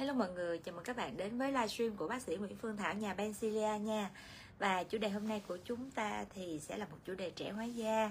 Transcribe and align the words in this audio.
Hello 0.00 0.14
mọi 0.14 0.30
người, 0.30 0.58
chào 0.58 0.74
mừng 0.74 0.84
các 0.84 0.96
bạn 0.96 1.16
đến 1.16 1.38
với 1.38 1.52
livestream 1.52 1.96
của 1.96 2.08
bác 2.08 2.22
sĩ 2.22 2.36
Nguyễn 2.36 2.56
Phương 2.56 2.76
Thảo 2.76 2.94
nhà 2.94 3.14
Bencilia 3.14 3.78
nha. 3.78 4.10
Và 4.58 4.82
chủ 4.82 4.98
đề 4.98 5.08
hôm 5.08 5.28
nay 5.28 5.42
của 5.48 5.58
chúng 5.64 5.90
ta 5.90 6.24
thì 6.34 6.60
sẽ 6.60 6.76
là 6.76 6.86
một 6.86 6.96
chủ 7.04 7.14
đề 7.14 7.30
trẻ 7.30 7.50
hóa 7.50 7.64
da. 7.64 8.10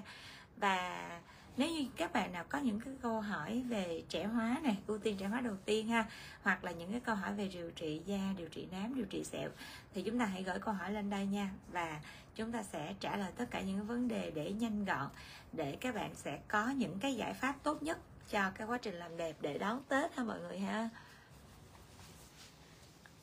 Và 0.56 1.10
nếu 1.56 1.70
như 1.70 1.86
các 1.96 2.12
bạn 2.12 2.32
nào 2.32 2.44
có 2.48 2.58
những 2.58 2.80
cái 2.80 2.94
câu 3.02 3.20
hỏi 3.20 3.62
về 3.68 4.02
trẻ 4.08 4.24
hóa 4.24 4.60
này, 4.62 4.76
ưu 4.86 4.98
tiên 4.98 5.16
trẻ 5.16 5.26
hóa 5.26 5.40
đầu 5.40 5.56
tiên 5.64 5.88
ha, 5.88 6.04
hoặc 6.42 6.64
là 6.64 6.70
những 6.70 6.90
cái 6.90 7.00
câu 7.00 7.14
hỏi 7.14 7.34
về 7.34 7.48
điều 7.48 7.70
trị 7.70 8.02
da, 8.06 8.34
điều 8.36 8.48
trị 8.48 8.66
nám, 8.72 8.94
điều 8.94 9.06
trị 9.06 9.24
sẹo 9.24 9.50
thì 9.94 10.02
chúng 10.02 10.18
ta 10.18 10.24
hãy 10.24 10.42
gửi 10.42 10.58
câu 10.58 10.74
hỏi 10.74 10.92
lên 10.92 11.10
đây 11.10 11.26
nha 11.26 11.50
và 11.72 12.00
chúng 12.34 12.52
ta 12.52 12.62
sẽ 12.62 12.94
trả 13.00 13.16
lời 13.16 13.32
tất 13.36 13.44
cả 13.50 13.60
những 13.60 13.86
vấn 13.86 14.08
đề 14.08 14.30
để 14.34 14.52
nhanh 14.52 14.84
gọn 14.84 15.08
để 15.52 15.76
các 15.80 15.94
bạn 15.94 16.14
sẽ 16.14 16.38
có 16.48 16.68
những 16.68 16.98
cái 16.98 17.14
giải 17.14 17.34
pháp 17.34 17.54
tốt 17.62 17.82
nhất 17.82 17.98
cho 18.30 18.50
cái 18.50 18.66
quá 18.66 18.78
trình 18.78 18.94
làm 18.94 19.16
đẹp 19.16 19.36
để 19.40 19.58
đón 19.58 19.82
Tết 19.88 20.16
ha 20.16 20.24
mọi 20.24 20.40
người 20.40 20.58
ha 20.58 20.88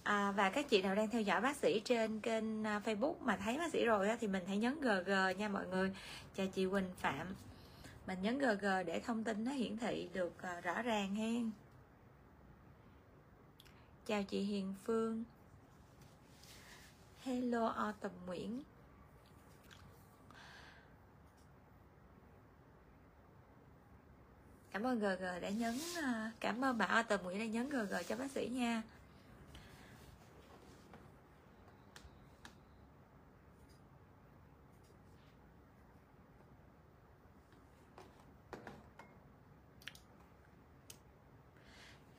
à, 0.07 0.31
và 0.31 0.49
các 0.49 0.69
chị 0.69 0.81
nào 0.81 0.95
đang 0.95 1.09
theo 1.09 1.21
dõi 1.21 1.41
bác 1.41 1.57
sĩ 1.57 1.79
trên 1.79 2.19
kênh 2.19 2.63
à, 2.63 2.81
Facebook 2.85 3.15
mà 3.19 3.37
thấy 3.37 3.57
bác 3.57 3.71
sĩ 3.71 3.85
rồi 3.85 4.09
á, 4.09 4.17
thì 4.19 4.27
mình 4.27 4.43
hãy 4.47 4.57
nhấn 4.57 4.81
GG 4.81 5.11
nha 5.37 5.49
mọi 5.49 5.67
người. 5.67 5.91
Chào 6.35 6.47
chị 6.47 6.67
Quỳnh 6.67 6.91
Phạm. 6.97 7.35
Mình 8.07 8.21
nhấn 8.21 8.39
GG 8.39 8.65
để 8.85 8.99
thông 8.99 9.23
tin 9.23 9.43
nó 9.43 9.51
hiển 9.51 9.77
thị 9.77 10.09
được 10.13 10.41
à, 10.41 10.61
rõ 10.61 10.81
ràng 10.81 11.15
hen. 11.15 11.51
Chào 14.05 14.23
chị 14.23 14.39
Hiền 14.39 14.73
Phương. 14.83 15.23
Hello 17.23 17.67
O 17.67 17.93
Nguyễn. 18.25 18.63
Cảm 24.71 24.83
ơn 24.83 24.99
GG 24.99 25.23
đã 25.41 25.49
nhấn 25.49 25.79
à, 25.95 26.31
Cảm 26.39 26.63
ơn 26.65 26.77
bà 26.77 26.85
O 26.85 27.03
Nguyễn 27.23 27.39
đã 27.39 27.45
nhấn 27.45 27.69
GG 27.69 27.93
cho 28.07 28.15
bác 28.15 28.31
sĩ 28.31 28.47
nha. 28.47 28.83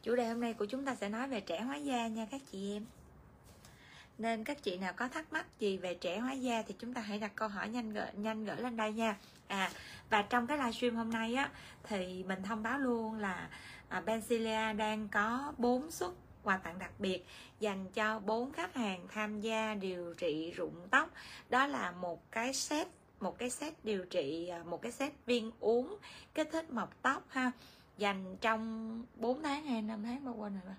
Chủ 0.03 0.17
đề 0.17 0.29
hôm 0.29 0.41
nay 0.41 0.55
của 0.55 0.67
chúng 0.67 0.85
ta 0.85 0.95
sẽ 0.95 1.09
nói 1.09 1.29
về 1.29 1.41
trẻ 1.41 1.61
hóa 1.61 1.77
da 1.77 2.09
nha 2.09 2.27
các 2.31 2.41
chị 2.53 2.75
em. 2.75 2.85
Nên 4.19 4.45
các 4.45 4.63
chị 4.63 4.79
nào 4.79 4.93
có 4.97 5.09
thắc 5.09 5.33
mắc 5.33 5.47
gì 5.59 5.77
về 5.77 5.95
trẻ 5.95 6.19
hóa 6.19 6.33
da 6.33 6.63
thì 6.63 6.75
chúng 6.79 6.95
ta 6.95 7.01
hãy 7.01 7.19
đặt 7.19 7.33
câu 7.35 7.49
hỏi 7.49 7.69
nhanh 7.69 7.93
gửi 7.93 8.07
nhanh 8.15 8.45
gửi 8.45 8.57
lên 8.57 8.77
đây 8.77 8.93
nha. 8.93 9.17
À 9.47 9.71
và 10.11 10.23
trong 10.23 10.47
cái 10.47 10.59
livestream 10.59 10.97
hôm 10.97 11.11
nay 11.11 11.35
á 11.35 11.51
thì 11.83 12.25
mình 12.25 12.43
thông 12.43 12.63
báo 12.63 12.79
luôn 12.79 13.15
là 13.15 13.49
à, 13.89 14.01
Bensilia 14.01 14.73
đang 14.73 15.09
có 15.09 15.53
4 15.59 15.91
suất 15.91 16.11
quà 16.43 16.57
tặng 16.57 16.79
đặc 16.79 16.91
biệt 16.99 17.27
dành 17.61 17.87
cho 17.95 18.19
bốn 18.21 18.53
khách 18.53 18.75
hàng 18.75 19.07
tham 19.09 19.41
gia 19.41 19.75
điều 19.75 20.15
trị 20.15 20.51
rụng 20.51 20.89
tóc. 20.91 21.11
Đó 21.49 21.67
là 21.67 21.91
một 21.91 22.33
cái 22.33 22.55
set 22.55 22.89
một 23.21 23.39
cái 23.39 23.51
set 23.51 23.85
điều 23.85 24.05
trị 24.05 24.49
à, 24.49 24.63
một 24.65 24.83
cái 24.83 24.93
set 24.93 25.13
viên 25.27 25.51
uống 25.61 25.99
kích 26.35 26.49
thích 26.53 26.71
mọc 26.71 27.03
tóc 27.03 27.25
ha 27.29 27.53
dành 27.99 28.37
trong 28.41 29.03
4 29.17 29.43
tháng 29.43 29.65
hay 29.65 29.83
5 29.83 30.03
tháng 30.03 30.25
bao 30.25 30.35
quên 30.35 30.53
rồi 30.53 30.63
ba 30.67 30.75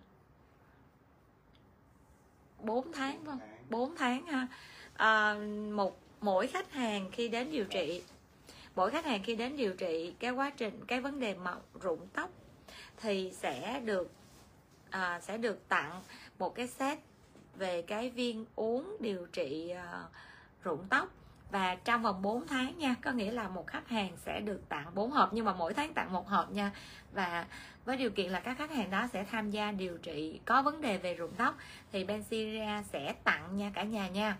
4 2.64 2.92
tháng 2.92 3.26
không? 3.26 3.40
4 3.70 3.96
tháng 3.96 4.26
ha. 4.26 4.48
À, 4.94 5.36
một 5.72 6.00
mỗi 6.22 6.48
khách 6.48 6.72
hàng 6.72 7.10
khi 7.12 7.28
đến 7.28 7.52
điều 7.52 7.66
trị 7.66 8.04
mỗi 8.76 8.92
khách 8.92 9.06
hàng 9.06 9.24
khi 9.24 9.36
đến 9.36 9.58
điều 9.58 9.74
trị 9.74 10.14
cái 10.20 10.32
quá 10.32 10.50
trình 10.58 10.86
cái 10.88 11.02
vấn 11.02 11.20
đề 11.20 11.36
mọc 11.36 11.82
rụng 11.82 12.08
tóc 12.14 12.30
thì 12.98 13.32
sẽ 13.34 13.80
được 13.80 14.12
à, 14.90 15.20
sẽ 15.22 15.38
được 15.38 15.70
tặng 15.70 16.02
một 16.40 16.56
cái 16.56 16.68
set 16.68 17.00
về 17.56 17.82
cái 17.82 18.10
viên 18.10 18.46
uống 18.56 18.98
điều 19.00 19.26
trị 19.26 19.70
à, 19.70 20.04
rụng 20.64 20.86
tóc 20.90 21.10
và 21.52 21.76
trong 21.76 22.04
vòng 22.04 22.22
4 22.22 22.48
tháng 22.48 22.78
nha 22.78 22.96
có 23.02 23.12
nghĩa 23.12 23.32
là 23.32 23.48
một 23.48 23.68
khách 23.68 23.88
hàng 23.88 24.18
sẽ 24.18 24.40
được 24.40 24.70
tặng 24.70 24.96
4 24.96 25.12
hộp 25.12 25.34
nhưng 25.34 25.46
mà 25.46 25.54
mỗi 25.54 25.74
tháng 25.74 25.94
tặng 25.94 26.14
một 26.14 26.28
hộp 26.28 26.52
nha. 26.52 26.72
Và 27.12 27.46
với 27.86 27.98
điều 27.98 28.10
kiện 28.10 28.32
là 28.32 28.40
các 28.40 28.58
khách 28.58 28.72
hàng 28.72 28.90
đó 28.90 29.08
sẽ 29.14 29.24
tham 29.24 29.52
gia 29.52 29.72
điều 29.72 29.98
trị 29.98 30.40
có 30.46 30.62
vấn 30.62 30.82
đề 30.82 30.98
về 30.98 31.14
rụng 31.14 31.34
tóc 31.38 31.58
thì 31.92 32.04
Bensiria 32.04 32.84
sẽ 32.92 33.14
tặng 33.24 33.58
nha 33.58 33.72
cả 33.76 33.84
nhà 33.84 34.08
nha. 34.08 34.38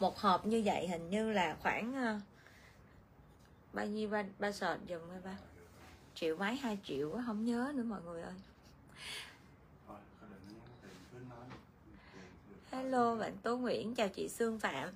Một 0.00 0.18
hộp 0.18 0.46
như 0.46 0.62
vậy 0.64 0.88
hình 0.88 1.10
như 1.10 1.32
là 1.32 1.56
khoảng 1.60 2.16
uh, 2.16 2.22
bao 3.72 3.86
nhiêu 3.86 4.08
ba, 4.08 4.22
ba 4.38 4.52
sọt 4.52 4.78
dùm 4.88 5.00
ba. 5.24 5.36
Triệu 6.14 6.36
mấy 6.36 6.56
hai 6.56 6.78
triệu 6.84 7.20
không 7.26 7.44
nhớ 7.44 7.72
nữa 7.74 7.82
mọi 7.82 8.02
người 8.02 8.22
ơi. 8.22 8.34
Hello 12.70 13.16
bạn 13.16 13.36
Tố 13.42 13.56
Nguyễn 13.56 13.94
chào 13.94 14.08
chị 14.08 14.28
Sương 14.28 14.60
Phạm 14.60 14.88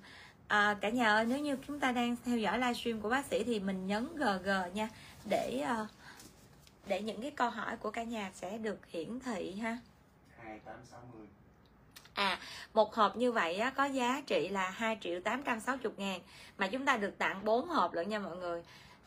à, 0.49 0.77
cả 0.81 0.89
nhà 0.89 1.09
ơi 1.09 1.25
nếu 1.25 1.39
như 1.39 1.57
chúng 1.67 1.79
ta 1.79 1.91
đang 1.91 2.15
theo 2.25 2.37
dõi 2.37 2.57
livestream 2.59 3.01
của 3.01 3.09
bác 3.09 3.25
sĩ 3.25 3.43
thì 3.43 3.59
mình 3.59 3.87
nhấn 3.87 4.07
GG 4.15 4.49
nha 4.73 4.89
để 5.29 5.63
ờ, 5.67 5.87
để 6.87 7.01
những 7.01 7.21
cái 7.21 7.31
câu 7.31 7.49
hỏi 7.49 7.77
của 7.77 7.91
cả 7.91 8.03
nhà 8.03 8.31
sẽ 8.33 8.57
được 8.57 8.85
hiển 8.89 9.19
thị 9.19 9.51
ha. 9.51 9.77
2860 10.37 11.27
À, 12.13 12.39
một 12.73 12.95
hộp 12.95 13.17
như 13.17 13.31
vậy 13.31 13.57
á, 13.57 13.69
có 13.69 13.85
giá 13.85 14.21
trị 14.27 14.49
là 14.49 14.69
2 14.69 14.97
triệu 15.01 15.19
860 15.19 15.93
ngàn 15.97 16.21
Mà 16.57 16.67
chúng 16.67 16.85
ta 16.85 16.97
được 16.97 17.17
tặng 17.17 17.45
4 17.45 17.67
hộp 17.67 17.93
lận 17.93 18.09
nha 18.09 18.19
mọi 18.19 18.37
người. 18.37 18.63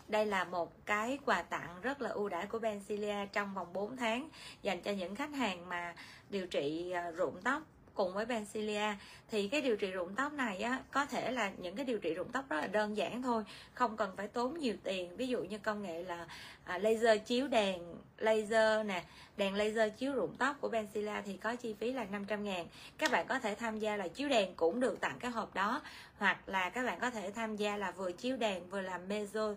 Đây 0.09 0.27
là 0.27 0.45
một 0.45 0.87
cái 0.87 1.19
quà 1.25 1.43
tặng 1.43 1.81
rất 1.83 2.03
là 2.03 2.11
ưu 2.11 2.29
đãi 2.29 2.47
của 2.47 2.59
Bencilia 2.59 3.27
trong 3.33 3.55
vòng 3.55 3.73
4 3.73 3.97
tháng 3.97 4.29
Dành 4.63 4.83
cho 4.83 4.91
những 4.93 5.15
khách 5.15 5.33
hàng 5.35 5.69
mà 5.69 5.95
điều 6.31 6.47
trị 6.47 6.91
ờ, 6.91 7.11
rụng 7.11 7.41
tóc 7.45 7.63
cùng 7.95 8.15
với 8.15 8.27
Bensilia 8.27 8.97
thì 9.31 9.49
cái 9.49 9.61
điều 9.61 9.77
trị 9.77 9.91
rụng 9.91 10.15
tóc 10.17 10.33
này 10.33 10.63
á 10.63 10.81
có 10.91 11.07
thể 11.07 11.31
là 11.31 11.53
những 11.59 11.77
cái 11.77 11.85
điều 11.85 11.99
trị 11.99 12.15
rụng 12.15 12.29
tóc 12.33 12.45
rất 12.49 12.57
là 12.57 12.67
đơn 12.67 12.97
giản 12.97 13.23
thôi. 13.23 13.45
Không 13.75 13.97
cần 13.97 14.13
phải 14.17 14.29
tốn 14.29 14.59
nhiều 14.59 14.75
tiền. 14.85 15.17
Ví 15.17 15.29
dụ 15.29 15.43
như 15.43 15.59
công 15.59 15.83
nghệ 15.83 16.03
là 16.03 16.27
à, 16.65 16.79
laser 16.79 17.21
chiếu 17.27 17.49
đèn 17.49 17.83
laser 18.19 18.87
nè 18.87 19.03
đèn 19.37 19.55
laser 19.55 19.93
chiếu 19.99 20.13
rụng 20.13 20.35
tóc 20.39 20.57
của 20.61 20.69
Bensilia 20.69 21.23
thì 21.25 21.37
có 21.37 21.57
chi 21.57 21.75
phí 21.81 21.93
là 21.93 22.05
500 22.05 22.45
ngàn. 22.45 22.67
Các 22.99 23.11
bạn 23.11 23.27
có 23.29 23.39
thể 23.39 23.55
tham 23.55 23.79
gia 23.79 23.97
là 23.97 24.09
chiếu 24.09 24.29
đèn 24.29 24.55
cũng 24.55 24.81
được 24.81 25.01
tặng 25.01 25.17
cái 25.21 25.31
hộp 25.31 25.55
đó. 25.55 25.83
Hoặc 26.19 26.49
là 26.49 26.71
các 26.71 26.87
bạn 26.87 26.99
có 27.01 27.11
thể 27.11 27.31
tham 27.31 27.57
gia 27.57 27.77
là 27.77 27.91
vừa 27.91 28.13
chiếu 28.13 28.37
đèn 28.37 28.71
vừa 28.71 28.81
làm 28.81 29.09
meso 29.09 29.55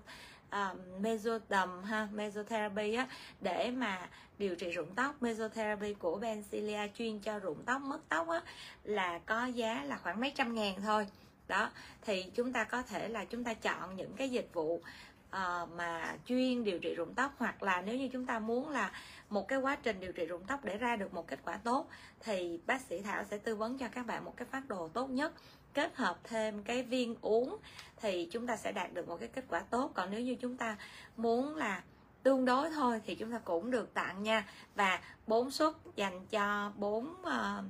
À, 0.50 0.72
uh, 0.72 1.02
mesoderm 1.02 1.84
ha 1.84 2.08
mesotherapy 2.12 2.94
á 2.96 3.08
để 3.42 3.72
mà 3.72 4.10
điều 4.38 4.56
trị 4.56 4.72
rụng 4.72 4.96
tóc. 4.96 5.22
Mesotherapy 5.22 5.94
của 5.94 6.20
Bencilia 6.20 6.88
chuyên 6.98 7.20
cho 7.20 7.40
rụng 7.40 7.64
tóc 7.66 7.82
mất 7.82 8.00
tóc 8.10 8.28
á 8.30 8.42
là 8.84 9.20
có 9.26 9.46
giá 9.46 9.84
là 9.84 9.98
khoảng 9.98 10.20
mấy 10.20 10.32
trăm 10.36 10.56
ngàn 10.56 10.82
thôi. 10.82 11.08
Đó 11.48 11.72
thì 12.02 12.32
chúng 12.36 12.54
ta 12.54 12.64
có 12.64 12.82
thể 12.82 13.08
là 13.08 13.26
chúng 13.26 13.44
ta 13.44 13.54
chọn 13.54 13.96
những 13.96 14.14
cái 14.18 14.30
dịch 14.30 14.50
vụ 14.54 14.76
uh, 14.76 15.70
mà 15.76 16.18
chuyên 16.26 16.64
điều 16.64 16.80
trị 16.80 16.96
rụng 16.96 17.14
tóc 17.14 17.32
hoặc 17.38 17.64
là 17.64 17.82
nếu 17.82 17.98
như 17.98 18.10
chúng 18.14 18.26
ta 18.26 18.40
muốn 18.40 18.70
là 18.70 18.92
một 19.30 19.48
cái 19.48 19.60
quá 19.60 19.78
trình 19.84 20.00
điều 20.00 20.12
trị 20.12 20.26
rụng 20.26 20.44
tóc 20.48 20.66
để 20.66 20.78
ra 20.78 20.96
được 20.96 21.14
một 21.14 21.28
kết 21.28 21.40
quả 21.46 21.58
tốt 21.58 21.88
thì 22.20 22.60
bác 22.66 22.82
sĩ 22.82 23.02
Thảo 23.02 23.24
sẽ 23.24 23.38
tư 23.38 23.56
vấn 23.56 23.78
cho 23.78 23.88
các 23.88 24.06
bạn 24.06 24.26
một 24.26 24.34
cái 24.38 24.48
phát 24.52 24.68
đồ 24.68 24.88
tốt 24.88 25.10
nhất 25.10 25.34
kết 25.76 25.96
hợp 25.96 26.20
thêm 26.24 26.64
cái 26.64 26.84
viên 26.84 27.16
uống 27.22 27.58
thì 27.98 28.28
chúng 28.32 28.48
ta 28.48 28.58
sẽ 28.58 28.72
đạt 28.72 28.94
được 28.94 29.08
một 29.08 29.18
cái 29.20 29.30
kết 29.30 29.46
quả 29.50 29.60
tốt. 29.60 29.92
Còn 29.94 30.12
nếu 30.12 30.22
như 30.22 30.36
chúng 30.36 30.58
ta 30.58 30.78
muốn 31.18 31.56
là 31.56 31.84
tương 32.24 32.46
đối 32.46 32.70
thôi 32.70 33.02
thì 33.06 33.16
chúng 33.16 33.32
ta 33.32 33.40
cũng 33.40 33.72
được 33.72 33.94
tặng 33.94 34.24
nha. 34.24 34.48
Và 34.76 35.00
bốn 35.28 35.52
suất 35.52 35.74
dành 35.96 36.26
cho 36.28 36.72
bốn 36.76 37.24
ờ, 37.24 37.64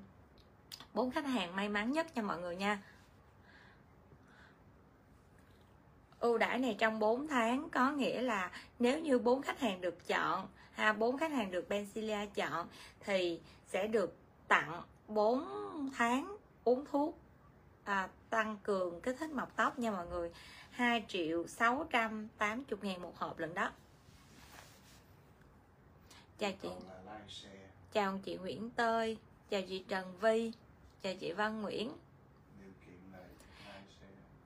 bốn 0.93 1.11
khách 1.11 1.25
hàng 1.25 1.55
may 1.55 1.69
mắn 1.69 1.91
nhất 1.91 2.16
nha 2.16 2.21
mọi 2.21 2.41
người 2.41 2.55
nha. 2.55 2.79
Ưu 6.19 6.37
đãi 6.37 6.59
này 6.59 6.75
trong 6.79 6.99
4 6.99 7.27
tháng 7.27 7.69
có 7.69 7.91
nghĩa 7.91 8.22
là 8.22 8.51
nếu 8.79 8.99
như 8.99 9.19
bốn 9.19 9.41
khách 9.41 9.59
hàng 9.59 9.81
được 9.81 10.07
chọn 10.07 10.47
ha, 10.72 10.93
bốn 10.93 11.17
khách 11.17 11.31
hàng 11.31 11.51
được 11.51 11.69
Bencilia 11.69 12.25
chọn 12.25 12.67
thì 12.99 13.41
sẽ 13.67 13.87
được 13.87 14.17
tặng 14.47 14.81
4 15.08 15.43
tháng 15.97 16.37
uống 16.63 16.85
thuốc 16.91 17.24
à, 17.85 18.09
tăng 18.29 18.58
cường 18.64 19.02
kích 19.02 19.16
thích 19.20 19.32
mọc 19.32 19.55
tóc 19.55 19.79
nha 19.79 19.91
mọi 19.91 20.08
người. 20.08 20.32
2 20.72 21.05
triệu 21.08 21.47
680 21.47 22.79
ngàn 22.82 23.02
một 23.02 23.17
hộp 23.17 23.40
lần 23.40 23.53
đó. 23.53 23.72
Chào 26.40 26.52
chị. 26.61 26.70
Chào 27.93 28.20
chị 28.23 28.35
Nguyễn 28.35 28.70
Tơi. 28.70 29.17
Chào 29.49 29.61
chị 29.61 29.84
Trần 29.87 30.17
Vi. 30.22 30.52
Chào 31.03 31.14
chị 31.20 31.32
Văn 31.32 31.61
Nguyễn. 31.61 31.91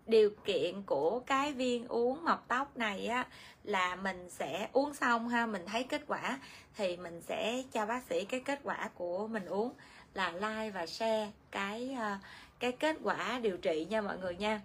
Điều 0.07 0.29
kiện 0.45 0.83
của 0.83 1.19
cái 1.19 1.53
viên 1.53 1.87
uống 1.87 2.23
mọc 2.25 2.45
tóc 2.47 2.77
này 2.77 3.07
á 3.07 3.27
là 3.63 3.95
mình 3.95 4.29
sẽ 4.29 4.69
uống 4.73 4.93
xong 4.93 5.29
ha 5.29 5.45
mình 5.45 5.65
thấy 5.65 5.83
kết 5.83 6.01
quả 6.07 6.39
thì 6.75 6.97
mình 6.97 7.21
sẽ 7.21 7.63
cho 7.71 7.85
bác 7.85 8.03
sĩ 8.03 8.25
cái 8.25 8.39
kết 8.39 8.59
quả 8.63 8.89
của 8.95 9.27
mình 9.27 9.45
uống 9.45 9.73
là 10.13 10.31
like 10.31 10.71
và 10.71 10.85
share 10.85 11.31
cái 11.51 11.97
uh, 11.97 12.21
cái 12.59 12.71
kết 12.71 12.97
quả 13.03 13.39
điều 13.41 13.57
trị 13.57 13.87
nha 13.89 14.01
mọi 14.01 14.17
người 14.17 14.35
nha. 14.35 14.61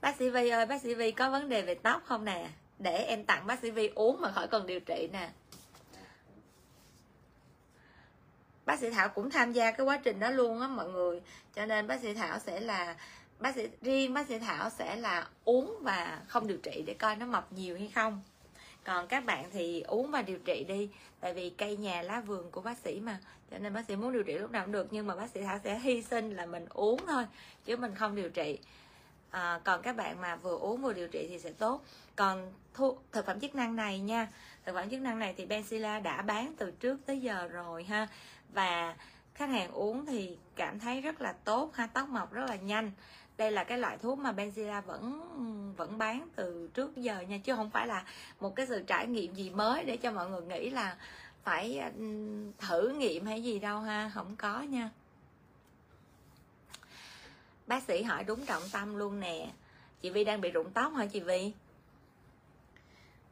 Bác 0.00 0.16
sĩ 0.16 0.30
Vi 0.30 0.48
ơi, 0.48 0.66
bác 0.66 0.82
sĩ 0.82 0.94
Vi 0.94 1.10
có 1.10 1.30
vấn 1.30 1.48
đề 1.48 1.62
về 1.62 1.74
tóc 1.74 2.02
không 2.06 2.24
nè? 2.24 2.48
Để 2.78 2.96
em 2.96 3.24
tặng 3.24 3.46
bác 3.46 3.58
sĩ 3.60 3.70
Vi 3.70 3.90
uống 3.94 4.20
mà 4.20 4.32
khỏi 4.32 4.48
cần 4.48 4.66
điều 4.66 4.80
trị 4.80 5.08
nè. 5.12 5.30
Bác 8.66 8.78
sĩ 8.80 8.90
thảo 8.90 9.08
cũng 9.08 9.30
tham 9.30 9.52
gia 9.52 9.70
cái 9.70 9.86
quá 9.86 10.00
trình 10.04 10.20
đó 10.20 10.30
luôn 10.30 10.60
á 10.60 10.68
mọi 10.68 10.88
người. 10.88 11.20
Cho 11.54 11.66
nên 11.66 11.86
bác 11.86 12.00
sĩ 12.00 12.14
thảo 12.14 12.38
sẽ 12.38 12.60
là, 12.60 12.96
bác 13.38 13.54
sĩ, 13.54 13.68
riêng 13.82 14.14
bác 14.14 14.28
sĩ 14.28 14.38
thảo 14.38 14.70
sẽ 14.70 14.96
là 14.96 15.28
uống 15.44 15.78
và 15.80 16.20
không 16.28 16.46
điều 16.46 16.58
trị 16.58 16.84
để 16.86 16.94
coi 16.94 17.16
nó 17.16 17.26
mập 17.26 17.52
nhiều 17.52 17.78
hay 17.78 17.90
không. 17.94 18.22
Còn 18.84 19.06
các 19.06 19.24
bạn 19.24 19.44
thì 19.52 19.80
uống 19.80 20.10
và 20.10 20.22
điều 20.22 20.38
trị 20.38 20.64
đi 20.68 20.88
tại 21.24 21.32
vì 21.34 21.50
cây 21.50 21.76
nhà 21.76 22.02
lá 22.02 22.20
vườn 22.20 22.50
của 22.50 22.60
bác 22.60 22.78
sĩ 22.78 23.00
mà. 23.00 23.18
Cho 23.50 23.58
nên 23.58 23.74
bác 23.74 23.84
sĩ 23.88 23.96
muốn 23.96 24.12
điều 24.12 24.22
trị 24.22 24.38
lúc 24.38 24.50
nào 24.50 24.64
cũng 24.64 24.72
được 24.72 24.86
nhưng 24.90 25.06
mà 25.06 25.16
bác 25.16 25.30
sĩ 25.30 25.42
thảo 25.42 25.58
sẽ 25.64 25.78
hy 25.78 26.02
sinh 26.02 26.30
là 26.30 26.46
mình 26.46 26.66
uống 26.70 27.06
thôi 27.06 27.26
chứ 27.64 27.76
mình 27.76 27.94
không 27.94 28.14
điều 28.14 28.30
trị. 28.30 28.58
À, 29.30 29.60
còn 29.64 29.82
các 29.82 29.96
bạn 29.96 30.20
mà 30.20 30.36
vừa 30.36 30.58
uống 30.58 30.82
vừa 30.82 30.92
điều 30.92 31.08
trị 31.08 31.26
thì 31.28 31.38
sẽ 31.38 31.52
tốt. 31.52 31.84
Còn 32.16 32.52
thu, 32.74 32.98
thực 33.12 33.26
phẩm 33.26 33.40
chức 33.40 33.54
năng 33.54 33.76
này 33.76 33.98
nha. 33.98 34.28
Thực 34.64 34.74
phẩm 34.74 34.90
chức 34.90 35.00
năng 35.00 35.18
này 35.18 35.34
thì 35.36 35.46
Benzilla 35.46 36.02
đã 36.02 36.22
bán 36.22 36.54
từ 36.58 36.70
trước 36.70 37.00
tới 37.06 37.20
giờ 37.20 37.48
rồi 37.48 37.84
ha. 37.84 38.08
Và 38.52 38.96
khách 39.34 39.48
hàng 39.48 39.70
uống 39.70 40.06
thì 40.06 40.38
cảm 40.56 40.80
thấy 40.80 41.00
rất 41.00 41.20
là 41.20 41.32
tốt 41.32 41.70
ha 41.74 41.86
tóc 41.86 42.08
mọc 42.08 42.32
rất 42.32 42.44
là 42.48 42.56
nhanh 42.56 42.90
đây 43.36 43.52
là 43.52 43.64
cái 43.64 43.78
loại 43.78 43.98
thuốc 43.98 44.18
mà 44.18 44.32
Benzilla 44.32 44.82
vẫn 44.82 45.20
vẫn 45.76 45.98
bán 45.98 46.28
từ 46.36 46.68
trước 46.74 46.96
giờ 46.96 47.20
nha, 47.20 47.38
chứ 47.38 47.54
không 47.54 47.70
phải 47.70 47.86
là 47.86 48.04
một 48.40 48.56
cái 48.56 48.66
sự 48.66 48.84
trải 48.86 49.06
nghiệm 49.06 49.34
gì 49.34 49.50
mới 49.50 49.84
để 49.84 49.96
cho 49.96 50.10
mọi 50.10 50.30
người 50.30 50.42
nghĩ 50.42 50.70
là 50.70 50.96
phải 51.42 51.78
ừ, 51.98 52.02
thử 52.58 52.88
nghiệm 52.88 53.26
hay 53.26 53.42
gì 53.42 53.58
đâu 53.58 53.80
ha, 53.80 54.10
không 54.14 54.36
có 54.36 54.60
nha. 54.60 54.90
Bác 57.66 57.82
sĩ 57.82 58.02
hỏi 58.02 58.24
đúng 58.24 58.46
trọng 58.46 58.62
tâm 58.72 58.96
luôn 58.96 59.20
nè. 59.20 59.50
Chị 60.00 60.10
vi 60.10 60.24
đang 60.24 60.40
bị 60.40 60.50
rụng 60.50 60.70
tóc 60.70 60.92
hả 60.94 61.06
chị 61.06 61.20
vi? 61.20 61.52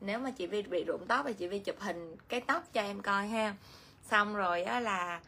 Nếu 0.00 0.18
mà 0.18 0.30
chị 0.30 0.46
vi 0.46 0.62
bị 0.62 0.84
rụng 0.84 1.06
tóc 1.08 1.26
thì 1.26 1.32
chị 1.32 1.46
vi 1.46 1.58
chụp 1.58 1.76
hình 1.80 2.16
cái 2.28 2.40
tóc 2.40 2.72
cho 2.72 2.82
em 2.82 3.02
coi 3.02 3.26
ha. 3.26 3.54
Xong 4.02 4.34
rồi 4.34 4.62
á 4.62 4.80
là 4.80 5.20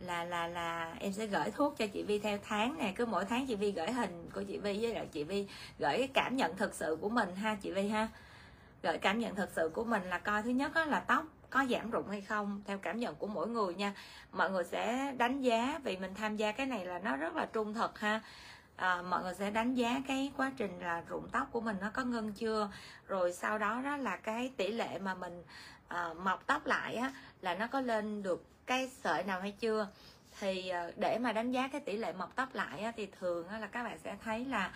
là 0.00 0.24
là 0.24 0.46
là 0.46 0.94
em 1.00 1.12
sẽ 1.12 1.26
gửi 1.26 1.50
thuốc 1.50 1.78
cho 1.78 1.86
chị 1.86 2.02
Vi 2.02 2.18
theo 2.18 2.38
tháng 2.48 2.78
nè. 2.78 2.92
Cứ 2.96 3.06
mỗi 3.06 3.24
tháng 3.24 3.46
chị 3.46 3.54
Vi 3.54 3.72
gửi 3.72 3.92
hình 3.92 4.30
của 4.34 4.42
chị 4.42 4.58
Vi 4.58 4.78
với 4.82 4.94
lại 4.94 5.06
chị 5.12 5.24
Vi 5.24 5.46
gửi 5.78 5.98
cái 5.98 6.08
cảm 6.14 6.36
nhận 6.36 6.56
thực 6.56 6.74
sự 6.74 6.98
của 7.00 7.08
mình 7.08 7.36
ha 7.36 7.54
chị 7.54 7.72
Vi 7.72 7.88
ha. 7.88 8.08
Gửi 8.82 8.98
cảm 8.98 9.18
nhận 9.18 9.34
thực 9.34 9.50
sự 9.56 9.70
của 9.74 9.84
mình 9.84 10.02
là 10.02 10.18
coi 10.18 10.42
thứ 10.42 10.50
nhất 10.50 10.76
là 10.76 11.00
tóc 11.00 11.24
có 11.50 11.64
giảm 11.70 11.90
rụng 11.90 12.08
hay 12.08 12.20
không 12.20 12.62
theo 12.66 12.78
cảm 12.78 13.00
nhận 13.00 13.14
của 13.14 13.26
mỗi 13.26 13.48
người 13.48 13.74
nha. 13.74 13.94
Mọi 14.32 14.50
người 14.50 14.64
sẽ 14.64 15.12
đánh 15.18 15.40
giá 15.40 15.80
vì 15.84 15.96
mình 15.96 16.14
tham 16.14 16.36
gia 16.36 16.52
cái 16.52 16.66
này 16.66 16.84
là 16.84 16.98
nó 16.98 17.16
rất 17.16 17.36
là 17.36 17.46
trung 17.52 17.74
thực 17.74 17.98
ha. 17.98 18.20
À, 18.76 19.02
mọi 19.02 19.22
người 19.22 19.34
sẽ 19.34 19.50
đánh 19.50 19.74
giá 19.74 20.00
cái 20.08 20.32
quá 20.36 20.52
trình 20.56 20.78
là 20.80 21.02
rụng 21.08 21.28
tóc 21.32 21.48
của 21.52 21.60
mình 21.60 21.76
nó 21.80 21.90
có 21.90 22.04
ngưng 22.04 22.32
chưa. 22.32 22.70
Rồi 23.06 23.32
sau 23.32 23.58
đó 23.58 23.80
đó 23.84 23.96
là 23.96 24.16
cái 24.16 24.52
tỷ 24.56 24.68
lệ 24.72 24.98
mà 24.98 25.14
mình 25.14 25.42
à, 25.88 26.14
mọc 26.24 26.46
tóc 26.46 26.66
lại 26.66 26.94
á 26.94 27.12
là 27.40 27.54
nó 27.54 27.66
có 27.66 27.80
lên 27.80 28.22
được 28.22 28.44
cái 28.66 28.90
sợi 29.04 29.24
nào 29.24 29.40
hay 29.40 29.52
chưa. 29.52 29.88
Thì 30.40 30.68
ờ, 30.68 30.92
để 30.96 31.18
mà 31.18 31.32
đánh 31.32 31.52
giá 31.52 31.68
cái 31.68 31.80
tỷ 31.80 31.96
lệ 31.96 32.12
mọc 32.12 32.36
tóc 32.36 32.54
lại 32.54 32.80
á, 32.80 32.92
thì 32.96 33.06
thường 33.20 33.48
á, 33.48 33.58
là 33.58 33.66
các 33.66 33.82
bạn 33.84 33.98
sẽ 34.04 34.16
thấy 34.24 34.44
là 34.44 34.66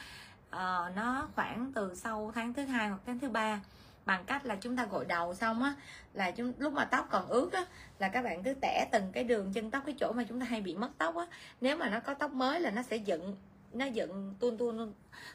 uh, 0.48 0.96
nó 0.96 1.28
khoảng 1.34 1.72
từ 1.74 1.94
sau 1.94 2.32
tháng 2.34 2.54
thứ 2.54 2.64
hai 2.64 2.88
hoặc 2.88 3.00
tháng 3.06 3.18
thứ 3.18 3.28
ba. 3.28 3.60
Bằng 4.04 4.24
cách 4.24 4.46
là 4.46 4.56
chúng 4.60 4.76
ta 4.76 4.86
gội 4.86 5.04
đầu 5.04 5.34
xong 5.34 5.62
á 5.62 5.74
là 6.14 6.30
chúng 6.30 6.52
lúc 6.58 6.72
mà 6.72 6.84
tóc 6.84 7.08
còn 7.10 7.28
ướt 7.28 7.52
á 7.52 7.64
là 7.98 8.08
các 8.08 8.22
bạn 8.22 8.42
cứ 8.42 8.54
tẻ 8.60 8.88
từng 8.92 9.12
cái 9.12 9.24
đường 9.24 9.52
chân 9.52 9.70
tóc 9.70 9.82
cái 9.86 9.94
chỗ 10.00 10.12
mà 10.12 10.24
chúng 10.28 10.40
ta 10.40 10.46
hay 10.46 10.60
bị 10.60 10.74
mất 10.74 10.90
tóc 10.98 11.16
á. 11.16 11.26
Nếu 11.60 11.76
mà 11.76 11.88
nó 11.88 12.00
có 12.00 12.14
tóc 12.14 12.32
mới 12.32 12.60
là 12.60 12.70
nó 12.70 12.82
sẽ 12.82 12.96
dựng 12.96 13.36
nó 13.72 13.84
dựng 13.86 14.34
tuôn 14.40 14.58
tuôn 14.58 14.92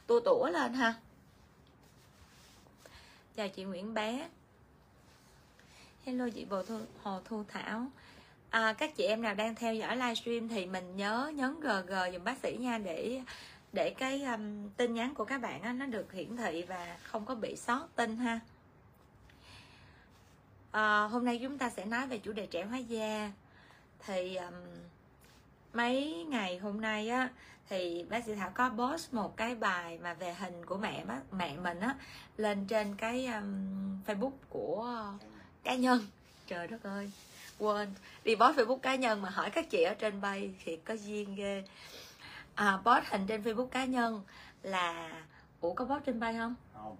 tua 0.07 0.19
tủa 0.19 0.49
lên 0.49 0.73
ha. 0.73 0.93
Chào 3.35 3.47
chị 3.47 3.63
Nguyễn 3.63 3.93
bé 3.93 4.27
hello 6.05 6.25
chị 6.35 6.45
Bồ 6.45 6.63
Thu, 6.63 6.79
Hồ 7.03 7.19
Thu 7.25 7.43
Thảo. 7.47 7.87
À, 8.49 8.73
các 8.73 8.95
chị 8.95 9.03
em 9.03 9.21
nào 9.21 9.35
đang 9.35 9.55
theo 9.55 9.75
dõi 9.75 9.97
livestream 9.97 10.47
thì 10.47 10.65
mình 10.65 10.95
nhớ 10.95 11.31
nhấn 11.35 11.59
GG 11.59 11.93
dùm 12.13 12.23
bác 12.23 12.37
sĩ 12.43 12.57
nha 12.59 12.77
để 12.77 13.21
để 13.73 13.89
cái 13.97 14.23
um, 14.23 14.69
tin 14.77 14.93
nhắn 14.93 15.13
của 15.15 15.25
các 15.25 15.41
bạn 15.41 15.61
á, 15.61 15.73
nó 15.73 15.85
được 15.85 16.13
hiển 16.13 16.37
thị 16.37 16.63
và 16.67 16.97
không 17.03 17.25
có 17.25 17.35
bị 17.35 17.55
sót 17.55 17.87
tin 17.95 18.17
ha. 18.17 18.39
À, 20.71 21.03
hôm 21.03 21.25
nay 21.25 21.39
chúng 21.41 21.57
ta 21.57 21.69
sẽ 21.69 21.85
nói 21.85 22.07
về 22.07 22.17
chủ 22.17 22.31
đề 22.31 22.45
trẻ 22.45 22.65
hóa 22.65 22.77
da. 22.77 23.31
Thì 24.05 24.35
um, 24.35 24.53
mấy 25.73 26.25
ngày 26.29 26.57
hôm 26.57 26.81
nay 26.81 27.09
á 27.09 27.29
thì 27.69 28.05
bác 28.09 28.25
sĩ 28.25 28.35
thảo 28.35 28.51
có 28.53 28.69
post 28.69 29.13
một 29.13 29.37
cái 29.37 29.55
bài 29.55 29.99
mà 30.03 30.13
về 30.13 30.33
hình 30.33 30.65
của 30.65 30.77
mẹ 30.77 31.05
bác 31.05 31.33
mẹ 31.33 31.57
mình 31.57 31.79
á 31.79 31.95
lên 32.37 32.65
trên 32.67 32.95
cái 32.95 33.25
um, 33.25 33.43
facebook 34.07 34.37
của 34.49 35.13
cá 35.65 35.75
nhân. 35.75 36.05
Trời 36.47 36.67
đất 36.67 36.83
ơi. 36.83 37.11
Quên. 37.59 37.89
Đi 38.23 38.35
post 38.35 38.57
facebook 38.57 38.77
cá 38.77 38.95
nhân 38.95 39.21
mà 39.21 39.29
hỏi 39.29 39.49
các 39.49 39.69
chị 39.69 39.83
ở 39.83 39.93
trên 39.93 40.21
bay 40.21 40.53
thì 40.63 40.77
có 40.77 40.93
duyên 40.93 41.35
ghê. 41.35 41.63
À, 42.55 42.79
post 42.85 43.05
hình 43.11 43.27
trên 43.27 43.43
facebook 43.43 43.67
cá 43.67 43.85
nhân 43.85 44.21
là 44.63 45.11
ủa 45.61 45.73
có 45.73 45.85
post 45.85 46.05
trên 46.05 46.19
bay 46.19 46.35
không? 46.37 46.55
Không. 46.73 46.97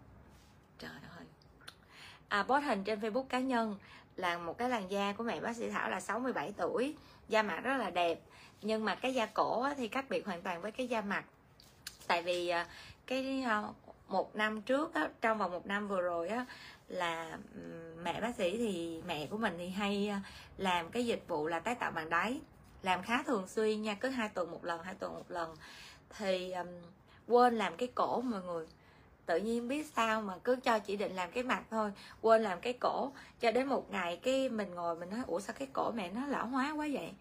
Trời 0.79 0.91
ơi. 1.17 1.25
À, 2.27 2.43
post 2.43 2.63
hình 2.65 2.83
trên 2.83 2.99
facebook 2.99 3.23
cá 3.23 3.39
nhân 3.39 3.77
là 4.15 4.37
một 4.37 4.57
cái 4.57 4.69
làn 4.69 4.91
da 4.91 5.13
của 5.17 5.23
mẹ 5.23 5.39
bác 5.39 5.55
sĩ 5.55 5.69
thảo 5.69 5.89
là 5.89 5.99
67 5.99 6.53
tuổi. 6.57 6.95
Da 7.29 7.43
mặt 7.43 7.59
rất 7.63 7.77
là 7.77 7.89
đẹp. 7.89 8.19
Nhưng 8.61 8.85
mà 8.85 8.95
cái 8.95 9.13
da 9.13 9.25
cổ 9.25 9.61
á, 9.61 9.73
thì 9.77 9.87
khác 9.87 10.05
biệt 10.09 10.25
hoàn 10.25 10.41
toàn 10.41 10.61
với 10.61 10.71
cái 10.71 10.87
da 10.87 11.01
mặt. 11.01 11.23
Tại 12.07 12.23
vì 12.23 12.49
à, 12.49 12.67
cái 13.07 13.41
à, 13.41 13.63
một 14.07 14.35
năm 14.35 14.61
trước 14.61 14.93
á, 14.93 15.09
trong 15.21 15.37
vòng 15.37 15.51
một 15.51 15.65
năm 15.65 15.87
vừa 15.87 16.01
rồi 16.01 16.29
á 16.29 16.45
là 16.87 17.37
mẹ 18.03 18.21
bác 18.21 18.35
sĩ 18.35 18.57
thì 18.57 19.01
mẹ 19.07 19.27
của 19.27 19.37
mình 19.37 19.53
thì 19.57 19.69
hay 19.69 20.07
à, 20.07 20.21
làm 20.57 20.89
cái 20.89 21.05
dịch 21.05 21.23
vụ 21.27 21.47
là 21.47 21.59
tái 21.59 21.75
tạo 21.75 21.91
bằng 21.91 22.09
đáy 22.09 22.39
làm 22.85 23.03
khá 23.03 23.23
thường 23.23 23.47
xuyên 23.47 23.81
nha 23.81 23.93
cứ 23.93 24.09
hai 24.09 24.29
tuần 24.29 24.51
một 24.51 24.65
lần 24.65 24.83
hai 24.83 24.93
tuần 24.93 25.13
một 25.13 25.31
lần. 25.31 25.55
Thì 26.17 26.51
um, 26.51 26.67
quên 27.27 27.55
làm 27.55 27.77
cái 27.77 27.87
cổ 27.95 28.21
mọi 28.21 28.41
người 28.41 28.67
tự 29.25 29.37
nhiên 29.37 29.67
biết 29.67 29.85
sao 29.95 30.21
mà 30.21 30.37
cứ 30.43 30.55
cho 30.55 30.79
chỉ 30.79 30.97
định 30.97 31.15
làm 31.15 31.31
cái 31.31 31.43
mặt 31.43 31.63
thôi 31.69 31.91
quên 32.21 32.43
làm 32.43 32.59
cái 32.61 32.73
cổ. 32.73 33.11
Cho 33.39 33.51
đến 33.51 33.67
một 33.67 33.91
ngày 33.91 34.17
cái 34.17 34.49
mình 34.49 34.75
ngồi 34.75 34.95
mình 34.95 35.09
nói 35.09 35.19
ủa 35.27 35.39
sao 35.39 35.55
cái 35.59 35.67
cổ 35.73 35.91
mẹ 35.91 36.11
nó 36.11 36.27
lão 36.27 36.47
hóa 36.47 36.71
quá 36.71 36.87
vậy? 36.93 37.11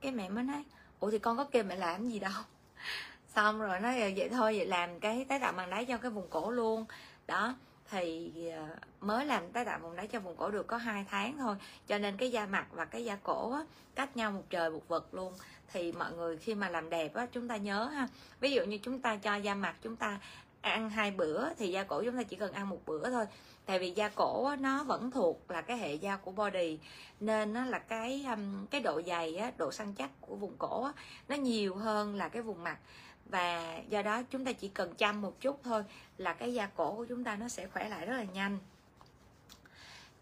Cái 0.00 0.12
mẹ 0.12 0.28
mới 0.28 0.44
nói 0.44 0.64
ủa 1.00 1.10
thì 1.10 1.18
con 1.18 1.36
có 1.36 1.44
kêu 1.44 1.64
mẹ 1.64 1.76
làm 1.76 2.08
gì 2.08 2.18
đâu. 2.18 2.32
Xong 3.34 3.60
rồi 3.60 3.80
nói 3.80 4.00
ờ, 4.00 4.08
vậy 4.16 4.28
thôi 4.28 4.54
vậy 4.58 4.66
làm 4.66 5.00
cái 5.00 5.24
tái 5.28 5.38
tạo 5.38 5.52
bằng 5.52 5.70
đáy 5.70 5.84
cho 5.84 5.96
cái 5.96 6.10
vùng 6.10 6.28
cổ 6.30 6.50
luôn. 6.50 6.84
Đó 7.26 7.54
thì 7.90 8.32
à, 8.48 8.68
mới 9.00 9.26
làm 9.26 9.52
tái 9.52 9.64
tạo 9.64 9.78
vùng 9.78 9.96
đáy 9.96 10.06
cho 10.06 10.20
vùng 10.20 10.36
cổ 10.36 10.50
được 10.50 10.66
có 10.66 10.76
hai 10.76 11.06
tháng 11.10 11.38
thôi. 11.38 11.56
Cho 11.86 11.98
nên 11.98 12.16
cái 12.16 12.30
da 12.30 12.46
mặt 12.46 12.66
và 12.72 12.84
cái 12.84 13.04
da 13.04 13.16
cổ 13.22 13.52
á, 13.52 13.64
cách 13.94 14.16
nhau 14.16 14.30
một 14.30 14.42
trời 14.50 14.70
một 14.70 14.88
vực 14.88 15.14
luôn. 15.14 15.32
Thì 15.72 15.92
mọi 15.92 16.12
người 16.12 16.36
khi 16.36 16.54
mà 16.54 16.68
làm 16.68 16.90
đẹp 16.90 17.14
á 17.14 17.26
chúng 17.32 17.48
ta 17.48 17.56
nhớ 17.56 17.84
ha. 17.84 18.08
Ví 18.40 18.50
dụ 18.50 18.64
như 18.64 18.78
chúng 18.78 19.00
ta 19.00 19.16
cho 19.16 19.36
da 19.36 19.54
mặt 19.54 19.76
chúng 19.82 19.96
ta 19.96 20.20
ăn 20.60 20.90
hai 20.90 21.10
bữa 21.10 21.54
thì 21.54 21.68
da 21.68 21.82
cổ 21.82 22.02
chúng 22.04 22.16
ta 22.16 22.22
chỉ 22.22 22.36
cần 22.36 22.52
ăn 22.52 22.68
một 22.68 22.80
bữa 22.86 23.10
thôi. 23.10 23.26
Tại 23.66 23.78
vì 23.78 23.90
da 23.90 24.08
cổ 24.08 24.44
á, 24.46 24.56
nó 24.56 24.84
vẫn 24.84 25.10
thuộc 25.10 25.50
là 25.50 25.62
cái 25.62 25.78
hệ 25.78 25.94
da 25.94 26.16
của 26.16 26.30
body. 26.30 26.78
Nên 27.20 27.52
nó 27.52 27.64
là 27.64 27.78
cái 27.78 28.26
um, 28.30 28.66
cái 28.66 28.80
độ 28.80 29.02
dày 29.06 29.36
á, 29.36 29.52
độ 29.56 29.72
săn 29.72 29.92
chắc 29.94 30.10
của 30.20 30.36
vùng 30.36 30.56
cổ 30.58 30.84
á, 30.84 30.92
nó 31.28 31.36
nhiều 31.36 31.74
hơn 31.74 32.14
là 32.14 32.28
cái 32.28 32.42
vùng 32.42 32.64
mặt 32.64 32.78
và 33.26 33.78
do 33.88 34.02
đó 34.02 34.22
chúng 34.30 34.44
ta 34.44 34.52
chỉ 34.52 34.68
cần 34.68 34.94
chăm 34.94 35.20
một 35.20 35.40
chút 35.40 35.60
thôi 35.64 35.84
là 36.18 36.32
cái 36.32 36.54
da 36.54 36.66
cổ 36.66 36.94
của 36.96 37.04
chúng 37.04 37.24
ta 37.24 37.36
nó 37.36 37.48
sẽ 37.48 37.66
khỏe 37.66 37.88
lại 37.88 38.06
rất 38.06 38.16
là 38.16 38.24
nhanh. 38.24 38.58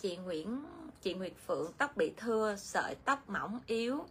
Chị 0.00 0.16
Nguyễn 0.16 0.64
chị 1.02 1.14
Nguyệt 1.14 1.32
Phượng 1.46 1.72
tóc 1.78 1.96
bị 1.96 2.12
thưa 2.16 2.56
sợi 2.56 2.94
tóc 3.04 3.30
mỏng 3.30 3.60
yếu. 3.66 4.04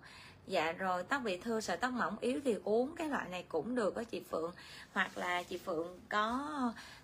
Dạ 0.48 0.72
rồi 0.72 1.04
tóc 1.04 1.22
bị 1.24 1.38
thưa 1.38 1.62
sợi 1.62 1.78
tóc 1.78 1.94
mỏng 1.94 2.18
yếu 2.22 2.40
thì 2.46 2.56
uống 2.64 2.96
cái 2.96 3.10
loại 3.10 3.30
này 3.30 3.46
cũng 3.50 3.76
được 3.76 3.96
đó 3.96 4.04
chị 4.04 4.22
Phượng. 4.32 4.52
Hoặc 4.94 5.18
là 5.18 5.44
chị 5.44 5.58
Phượng 5.58 6.00
có 6.10 6.50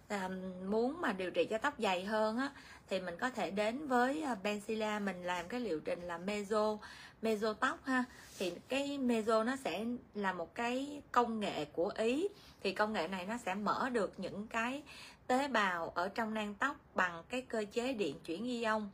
à, 0.08 0.30
muốn 0.68 1.02
mà 1.02 1.14
điều 1.14 1.32
trị 1.32 1.46
cho 1.46 1.58
tóc 1.58 1.74
dày 1.78 2.06
hơn 2.06 2.38
á 2.38 2.52
thì 2.90 3.00
mình 3.00 3.16
có 3.20 3.30
thể 3.30 3.52
đến 3.52 3.88
với 3.88 4.22
ờ, 4.22 4.36
Benzilla 4.44 5.04
mình 5.04 5.24
làm 5.24 5.48
cái 5.48 5.60
liệu 5.60 5.80
trình 5.80 6.02
là 6.02 6.18
meso 6.18 6.78
meso 7.22 7.54
tóc 7.54 7.80
ha. 7.86 8.04
Thì 8.40 8.54
cái 8.70 8.98
meso 8.98 9.44
nó 9.44 9.56
sẽ 9.56 9.86
là 10.16 10.34
một 10.34 10.56
cái 10.56 11.02
công 11.12 11.40
nghệ 11.40 11.66
của 11.66 11.92
ý. 11.98 12.28
Thì 12.64 12.74
công 12.74 12.94
nghệ 12.94 13.08
này 13.08 13.26
nó 13.26 13.38
sẽ 13.38 13.56
mở 13.56 13.90
được 13.90 14.14
những 14.18 14.48
cái 14.48 14.84
tế 15.28 15.48
bào 15.48 15.90
ở 15.90 16.10
trong 16.10 16.34
nang 16.34 16.54
tóc 16.54 16.76
bằng 16.96 17.24
cái 17.30 17.42
cơ 17.42 17.66
chế 17.72 17.94
điện 17.94 18.16
chuyển 18.26 18.44
ion 18.44 18.90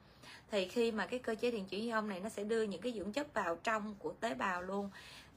thì 0.53 0.67
khi 0.67 0.91
mà 0.91 1.05
cái 1.05 1.19
cơ 1.19 1.35
chế 1.35 1.51
điện 1.51 1.65
chuyển 1.65 1.81
ion 1.81 2.07
này 2.07 2.19
nó 2.19 2.29
sẽ 2.29 2.43
đưa 2.43 2.63
những 2.63 2.81
cái 2.81 2.93
dưỡng 2.93 3.11
chất 3.11 3.33
vào 3.33 3.55
trong 3.63 3.95
của 3.99 4.13
tế 4.19 4.33
bào 4.33 4.61
luôn. 4.61 4.89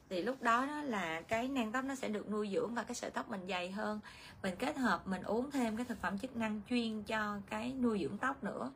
Thì 0.09 0.23
lúc 0.23 0.43
đó, 0.43 0.67
đó 0.67 0.83
là 0.83 1.21
cái 1.21 1.49
nang 1.49 1.73
tóc 1.73 1.85
nó 1.85 1.95
sẽ 1.95 2.09
được 2.09 2.31
nuôi 2.31 2.51
dưỡng 2.53 2.75
và 2.75 2.83
cái 2.83 2.95
sợi 2.95 3.11
tóc 3.11 3.31
mình 3.31 3.47
dày 3.49 3.71
hơn. 3.71 4.01
Mình 4.43 4.57
kết 4.59 4.77
hợp 4.77 5.07
mình 5.07 5.23
uống 5.23 5.51
thêm 5.51 5.77
cái 5.77 5.87
thực 5.87 6.01
phẩm 6.01 6.19
chức 6.19 6.37
năng 6.37 6.61
chuyên 6.71 7.03
cho 7.03 7.39
cái 7.51 7.73
nuôi 7.73 7.99
dưỡng 8.03 8.19
tóc 8.19 8.45
nữa. 8.45 8.73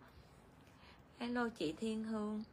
Hello 1.18 1.48
chị 1.48 1.72
thiên 1.72 2.04
hương 2.04 2.44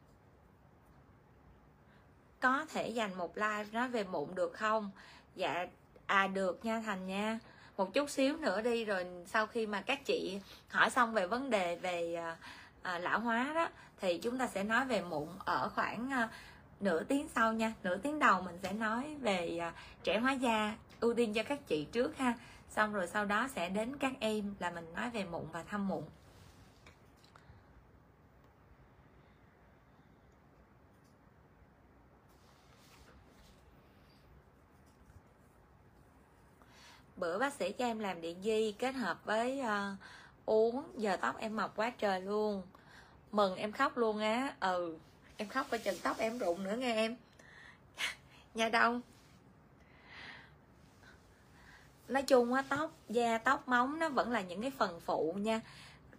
có 2.39 2.65
thể 2.74 2.89
dành 2.89 3.17
một 3.17 3.38
live 3.38 3.65
nói 3.72 3.89
về 3.89 4.03
mụn 4.03 4.36
được 4.36 4.53
không? 4.53 4.91
Dạ 5.36 5.67
à 6.06 6.27
được 6.27 6.65
nha 6.65 6.82
thành 6.86 7.08
nha. 7.08 7.39
Một 7.77 7.94
chút 7.94 8.10
xíu 8.10 8.38
nữa 8.38 8.62
đi 8.62 8.86
rồi 8.86 9.06
sau 9.25 9.48
khi 9.48 9.67
mà 9.67 9.82
các 9.82 10.06
chị 10.06 10.39
hỏi 10.70 10.89
xong 10.89 11.13
về 11.13 11.27
vấn 11.27 11.50
đề 11.50 11.75
về 11.75 12.15
à, 12.15 12.38
à, 12.82 13.00
lão 13.00 13.20
hóa 13.20 13.51
đó 13.56 13.70
thì 14.01 14.17
chúng 14.17 14.38
ta 14.38 14.48
sẽ 14.48 14.63
nói 14.63 14.86
về 14.86 15.01
mụn 15.01 15.27
ở 15.46 15.70
khoảng 15.70 16.12
à, 16.12 16.29
nửa 16.79 17.03
tiếng 17.03 17.27
sau 17.36 17.53
nha. 17.53 17.74
Nửa 17.84 17.98
tiếng 17.98 18.20
đầu 18.20 18.41
mình 18.41 18.60
sẽ 18.63 18.74
nói 18.74 19.15
về 19.22 19.58
à, 19.58 19.74
trẻ 20.03 20.20
hóa 20.20 20.32
da 20.32 20.75
ưu 21.00 21.13
tiên 21.13 21.34
cho 21.34 21.44
các 21.44 21.67
chị 21.67 21.88
trước 21.91 22.17
ha. 22.17 22.34
Xong 22.70 22.94
rồi 22.94 23.08
sau 23.08 23.25
đó 23.25 23.48
sẽ 23.56 23.70
đến 23.70 23.98
các 23.98 24.13
em 24.20 24.56
là 24.60 24.70
mình 24.72 24.94
nói 24.96 25.10
về 25.10 25.25
mụn 25.25 25.44
và 25.51 25.63
thăm 25.63 25.88
mụn. 25.88 26.03
Bữa 37.17 37.39
bác 37.39 37.53
sĩ 37.53 37.71
cho 37.71 37.86
em 37.86 38.00
làm 38.00 38.21
điện 38.21 38.38
di 38.43 38.71
kết 38.71 38.91
hợp 38.91 39.25
với 39.25 39.62
uh, 39.62 39.97
uống 40.45 40.83
giờ 40.97 41.17
tóc 41.21 41.38
em 41.39 41.55
mọc 41.55 41.75
quá 41.75 41.89
trời 41.89 42.21
luôn. 42.21 42.62
Mừng 43.31 43.55
em 43.55 43.71
khóc 43.71 43.97
luôn 43.97 44.19
á. 44.19 44.55
Ừ 44.59 44.97
em 45.38 45.50
khóc 45.50 45.67
coi 45.71 45.79
chừng 45.79 45.97
tóc 46.03 46.17
em 46.17 46.38
rụng 46.38 46.63
nữa 46.63 46.75
nghe 46.77 46.95
em. 46.95 47.15
Nha 48.53 48.69
đông. 48.69 49.01
Nói 52.07 52.24
chung 52.24 52.53
á 52.53 52.63
tóc 52.69 52.91
da 53.09 53.38
tóc 53.38 53.67
móng 53.67 54.00
nó 54.00 54.09
vẫn 54.09 54.31
là 54.31 54.41
những 54.41 54.62
cái 54.62 54.71
phần 54.77 55.00
phụ 55.00 55.33
nha. 55.38 55.62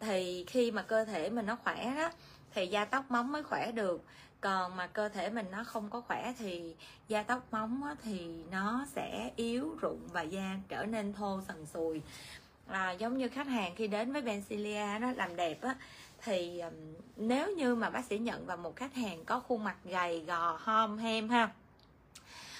Thì 0.01 0.45
khi 0.49 0.71
mà 0.71 0.83
cơ 0.83 1.05
thể 1.05 1.31
mình 1.31 1.47
nó 1.47 1.57
khỏe 1.65 1.95
đó 1.97 2.11
thì 2.55 2.67
da 2.67 2.85
tóc 2.85 3.11
móng 3.11 3.33
mới 3.33 3.43
khỏe 3.43 3.73
được 3.73 4.03
còn 4.41 4.77
mà 4.77 4.87
cơ 4.87 5.09
thể 5.09 5.31
mình 5.31 5.47
nó 5.51 5.65
không 5.65 5.91
có 5.91 6.01
khỏe 6.01 6.35
thì 6.39 6.75
da 7.09 7.23
tóc 7.23 7.43
móng 7.51 7.85
á, 7.85 7.95
thì 8.03 8.29
nó 8.51 8.87
sẽ 8.95 9.31
yếu 9.37 9.77
rụng 9.81 10.09
và 10.13 10.23
da 10.23 10.57
trở 10.69 10.85
nên 10.85 11.13
thô 11.13 11.41
sần 11.49 11.67
sùi. 11.67 12.03
À, 12.67 12.91
giống 12.91 13.19
như 13.19 13.29
khách 13.29 13.47
hàng 13.47 13.75
khi 13.77 13.87
đến 13.89 14.13
với 14.13 14.23
Bensilia 14.23 14.99
nó 15.01 15.13
làm 15.13 15.37
đẹp 15.37 15.63
á 15.63 15.75
thì 16.23 16.61
um, 16.61 16.75
nếu 17.17 17.51
như 17.57 17.75
mà 17.75 17.91
bác 17.91 18.05
sĩ 18.05 18.19
nhận 18.19 18.47
vào 18.47 18.57
một 18.57 18.77
khách 18.77 18.95
hàng 18.95 19.25
có 19.25 19.41
khuôn 19.41 19.65
mặt 19.65 19.77
gầy 19.85 20.25
gò 20.27 20.59
hom 20.61 20.99
hem 20.99 21.29
ha 21.29 21.49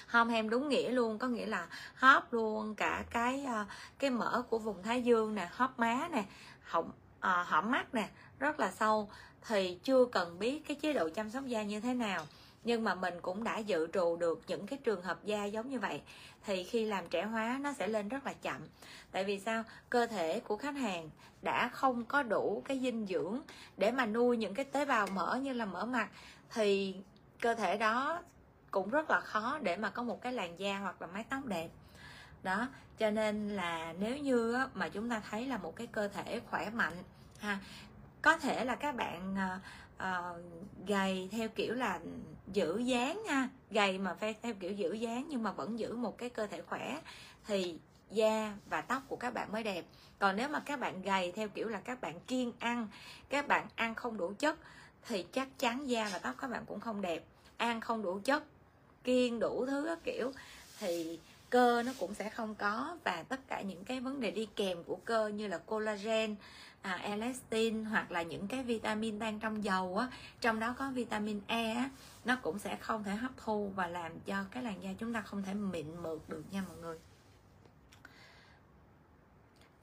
hom 0.07 0.29
hem 0.29 0.49
đúng 0.49 0.69
nghĩa 0.69 0.91
luôn 0.91 1.17
có 1.17 1.27
nghĩa 1.27 1.45
là 1.45 1.67
hóp 1.95 2.33
luôn 2.33 2.75
cả 2.75 3.03
cái 3.09 3.45
uh, 3.61 3.67
cái 3.99 4.09
mỡ 4.09 4.41
của 4.49 4.59
vùng 4.59 4.83
thái 4.83 5.03
dương 5.03 5.35
nè 5.35 5.49
hóp 5.51 5.79
má 5.79 6.07
nè 6.11 6.23
họng 6.61 6.87
uh, 6.87 6.93
ờ, 7.19 7.43
hõm 7.43 7.71
mắt 7.71 7.93
nè 7.93 8.09
rất 8.39 8.59
là 8.59 8.71
sâu 8.71 9.09
thì 9.47 9.79
chưa 9.83 10.05
cần 10.05 10.39
biết 10.39 10.61
cái 10.67 10.75
chế 10.75 10.93
độ 10.93 11.09
chăm 11.09 11.29
sóc 11.29 11.45
da 11.45 11.63
như 11.63 11.79
thế 11.79 11.93
nào. 11.93 12.25
Nhưng 12.63 12.83
mà 12.83 12.95
mình 12.95 13.13
cũng 13.21 13.43
đã 13.43 13.57
dự 13.57 13.87
trù 13.93 14.15
được 14.15 14.41
những 14.47 14.67
cái 14.67 14.79
trường 14.83 15.01
hợp 15.01 15.23
da 15.23 15.45
giống 15.45 15.69
như 15.69 15.79
vậy, 15.79 16.01
thì 16.45 16.63
khi 16.63 16.85
làm 16.85 17.09
trẻ 17.09 17.23
hóa 17.23 17.59
nó 17.61 17.73
sẽ 17.73 17.87
lên 17.87 18.09
rất 18.09 18.25
là 18.25 18.33
chậm. 18.33 18.61
Tại 19.11 19.23
vì 19.23 19.39
sao? 19.39 19.63
Cơ 19.89 20.07
thể 20.07 20.39
của 20.39 20.57
khách 20.57 20.75
hàng 20.75 21.09
đã 21.41 21.69
không 21.69 22.05
có 22.05 22.23
đủ 22.23 22.63
cái 22.65 22.79
dinh 22.79 23.05
dưỡng 23.07 23.41
để 23.77 23.91
mà 23.91 24.05
nuôi 24.05 24.37
những 24.37 24.53
cái 24.53 24.65
tế 24.65 24.85
bào 24.85 25.07
mỡ 25.07 25.35
như 25.35 25.53
là 25.53 25.65
mỡ 25.65 25.85
mặt, 25.85 26.09
thì 26.53 26.95
cơ 27.41 27.55
thể 27.55 27.77
đó 27.77 28.21
cũng 28.71 28.89
rất 28.89 29.09
là 29.09 29.19
khó 29.19 29.59
để 29.61 29.77
mà 29.77 29.89
có 29.89 30.03
một 30.03 30.21
cái 30.21 30.33
làn 30.33 30.59
da 30.59 30.77
hoặc 30.77 31.01
là 31.01 31.07
mái 31.07 31.25
tóc 31.29 31.45
đẹp. 31.45 31.69
Đó, 32.43 32.67
cho 32.97 33.09
nên 33.09 33.49
là 33.49 33.93
nếu 33.99 34.17
như 34.17 34.57
mà 34.73 34.89
chúng 34.89 35.09
ta 35.09 35.21
thấy 35.29 35.45
là 35.45 35.57
một 35.57 35.75
cái 35.75 35.87
cơ 35.87 36.07
thể 36.07 36.41
khỏe 36.49 36.69
mạnh, 36.69 36.93
ha 37.39 37.59
có 38.21 38.37
thể 38.37 38.65
là 38.65 38.75
các 38.75 38.95
bạn 38.95 39.35
uh, 39.35 39.61
uh, 40.03 40.87
gầy 40.87 41.29
theo 41.31 41.49
kiểu 41.49 41.73
là 41.73 41.99
giữ 42.53 42.77
dáng 42.77 43.23
ha. 43.27 43.49
Gầy 43.71 43.97
mà 43.97 44.13
phải 44.13 44.35
theo 44.41 44.53
kiểu 44.53 44.71
giữ 44.71 44.93
dáng 44.93 45.27
nhưng 45.29 45.43
mà 45.43 45.51
vẫn 45.51 45.79
giữ 45.79 45.95
một 45.95 46.17
cái 46.17 46.29
cơ 46.29 46.47
thể 46.47 46.61
khỏe 46.61 47.01
thì 47.47 47.77
da 48.11 48.53
và 48.69 48.81
tóc 48.81 49.03
của 49.07 49.15
các 49.15 49.33
bạn 49.33 49.51
mới 49.51 49.63
đẹp. 49.63 49.85
Còn 50.19 50.35
nếu 50.35 50.49
mà 50.49 50.59
các 50.59 50.79
bạn 50.79 51.01
gầy 51.01 51.31
theo 51.31 51.47
kiểu 51.47 51.69
là 51.69 51.79
các 51.79 52.01
bạn 52.01 52.19
kiêng 52.19 52.51
ăn 52.59 52.87
các 53.29 53.47
bạn 53.47 53.67
ăn 53.75 53.95
không 53.95 54.17
đủ 54.17 54.33
chất 54.39 54.57
thì 55.07 55.25
chắc 55.31 55.47
chắn 55.59 55.89
da 55.89 56.09
và 56.13 56.19
tóc 56.19 56.35
các 56.41 56.47
bạn 56.47 56.63
cũng 56.65 56.79
không 56.79 57.01
đẹp. 57.01 57.23
Ăn 57.57 57.81
không 57.81 58.01
đủ 58.01 58.19
chất 58.23 58.43
kiêng 59.03 59.39
đủ 59.39 59.65
thứ 59.65 59.85
các 59.87 59.99
kiểu 60.03 60.31
thì 60.79 61.19
cơ 61.49 61.83
nó 61.83 61.91
cũng 61.99 62.13
sẽ 62.13 62.29
không 62.29 62.55
có. 62.55 62.97
Và 63.03 63.23
tất 63.29 63.39
cả 63.47 63.61
những 63.61 63.85
cái 63.85 63.99
vấn 63.99 64.19
đề 64.19 64.31
đi 64.31 64.47
kèm 64.55 64.83
của 64.83 64.95
cơ 65.05 65.27
như 65.27 65.47
là 65.47 65.57
collagen 65.57 66.35
à, 66.81 66.93
elastin 66.93 67.85
hoặc 67.85 68.11
là 68.11 68.21
những 68.21 68.47
cái 68.47 68.63
vitamin 68.63 69.19
đang 69.19 69.39
trong 69.39 69.63
dầu 69.63 69.97
á 69.97 70.07
trong 70.41 70.59
đó 70.59 70.75
có 70.77 70.91
vitamin 70.91 71.41
E 71.47 71.73
á 71.73 71.89
nó 72.25 72.35
cũng 72.35 72.59
sẽ 72.59 72.75
không 72.75 73.03
thể 73.03 73.15
hấp 73.15 73.31
thu 73.37 73.71
và 73.75 73.87
làm 73.87 74.11
cho 74.19 74.45
cái 74.51 74.63
làn 74.63 74.83
da 74.83 74.89
chúng 74.99 75.13
ta 75.13 75.21
không 75.21 75.43
thể 75.43 75.53
mịn 75.53 76.01
mượt 76.03 76.29
được 76.29 76.43
nha 76.51 76.63
mọi 76.67 76.77
người. 76.77 76.97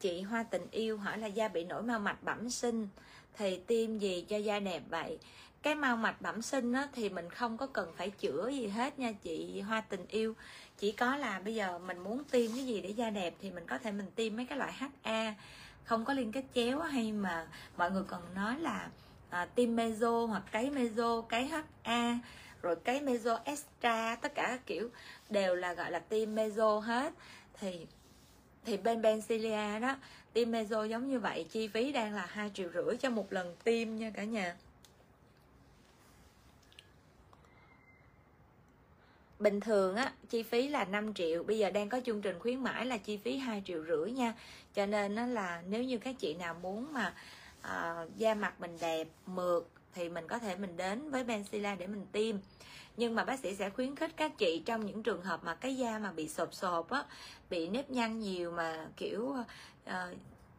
Chị 0.00 0.20
Hoa 0.20 0.42
tình 0.42 0.66
yêu 0.70 0.98
hỏi 0.98 1.18
là 1.18 1.26
da 1.26 1.48
bị 1.48 1.64
nổi 1.64 1.82
mao 1.82 1.98
mạch 1.98 2.22
bẩm 2.22 2.50
sinh 2.50 2.88
thì 3.34 3.60
tiêm 3.66 3.98
gì 3.98 4.24
cho 4.28 4.36
da 4.36 4.60
đẹp 4.60 4.82
vậy? 4.90 5.18
Cái 5.62 5.74
mau 5.74 5.96
mạch 5.96 6.22
bẩm 6.22 6.42
sinh 6.42 6.72
á, 6.72 6.88
thì 6.92 7.08
mình 7.08 7.30
không 7.30 7.56
có 7.56 7.66
cần 7.66 7.92
phải 7.96 8.10
chữa 8.10 8.48
gì 8.48 8.66
hết 8.66 8.98
nha 8.98 9.12
chị 9.12 9.60
Hoa 9.60 9.80
tình 9.80 10.06
yêu. 10.08 10.34
Chỉ 10.78 10.92
có 10.92 11.16
là 11.16 11.38
bây 11.38 11.54
giờ 11.54 11.78
mình 11.78 11.98
muốn 11.98 12.24
tiêm 12.24 12.50
cái 12.52 12.66
gì 12.66 12.80
để 12.80 12.90
da 12.90 13.10
đẹp 13.10 13.34
thì 13.40 13.50
mình 13.50 13.66
có 13.66 13.78
thể 13.78 13.92
mình 13.92 14.10
tiêm 14.14 14.36
mấy 14.36 14.46
cái 14.46 14.58
loại 14.58 14.72
HA 14.72 15.34
không 15.86 16.04
có 16.04 16.12
liên 16.12 16.32
kết 16.32 16.44
chéo 16.54 16.80
hay 16.80 17.12
mà 17.12 17.46
mọi 17.76 17.90
người 17.90 18.04
còn 18.06 18.34
nói 18.34 18.58
là 18.60 18.88
à, 19.30 19.44
tiêm 19.54 19.76
meso 19.76 20.26
hoặc 20.26 20.42
cái 20.52 20.70
meso 20.70 21.20
cái 21.20 21.50
HA 21.82 22.18
rồi 22.62 22.76
cái 22.76 23.00
meso 23.00 23.40
extra 23.44 24.16
tất 24.16 24.34
cả 24.34 24.46
các 24.46 24.66
kiểu 24.66 24.88
đều 25.30 25.54
là 25.54 25.74
gọi 25.74 25.90
là 25.90 25.98
tiêm 25.98 26.34
meso 26.34 26.78
hết. 26.78 27.12
Thì 27.60 27.86
thì 28.64 28.76
bên 28.76 29.02
Bencilia 29.02 29.80
đó 29.80 29.96
tiêm 30.32 30.50
meso 30.50 30.84
giống 30.84 31.08
như 31.08 31.18
vậy 31.18 31.46
chi 31.50 31.68
phí 31.68 31.92
đang 31.92 32.14
là 32.14 32.26
hai 32.26 32.50
triệu 32.54 32.70
rưỡi 32.74 32.96
cho 32.96 33.10
một 33.10 33.32
lần 33.32 33.56
tiêm 33.64 33.96
nha 33.96 34.10
cả 34.10 34.24
nhà. 34.24 34.56
Bình 39.38 39.60
thường 39.60 39.96
á 39.96 40.12
chi 40.28 40.42
phí 40.42 40.68
là 40.68 40.84
5 40.84 41.14
triệu 41.14 41.42
bây 41.42 41.58
giờ 41.58 41.70
đang 41.70 41.88
có 41.88 42.00
chương 42.06 42.22
trình 42.22 42.38
khuyến 42.38 42.62
mãi 42.62 42.86
là 42.86 42.96
chi 42.96 43.16
phí 43.16 43.36
2 43.36 43.62
triệu 43.66 43.84
rưỡi 43.84 44.10
nha. 44.10 44.34
Cho 44.74 44.86
nên 44.86 45.14
nó 45.14 45.26
là 45.26 45.62
nếu 45.68 45.82
như 45.82 45.98
các 45.98 46.14
chị 46.18 46.34
nào 46.34 46.54
muốn 46.62 46.92
mà 46.92 47.14
à, 47.62 48.04
da 48.16 48.34
mặt 48.34 48.60
mình 48.60 48.78
đẹp 48.80 49.08
mượt 49.26 49.68
thì 49.94 50.08
mình 50.08 50.26
có 50.28 50.38
thể 50.38 50.56
mình 50.56 50.76
đến 50.76 51.10
với 51.10 51.24
Benzilla 51.24 51.76
để 51.78 51.86
mình 51.86 52.06
tiêm. 52.12 52.36
Nhưng 52.96 53.14
mà 53.14 53.24
bác 53.24 53.40
sĩ 53.40 53.54
sẽ 53.54 53.70
khuyến 53.70 53.96
khích 53.96 54.16
các 54.16 54.38
chị 54.38 54.62
trong 54.66 54.86
những 54.86 55.02
trường 55.02 55.22
hợp 55.22 55.44
mà 55.44 55.54
cái 55.54 55.76
da 55.76 55.98
mà 55.98 56.12
bị 56.12 56.28
sộp 56.28 56.54
sộp 56.54 56.90
á 56.90 57.04
bị 57.50 57.68
nếp 57.68 57.90
nhăn 57.90 58.20
nhiều 58.20 58.50
mà 58.50 58.86
kiểu 58.96 59.34
uh, 59.86 59.94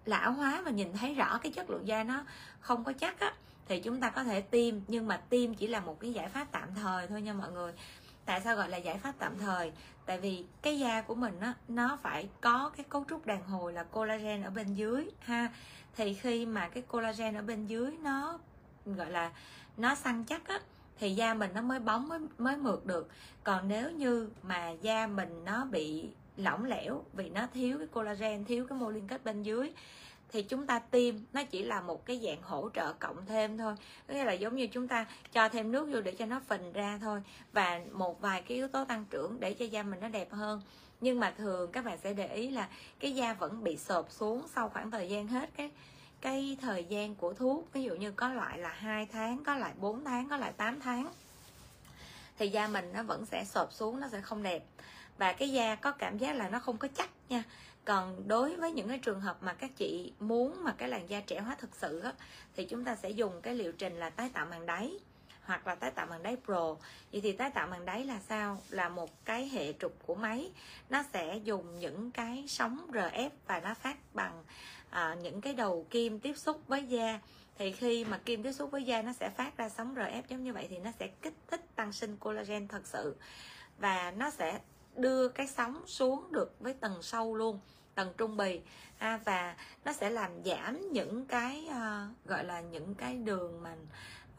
lão 0.06 0.32
hóa 0.32 0.62
và 0.66 0.72
nhìn 0.72 0.94
thấy 0.94 1.14
rõ 1.14 1.40
cái 1.44 1.52
chất 1.52 1.70
lượng 1.70 1.88
da 1.88 2.04
nó 2.04 2.24
không 2.60 2.84
có 2.84 2.94
chắc 2.94 3.20
á 3.20 3.34
thì 3.68 3.80
chúng 3.80 4.00
ta 4.00 4.10
có 4.10 4.24
thể 4.24 4.42
tiêm. 4.42 4.76
Nhưng 4.88 5.08
mà 5.08 5.18
tiêm 5.18 5.54
chỉ 5.54 5.68
là 5.68 5.80
một 5.80 6.00
cái 6.00 6.14
giải 6.14 6.30
pháp 6.30 6.48
tạm 6.52 6.70
thời 6.76 7.08
thôi 7.08 7.22
nha 7.22 7.34
mọi 7.34 7.52
người 7.52 7.74
tại 8.28 8.42
sao 8.42 8.56
gọi 8.56 8.70
là 8.70 8.78
giải 8.78 8.98
pháp 8.98 9.14
tạm 9.20 9.38
thời? 9.38 9.72
Tại 10.06 10.20
vì 10.20 10.46
cái 10.62 10.80
da 10.80 11.02
của 11.02 11.16
mình 11.16 11.40
á, 11.40 11.54
nó 11.68 11.98
phải 12.02 12.30
có 12.42 12.72
cái 12.78 12.86
cấu 12.90 13.06
trúc 13.10 13.26
đàn 13.26 13.44
hồi 13.44 13.74
là 13.74 13.84
collagen 13.84 14.44
ở 14.44 14.50
bên 14.50 14.74
dưới, 14.74 15.10
ha. 15.20 15.50
Thì 15.96 16.14
khi 16.14 16.46
mà 16.46 16.68
cái 16.68 16.84
collagen 16.84 17.36
ở 17.36 17.42
bên 17.42 17.68
dưới 17.68 17.92
nó, 18.04 18.40
gọi 18.86 19.12
là, 19.12 19.32
nó 19.78 19.96
săn 19.96 20.24
chắc 20.24 20.48
á, 20.48 20.60
thì 21.00 21.16
da 21.16 21.34
mình 21.34 21.52
nó 21.54 21.62
mới 21.62 21.80
bóng, 21.80 22.10
mới 22.10 22.20
mới 22.38 22.58
mượt 22.58 22.86
được. 22.86 23.10
Còn 23.44 23.68
nếu 23.68 23.92
như 23.92 24.30
mà 24.44 24.70
da 24.82 25.08
mình 25.08 25.46
nó 25.46 25.66
bị 25.66 26.10
lỏng 26.38 26.66
lẻo 26.66 27.04
vì 27.14 27.30
nó 27.30 27.48
thiếu 27.54 27.78
cái 27.78 27.88
collagen, 27.88 28.46
thiếu 28.46 28.66
cái 28.70 28.78
mô 28.78 28.90
liên 28.90 29.08
kết 29.08 29.24
bên 29.24 29.44
dưới 29.44 29.74
thì 30.32 30.44
chúng 30.44 30.68
ta 30.68 30.80
tiêm, 30.80 31.16
nó 31.34 31.44
chỉ 31.44 31.64
là 31.64 31.82
một 31.82 32.06
cái 32.06 32.22
dạng 32.24 32.42
hỗ 32.42 32.70
trợ 32.74 32.94
cộng 32.94 33.26
thêm 33.26 33.58
thôi. 33.58 33.76
Nghĩa 34.08 34.24
là 34.24 34.34
giống 34.34 34.56
như 34.56 34.68
chúng 34.68 34.88
ta 34.88 35.06
cho 35.32 35.50
thêm 35.50 35.72
nước 35.72 35.90
vô 35.94 36.02
để 36.02 36.12
cho 36.12 36.26
nó 36.26 36.40
phình 36.48 36.74
ra 36.74 36.98
thôi. 37.02 37.22
Và 37.54 37.82
một 37.92 38.22
vài 38.22 38.42
cái 38.42 38.58
yếu 38.58 38.68
tố 38.68 38.86
tăng 38.86 39.06
trưởng 39.10 39.40
để 39.40 39.54
cho 39.54 39.66
da 39.66 39.84
mình 39.84 40.00
nó 40.00 40.08
đẹp 40.08 40.32
hơn. 40.32 40.62
Nhưng 41.02 41.20
mà 41.20 41.34
thường 41.38 41.72
các 41.72 41.86
bạn 41.86 41.98
sẽ 42.04 42.14
để 42.14 42.28
ý 42.28 42.50
là 42.50 42.70
cái 43.00 43.16
da 43.16 43.34
vẫn 43.34 43.64
bị 43.64 43.78
sộp 43.78 44.12
xuống 44.12 44.42
sau 44.56 44.70
khoảng 44.70 44.92
thời 44.92 45.10
gian 45.10 45.28
hết 45.28 45.50
cái 45.58 45.72
cái 46.22 46.58
thời 46.62 46.84
gian 46.84 47.16
của 47.16 47.34
thuốc. 47.34 47.74
Ví 47.74 47.84
dụ 47.84 47.96
như 47.96 48.12
có 48.12 48.30
loại 48.30 48.58
là 48.58 48.70
hai 48.70 49.06
tháng, 49.06 49.44
có 49.44 49.56
loại 49.56 49.74
4 49.78 50.04
tháng, 50.04 50.30
có 50.30 50.38
loại 50.38 50.52
8 50.58 50.80
tháng, 50.80 51.12
thì 52.38 52.48
da 52.48 52.68
mình 52.68 52.92
nó 52.94 53.04
vẫn 53.04 53.26
sẽ 53.26 53.46
sộp 53.46 53.74
xuống, 53.74 54.00
nó 54.00 54.08
sẽ 54.12 54.22
không 54.22 54.44
đẹp. 54.44 54.64
Và 55.18 55.34
cái 55.34 55.52
da 55.52 55.76
có 55.76 55.92
cảm 55.92 56.18
giác 56.18 56.36
là 56.36 56.50
nó 56.50 56.60
không 56.60 56.78
có 56.78 56.88
chắc 56.88 57.10
nha 57.30 57.44
còn 57.88 58.27
đối 58.27 58.56
với 58.56 58.72
những 58.72 58.88
cái 58.88 58.98
trường 58.98 59.22
hợp 59.22 59.38
mà 59.41 59.53
các 59.53 59.72
chị 59.75 60.13
muốn 60.20 60.63
mà 60.63 60.74
cái 60.77 60.89
làn 60.89 61.10
da 61.10 61.20
trẻ 61.20 61.39
hóa 61.39 61.56
thực 61.60 61.75
sự 61.75 62.00
á, 62.00 62.13
thì 62.56 62.65
chúng 62.65 62.84
ta 62.84 62.96
sẽ 62.96 63.10
dùng 63.10 63.41
cái 63.41 63.56
liệu 63.56 63.72
trình 63.72 63.96
là 63.96 64.10
tái 64.10 64.29
tạo 64.34 64.46
màng 64.46 64.65
đáy 64.65 65.00
hoặc 65.44 65.67
là 65.67 65.75
tái 65.75 65.91
tạo 65.91 66.06
màng 66.06 66.24
đáy 66.24 66.38
pro. 66.46 66.75
Vậy 67.12 67.22
thì 67.22 67.32
tái 67.32 67.50
tạo 67.50 67.67
màng 67.67 67.86
đáy 67.86 68.06
là 68.06 68.20
sao? 68.29 68.62
Là 68.70 68.89
một 68.89 69.25
cái 69.25 69.50
hệ 69.50 69.74
trục 69.74 70.06
của 70.06 70.15
máy. 70.15 70.51
Nó 70.89 71.03
sẽ 71.13 71.38
dùng 71.44 71.79
những 71.79 72.12
cái 72.12 72.46
sóng 72.48 72.88
rf 72.91 73.29
và 73.48 73.60
nó 73.60 73.74
phát 73.74 73.98
bằng 74.13 74.44
à, 74.89 75.15
những 75.22 75.41
cái 75.41 75.53
đầu 75.53 75.86
kim 75.89 76.20
tiếp 76.20 76.38
xúc 76.38 76.62
với 76.67 76.84
da. 76.84 77.20
Thì 77.58 77.72
khi 77.72 78.06
mà 78.06 78.17
kim 78.25 78.44
tiếp 78.44 78.51
xúc 78.51 78.72
với 78.72 78.84
da 78.84 79.01
nó 79.01 79.13
sẽ 79.13 79.29
phát 79.29 79.58
ra 79.58 79.70
sóng 79.70 79.96
rf 79.96 80.22
giống 80.27 80.44
như 80.44 80.53
vậy 80.53 80.67
thì 80.70 80.77
nó 80.77 80.91
sẽ 81.00 81.08
kích 81.08 81.36
thích 81.48 81.75
tăng 81.75 81.91
sinh 81.94 82.17
collagen 82.17 82.67
thật 82.67 82.82
sự. 82.86 83.15
Và 83.79 84.12
nó 84.12 84.29
sẽ 84.29 84.60
đưa 84.96 85.27
cái 85.27 85.48
sóng 85.48 85.84
xuống 85.86 86.32
được 86.32 86.56
với 86.60 86.74
tầng 86.74 87.01
sâu 87.01 87.36
luôn 87.36 87.60
tầng 87.98 88.13
trung 88.18 88.38
bì. 88.38 88.60
Ha 88.98 89.20
và 89.25 89.56
nó 89.86 89.94
sẽ 89.94 90.10
làm 90.10 90.32
giảm 90.46 90.92
những 90.92 91.25
cái 91.25 91.68
uh, 91.70 92.27
gọi 92.27 92.44
là 92.44 92.62
những 92.62 92.96
cái 92.96 93.16
đường 93.16 93.63
mà 93.63 93.75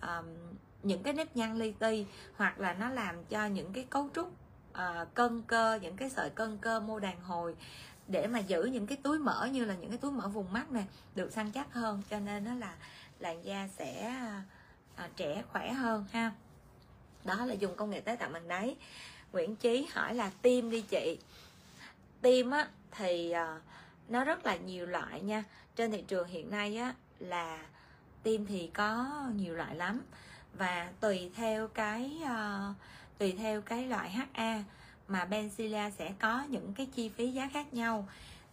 um, 0.02 0.26
những 0.82 1.02
cái 1.02 1.12
nếp 1.12 1.36
nhăn 1.36 1.56
li 1.58 1.72
ti 1.72 2.06
hoặc 2.36 2.60
là 2.60 2.72
nó 2.72 2.88
làm 2.88 3.24
cho 3.24 3.46
những 3.46 3.72
cái 3.72 3.86
cấu 3.90 4.08
trúc 4.14 4.32
uh, 4.72 5.14
cân 5.14 5.42
cơ 5.42 5.78
những 5.82 5.96
cái 5.96 6.10
sợi 6.10 6.30
cân 6.30 6.58
cơ 6.58 6.80
mô 6.80 6.98
đàn 6.98 7.20
hồi 7.20 7.56
để 8.08 8.26
mà 8.26 8.38
giữ 8.38 8.64
những 8.64 8.86
cái 8.86 8.98
túi 9.02 9.18
mỡ 9.18 9.48
như 9.52 9.64
là 9.64 9.74
những 9.74 9.90
cái 9.90 9.98
túi 9.98 10.12
mỡ 10.12 10.28
vùng 10.28 10.52
mắt 10.52 10.72
này 10.72 10.86
được 11.14 11.32
săn 11.32 11.50
chắc 11.50 11.74
hơn. 11.74 12.02
Cho 12.10 12.18
nên 12.18 12.44
nó 12.44 12.54
là 12.54 12.74
làn 13.18 13.44
da 13.44 13.68
sẽ 13.78 14.14
uh, 14.94 15.16
trẻ 15.16 15.42
khỏe 15.52 15.72
hơn 15.72 16.04
ha. 16.12 16.32
Đó 17.24 17.46
là 17.46 17.54
dùng 17.54 17.76
công 17.76 17.90
nghệ 17.90 18.00
tái 18.00 18.16
tạo 18.16 18.30
bằng 18.32 18.48
đáy. 18.48 18.76
Nguyễn 19.32 19.56
Chí 19.56 19.86
hỏi 19.92 20.14
là 20.14 20.30
tim 20.42 20.70
đi 20.70 20.80
chị 20.80 21.18
tim 22.22 22.50
á 22.50 22.68
thì 22.90 23.30
ờ, 23.30 23.60
nó 24.08 24.24
rất 24.24 24.46
là 24.46 24.56
nhiều 24.56 24.86
loại 24.86 25.20
nha. 25.20 25.44
Trên 25.76 25.92
thị 25.92 26.04
trường 26.08 26.28
hiện 26.28 26.50
nay 26.50 26.76
á 26.76 26.94
là 27.18 27.66
tim 28.22 28.46
thì 28.46 28.70
có 28.74 29.06
nhiều 29.36 29.54
loại 29.54 29.76
lắm. 29.76 30.00
Và 30.54 30.92
tùy 31.00 31.30
theo 31.36 31.68
cái 31.68 32.18
uh, 32.24 32.76
tùy 33.18 33.32
theo 33.38 33.62
cái 33.62 33.86
loại 33.86 34.10
HA 34.10 34.64
mà 35.08 35.26
Benzilla 35.30 35.90
sẽ 35.90 36.12
có 36.18 36.44
những 36.48 36.74
cái 36.74 36.86
chi 36.86 37.08
phí 37.08 37.32
giá 37.32 37.48
khác 37.52 37.74
nhau. 37.74 38.08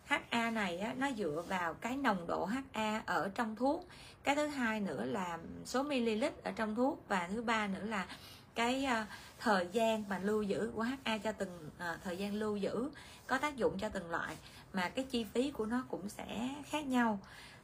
HA 0.06 0.52
này 0.52 0.80
á, 0.80 0.94
nó 0.98 1.12
dựa 1.18 1.44
vào 1.48 1.74
cái 1.74 1.98
nồng 1.98 2.28
độ 2.28 2.46
HA 2.46 3.02
ở 3.06 3.32
trong 3.36 3.56
thuốc. 3.56 3.88
Cái 4.24 4.36
thứ 4.36 4.48
hai 4.48 4.80
nữa 4.80 5.06
là 5.06 5.38
số 5.66 5.84
ml 5.84 6.24
ở 6.44 6.52
trong 6.56 6.76
thuốc 6.76 7.04
và 7.08 7.28
thứ 7.28 7.42
ba 7.42 7.68
nữa 7.68 7.84
là 7.84 8.08
cái 8.56 8.86
ờ, 8.86 9.06
thời 9.40 9.68
gian 9.72 10.04
mà 10.10 10.20
lưu 10.20 10.42
giữ 10.42 10.72
của 10.76 10.84
HA 10.84 11.18
cho 11.18 11.32
từng 11.32 11.70
ờ, 11.78 11.98
thời 12.04 12.18
gian 12.18 12.34
lưu 12.34 12.58
giữ 12.58 12.90
có 13.28 13.38
tác 13.38 13.56
dụng 13.56 13.80
cho 13.80 13.90
từng 13.90 14.12
loại 14.12 14.38
mà 14.74 14.90
cái 14.90 15.06
chi 15.06 15.24
phí 15.24 15.52
của 15.52 15.66
nó 15.66 15.84
cũng 15.90 16.10
sẽ 16.10 16.50
khác 16.70 16.86
nhau. 16.86 17.20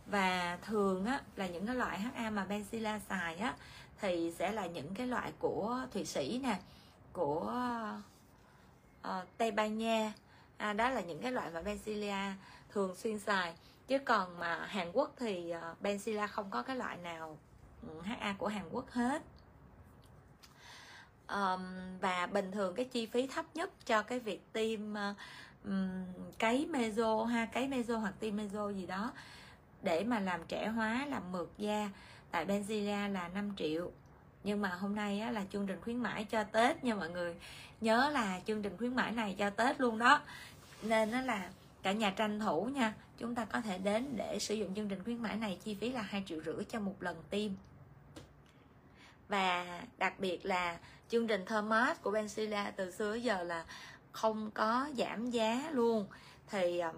Và 0.06 0.58
thường 0.62 1.06
á, 1.06 1.22
là 1.36 1.48
những 1.48 1.66
cái 1.66 1.76
loại 1.76 2.00
HA 2.00 2.30
mà 2.30 2.46
Benzilla 2.50 3.00
xài 3.10 3.36
á 3.36 3.56
thì 4.02 4.34
sẽ 4.40 4.52
là 4.52 4.66
những 4.66 4.94
cái 4.96 5.08
loại 5.08 5.32
của 5.40 5.82
Thụy 5.94 6.06
Sĩ 6.06 6.40
nè 6.44 6.60
của 7.14 7.54
uh, 9.08 9.38
Tây 9.38 9.52
Ban 9.52 9.78
Nha. 9.78 10.14
À, 10.58 10.74
đó 10.74 10.90
là 10.90 11.02
những 11.02 11.22
cái 11.22 11.32
loại 11.32 11.50
mà 11.54 11.62
Benzilla 11.62 12.32
thường 12.74 12.96
xuyên 12.96 13.20
xài. 13.20 13.54
Chứ 13.88 14.00
còn 14.00 14.40
mà 14.40 14.66
Hàn 14.66 14.92
Quốc 14.92 15.14
thì 15.18 15.54
uh, 15.72 15.84
Benzilla 15.84 16.28
không 16.28 16.50
có 16.50 16.62
cái 16.62 16.76
loại 16.76 16.98
nào 16.98 17.38
ừ, 17.88 18.02
HA 18.02 18.36
của 18.38 18.48
Hàn 18.48 18.70
Quốc 18.72 18.92
hết 18.92 19.22
um, 21.32 21.62
và 22.02 22.26
bình 22.26 22.52
thường 22.52 22.76
cái 22.76 22.86
chi 22.86 23.06
phí 23.06 23.28
thấp 23.28 23.46
nhất 23.54 23.72
cho 23.86 24.02
cái 24.02 24.20
việc 24.20 24.54
tiêm 24.54 24.94
uh, 24.94 25.18
um, 25.66 26.06
cấy 26.40 26.66
meso 26.66 27.24
ha 27.24 27.46
cấy 27.46 27.68
meso 27.68 27.98
hoặc 27.98 28.14
tiêm 28.20 28.36
meso 28.36 28.70
gì 28.70 28.86
đó 28.86 29.12
để 29.84 30.04
mà 30.04 30.20
làm 30.20 30.42
trẻ 30.48 30.68
hóa 30.68 31.06
làm 31.10 31.32
mượt 31.32 31.50
da 31.58 31.90
tại 32.32 32.46
Benzilla 32.46 33.12
là 33.12 33.28
5 33.28 33.54
triệu. 33.58 33.92
Nhưng 34.44 34.62
mà 34.62 34.70
hôm 34.70 34.96
nay 34.96 35.20
á, 35.20 35.32
là 35.32 35.46
chương 35.52 35.68
trình 35.68 35.82
khuyến 35.82 35.98
mãi 35.98 36.24
cho 36.24 36.44
Tết 36.44 36.84
nha 36.84 36.96
mọi 36.96 37.10
người. 37.10 37.36
Nhớ 37.82 38.10
là 38.14 38.40
chương 38.46 38.62
trình 38.62 38.78
khuyến 38.78 38.96
mãi 38.96 39.12
này 39.12 39.36
cho 39.40 39.50
Tết 39.50 39.82
luôn 39.82 39.98
đó. 39.98 40.22
Nên 40.82 41.12
nó 41.12 41.22
là 41.22 41.50
cả 41.84 41.92
nhà 41.92 42.10
tranh 42.10 42.40
thủ 42.40 42.66
nha 42.66 42.94
chúng 43.18 43.36
ta 43.36 43.46
có 43.46 43.62
thể 43.62 43.78
đến 43.78 44.14
để 44.16 44.40
sử 44.40 44.56
dụng 44.56 44.76
chương 44.76 44.90
trình 44.90 45.04
khuyến 45.04 45.22
mãi 45.22 45.36
này 45.36 45.58
chi 45.64 45.76
phí 45.76 45.92
là 45.92 46.02
hai 46.02 46.24
triệu 46.28 46.42
rưỡi 46.46 46.64
cho 46.70 46.80
một 46.80 46.96
lần 47.00 47.24
tiêm. 47.30 47.52
Và 49.30 49.82
đặc 49.98 50.20
biệt 50.20 50.46
là 50.46 50.78
chương 51.12 51.28
trình 51.28 51.46
Thomas 51.46 51.98
của 52.02 52.12
Benzilla 52.12 52.72
từ 52.76 52.92
xưa 52.92 53.14
đến 53.14 53.24
giờ 53.24 53.44
là 53.44 53.66
không 54.12 54.52
có 54.52 54.90
giảm 54.98 55.32
giá 55.32 55.70
luôn. 55.72 56.06
Thì 56.50 56.80
um, 56.80 56.96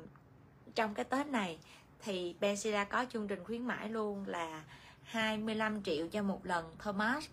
trong 0.75 0.93
cái 0.93 1.05
Tết 1.05 1.27
này 1.27 1.60
thì 2.03 2.36
Benzilla 2.41 2.86
có 2.86 3.05
chương 3.13 3.27
trình 3.27 3.43
khuyến 3.43 3.67
mãi 3.67 3.89
luôn 3.89 4.27
là 4.27 4.63
25 5.03 5.84
triệu 5.84 6.08
cho 6.08 6.22
một 6.22 6.46
lần 6.46 6.75
Thomas 6.79 7.25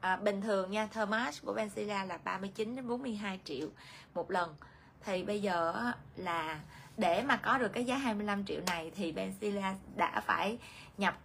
à, 0.00 0.16
bình 0.16 0.40
thường 0.40 0.70
nha 0.70 0.86
Thomas 0.86 1.42
của 1.42 1.54
Benzilla 1.54 2.06
là 2.06 2.18
39 2.24 2.76
đến 2.76 2.88
42 2.88 3.40
triệu 3.44 3.68
một 4.14 4.30
lần. 4.30 4.54
Thì 5.04 5.22
bây 5.22 5.42
giờ 5.42 5.92
là 6.16 6.60
để 6.96 7.22
mà 7.22 7.36
có 7.36 7.58
được 7.58 7.72
cái 7.72 7.84
giá 7.84 7.96
25 7.96 8.44
triệu 8.44 8.60
này 8.66 8.92
thì 8.96 9.12
Benzilla 9.12 9.74
đã 9.96 10.20
phải 10.20 10.58
nhập 10.98 11.18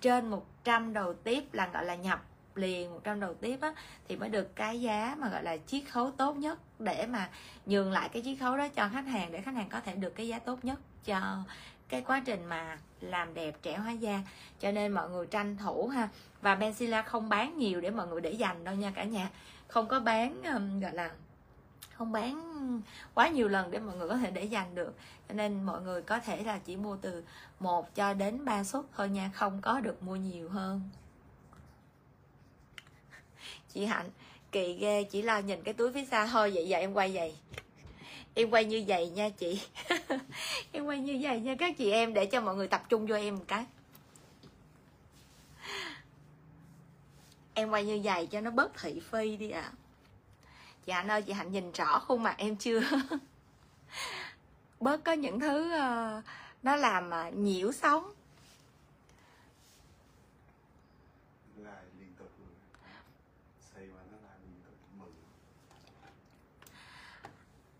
trên 0.00 0.30
100 0.30 0.92
đầu 0.92 1.14
tiếp 1.14 1.44
là 1.52 1.66
gọi 1.66 1.84
là 1.84 1.94
nhập 1.94 2.27
liền 2.58 2.90
100 2.90 3.20
đầu 3.20 3.34
tiếp 3.34 3.60
á, 3.60 3.72
thì 4.08 4.16
mới 4.16 4.28
được 4.28 4.56
cái 4.56 4.80
giá 4.80 5.16
mà 5.18 5.28
gọi 5.28 5.42
là 5.42 5.56
chiết 5.66 5.82
khấu 5.90 6.10
tốt 6.10 6.36
nhất 6.36 6.58
để 6.78 7.06
mà 7.06 7.30
nhường 7.66 7.92
lại 7.92 8.08
cái 8.08 8.22
chiết 8.24 8.38
khấu 8.40 8.56
đó 8.56 8.68
cho 8.68 8.88
khách 8.92 9.06
hàng 9.06 9.32
để 9.32 9.40
khách 9.40 9.54
hàng 9.54 9.68
có 9.68 9.80
thể 9.80 9.94
được 9.94 10.14
cái 10.14 10.28
giá 10.28 10.38
tốt 10.38 10.64
nhất 10.64 10.78
cho 11.04 11.44
cái 11.88 12.02
quá 12.02 12.22
trình 12.26 12.44
mà 12.44 12.78
làm 13.00 13.34
đẹp 13.34 13.56
trẻ 13.62 13.76
hóa 13.76 13.92
da. 13.92 14.22
Cho 14.60 14.72
nên 14.72 14.92
mọi 14.92 15.10
người 15.10 15.26
tranh 15.26 15.56
thủ 15.56 15.88
ha. 15.88 16.08
Và 16.42 16.54
Benzilla 16.54 17.02
không 17.02 17.28
bán 17.28 17.58
nhiều 17.58 17.80
để 17.80 17.90
mọi 17.90 18.06
người 18.08 18.20
để 18.20 18.30
dành 18.30 18.64
đâu 18.64 18.74
nha 18.74 18.92
cả 18.94 19.04
nhà. 19.04 19.30
Không 19.68 19.88
có 19.88 20.00
bán 20.00 20.42
um, 20.42 20.80
gọi 20.80 20.92
là 20.92 21.10
không 21.94 22.12
bán 22.12 22.82
quá 23.14 23.28
nhiều 23.28 23.48
lần 23.48 23.70
để 23.70 23.78
mọi 23.78 23.96
người 23.96 24.08
có 24.08 24.16
thể 24.16 24.30
để 24.30 24.44
dành 24.44 24.74
được. 24.74 24.94
Cho 25.28 25.34
nên 25.34 25.62
mọi 25.62 25.80
người 25.80 26.02
có 26.02 26.18
thể 26.18 26.44
là 26.44 26.58
chỉ 26.58 26.76
mua 26.76 26.96
từ 26.96 27.24
một 27.60 27.94
cho 27.94 28.14
đến 28.14 28.44
ba 28.44 28.64
suất 28.64 28.84
thôi 28.96 29.08
nha 29.08 29.30
không 29.34 29.60
có 29.60 29.80
được 29.80 30.02
mua 30.02 30.16
nhiều 30.16 30.48
hơn 30.48 30.82
chị 33.74 33.84
hạnh 33.84 34.10
kỳ 34.52 34.72
ghê 34.74 35.04
chỉ 35.04 35.22
là 35.22 35.40
nhìn 35.40 35.62
cái 35.62 35.74
túi 35.74 35.92
phía 35.92 36.04
xa 36.04 36.26
thôi 36.26 36.50
vậy 36.54 36.68
giờ 36.68 36.78
em 36.78 36.92
quay 36.92 37.10
vậy 37.14 37.34
em 38.38 38.50
quay 38.50 38.64
như 38.64 38.84
vậy 38.88 39.10
nha 39.10 39.28
chị. 39.28 39.62
Em 40.72 40.84
quay 40.84 40.98
như 40.98 41.18
vậy 41.22 41.40
nha 41.40 41.54
các 41.58 41.78
chị 41.78 41.90
em 41.90 42.14
để 42.14 42.26
cho 42.26 42.40
mọi 42.40 42.56
người 42.56 42.68
tập 42.68 42.82
trung 42.88 43.06
vô 43.06 43.16
em 43.16 43.36
một 43.36 43.44
cái. 43.48 43.66
Em 47.54 47.70
quay 47.70 47.84
như 47.84 48.00
vậy 48.04 48.26
cho 48.26 48.40
nó 48.40 48.50
bớt 48.50 48.82
thị 48.82 49.00
phi 49.10 49.36
đi 49.36 49.50
ạ. 49.50 49.60
À. 49.60 49.72
chị 50.86 50.92
hạnh 50.92 51.08
ơi 51.08 51.22
chị 51.22 51.32
hạnh 51.32 51.52
nhìn 51.52 51.72
rõ 51.72 51.98
khuôn 51.98 52.22
mặt 52.22 52.34
em 52.38 52.56
chưa? 52.56 52.80
Bớt 54.80 55.04
có 55.04 55.12
những 55.12 55.40
thứ 55.40 55.66
uh, 55.66 56.24
nó 56.62 56.76
làm 56.76 57.10
uh, 57.28 57.34
nhiễu 57.34 57.72
sóng. 57.72 58.12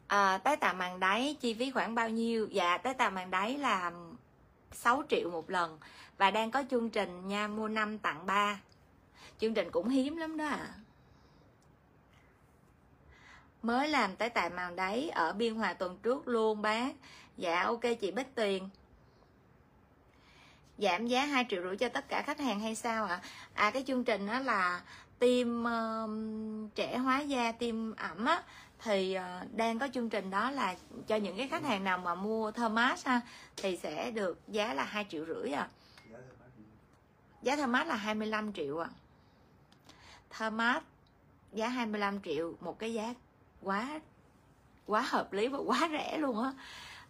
À, 0.08 0.38
tái 0.38 0.56
tạo 0.56 0.74
màng 0.74 1.00
đáy 1.00 1.36
chi 1.40 1.54
phí 1.54 1.70
khoảng 1.70 1.94
bao 1.94 2.08
nhiêu? 2.08 2.48
Dạ 2.50 2.78
tái 2.78 2.94
tạo 2.94 3.10
màng 3.10 3.30
đáy 3.30 3.58
là 3.58 3.92
6 4.72 5.02
triệu 5.08 5.30
một 5.30 5.50
lần 5.50 5.78
và 6.18 6.30
đang 6.30 6.50
có 6.50 6.64
chương 6.70 6.90
trình 6.90 7.28
nha 7.28 7.48
mua 7.48 7.68
5 7.68 7.98
tặng 7.98 8.26
3 8.26 8.60
chương 9.40 9.54
trình 9.54 9.70
cũng 9.70 9.88
hiếm 9.88 10.16
lắm 10.16 10.36
đó 10.36 10.46
à 10.46 10.74
mới 13.62 13.88
làm 13.88 14.16
tái 14.16 14.30
tạo 14.30 14.50
màng 14.50 14.76
đáy 14.76 15.10
ở 15.14 15.32
biên 15.32 15.54
hòa 15.54 15.72
tuần 15.72 15.98
trước 16.02 16.28
luôn 16.28 16.62
bác. 16.62 16.94
Dạ 17.36 17.62
ok 17.62 17.80
chị 18.00 18.10
bích 18.10 18.34
tuyền 18.34 18.68
giảm 20.78 21.06
giá 21.06 21.24
2 21.24 21.46
triệu 21.48 21.62
rưỡi 21.62 21.76
cho 21.76 21.88
tất 21.88 22.08
cả 22.08 22.22
khách 22.22 22.40
hàng 22.40 22.60
hay 22.60 22.74
sao 22.74 23.04
ạ? 23.04 23.20
À? 23.54 23.66
à 23.66 23.70
cái 23.70 23.84
chương 23.86 24.04
trình 24.04 24.26
đó 24.26 24.38
là 24.38 24.82
tiêm 25.18 25.62
uh, 25.62 26.74
trẻ 26.74 26.98
hóa 26.98 27.20
da 27.20 27.52
tiêm 27.52 27.96
ẩm 27.96 28.24
á 28.24 28.42
thì 28.78 29.14
ờ, 29.14 29.40
đang 29.52 29.78
có 29.78 29.88
chương 29.94 30.10
trình 30.10 30.30
đó 30.30 30.50
là 30.50 30.76
cho 31.06 31.16
những 31.16 31.36
cái 31.36 31.48
khách 31.48 31.64
hàng 31.64 31.84
nào 31.84 31.98
mà 31.98 32.14
mua 32.14 32.50
Thermas 32.50 33.06
ha 33.06 33.20
thì 33.56 33.76
sẽ 33.76 34.10
được 34.10 34.40
giá 34.48 34.74
là 34.74 34.84
hai 34.84 35.06
triệu 35.08 35.26
rưỡi 35.26 35.52
à. 35.52 35.68
Giá 37.42 37.56
Thermas 37.56 37.86
là 37.86 37.94
25 37.94 38.52
triệu 38.52 38.78
à. 38.78 38.88
Thermas 40.30 40.82
giá 41.52 41.68
25 41.68 42.20
triệu 42.22 42.54
một 42.60 42.78
cái 42.78 42.94
giá 42.94 43.14
quá 43.62 44.00
quá 44.86 45.00
hợp 45.00 45.32
lý 45.32 45.48
và 45.48 45.58
quá 45.58 45.88
rẻ 45.92 46.18
luôn 46.18 46.42
á. 46.42 46.52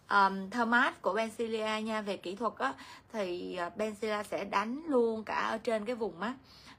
Um, 0.09 0.49
Thermas 0.49 0.93
của 1.01 1.13
Benzilla 1.13 1.81
nha 1.81 2.01
về 2.01 2.17
kỹ 2.17 2.35
thuật 2.35 2.53
á 2.57 2.73
thì 3.13 3.55
ờ, 3.55 3.67
uh, 3.67 3.77
Benzilla 3.77 4.23
sẽ 4.23 4.45
đánh 4.45 4.83
luôn 4.87 5.23
cả 5.23 5.35
ở 5.35 5.57
trên 5.57 5.85
cái 5.85 5.95
vùng 5.95 6.19
mắt 6.19 6.33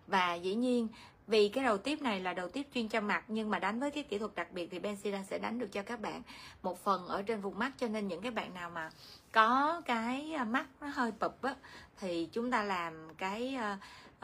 và 0.07 0.35
dĩ 0.35 0.55
nhiên 0.55 0.89
vì 1.31 1.49
cái 1.49 1.65
đầu 1.65 1.79
tiếp 1.79 2.03
này 2.03 2.21
là 2.21 2.35
đầu 2.35 2.49
tiếp 2.49 2.67
chuyên 2.75 2.89
cho 2.89 3.01
mặt 3.01 3.25
nhưng 3.29 3.51
mà 3.51 3.59
đánh 3.59 3.81
với 3.81 3.91
cái 3.91 4.03
kỹ 4.03 4.19
thuật 4.19 4.35
đặc 4.35 4.53
biệt 4.53 4.69
thì 4.71 4.79
Benzilla 4.79 5.25
sẽ 5.25 5.39
đánh 5.39 5.59
được 5.59 5.73
cho 5.73 5.83
các 5.83 6.01
bạn 6.01 6.23
một 6.63 6.85
phần 6.85 7.07
ở 7.07 7.23
trên 7.23 7.41
vùng 7.41 7.59
mắt 7.59 7.73
cho 7.79 7.89
nên 7.89 8.09
những 8.09 8.21
cái 8.21 8.31
bạn 8.31 8.55
nào 8.55 8.71
mà 8.71 8.91
có 9.33 9.83
cái 9.85 10.33
à, 10.33 10.45
mắt 10.45 10.67
nó 10.81 10.87
hơi 10.87 11.13
bụp 11.21 11.43
á 11.43 11.55
thì 12.01 12.29
chúng 12.33 12.51
ta 12.51 12.63
làm 12.63 13.09
cái 13.19 13.57
uh, 13.57 13.79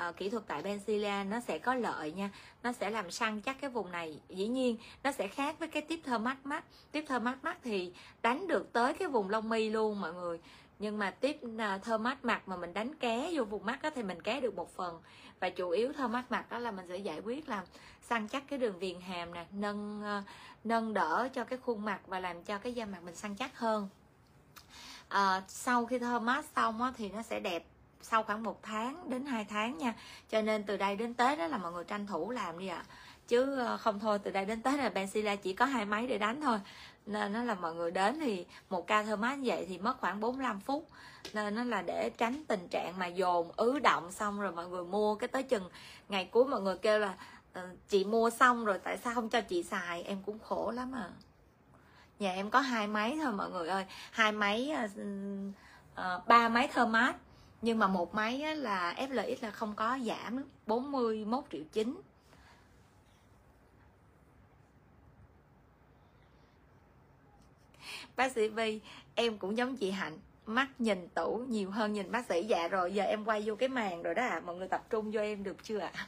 uh, 0.08 0.16
kỹ 0.16 0.30
thuật 0.30 0.44
tại 0.46 0.62
Benzilla 0.62 1.28
nó 1.28 1.40
sẽ 1.40 1.58
có 1.58 1.74
lợi 1.74 2.12
nha. 2.12 2.30
Nó 2.62 2.72
sẽ 2.72 2.90
làm 2.90 3.10
săn 3.10 3.40
chắc 3.40 3.60
cái 3.60 3.70
vùng 3.70 3.92
này. 3.92 4.20
Dĩ 4.28 4.46
nhiên 4.46 4.76
nó 5.02 5.12
sẽ 5.12 5.28
khác 5.28 5.58
với 5.58 5.68
cái 5.68 5.82
tiếp 5.82 6.00
thơ 6.04 6.18
mắt 6.18 6.36
mắt. 6.46 6.64
Tiếp 6.92 7.04
thơ 7.08 7.18
mắt 7.18 7.44
mắt 7.44 7.58
thì 7.64 7.92
đánh 8.22 8.46
được 8.46 8.72
tới 8.72 8.94
cái 8.94 9.08
vùng 9.08 9.30
lông 9.30 9.48
mi 9.48 9.70
luôn 9.70 10.00
mọi 10.00 10.14
người 10.14 10.40
nhưng 10.78 10.98
mà 10.98 11.10
tiếp 11.10 11.40
uh, 11.44 11.82
thơ 11.82 11.98
mắt 11.98 12.24
mặt 12.24 12.48
mà 12.48 12.56
mình 12.56 12.74
đánh 12.74 12.94
ké 12.94 13.30
vô 13.34 13.44
vùng 13.44 13.66
mắt 13.66 13.82
đó 13.82 13.90
thì 13.94 14.02
mình 14.02 14.22
ké 14.22 14.40
được 14.40 14.54
một 14.54 14.76
phần. 14.76 15.00
Và 15.40 15.50
chủ 15.50 15.70
yếu 15.70 15.92
thơ 15.92 16.08
mắt 16.08 16.30
mặt 16.30 16.50
đó 16.50 16.58
là 16.58 16.70
mình 16.70 16.86
sẽ 16.88 16.96
giải 16.96 17.20
quyết 17.20 17.48
làm 17.48 17.64
săn 18.02 18.28
chắc 18.28 18.48
cái 18.48 18.58
đường 18.58 18.78
viền 18.78 19.00
hàm 19.00 19.34
nè 19.34 19.46
nâng 19.50 20.02
à, 20.04 20.22
nâng 20.64 20.94
đỡ 20.94 21.28
cho 21.34 21.44
cái 21.44 21.58
khuôn 21.58 21.84
mặt 21.84 22.00
và 22.06 22.20
làm 22.20 22.42
cho 22.42 22.58
cái 22.58 22.74
da 22.74 22.84
mặt 22.84 23.02
mình 23.04 23.16
săn 23.16 23.34
chắc 23.34 23.58
hơn. 23.58 23.88
À, 25.08 25.42
sau 25.48 25.86
khi 25.86 25.98
thơ 25.98 26.18
mát 26.18 26.44
xong 26.56 26.82
á, 26.82 26.92
thì 26.96 27.08
nó 27.08 27.22
sẽ 27.22 27.40
đẹp 27.40 27.66
sau 28.02 28.22
khoảng 28.22 28.42
một 28.42 28.62
tháng 28.62 29.10
đến 29.10 29.26
2 29.26 29.44
tháng 29.44 29.78
nha. 29.78 29.94
Cho 30.30 30.42
nên 30.42 30.64
từ 30.64 30.76
đây 30.76 30.96
đến 30.96 31.14
tết 31.14 31.38
đó 31.38 31.46
là 31.46 31.58
mọi 31.58 31.72
người 31.72 31.84
tranh 31.84 32.06
thủ 32.06 32.30
làm 32.30 32.58
đi 32.58 32.66
ạ. 32.66 32.84
À. 32.88 32.94
chứ 33.28 33.58
không 33.80 34.00
thôi 34.00 34.18
từ 34.18 34.30
đây 34.30 34.44
đến 34.44 34.62
tết 34.62 34.74
là 34.78 34.88
benzilla 34.88 35.36
chỉ 35.36 35.52
có 35.52 35.64
hai 35.64 35.84
máy 35.84 36.06
để 36.06 36.18
đánh 36.18 36.40
thôi 36.40 36.58
nên 37.06 37.32
nó 37.32 37.44
là 37.44 37.54
mọi 37.54 37.74
người 37.74 37.90
đến 37.90 38.18
thì 38.20 38.46
một 38.70 38.86
ca 38.86 39.02
thơ 39.02 39.16
mát 39.16 39.38
vậy 39.42 39.66
thì 39.68 39.78
mất 39.78 40.00
khoảng 40.00 40.20
45 40.20 40.60
phút. 40.60 40.88
Nên 41.32 41.54
nó 41.54 41.64
là 41.64 41.82
để 41.82 42.10
tránh 42.18 42.44
tình 42.48 42.68
trạng 42.68 42.98
mà 42.98 43.06
dồn 43.06 43.50
ứ 43.56 43.78
động 43.78 44.12
xong 44.12 44.40
rồi 44.40 44.52
mọi 44.52 44.68
người 44.68 44.84
mua 44.84 45.14
cái 45.14 45.28
tới 45.28 45.42
chừng. 45.42 45.68
Ngày 46.08 46.24
cuối 46.24 46.44
mọi 46.44 46.60
người 46.60 46.78
kêu 46.78 46.98
là 46.98 47.14
ờ, 47.52 47.68
chị 47.88 48.04
mua 48.04 48.30
xong 48.30 48.64
rồi 48.64 48.78
tại 48.78 48.98
sao 48.98 49.14
không 49.14 49.28
cho 49.28 49.40
chị 49.40 49.62
xài? 49.62 50.02
Em 50.02 50.22
cũng 50.26 50.38
khổ 50.38 50.70
lắm 50.70 50.92
à. 50.94 51.10
Nhà 52.18 52.32
em 52.32 52.50
có 52.50 52.60
hai 52.60 52.86
máy 52.86 53.18
thôi 53.22 53.32
mọi 53.32 53.50
người 53.50 53.68
ơi. 53.68 53.84
Hai 54.10 54.32
máy 54.32 54.74
uh, 55.94 56.26
ba 56.26 56.48
máy 56.48 56.68
thơ 56.72 56.86
mát. 56.86 57.16
Nhưng 57.62 57.78
mà 57.78 57.86
một 57.86 58.14
máy 58.14 58.56
là 58.56 58.94
FLX 58.98 59.36
là 59.40 59.50
không 59.50 59.74
có 59.76 59.98
giảm 60.06 60.42
41 60.66 61.44
triệu 61.52 61.62
chín. 61.72 62.00
Bác 68.16 68.32
sĩ 68.32 68.48
Vi 68.48 68.80
em 69.14 69.38
cũng 69.38 69.56
giống 69.56 69.76
chị 69.76 69.90
Hạnh. 69.90 70.18
Mắt 70.46 70.68
nhìn 70.78 71.08
tủ 71.08 71.36
nhiều 71.48 71.70
hơn 71.70 71.92
nhìn 71.92 72.12
bác 72.12 72.26
sĩ. 72.26 72.44
Dạ 72.44 72.68
rồi 72.68 72.94
giờ 72.94 73.04
em 73.04 73.24
quay 73.24 73.42
vô 73.46 73.54
cái 73.54 73.68
màn 73.68 74.02
rồi 74.02 74.14
đó 74.14 74.22
à 74.22 74.42
mọi 74.46 74.56
người 74.56 74.68
tập 74.68 74.84
trung 74.90 75.10
vô 75.12 75.20
em 75.20 75.42
được 75.42 75.56
chưa 75.62 75.78
ạ? 75.78 75.92
À? 75.94 76.06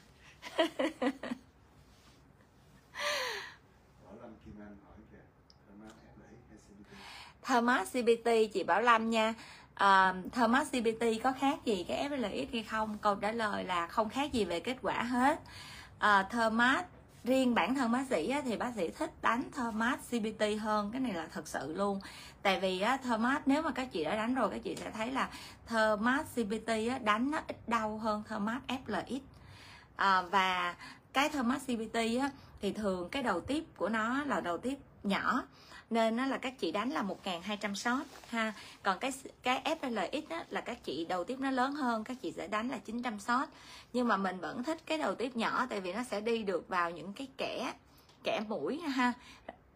Thomas 7.42 7.96
CBT 7.96 8.30
chị 8.52 8.64
Bảo 8.64 8.82
Lâm 8.82 9.10
nha. 9.10 9.34
Uh, 9.74 10.32
Thomas 10.32 10.68
CBT 10.68 11.04
có 11.22 11.32
khác 11.32 11.64
gì 11.64 11.84
cái 11.88 12.08
FLX 12.08 12.46
hay 12.52 12.62
không? 12.62 12.98
Câu 13.02 13.14
trả 13.14 13.32
lời 13.32 13.64
là 13.64 13.86
không 13.86 14.08
khác 14.08 14.32
gì 14.32 14.44
về 14.44 14.60
kết 14.60 14.76
quả 14.82 15.02
hết. 15.02 15.40
Uh, 15.96 16.30
Thomas 16.30 16.84
riêng 17.28 17.54
bản 17.54 17.74
thân 17.74 17.92
bác 17.92 18.06
sĩ 18.10 18.28
á, 18.28 18.40
thì 18.44 18.56
bác 18.56 18.72
sĩ 18.76 18.90
thích 18.90 19.10
đánh 19.22 19.42
Thomas 19.56 19.98
CBT 20.10 20.44
hơn. 20.60 20.90
Cái 20.92 21.00
này 21.00 21.12
là 21.12 21.26
thật 21.32 21.48
sự 21.48 21.74
luôn. 21.74 22.00
Tại 22.42 22.60
vì 22.60 22.80
á, 22.80 22.96
Thomas 22.96 23.42
nếu 23.46 23.62
mà 23.62 23.70
các 23.70 23.88
chị 23.92 24.04
đã 24.04 24.16
đánh 24.16 24.34
rồi 24.34 24.48
các 24.50 24.60
chị 24.64 24.76
sẽ 24.76 24.90
thấy 24.90 25.12
là 25.12 25.28
Thomas 25.66 26.26
CBT 26.34 26.68
á, 26.68 26.98
đánh 26.98 27.30
nó 27.30 27.38
ít 27.48 27.68
đau 27.68 27.98
hơn 27.98 28.22
Thomas 28.28 28.62
FLX 28.68 29.20
à, 29.96 30.22
và 30.22 30.74
cái 31.12 31.28
Thomas 31.28 31.62
CBT 31.62 31.94
á, 31.94 32.30
thì 32.60 32.72
thường 32.72 33.08
cái 33.08 33.22
đầu 33.22 33.40
tiếp 33.40 33.64
của 33.76 33.88
nó 33.88 34.24
là 34.24 34.40
đầu 34.40 34.58
tiếp 34.58 34.78
nhỏ 35.02 35.42
nên 35.90 36.16
nó 36.16 36.27
là 36.27 36.38
các 36.38 36.59
chị 36.59 36.72
đánh 36.72 36.90
là 36.90 37.03
1.200 37.03 37.74
shot, 37.74 38.07
ha. 38.29 38.53
Còn 38.83 38.98
cái 38.98 39.12
cái 39.42 39.77
FLX 39.81 40.22
đó 40.29 40.42
là 40.51 40.61
các 40.61 40.85
chị 40.85 41.07
đầu 41.09 41.24
tiếp 41.24 41.37
nó 41.40 41.51
lớn 41.51 41.72
hơn, 41.72 42.05
các 42.05 42.16
chị 42.22 42.33
sẽ 42.33 42.48
đánh 42.48 42.68
là 42.68 42.79
900 42.79 43.20
shot. 43.20 43.48
Nhưng 43.92 44.09
mà 44.09 44.16
mình 44.16 44.40
vẫn 44.40 44.64
thích 44.64 44.79
cái 44.87 44.98
đầu 44.98 45.14
tiếp 45.14 45.37
nhỏ, 45.37 45.66
tại 45.70 45.81
vì 45.81 45.92
nó 45.92 46.03
sẽ 46.03 46.20
đi 46.20 46.42
được 46.42 46.68
vào 46.68 46.90
những 46.90 47.12
cái 47.12 47.29
kẻ 47.37 47.72
kẻ 48.24 48.40
mũi, 48.48 48.81
ha. 48.81 49.12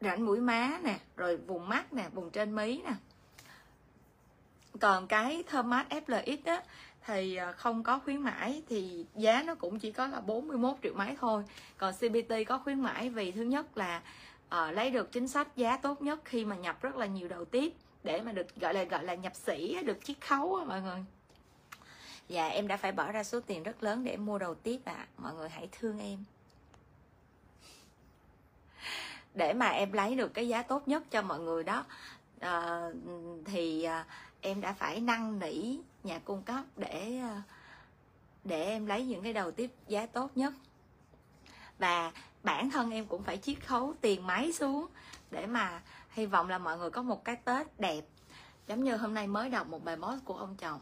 Rãnh 0.00 0.26
mũi 0.26 0.40
má 0.40 0.78
nè, 0.82 0.98
rồi 1.16 1.36
vùng 1.36 1.68
mắt 1.68 1.92
nè, 1.92 2.08
vùng 2.12 2.30
trên 2.30 2.54
mí 2.54 2.82
nè. 2.84 2.92
Còn 4.80 5.06
cái 5.06 5.42
thơm 5.46 5.70
mát 5.70 5.86
FLX 5.90 6.38
á 6.44 6.62
thì 7.06 7.36
ờ, 7.36 7.52
không 7.52 7.82
có 7.82 7.98
khuyến 7.98 8.16
mãi, 8.16 8.62
thì 8.68 9.06
giá 9.16 9.42
nó 9.42 9.54
cũng 9.54 9.78
chỉ 9.78 9.92
có 9.92 10.06
là 10.06 10.20
41 10.20 10.76
triệu 10.82 10.94
mấy 10.94 11.16
thôi. 11.20 11.44
Còn 11.78 11.94
CBT 11.94 12.34
có 12.48 12.58
khuyến 12.58 12.80
mãi 12.80 13.10
vì 13.10 13.32
thứ 13.32 13.42
nhất 13.42 13.76
là 13.76 14.02
uh, 14.52 14.74
lấy 14.74 14.90
được 14.90 15.12
chính 15.12 15.28
sách 15.28 15.56
giá 15.56 15.76
tốt 15.76 16.02
nhất 16.02 16.20
khi 16.24 16.44
mà 16.44 16.56
nhập 16.56 16.82
rất 16.82 16.96
là 16.96 17.06
nhiều 17.06 17.28
đầu 17.28 17.44
tiếp 17.44 17.72
để 18.04 18.20
mà 18.20 18.32
được 18.32 18.56
gọi 18.56 18.74
là 18.74 18.84
gọi 18.84 19.04
là 19.04 19.14
nhập 19.14 19.36
sĩ 19.36 19.82
được 19.84 20.04
chiết 20.04 20.20
khấu 20.20 20.54
á 20.54 20.64
mọi 20.64 20.82
người. 20.82 21.04
Và 22.28 22.48
em 22.48 22.68
đã 22.68 22.76
phải 22.76 22.92
bỏ 22.92 23.12
ra 23.12 23.24
số 23.24 23.40
tiền 23.40 23.62
rất 23.62 23.82
lớn 23.82 24.04
để 24.04 24.16
mua 24.16 24.38
đầu 24.38 24.54
tiếp 24.54 24.80
ạ. 24.84 24.94
À. 24.94 25.06
mọi 25.16 25.34
người 25.34 25.48
hãy 25.48 25.68
thương 25.72 25.98
em. 25.98 26.24
Để 29.34 29.52
mà 29.52 29.68
em 29.68 29.92
lấy 29.92 30.14
được 30.14 30.34
cái 30.34 30.48
giá 30.48 30.62
tốt 30.62 30.88
nhất 30.88 31.02
cho 31.10 31.22
mọi 31.22 31.40
người 31.40 31.64
đó 31.64 31.84
uh, 32.36 32.94
thì 33.44 33.86
uh, 34.00 34.06
em 34.40 34.60
đã 34.60 34.72
phải 34.72 35.00
năn 35.00 35.38
nỉ 35.38 35.78
nhà 36.02 36.18
cung 36.18 36.42
cấp 36.42 36.64
để 36.76 37.20
uh, 37.24 37.42
để 38.44 38.64
em 38.64 38.86
lấy 38.86 39.06
những 39.06 39.22
cái 39.22 39.32
đầu 39.32 39.50
tiếp 39.50 39.70
giá 39.88 40.06
tốt 40.06 40.30
nhất. 40.34 40.54
Và 41.78 42.12
bản 42.42 42.70
thân 42.70 42.90
em 42.90 43.06
cũng 43.06 43.22
phải 43.22 43.36
chiết 43.36 43.66
khấu 43.66 43.94
tiền 44.00 44.26
máy 44.26 44.52
xuống 44.52 44.86
để 45.30 45.46
mà 45.46 45.82
hy 46.10 46.26
vọng 46.26 46.48
là 46.48 46.58
mọi 46.58 46.78
người 46.78 46.90
có 46.90 47.02
một 47.02 47.24
cái 47.24 47.36
tết 47.36 47.80
đẹp. 47.80 48.04
Giống 48.66 48.84
như 48.84 48.96
hôm 48.96 49.14
nay 49.14 49.26
mới 49.26 49.50
đọc 49.50 49.66
một 49.66 49.84
bài 49.84 49.96
post 49.96 50.24
của 50.24 50.34
ông 50.34 50.56
chồng. 50.56 50.80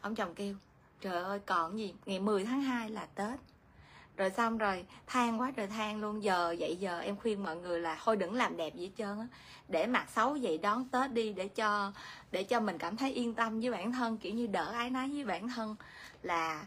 Ông 0.00 0.14
chồng 0.14 0.34
kêu, 0.34 0.54
trời 1.00 1.22
ơi, 1.22 1.38
còn 1.46 1.78
gì? 1.78 1.94
Ngày 2.06 2.20
10 2.20 2.44
tháng 2.44 2.62
2 2.62 2.90
là 2.90 3.06
tết. 3.14 3.40
Rồi 4.16 4.30
xong 4.30 4.58
rồi, 4.58 4.86
than 5.06 5.40
quá 5.40 5.50
trời 5.56 5.66
than 5.66 6.00
luôn. 6.00 6.22
Giờ, 6.22 6.56
vậy 6.58 6.76
giờ 6.76 7.00
em 7.00 7.16
khuyên 7.16 7.42
mọi 7.42 7.56
người 7.56 7.80
là 7.80 7.98
thôi 8.04 8.16
đừng 8.16 8.34
làm 8.34 8.56
đẹp 8.56 8.74
gì 8.74 8.84
hết 8.86 8.92
trơn 8.98 9.18
á. 9.18 9.26
Để 9.68 9.86
mặc 9.86 10.10
xấu 10.10 10.38
vậy 10.42 10.58
đón 10.58 10.88
tết 10.88 11.12
đi 11.12 11.32
để 11.32 11.48
cho 11.48 11.92
để 12.30 12.44
cho 12.44 12.60
mình 12.60 12.78
cảm 12.78 12.96
thấy 12.96 13.12
yên 13.12 13.34
tâm 13.34 13.60
với 13.60 13.70
bản 13.70 13.92
thân, 13.92 14.18
kiểu 14.18 14.34
như 14.34 14.46
đỡ 14.46 14.72
ái 14.72 14.90
náy 14.90 15.08
với 15.08 15.24
bản 15.24 15.48
thân 15.48 15.76
là 16.22 16.64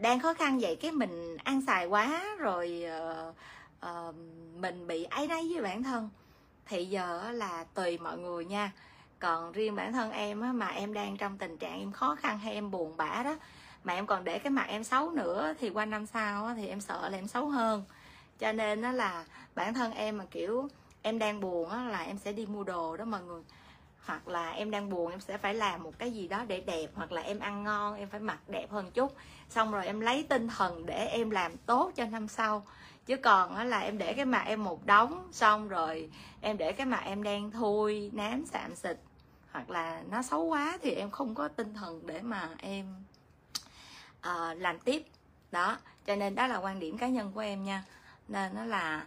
đang 0.00 0.20
khó 0.20 0.34
khăn 0.34 0.58
vậy 0.58 0.76
cái 0.76 0.92
mình 0.92 1.36
ăn 1.44 1.62
xài 1.66 1.86
quá 1.86 2.36
rồi 2.38 2.84
uh, 3.10 3.34
uh, 3.86 4.14
mình 4.56 4.86
bị 4.86 5.04
ấy 5.04 5.26
đấy 5.26 5.50
với 5.52 5.62
bản 5.62 5.82
thân. 5.82 6.10
Thì 6.66 6.84
giờ 6.84 7.30
là 7.32 7.64
tùy 7.74 7.98
mọi 7.98 8.18
người 8.18 8.44
nha. 8.44 8.72
Còn 9.18 9.52
riêng 9.52 9.76
bản 9.76 9.92
thân 9.92 10.10
em 10.10 10.40
á, 10.40 10.52
mà 10.52 10.66
em 10.66 10.94
đang 10.94 11.16
trong 11.16 11.38
tình 11.38 11.58
trạng 11.58 11.80
em 11.80 11.92
khó 11.92 12.14
khăn 12.14 12.38
hay 12.38 12.54
em 12.54 12.70
buồn 12.70 12.96
bã 12.96 13.22
đó 13.24 13.36
mà 13.84 13.94
em 13.94 14.06
còn 14.06 14.24
để 14.24 14.38
cái 14.38 14.50
mặt 14.50 14.66
em 14.68 14.84
xấu 14.84 15.10
nữa 15.10 15.54
thì 15.60 15.70
qua 15.70 15.84
năm 15.84 16.06
sau 16.06 16.44
á, 16.44 16.54
thì 16.56 16.66
em 16.66 16.80
sợ 16.80 17.08
là 17.08 17.18
em 17.18 17.28
xấu 17.28 17.46
hơn. 17.46 17.84
Cho 18.38 18.52
nên 18.52 18.82
đó 18.82 18.92
là 18.92 19.24
bản 19.54 19.74
thân 19.74 19.92
em 19.92 20.18
mà 20.18 20.24
kiểu 20.30 20.68
em 21.02 21.18
đang 21.18 21.40
buồn 21.40 21.70
á, 21.70 21.84
là 21.84 22.02
em 22.02 22.18
sẽ 22.18 22.32
đi 22.32 22.46
mua 22.46 22.64
đồ 22.64 22.96
đó 22.96 23.04
mọi 23.04 23.22
người. 23.22 23.42
Hoặc 24.06 24.28
là 24.28 24.50
em 24.50 24.70
đang 24.70 24.90
buồn 24.90 25.10
em 25.10 25.20
sẽ 25.20 25.38
phải 25.38 25.54
làm 25.54 25.82
một 25.82 25.98
cái 25.98 26.10
gì 26.10 26.28
đó 26.28 26.44
để 26.48 26.60
đẹp 26.60 26.90
hoặc 26.94 27.12
là 27.12 27.22
em 27.22 27.38
ăn 27.38 27.64
ngon 27.64 27.96
em 27.96 28.08
phải 28.08 28.20
mặc 28.20 28.38
đẹp 28.48 28.70
hơn 28.70 28.90
chút 28.90 29.14
xong 29.52 29.72
rồi 29.72 29.86
em 29.86 30.00
lấy 30.00 30.26
tinh 30.28 30.48
thần 30.48 30.86
để 30.86 31.06
em 31.06 31.30
làm 31.30 31.56
tốt 31.56 31.92
cho 31.96 32.04
năm 32.04 32.28
sau. 32.28 32.66
Chứ 33.06 33.16
còn 33.16 33.68
là 33.68 33.78
em 33.78 33.98
để 33.98 34.12
cái 34.12 34.24
mặt 34.24 34.42
em 34.46 34.64
một 34.64 34.86
đống 34.86 35.28
xong 35.32 35.68
rồi 35.68 36.10
em 36.40 36.56
để 36.58 36.72
cái 36.72 36.86
mặt 36.86 37.02
em 37.04 37.22
đang 37.22 37.50
thui 37.50 38.10
nám 38.12 38.44
sạm 38.46 38.76
xịt. 38.76 38.96
Hoặc 39.52 39.70
là 39.70 40.02
nó 40.10 40.22
xấu 40.22 40.44
quá 40.44 40.78
thì 40.82 40.90
em 40.90 41.10
không 41.10 41.34
có 41.34 41.48
tinh 41.48 41.74
thần 41.74 42.06
để 42.06 42.22
mà 42.22 42.48
em 42.58 43.04
uh, 44.18 44.58
làm 44.58 44.78
tiếp. 44.78 45.06
Đó 45.50 45.78
cho 46.06 46.16
nên 46.16 46.34
đó 46.34 46.46
là 46.46 46.56
quan 46.56 46.80
điểm 46.80 46.98
cá 46.98 47.08
nhân 47.08 47.32
của 47.34 47.40
em 47.40 47.64
nha. 47.64 47.84
Nên 48.28 48.54
nó 48.54 48.64
là 48.64 49.06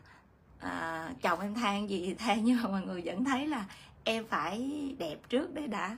uh, 0.65 1.21
chồng 1.21 1.39
em 1.39 1.53
than 1.53 1.89
gì 1.89 2.03
thì 2.05 2.13
than 2.13 2.43
nhưng 2.45 2.63
mà 2.63 2.69
mọi 2.69 2.81
người 2.81 3.01
vẫn 3.05 3.25
thấy 3.25 3.47
là 3.47 3.65
em 4.03 4.27
phải 4.27 4.95
đẹp 4.99 5.17
trước 5.29 5.53
đấy 5.53 5.67
đã 5.67 5.97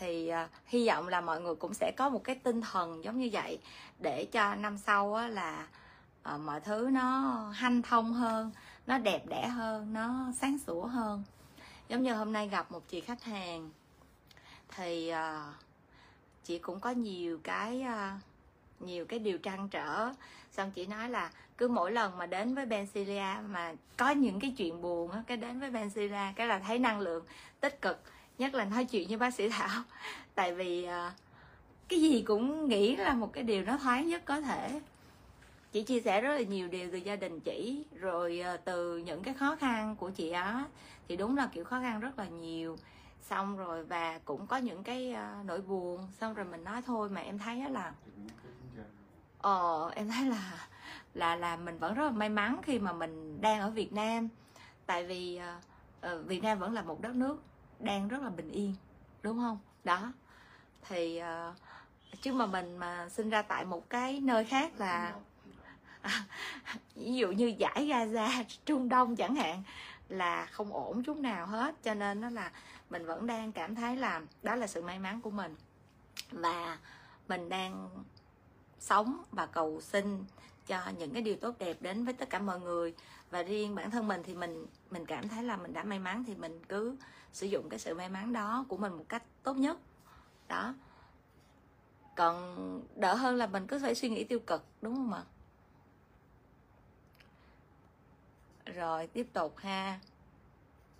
thì 0.00 0.32
uh, 0.44 0.50
hy 0.66 0.86
vọng 0.86 1.08
là 1.08 1.20
mọi 1.20 1.40
người 1.40 1.54
cũng 1.54 1.74
sẽ 1.74 1.92
có 1.96 2.08
một 2.08 2.24
cái 2.24 2.36
tinh 2.36 2.60
thần 2.60 3.04
giống 3.04 3.18
như 3.18 3.28
vậy 3.32 3.58
để 3.98 4.24
cho 4.24 4.54
năm 4.54 4.78
sau 4.78 5.14
á, 5.14 5.28
là 5.28 5.66
uh, 6.34 6.40
mọi 6.40 6.60
thứ 6.60 6.88
nó 6.92 7.20
hanh 7.54 7.82
thông 7.82 8.12
hơn 8.12 8.50
nó 8.86 8.98
đẹp 8.98 9.26
đẽ 9.28 9.48
hơn 9.48 9.92
nó 9.92 10.26
sáng 10.40 10.58
sủa 10.66 10.86
hơn. 10.86 11.22
Giống 11.88 12.02
như 12.02 12.14
hôm 12.14 12.32
nay 12.32 12.48
gặp 12.48 12.72
một 12.72 12.88
chị 12.88 13.00
khách 13.00 13.22
hàng 13.22 13.70
thì 14.76 15.12
uh, 15.12 15.54
chị 16.44 16.58
cũng 16.58 16.80
có 16.80 16.90
nhiều 16.90 17.38
cái 17.42 17.84
uh, 17.88 18.22
nhiều 18.80 19.04
cái 19.04 19.18
điều 19.18 19.38
trăn 19.38 19.68
trở. 19.68 20.10
Xong 20.52 20.70
chị 20.70 20.86
nói 20.86 21.10
là 21.10 21.30
cứ 21.58 21.68
mỗi 21.68 21.92
lần 21.92 22.18
mà 22.18 22.26
đến 22.26 22.54
với 22.54 22.66
Benzilia 22.66 23.48
mà 23.48 23.74
có 23.96 24.10
những 24.10 24.40
cái 24.40 24.54
chuyện 24.56 24.82
buồn 24.82 25.10
á 25.10 25.22
cái 25.26 25.36
đến 25.36 25.60
với 25.60 25.70
Benzilia 25.70 26.32
cái 26.36 26.46
là 26.46 26.58
thấy 26.58 26.78
năng 26.78 27.00
lượng 27.00 27.24
tích 27.60 27.82
cực 27.82 28.02
nhất 28.40 28.54
là 28.54 28.64
nói 28.64 28.84
chuyện 28.84 29.08
với 29.08 29.16
bác 29.16 29.34
sĩ 29.34 29.48
thảo. 29.48 29.82
Tại 30.34 30.54
vì 30.54 30.84
à, 30.84 31.12
cái 31.88 32.00
gì 32.00 32.22
cũng 32.22 32.68
nghĩ 32.68 32.96
là 32.96 33.14
một 33.14 33.32
cái 33.32 33.44
điều 33.44 33.64
nó 33.64 33.78
thoáng 33.78 34.08
nhất 34.08 34.22
có 34.24 34.40
thể. 34.40 34.80
Chị 35.72 35.82
chia 35.82 36.00
sẻ 36.00 36.20
rất 36.20 36.34
là 36.34 36.42
nhiều 36.42 36.68
điều 36.68 36.90
từ 36.92 36.98
gia 36.98 37.16
đình 37.16 37.40
chị 37.40 37.84
rồi 37.94 38.40
à, 38.40 38.56
từ 38.56 38.98
những 38.98 39.22
cái 39.22 39.34
khó 39.34 39.56
khăn 39.56 39.96
của 39.96 40.10
chị 40.10 40.30
á 40.30 40.64
thì 41.08 41.16
đúng 41.16 41.36
là 41.36 41.48
kiểu 41.52 41.64
khó 41.64 41.80
khăn 41.80 42.00
rất 42.00 42.18
là 42.18 42.28
nhiều. 42.28 42.76
Xong 43.22 43.56
rồi 43.56 43.84
và 43.84 44.18
cũng 44.24 44.46
có 44.46 44.56
những 44.56 44.82
cái 44.82 45.12
à, 45.12 45.42
nỗi 45.46 45.60
buồn. 45.60 46.08
Xong 46.20 46.34
rồi 46.34 46.46
mình 46.46 46.64
nói 46.64 46.82
thôi 46.86 47.08
mà 47.08 47.20
em 47.20 47.38
thấy 47.38 47.70
là 47.70 47.92
ờ 49.38 49.90
em 49.94 50.08
thấy 50.08 50.24
là 50.24 50.68
là 51.14 51.36
là 51.36 51.56
mình 51.56 51.78
vẫn 51.78 51.94
rất 51.94 52.04
là 52.04 52.10
may 52.10 52.28
mắn 52.28 52.60
khi 52.62 52.78
mà 52.78 52.92
mình 52.92 53.40
đang 53.40 53.60
ở 53.60 53.70
Việt 53.70 53.92
Nam. 53.92 54.28
Tại 54.86 55.04
vì 55.04 55.40
uh, 56.06 56.26
Việt 56.26 56.42
Nam 56.42 56.58
vẫn 56.58 56.72
là 56.72 56.82
một 56.82 57.00
đất 57.00 57.14
nước 57.14 57.42
đang 57.80 58.08
rất 58.08 58.22
là 58.22 58.30
bình 58.30 58.50
yên 58.52 58.74
đúng 59.22 59.38
không? 59.38 59.58
Đó 59.84 60.12
thì 60.88 61.20
uh, 61.20 61.56
chứ 62.22 62.32
mà 62.32 62.46
mình 62.46 62.76
mà 62.78 63.08
sinh 63.08 63.30
ra 63.30 63.42
tại 63.42 63.64
một 63.64 63.90
cái 63.90 64.20
nơi 64.20 64.44
khác 64.44 64.72
là 64.78 65.14
à, 66.00 66.24
ví 66.94 67.14
dụ 67.14 67.28
như 67.28 67.46
giải 67.58 67.86
Gaza 67.86 68.44
Trung 68.64 68.88
Đông 68.88 69.16
chẳng 69.16 69.34
hạn 69.34 69.62
là 70.08 70.46
không 70.46 70.72
ổn 70.72 71.02
chút 71.02 71.16
nào 71.16 71.46
hết. 71.46 71.74
Cho 71.82 71.94
nên 71.94 72.20
nó 72.20 72.30
là 72.30 72.52
mình 72.90 73.06
vẫn 73.06 73.26
đang 73.26 73.52
cảm 73.52 73.74
thấy 73.74 73.96
là 73.96 74.20
đó 74.42 74.54
là 74.54 74.66
sự 74.66 74.82
may 74.82 74.98
mắn 74.98 75.20
của 75.20 75.30
mình. 75.30 75.56
Và 76.30 76.78
mình 77.28 77.48
đang 77.48 77.88
sống 78.78 79.22
và 79.30 79.46
cầu 79.46 79.80
xin 79.80 80.24
cho 80.66 80.80
những 80.98 81.12
cái 81.12 81.22
điều 81.22 81.36
tốt 81.36 81.54
đẹp 81.58 81.76
đến 81.80 82.04
với 82.04 82.14
tất 82.14 82.30
cả 82.30 82.38
mọi 82.38 82.60
người. 82.60 82.94
Và 83.30 83.42
riêng 83.42 83.74
bản 83.74 83.90
thân 83.90 84.08
mình 84.08 84.22
thì 84.24 84.34
mình 84.34 84.66
mình 84.90 85.06
cảm 85.06 85.28
thấy 85.28 85.44
là 85.44 85.56
mình 85.56 85.72
đã 85.72 85.82
may 85.82 85.98
mắn 85.98 86.24
thì 86.26 86.34
mình 86.34 86.60
cứ 86.68 86.96
sử 87.32 87.46
dụng 87.46 87.68
cái 87.68 87.78
sự 87.78 87.94
may 87.94 88.08
mắn 88.08 88.32
đó 88.32 88.64
của 88.68 88.76
mình 88.76 88.92
một 88.92 89.04
cách 89.08 89.22
tốt 89.42 89.54
nhất. 89.54 89.78
Đó. 90.48 90.74
Còn 92.16 92.82
đỡ 92.96 93.14
hơn 93.14 93.36
là 93.36 93.46
mình 93.46 93.66
cứ 93.66 93.78
phải 93.82 93.94
suy 93.94 94.08
nghĩ 94.08 94.24
tiêu 94.24 94.38
cực 94.38 94.64
đúng 94.82 94.94
không 94.94 95.12
ạ? 95.12 95.22
Rồi 98.64 99.06
tiếp 99.06 99.26
tục 99.32 99.58
ha. 99.58 100.00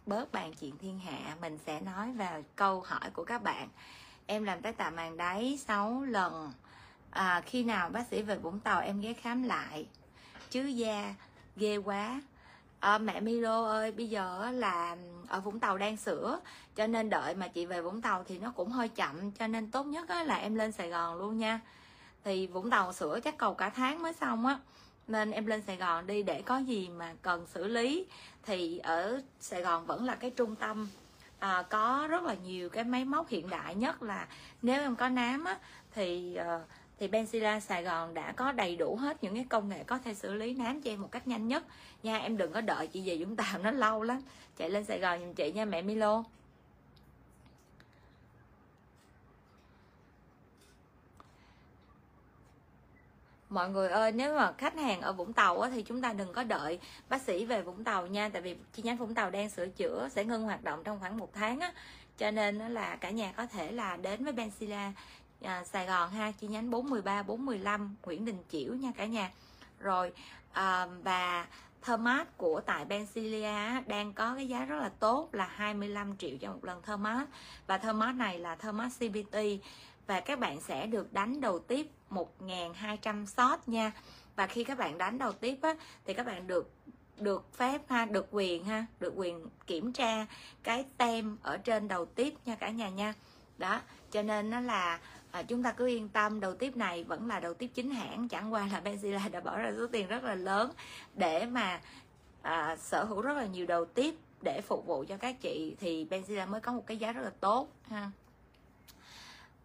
Bớt 0.06 0.32
bàn 0.32 0.52
chuyện 0.60 0.78
thiên 0.78 0.98
hạ 0.98 1.36
mình 1.40 1.58
sẽ 1.66 1.80
nói 1.80 2.12
vào 2.12 2.42
câu 2.56 2.80
hỏi 2.80 3.10
của 3.12 3.24
các 3.24 3.42
bạn. 3.42 3.68
Em 4.26 4.44
làm 4.44 4.62
tái 4.62 4.72
tạo 4.72 4.90
màng 4.90 5.16
đáy 5.16 5.58
6 5.66 6.02
lần. 6.02 6.52
À, 7.10 7.40
khi 7.46 7.64
nào 7.64 7.90
bác 7.90 8.06
sĩ 8.06 8.22
về 8.22 8.36
vũng 8.36 8.60
tàu 8.60 8.80
em 8.80 9.00
ghé 9.00 9.12
khám 9.12 9.42
lại? 9.42 9.86
Chứ 10.50 10.66
da 10.66 11.14
ghê 11.56 11.76
quá 11.76 12.20
à, 12.80 12.98
mẹ 12.98 13.20
Milo 13.20 13.64
ơi 13.64 13.92
bây 13.92 14.08
giờ 14.08 14.50
là 14.50 14.96
ở 15.28 15.40
Vũng 15.40 15.60
Tàu 15.60 15.78
đang 15.78 15.96
sửa 15.96 16.40
cho 16.76 16.86
nên 16.86 17.10
đợi 17.10 17.34
mà 17.34 17.48
chị 17.48 17.66
về 17.66 17.80
Vũng 17.80 18.02
Tàu 18.02 18.24
thì 18.24 18.38
nó 18.38 18.52
cũng 18.56 18.70
hơi 18.70 18.88
chậm 18.88 19.30
cho 19.32 19.46
nên 19.46 19.70
tốt 19.70 19.84
nhất 19.86 20.10
là 20.10 20.34
em 20.34 20.54
lên 20.54 20.72
Sài 20.72 20.88
Gòn 20.88 21.18
luôn 21.18 21.38
nha. 21.38 21.60
Thì 22.24 22.46
Vũng 22.46 22.70
Tàu 22.70 22.92
sửa 22.92 23.20
chắc 23.20 23.38
cầu 23.38 23.54
cả 23.54 23.70
tháng 23.70 24.02
mới 24.02 24.12
xong 24.12 24.46
á 24.46 24.58
nên 25.08 25.30
em 25.30 25.46
lên 25.46 25.62
Sài 25.66 25.76
Gòn 25.76 26.06
đi 26.06 26.22
để 26.22 26.42
có 26.42 26.58
gì 26.58 26.88
mà 26.88 27.14
cần 27.22 27.46
xử 27.46 27.68
lý. 27.68 28.06
Thì 28.42 28.78
ở 28.78 29.20
Sài 29.40 29.62
Gòn 29.62 29.86
vẫn 29.86 30.04
là 30.04 30.14
cái 30.14 30.30
trung 30.30 30.56
tâm 30.56 30.88
à, 31.38 31.62
có 31.70 32.06
rất 32.10 32.22
là 32.22 32.34
nhiều 32.34 32.68
cái 32.68 32.84
máy 32.84 33.04
móc 33.04 33.28
hiện 33.28 33.50
đại 33.50 33.74
nhất 33.74 34.02
là 34.02 34.26
nếu 34.62 34.80
em 34.82 34.96
có 34.96 35.08
nám 35.08 35.44
á 35.44 35.58
thì 35.94 36.38
uh, 36.40 36.62
thì 37.00 37.08
Benzilla 37.08 37.60
Sài 37.60 37.82
Gòn 37.82 38.14
đã 38.14 38.32
có 38.32 38.52
đầy 38.52 38.76
đủ 38.76 38.96
hết 38.96 39.24
những 39.24 39.34
cái 39.34 39.46
công 39.48 39.68
nghệ 39.68 39.84
có 39.84 39.98
thể 39.98 40.14
xử 40.14 40.34
lý 40.34 40.54
nám 40.54 40.82
cho 40.82 40.90
em 40.90 41.02
một 41.02 41.08
cách 41.12 41.28
nhanh 41.28 41.48
nhất. 41.48 41.64
Nha 42.02 42.18
em 42.18 42.36
đừng 42.36 42.52
có 42.52 42.60
đợi 42.60 42.86
chị 42.86 43.02
về 43.06 43.16
Vũng 43.16 43.36
Tàu 43.36 43.58
nó 43.58 43.70
lâu 43.70 44.02
lắm. 44.02 44.22
Chạy 44.56 44.70
lên 44.70 44.84
Sài 44.84 44.98
Gòn 44.98 45.20
giùm 45.20 45.34
chị 45.34 45.52
nha 45.52 45.64
mẹ 45.64 45.82
Milo. 45.82 46.24
Mọi 53.48 53.70
người 53.70 53.88
ơi 53.88 54.12
nếu 54.12 54.36
mà 54.36 54.52
khách 54.52 54.74
hàng 54.74 55.00
ở 55.00 55.12
Vũng 55.12 55.32
Tàu 55.32 55.60
á, 55.60 55.70
thì 55.74 55.82
chúng 55.82 56.02
ta 56.02 56.12
đừng 56.12 56.32
có 56.32 56.44
đợi 56.44 56.78
bác 57.08 57.22
sĩ 57.22 57.44
về 57.44 57.62
Vũng 57.62 57.84
Tàu 57.84 58.06
nha 58.06 58.28
tại 58.28 58.42
vì 58.42 58.56
chi 58.72 58.82
nhánh 58.82 58.96
Vũng 58.96 59.14
Tàu 59.14 59.30
đang 59.30 59.50
sửa 59.50 59.68
chữa 59.68 60.08
sẽ 60.12 60.24
ngưng 60.24 60.42
hoạt 60.42 60.64
động 60.64 60.84
trong 60.84 61.00
khoảng 61.00 61.18
một 61.18 61.30
tháng 61.32 61.60
á. 61.60 61.72
Cho 62.18 62.30
nên 62.30 62.58
là 62.58 62.96
cả 62.96 63.10
nhà 63.10 63.32
có 63.36 63.46
thể 63.46 63.72
là 63.72 63.96
đến 63.96 64.24
với 64.24 64.32
Benzilla 64.32 64.92
à, 65.42 65.64
Sài 65.64 65.86
Gòn 65.86 66.10
ha 66.10 66.32
chi 66.32 66.46
nhánh 66.46 66.70
413 66.70 67.22
415 67.22 67.96
Nguyễn 68.02 68.24
Đình 68.24 68.42
Chiểu 68.48 68.74
nha 68.74 68.92
cả 68.96 69.06
nhà. 69.06 69.30
Rồi 69.78 70.12
à, 70.52 70.86
và 71.02 71.46
Thermat 71.82 72.36
của 72.36 72.60
tại 72.60 72.86
Benzilia 72.86 73.82
đang 73.86 74.12
có 74.12 74.34
cái 74.34 74.48
giá 74.48 74.64
rất 74.64 74.78
là 74.78 74.88
tốt 74.88 75.28
là 75.32 75.46
25 75.46 76.16
triệu 76.16 76.38
cho 76.40 76.52
một 76.52 76.64
lần 76.64 76.82
Thermat 76.82 77.28
và 77.66 77.78
Thermat 77.78 78.14
này 78.14 78.38
là 78.38 78.54
Thermat 78.54 78.92
CBT 78.98 79.36
và 80.06 80.20
các 80.20 80.38
bạn 80.38 80.60
sẽ 80.60 80.86
được 80.86 81.12
đánh 81.12 81.40
đầu 81.40 81.58
tiếp 81.58 81.86
1.200 82.10 83.26
shot 83.26 83.68
nha. 83.68 83.92
Và 84.36 84.46
khi 84.46 84.64
các 84.64 84.78
bạn 84.78 84.98
đánh 84.98 85.18
đầu 85.18 85.32
tiếp 85.32 85.58
á, 85.62 85.74
thì 86.04 86.14
các 86.14 86.26
bạn 86.26 86.46
được 86.46 86.70
được 87.18 87.54
phép 87.54 87.82
ha 87.88 88.04
được 88.04 88.26
quyền 88.30 88.64
ha 88.64 88.86
được 89.00 89.12
quyền 89.16 89.46
kiểm 89.66 89.92
tra 89.92 90.26
cái 90.62 90.84
tem 90.96 91.36
ở 91.42 91.56
trên 91.56 91.88
đầu 91.88 92.06
tiếp 92.06 92.34
nha 92.44 92.54
cả 92.54 92.70
nhà 92.70 92.88
nha. 92.88 93.14
Đó 93.58 93.80
cho 94.10 94.22
nên 94.22 94.50
nó 94.50 94.60
là 94.60 95.00
à, 95.30 95.42
chúng 95.42 95.62
ta 95.62 95.72
cứ 95.72 95.86
yên 95.86 96.08
tâm 96.08 96.40
đầu 96.40 96.54
tiếp 96.54 96.76
này 96.76 97.04
vẫn 97.04 97.26
là 97.26 97.40
đầu 97.40 97.54
tiếp 97.54 97.70
chính 97.74 97.90
hãng. 97.90 98.28
Chẳng 98.28 98.52
qua 98.52 98.68
là 98.72 98.80
Benzilla 98.84 99.30
đã 99.30 99.40
bỏ 99.40 99.58
ra 99.58 99.72
số 99.76 99.86
tiền 99.86 100.08
rất 100.08 100.24
là 100.24 100.34
lớn 100.34 100.70
để 101.14 101.46
mà 101.46 101.80
à, 102.42 102.76
sở 102.76 103.04
hữu 103.04 103.20
rất 103.20 103.36
là 103.36 103.46
nhiều 103.46 103.66
đầu 103.66 103.84
tiếp 103.84 104.14
để 104.42 104.60
phục 104.60 104.86
vụ 104.86 105.04
cho 105.08 105.16
các 105.16 105.40
chị. 105.40 105.76
Thì 105.80 106.06
Benzilla 106.10 106.48
mới 106.48 106.60
có 106.60 106.72
một 106.72 106.86
cái 106.86 106.96
giá 106.96 107.12
rất 107.12 107.22
là 107.22 107.32
tốt 107.40 107.68
ha. 107.88 108.10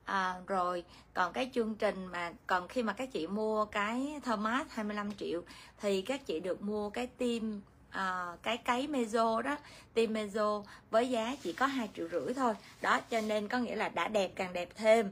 À, 0.05 0.35
rồi 0.47 0.83
còn 1.13 1.33
cái 1.33 1.49
chương 1.53 1.75
trình 1.75 2.05
mà 2.05 2.33
còn 2.47 2.67
khi 2.67 2.83
mà 2.83 2.93
các 2.93 3.11
chị 3.11 3.27
mua 3.27 3.65
cái 3.65 4.19
Thermat 4.23 4.67
25 4.71 5.11
triệu 5.13 5.41
thì 5.81 6.01
các 6.01 6.25
chị 6.25 6.39
được 6.39 6.61
mua 6.61 6.89
cái 6.89 7.07
tim 7.07 7.61
à, 7.95 8.37
cái 8.43 8.57
cấy 8.57 8.87
mezo 8.87 9.41
đó. 9.41 9.57
Tim 9.93 10.13
mezo 10.13 10.63
với 10.89 11.09
giá 11.09 11.35
chỉ 11.43 11.53
có 11.53 11.65
hai 11.65 11.89
triệu 11.95 12.07
rưỡi 12.11 12.33
thôi. 12.33 12.53
Đó 12.81 12.99
cho 13.09 13.21
nên 13.21 13.47
có 13.47 13.57
nghĩa 13.57 13.75
là 13.75 13.89
đã 13.89 14.07
đẹp 14.07 14.31
càng 14.35 14.53
đẹp 14.53 14.69
thêm 14.75 15.11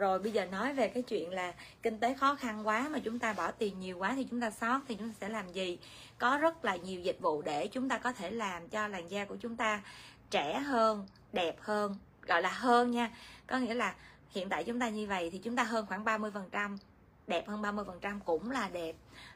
rồi 0.00 0.18
bây 0.18 0.32
giờ 0.32 0.44
nói 0.44 0.72
về 0.72 0.88
cái 0.88 1.02
chuyện 1.02 1.30
là 1.30 1.54
kinh 1.82 1.98
tế 1.98 2.14
khó 2.14 2.34
khăn 2.34 2.66
quá 2.66 2.88
mà 2.88 2.98
chúng 2.98 3.18
ta 3.18 3.32
bỏ 3.32 3.50
tiền 3.50 3.80
nhiều 3.80 3.98
quá 3.98 4.12
thì 4.16 4.26
chúng 4.30 4.40
ta 4.40 4.50
sót 4.50 4.80
thì 4.88 4.94
chúng 4.94 5.08
ta 5.08 5.14
sẽ 5.20 5.28
làm 5.28 5.52
gì? 5.52 5.78
Có 6.18 6.38
rất 6.38 6.64
là 6.64 6.76
nhiều 6.76 7.00
dịch 7.00 7.20
vụ 7.20 7.42
để 7.42 7.66
chúng 7.66 7.88
ta 7.88 7.98
có 7.98 8.12
thể 8.12 8.30
làm 8.30 8.68
cho 8.68 8.88
làn 8.88 9.10
da 9.10 9.24
của 9.24 9.36
chúng 9.36 9.56
ta 9.56 9.82
trẻ 10.30 10.58
hơn 10.58 11.06
đẹp 11.32 11.56
hơn 11.60 11.96
gọi 12.26 12.42
là 12.42 12.50
hơn 12.52 12.90
nha. 12.90 13.10
Có 13.46 13.58
nghĩa 13.58 13.74
là 13.74 13.94
hiện 14.30 14.48
tại 14.48 14.64
chúng 14.64 14.80
ta 14.80 14.88
như 14.88 15.06
vậy 15.06 15.30
thì 15.30 15.38
chúng 15.38 15.56
ta 15.56 15.62
hơn 15.62 15.86
khoảng 15.86 16.04
30 16.04 16.30
phần 16.34 16.48
trăm 16.50 16.78
đẹp 17.26 17.48
hơn 17.48 17.62
30 17.62 17.84
phần 17.84 17.98
trăm 18.00 18.20
cũng 18.20 18.50
là 18.50 18.68
đẹp. 18.68 18.94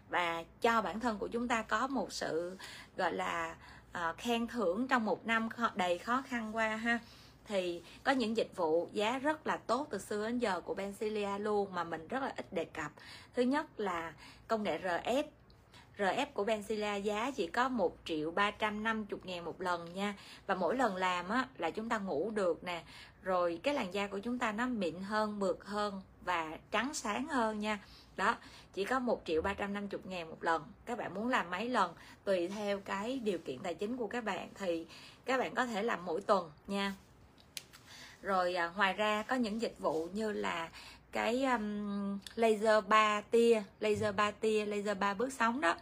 Và 0.08 0.44
cho 0.60 0.82
bản 0.82 1.00
thân 1.00 1.18
của 1.18 1.28
chúng 1.28 1.48
ta 1.48 1.62
có 1.62 1.86
một 1.86 2.12
sự 2.12 2.56
gọi 2.96 3.12
là 3.12 3.56
uh, 3.90 4.16
khen 4.18 4.46
thưởng 4.46 4.88
trong 4.88 5.04
một 5.04 5.26
năm 5.26 5.48
đầy 5.74 5.98
khó 5.98 6.22
khăn 6.28 6.56
qua 6.56 6.76
ha 6.76 6.98
thì 7.44 7.82
có 8.04 8.12
những 8.12 8.36
dịch 8.36 8.56
vụ 8.56 8.88
giá 8.92 9.18
rất 9.18 9.46
là 9.46 9.56
tốt 9.56 9.86
từ 9.90 9.98
xưa 9.98 10.26
đến 10.26 10.38
giờ 10.38 10.60
của 10.60 10.74
Benzilia 10.74 11.38
luôn 11.38 11.74
mà 11.74 11.84
mình 11.84 12.08
rất 12.08 12.22
là 12.22 12.32
ít 12.36 12.52
đề 12.52 12.64
cập. 12.64 12.92
Thứ 13.34 13.42
nhất 13.42 13.80
là 13.80 14.12
công 14.48 14.62
nghệ 14.62 14.78
RF 14.78 15.24
RF 15.98 16.26
của 16.34 16.44
Benzilla 16.44 17.00
giá 17.00 17.30
chỉ 17.30 17.46
có 17.46 17.68
1 17.68 17.96
triệu 18.04 18.30
350 18.30 19.20
ngàn 19.24 19.44
một 19.44 19.60
lần 19.60 19.94
nha. 19.94 20.14
Và 20.46 20.54
mỗi 20.54 20.76
lần 20.76 20.96
làm 20.96 21.28
á 21.28 21.48
là 21.58 21.70
chúng 21.70 21.88
ta 21.88 21.98
ngủ 21.98 22.30
được 22.30 22.64
nè. 22.64 22.82
Rồi 23.22 23.60
cái 23.62 23.74
làn 23.74 23.94
da 23.94 24.06
của 24.06 24.18
chúng 24.18 24.38
ta 24.38 24.52
nó 24.52 24.66
mịn 24.66 25.00
hơn, 25.00 25.38
mượt 25.38 25.64
hơn 25.64 26.02
và 26.24 26.58
trắng 26.70 26.94
sáng 26.94 27.28
hơn 27.28 27.60
nha. 27.60 27.78
Đó 28.16 28.36
chỉ 28.72 28.84
có 28.84 28.98
1 28.98 29.22
triệu 29.24 29.42
350 29.42 30.00
ngàn 30.04 30.30
một 30.30 30.44
lần. 30.44 30.62
Các 30.84 30.98
bạn 30.98 31.14
muốn 31.14 31.28
làm 31.28 31.50
mấy 31.50 31.68
lần 31.68 31.94
tùy 32.24 32.48
theo 32.48 32.80
cái 32.80 33.18
điều 33.18 33.38
kiện 33.38 33.58
tài 33.58 33.74
chính 33.74 33.96
của 33.96 34.06
các 34.06 34.24
bạn 34.24 34.48
thì 34.54 34.86
các 35.24 35.38
bạn 35.38 35.54
có 35.54 35.66
thể 35.66 35.82
làm 35.82 36.04
mỗi 36.04 36.20
tuần 36.20 36.50
nha 36.66 36.94
rồi 38.24 38.54
à, 38.54 38.70
ngoài 38.76 38.92
ra 38.92 39.22
có 39.22 39.36
những 39.36 39.60
dịch 39.60 39.74
vụ 39.78 40.08
như 40.12 40.32
là 40.32 40.68
cái 41.12 41.44
um, 41.44 42.18
laser 42.34 42.84
3 42.88 43.20
tia 43.20 43.62
laser 43.80 44.14
3 44.14 44.30
tia 44.30 44.66
laser 44.66 44.98
3 44.98 45.14
bước 45.14 45.32
sóng 45.32 45.60
đó. 45.60 45.76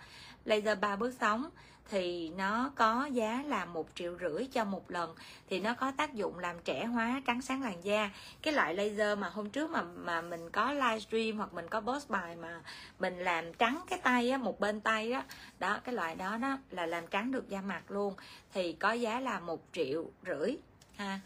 Laser 0.44 0.78
3 0.78 0.96
bước 0.96 1.14
sóng 1.20 1.50
thì 1.90 2.30
nó 2.36 2.70
có 2.74 3.08
giá 3.12 3.44
là 3.46 3.64
một 3.64 3.88
triệu 3.94 4.18
rưỡi 4.20 4.46
cho 4.52 4.64
một 4.64 4.90
lần 4.90 5.14
thì 5.50 5.60
nó 5.60 5.74
có 5.74 5.92
tác 5.96 6.14
dụng 6.14 6.38
làm 6.38 6.56
trẻ 6.64 6.84
hóa 6.84 7.22
trắng 7.26 7.42
sáng 7.42 7.62
làn 7.62 7.84
da. 7.84 8.10
Cái 8.42 8.54
loại 8.54 8.74
laser 8.74 9.18
mà 9.18 9.28
hôm 9.28 9.50
trước 9.50 9.70
mà 9.70 9.82
mà 9.82 10.22
mình 10.22 10.50
có 10.50 10.72
livestream 10.72 11.38
hoặc 11.38 11.54
mình 11.54 11.68
có 11.68 11.80
post 11.80 12.10
bài 12.10 12.36
mà 12.36 12.60
mình 12.98 13.18
làm 13.18 13.54
trắng 13.54 13.80
cái 13.90 13.98
tay 14.02 14.30
á 14.30 14.38
một 14.38 14.60
bên 14.60 14.80
tay 14.80 15.10
đó 15.10 15.22
đó 15.58 15.78
cái 15.84 15.94
loại 15.94 16.14
đó 16.14 16.36
đó 16.36 16.58
là 16.70 16.86
làm 16.86 17.06
trắng 17.06 17.32
được 17.32 17.48
da 17.48 17.60
mặt 17.60 17.90
luôn 17.90 18.14
thì 18.52 18.72
có 18.72 18.92
giá 18.92 19.20
là 19.20 19.40
một 19.40 19.62
triệu 19.72 20.10
rưỡi 20.26 20.56
ha 20.96 21.20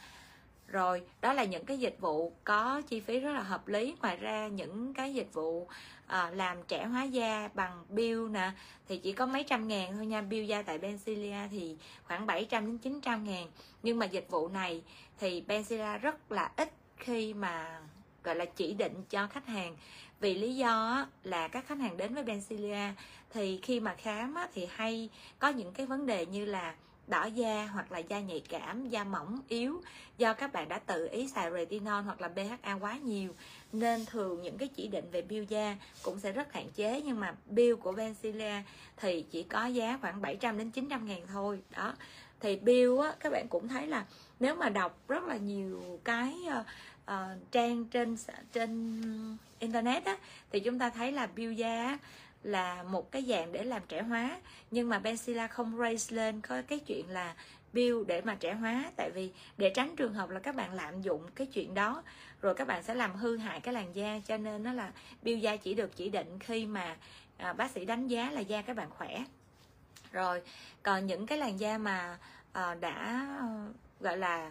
rồi 0.66 1.02
đó 1.20 1.32
là 1.32 1.44
những 1.44 1.64
cái 1.64 1.78
dịch 1.78 1.96
vụ 2.00 2.32
có 2.44 2.82
chi 2.88 3.00
phí 3.00 3.20
rất 3.20 3.32
là 3.32 3.42
hợp 3.42 3.68
lý. 3.68 3.94
Ngoài 4.02 4.16
ra 4.16 4.48
những 4.48 4.94
cái 4.94 5.14
dịch 5.14 5.32
vụ 5.32 5.68
à, 6.06 6.30
làm 6.30 6.62
trẻ 6.68 6.84
hóa 6.84 7.02
da 7.02 7.48
bằng 7.54 7.84
bill 7.88 8.28
nè 8.28 8.50
thì 8.88 8.98
chỉ 8.98 9.12
có 9.12 9.26
mấy 9.26 9.44
trăm 9.44 9.68
ngàn 9.68 9.92
thôi 9.96 10.06
nha. 10.06 10.22
Bill 10.22 10.46
da 10.46 10.62
tại 10.62 10.78
Benzilia 10.78 11.48
thì 11.50 11.76
khoảng 12.04 12.26
700 12.26 12.66
đến 12.66 12.78
900 12.78 13.24
ngàn. 13.24 13.46
Nhưng 13.82 13.98
mà 13.98 14.06
dịch 14.06 14.26
vụ 14.30 14.48
này 14.48 14.82
thì 15.18 15.44
Benzilia 15.48 15.98
rất 15.98 16.32
là 16.32 16.50
ít 16.56 16.72
khi 16.96 17.34
mà 17.34 17.80
gọi 18.22 18.34
là 18.34 18.44
chỉ 18.44 18.74
định 18.74 19.04
cho 19.10 19.26
khách 19.26 19.46
hàng. 19.46 19.76
Vì 20.20 20.34
lý 20.34 20.56
do 20.56 21.06
là 21.22 21.48
các 21.48 21.66
khách 21.66 21.78
hàng 21.78 21.96
đến 21.96 22.14
với 22.14 22.24
Benzilia 22.24 22.92
thì 23.30 23.58
khi 23.62 23.80
mà 23.80 23.94
khám 23.94 24.34
thì 24.54 24.68
hay 24.70 25.08
có 25.38 25.48
những 25.48 25.72
cái 25.72 25.86
vấn 25.86 26.06
đề 26.06 26.26
như 26.26 26.44
là 26.44 26.74
đỏ 27.08 27.24
da 27.24 27.68
hoặc 27.72 27.92
là 27.92 27.98
da 27.98 28.20
nhạy 28.20 28.42
cảm 28.48 28.88
da 28.88 29.04
mỏng 29.04 29.40
yếu 29.48 29.82
do 30.18 30.34
các 30.34 30.52
bạn 30.52 30.68
đã 30.68 30.78
tự 30.78 31.08
ý 31.12 31.28
xài 31.28 31.50
retinol 31.50 32.02
hoặc 32.04 32.20
là 32.20 32.28
BHA 32.28 32.74
quá 32.80 32.96
nhiều. 32.96 33.34
Nên 33.72 34.06
thường 34.06 34.42
những 34.42 34.58
cái 34.58 34.68
chỉ 34.68 34.88
định 34.88 35.04
về 35.12 35.22
bill 35.22 35.44
da 35.48 35.76
cũng 36.02 36.20
sẽ 36.20 36.32
rất 36.32 36.52
hạn 36.52 36.68
chế 36.74 37.02
nhưng 37.04 37.20
mà 37.20 37.34
bill 37.46 37.74
của 37.74 37.92
Benzilia 37.92 38.60
thì 38.96 39.24
chỉ 39.30 39.42
có 39.42 39.66
giá 39.66 39.98
khoảng 40.00 40.22
700 40.22 40.58
đến 40.58 40.70
900 40.70 41.06
ngàn 41.06 41.20
thôi. 41.26 41.60
Đó. 41.76 41.94
Thì 42.40 42.56
bill 42.56 43.00
á 43.00 43.14
các 43.20 43.32
bạn 43.32 43.46
cũng 43.48 43.68
thấy 43.68 43.86
là 43.86 44.04
nếu 44.40 44.54
mà 44.54 44.68
đọc 44.68 44.98
rất 45.08 45.24
là 45.24 45.36
nhiều 45.36 46.00
cái 46.04 46.34
uh, 46.60 46.66
uh, 47.10 47.52
trang 47.52 47.84
trên 47.84 48.16
trên 48.52 49.02
internet 49.58 50.04
á 50.04 50.16
thì 50.50 50.60
chúng 50.60 50.78
ta 50.78 50.90
thấy 50.90 51.12
là 51.12 51.26
bill 51.26 51.52
da 51.52 51.98
là 52.46 52.82
một 52.82 53.12
cái 53.12 53.24
dạng 53.28 53.52
để 53.52 53.64
làm 53.64 53.82
trẻ 53.88 54.02
hóa. 54.02 54.40
Nhưng 54.70 54.88
mà 54.88 54.98
Benzilla 54.98 55.48
không 55.48 55.78
raise 55.78 56.16
lên 56.16 56.40
có 56.40 56.62
cái 56.68 56.78
chuyện 56.78 57.08
là 57.08 57.34
build 57.72 58.06
để 58.06 58.20
mà 58.20 58.34
trẻ 58.34 58.54
hóa. 58.54 58.84
Tại 58.96 59.10
vì 59.10 59.32
để 59.56 59.72
tránh 59.74 59.96
trường 59.96 60.14
hợp 60.14 60.30
là 60.30 60.40
các 60.40 60.54
bạn 60.54 60.74
lạm 60.74 61.02
dụng 61.02 61.22
cái 61.34 61.46
chuyện 61.46 61.74
đó 61.74 62.02
rồi 62.40 62.54
các 62.54 62.68
bạn 62.68 62.82
sẽ 62.82 62.94
làm 62.94 63.14
hư 63.14 63.36
hại 63.36 63.60
cái 63.60 63.74
làn 63.74 63.96
da. 63.96 64.20
Cho 64.26 64.36
nên 64.36 64.62
nó 64.62 64.72
là 64.72 64.92
build 65.22 65.42
da 65.42 65.56
chỉ 65.56 65.74
được 65.74 65.96
chỉ 65.96 66.08
định 66.08 66.38
khi 66.38 66.66
mà 66.66 66.96
à, 67.36 67.52
bác 67.52 67.70
sĩ 67.70 67.84
đánh 67.84 68.08
giá 68.08 68.30
là 68.30 68.40
da 68.40 68.62
các 68.62 68.76
bạn 68.76 68.90
khỏe. 68.90 69.24
Rồi 70.12 70.42
còn 70.82 71.06
những 71.06 71.26
cái 71.26 71.38
làn 71.38 71.60
da 71.60 71.78
mà 71.78 72.18
à, 72.52 72.74
đã 72.74 73.26
ờ, 73.40 73.72
gọi 74.00 74.16
là 74.16 74.50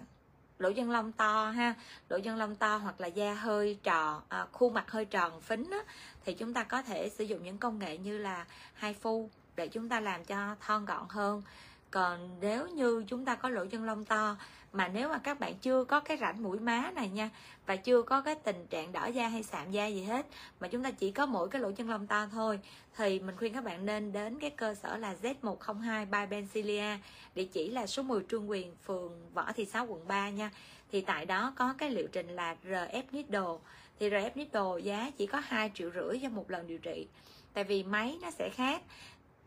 lỗ 0.60 0.72
chân 0.72 0.92
lông 0.92 1.12
to 1.12 1.50
ha. 1.50 1.74
Lỗ 2.10 2.20
chân 2.20 2.38
lông 2.38 2.56
to 2.56 2.78
hoặc 2.78 3.02
là 3.02 3.08
da 3.08 3.34
hơi 3.34 3.78
tròn 3.84 4.22
à, 4.30 4.46
khuôn 4.52 4.74
mặt 4.74 4.92
hơi 4.92 5.06
tròn 5.06 5.42
phính 5.42 5.70
á, 5.72 5.80
thì 6.26 6.34
chúng 6.34 6.54
ta 6.54 6.64
có 6.64 6.82
thể 6.82 7.10
sử 7.10 7.24
dụng 7.24 7.44
những 7.44 7.58
công 7.58 7.80
nghệ 7.80 7.98
như 7.98 8.18
là 8.18 8.46
hai 8.74 8.94
phu 8.94 9.30
để 9.56 9.68
chúng 9.68 9.90
ta 9.90 10.00
làm 10.00 10.26
cho 10.26 10.56
thon 10.60 10.86
gọn 10.86 11.06
hơn. 11.10 11.42
Còn 11.92 12.40
nếu 12.42 12.68
như 12.68 13.04
chúng 13.08 13.26
ta 13.26 13.36
có 13.36 13.50
lỗ 13.50 13.66
chân 13.66 13.84
lông 13.84 14.06
to 14.06 14.36
mà 14.76 14.88
nếu 14.88 15.10
mà 15.10 15.18
các 15.18 15.40
bạn 15.40 15.54
chưa 15.62 15.84
có 15.84 16.00
cái 16.00 16.18
rãnh 16.18 16.44
mũi 16.44 16.60
má 16.60 16.92
này 16.96 17.10
nha, 17.10 17.30
và 17.66 17.76
chưa 17.76 18.02
có 18.02 18.22
cái 18.22 18.36
tình 18.36 18.68
trạng 18.70 18.92
đỏ 18.92 19.06
da 19.06 19.28
hay 19.28 19.44
sạm 19.44 19.72
da 19.72 19.88
gì 19.88 20.04
hết, 20.04 20.26
mà 20.60 20.68
chúng 20.68 20.84
ta 20.84 20.92
chỉ 20.92 21.12
có 21.12 21.26
mỗi 21.26 21.50
cái 21.50 21.62
lỗ 21.62 21.72
chân 21.72 21.90
lông 21.90 22.08
to 22.08 22.28
thôi, 22.32 22.60
thì 22.98 23.20
mình 23.20 23.38
khuyên 23.38 23.54
các 23.54 23.64
bạn 23.64 23.86
nên 23.86 24.12
đến 24.12 24.40
cái 24.40 24.50
cơ 24.50 24.76
sở 24.76 24.98
là 24.98 25.16
Z102 25.22 26.06
by 26.06 26.26
Bencilia 26.30 26.98
địa 27.36 27.46
chỉ 27.46 27.70
là 27.70 27.88
số 27.88 28.04
10 28.04 28.24
Trương 28.30 28.50
Quyền, 28.50 28.76
phường 28.86 29.34
Võ 29.34 29.52
Thị 29.52 29.66
Sáu, 29.66 29.86
quận 29.86 30.08
3 30.08 30.30
nha. 30.30 30.52
Thì 30.92 31.02
tại 31.02 31.26
đó 31.26 31.54
có 31.56 31.74
cái 31.78 31.90
liệu 31.90 32.08
trình 32.12 32.28
là 32.28 32.56
RF 32.64 33.04
Needle 33.12 33.58
thì 34.00 34.10
RF 34.10 34.30
Needle 34.36 34.82
giá 34.84 35.12
chỉ 35.18 35.26
có 35.26 35.42
2 35.46 35.72
triệu 35.74 35.92
rưỡi 35.92 36.20
cho 36.22 36.30
một 36.30 36.52
lần 36.52 36.68
điều 36.68 36.78
trị, 36.78 37.08
tại 37.54 37.64
vì 37.64 37.84
máy 37.84 38.18
nó 38.22 38.32
sẽ 38.32 38.50
khác 38.50 38.82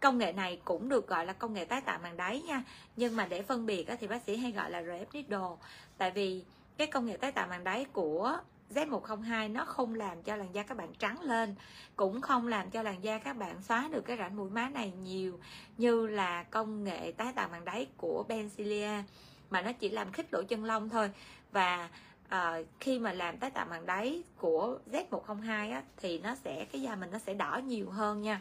công 0.01 0.19
nghệ 0.19 0.33
này 0.33 0.61
cũng 0.65 0.89
được 0.89 1.09
gọi 1.09 1.27
là 1.27 1.33
công 1.33 1.55
nghệ 1.55 1.65
tái 1.65 1.81
tạo 1.81 1.99
màng 2.03 2.17
đáy 2.17 2.43
nha. 2.43 2.65
Nhưng 2.97 3.17
mà 3.17 3.27
để 3.27 3.43
phân 3.43 3.67
biệt 3.67 3.87
thì 4.01 4.07
bác 4.07 4.23
sĩ 4.23 4.37
hay 4.37 4.53
gọi 4.53 4.71
là 4.71 4.83
RF 4.83 5.07
Needle. 5.13 5.57
Tại 5.99 6.11
vì 6.11 6.45
cái 6.77 6.87
công 6.87 7.07
nghệ 7.07 7.17
tái 7.17 7.33
tạo 7.33 7.47
màng 7.47 7.65
đáy 7.65 7.85
của 7.93 8.39
Z102 8.75 9.53
nó 9.53 9.65
không 9.65 9.95
làm 9.95 10.23
cho 10.23 10.37
làn 10.37 10.55
da 10.55 10.63
các 10.63 10.77
bạn 10.77 10.95
trắng 10.99 11.21
lên 11.21 11.55
cũng 11.97 12.21
không 12.21 12.49
làm 12.49 12.71
cho 12.71 12.83
làn 12.83 13.05
da 13.05 13.19
các 13.19 13.37
bạn 13.37 13.63
xóa 13.63 13.89
được 13.93 14.01
cái 14.01 14.17
rãnh 14.17 14.37
mũi 14.37 14.51
má 14.51 14.69
này 14.69 14.93
nhiều 15.03 15.39
như 15.79 16.07
là 16.07 16.43
công 16.43 16.85
nghệ 16.85 17.13
tái 17.13 17.33
tạo 17.33 17.49
màng 17.49 17.65
đáy 17.65 17.87
của 17.97 18.25
Benzilia 18.29 19.03
mà 19.51 19.63
nó 19.63 19.73
chỉ 19.73 19.89
làm 19.89 20.13
khích 20.13 20.27
lỗ 20.33 20.43
chân 20.43 20.65
lông 20.65 20.89
thôi. 20.89 21.11
Và 21.53 21.89
à, 22.29 22.59
khi 22.81 22.99
mà 22.99 23.13
làm 23.13 23.39
tái 23.39 23.51
tạo 23.51 23.67
màng 23.71 23.87
đáy 23.87 24.23
của 24.37 24.79
Z102 24.93 25.73
á, 25.73 25.83
thì 25.97 26.19
nó 26.19 26.35
sẽ 26.35 26.65
cái 26.65 26.83
da 26.83 26.97
mình 26.97 27.11
nó 27.11 27.19
sẽ 27.19 27.35
đỏ 27.35 27.61
nhiều 27.65 27.91
hơn 27.91 28.23
nha 28.23 28.41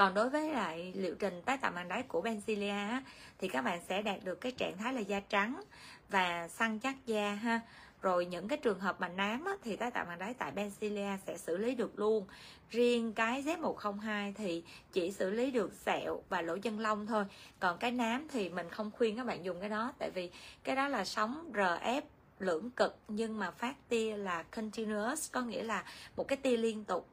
còn 0.00 0.14
đối 0.14 0.30
với 0.30 0.52
lại 0.52 0.92
liệu 0.96 1.14
trình 1.14 1.42
tái 1.42 1.58
tạo 1.58 1.72
màng 1.72 1.88
đáy 1.88 2.02
của 2.02 2.22
Benzilia 2.22 3.00
thì 3.38 3.48
các 3.48 3.62
bạn 3.62 3.80
sẽ 3.88 4.02
đạt 4.02 4.24
được 4.24 4.40
cái 4.40 4.52
trạng 4.52 4.78
thái 4.78 4.94
là 4.94 5.00
da 5.00 5.20
trắng 5.20 5.60
và 6.08 6.48
săn 6.48 6.78
chắc 6.78 7.06
da 7.06 7.34
ha. 7.34 7.60
Rồi 8.02 8.26
những 8.26 8.48
cái 8.48 8.58
trường 8.58 8.80
hợp 8.80 9.00
mà 9.00 9.08
nám 9.08 9.44
á, 9.44 9.52
thì 9.64 9.76
tái 9.76 9.90
tạo 9.90 10.04
màng 10.04 10.18
đáy 10.18 10.34
tại 10.34 10.52
Benzilia 10.52 11.16
sẽ 11.26 11.38
xử 11.38 11.56
lý 11.56 11.74
được 11.74 11.98
luôn. 11.98 12.26
Riêng 12.70 13.12
cái 13.12 13.42
Z102 13.42 14.32
thì 14.34 14.64
chỉ 14.92 15.12
xử 15.12 15.30
lý 15.30 15.50
được 15.50 15.72
sẹo 15.86 16.22
và 16.28 16.42
lỗ 16.42 16.58
chân 16.58 16.80
lông 16.80 17.06
thôi. 17.06 17.24
Còn 17.60 17.78
cái 17.78 17.90
nám 17.90 18.28
thì 18.32 18.48
mình 18.48 18.70
không 18.70 18.90
khuyên 18.90 19.16
các 19.16 19.26
bạn 19.26 19.44
dùng 19.44 19.60
cái 19.60 19.68
đó 19.68 19.92
tại 19.98 20.10
vì 20.10 20.30
cái 20.64 20.76
đó 20.76 20.88
là 20.88 21.04
sóng 21.04 21.52
RF 21.52 22.02
lưỡng 22.38 22.70
cực 22.70 22.98
nhưng 23.08 23.38
mà 23.38 23.50
phát 23.50 23.74
tia 23.88 24.16
là 24.16 24.42
continuous 24.42 25.32
có 25.32 25.42
nghĩa 25.42 25.62
là 25.62 25.84
một 26.16 26.28
cái 26.28 26.36
tia 26.36 26.56
liên 26.56 26.84
tục 26.84 27.08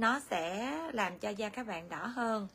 nó 0.00 0.20
sẽ 0.30 0.76
làm 0.92 1.18
cho 1.18 1.30
da 1.30 1.48
các 1.48 1.66
bạn 1.66 1.88
đỏ 1.88 2.06
hơn. 2.06 2.48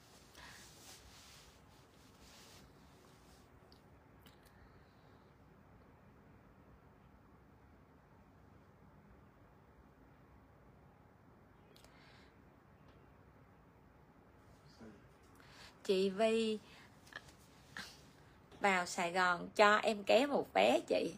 Chị 15.83 16.09
Vi, 16.09 16.59
vào 18.59 18.85
Sài 18.85 19.11
Gòn 19.11 19.49
cho 19.55 19.75
em 19.75 20.03
ké 20.03 20.25
một 20.25 20.47
vé 20.53 20.79
chị. 20.87 21.13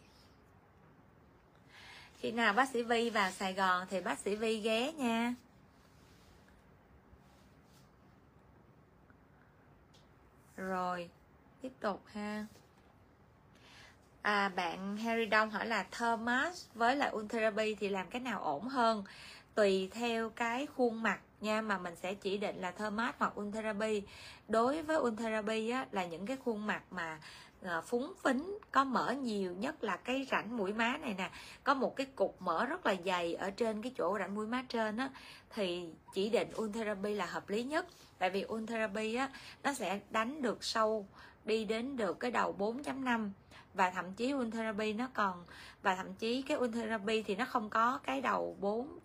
Khi 2.18 2.30
nào 2.32 2.52
bác 2.52 2.68
sĩ 2.68 2.82
Vi 2.82 3.10
vào 3.10 3.30
Sài 3.30 3.54
Gòn 3.54 3.86
thì 3.90 4.00
bác 4.00 4.18
sĩ 4.18 4.34
Vi 4.36 4.60
ghé 4.60 4.92
nha. 4.92 5.34
Rồi, 10.58 11.10
tiếp 11.62 11.72
tục 11.80 12.02
ha. 12.06 12.46
À 14.22 14.48
bạn 14.48 14.96
Harry 14.96 15.26
Đông 15.26 15.50
hỏi 15.50 15.66
là 15.66 15.86
Thomas 15.90 16.66
với 16.74 16.96
lại 16.96 17.12
Ultherapy 17.12 17.74
thì 17.74 17.88
làm 17.88 18.06
cái 18.10 18.20
nào 18.20 18.42
ổn 18.42 18.68
hơn? 18.68 19.04
Tùy 19.54 19.88
theo 19.92 20.30
cái 20.30 20.66
khuôn 20.66 21.02
mặt 21.02 21.20
nha, 21.40 21.60
mà 21.60 21.78
mình 21.78 21.96
sẽ 21.96 22.14
chỉ 22.14 22.38
định 22.38 22.56
là 22.60 22.70
Thomas 22.70 23.14
hoặc 23.18 23.40
Ultherapy 23.40 24.02
đối 24.48 24.82
với 24.82 24.96
Ultherapy 24.96 25.70
á, 25.70 25.86
là 25.92 26.06
những 26.06 26.26
cái 26.26 26.36
khuôn 26.44 26.66
mặt 26.66 26.82
mà 26.90 27.18
Ờ, 27.62 27.80
phúng 27.80 28.12
phính 28.22 28.58
có 28.72 28.84
mỡ 28.84 29.12
nhiều 29.12 29.52
nhất 29.52 29.84
là 29.84 29.96
cái 29.96 30.26
rãnh 30.30 30.56
mũi 30.56 30.72
má 30.72 30.96
này 30.96 31.14
nè. 31.18 31.30
Có 31.64 31.74
một 31.74 31.96
cái 31.96 32.06
cục 32.06 32.42
mỡ 32.42 32.66
rất 32.66 32.86
là 32.86 32.94
dày 33.04 33.34
ở 33.34 33.50
trên 33.50 33.82
cái 33.82 33.92
chỗ 33.96 34.18
rãnh 34.18 34.34
mũi 34.34 34.46
má 34.46 34.64
trên 34.68 34.96
á 34.96 35.10
thì 35.50 35.88
chỉ 36.14 36.30
định 36.30 36.48
Ultherapy 36.56 37.14
là 37.14 37.26
hợp 37.26 37.48
lý 37.48 37.64
nhất. 37.64 37.86
Tại 38.18 38.30
vì 38.30 38.44
Ultherapy 38.48 39.14
á 39.14 39.30
nó 39.62 39.72
sẽ 39.74 40.00
đánh 40.10 40.42
được 40.42 40.64
sâu 40.64 41.06
đi 41.44 41.64
đến 41.64 41.96
được 41.96 42.20
cái 42.20 42.30
đầu 42.30 42.54
4.5 42.58 43.30
và 43.74 43.90
thậm 43.90 44.12
chí 44.12 44.34
Ultherapy 44.34 44.92
nó 44.92 45.08
còn 45.14 45.44
và 45.82 45.94
thậm 45.94 46.14
chí 46.14 46.42
cái 46.42 46.56
Ultherapy 46.56 47.22
thì 47.22 47.36
nó 47.36 47.44
không 47.44 47.70
có 47.70 47.98
cái 48.02 48.20
đầu 48.20 48.56
4 48.60 48.98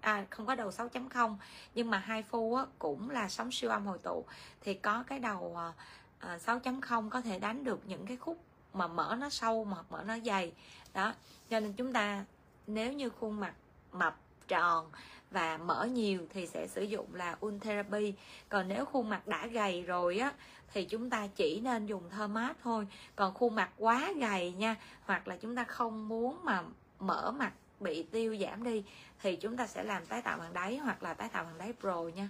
à 0.00 0.26
không 0.30 0.46
có 0.46 0.54
đầu 0.54 0.70
6.0 0.70 1.36
nhưng 1.74 1.90
mà 1.90 1.98
hai 1.98 2.22
phu 2.22 2.54
á, 2.54 2.64
cũng 2.78 3.10
là 3.10 3.28
sóng 3.28 3.52
siêu 3.52 3.70
âm 3.70 3.86
hồi 3.86 3.98
tụ. 3.98 4.24
Thì 4.60 4.74
có 4.74 5.04
cái 5.06 5.18
đầu 5.18 5.56
à, 5.58 5.72
Ờ, 6.22 6.38
6.0 6.38 7.10
có 7.10 7.20
thể 7.20 7.38
đánh 7.38 7.64
được 7.64 7.80
những 7.86 8.06
cái 8.06 8.16
khúc 8.16 8.38
mà 8.74 8.86
mở 8.86 9.16
nó 9.20 9.28
sâu 9.30 9.64
mà 9.64 9.76
mở 9.90 10.04
nó 10.06 10.18
dày. 10.18 10.52
Đó, 10.94 11.14
cho 11.50 11.60
nên 11.60 11.72
chúng 11.72 11.92
ta 11.92 12.24
nếu 12.66 12.92
như 12.92 13.10
khuôn 13.10 13.40
mặt 13.40 13.54
mập 13.92 14.16
tròn 14.48 14.90
và 15.30 15.56
mở 15.56 15.84
nhiều 15.84 16.26
thì 16.30 16.46
sẽ 16.46 16.66
sử 16.68 16.82
dụng 16.82 17.14
là 17.14 17.36
Ultherapy. 17.46 18.14
Còn 18.48 18.68
nếu 18.68 18.84
khuôn 18.84 19.08
mặt 19.08 19.26
đã 19.26 19.46
gầy 19.46 19.82
rồi 19.82 20.18
á, 20.18 20.32
thì 20.72 20.84
chúng 20.84 21.10
ta 21.10 21.26
chỉ 21.26 21.60
nên 21.60 21.86
dùng 21.86 22.10
thơ 22.10 22.26
mát 22.26 22.56
thôi. 22.62 22.86
Còn 23.16 23.34
khuôn 23.34 23.54
mặt 23.54 23.70
quá 23.78 24.12
gầy 24.20 24.52
nha, 24.52 24.76
hoặc 25.04 25.28
là 25.28 25.36
chúng 25.36 25.56
ta 25.56 25.64
không 25.64 26.08
muốn 26.08 26.44
mà 26.44 26.62
mở 26.98 27.30
mặt 27.30 27.52
bị 27.80 28.02
tiêu 28.02 28.36
giảm 28.36 28.64
đi, 28.64 28.84
thì 29.22 29.36
chúng 29.36 29.56
ta 29.56 29.66
sẽ 29.66 29.82
làm 29.82 30.06
tái 30.06 30.22
tạo 30.22 30.38
bằng 30.38 30.52
đáy 30.52 30.76
hoặc 30.76 31.02
là 31.02 31.14
tái 31.14 31.28
tạo 31.28 31.44
bằng 31.44 31.58
đáy 31.58 31.72
pro 31.80 32.02
nha. 32.02 32.28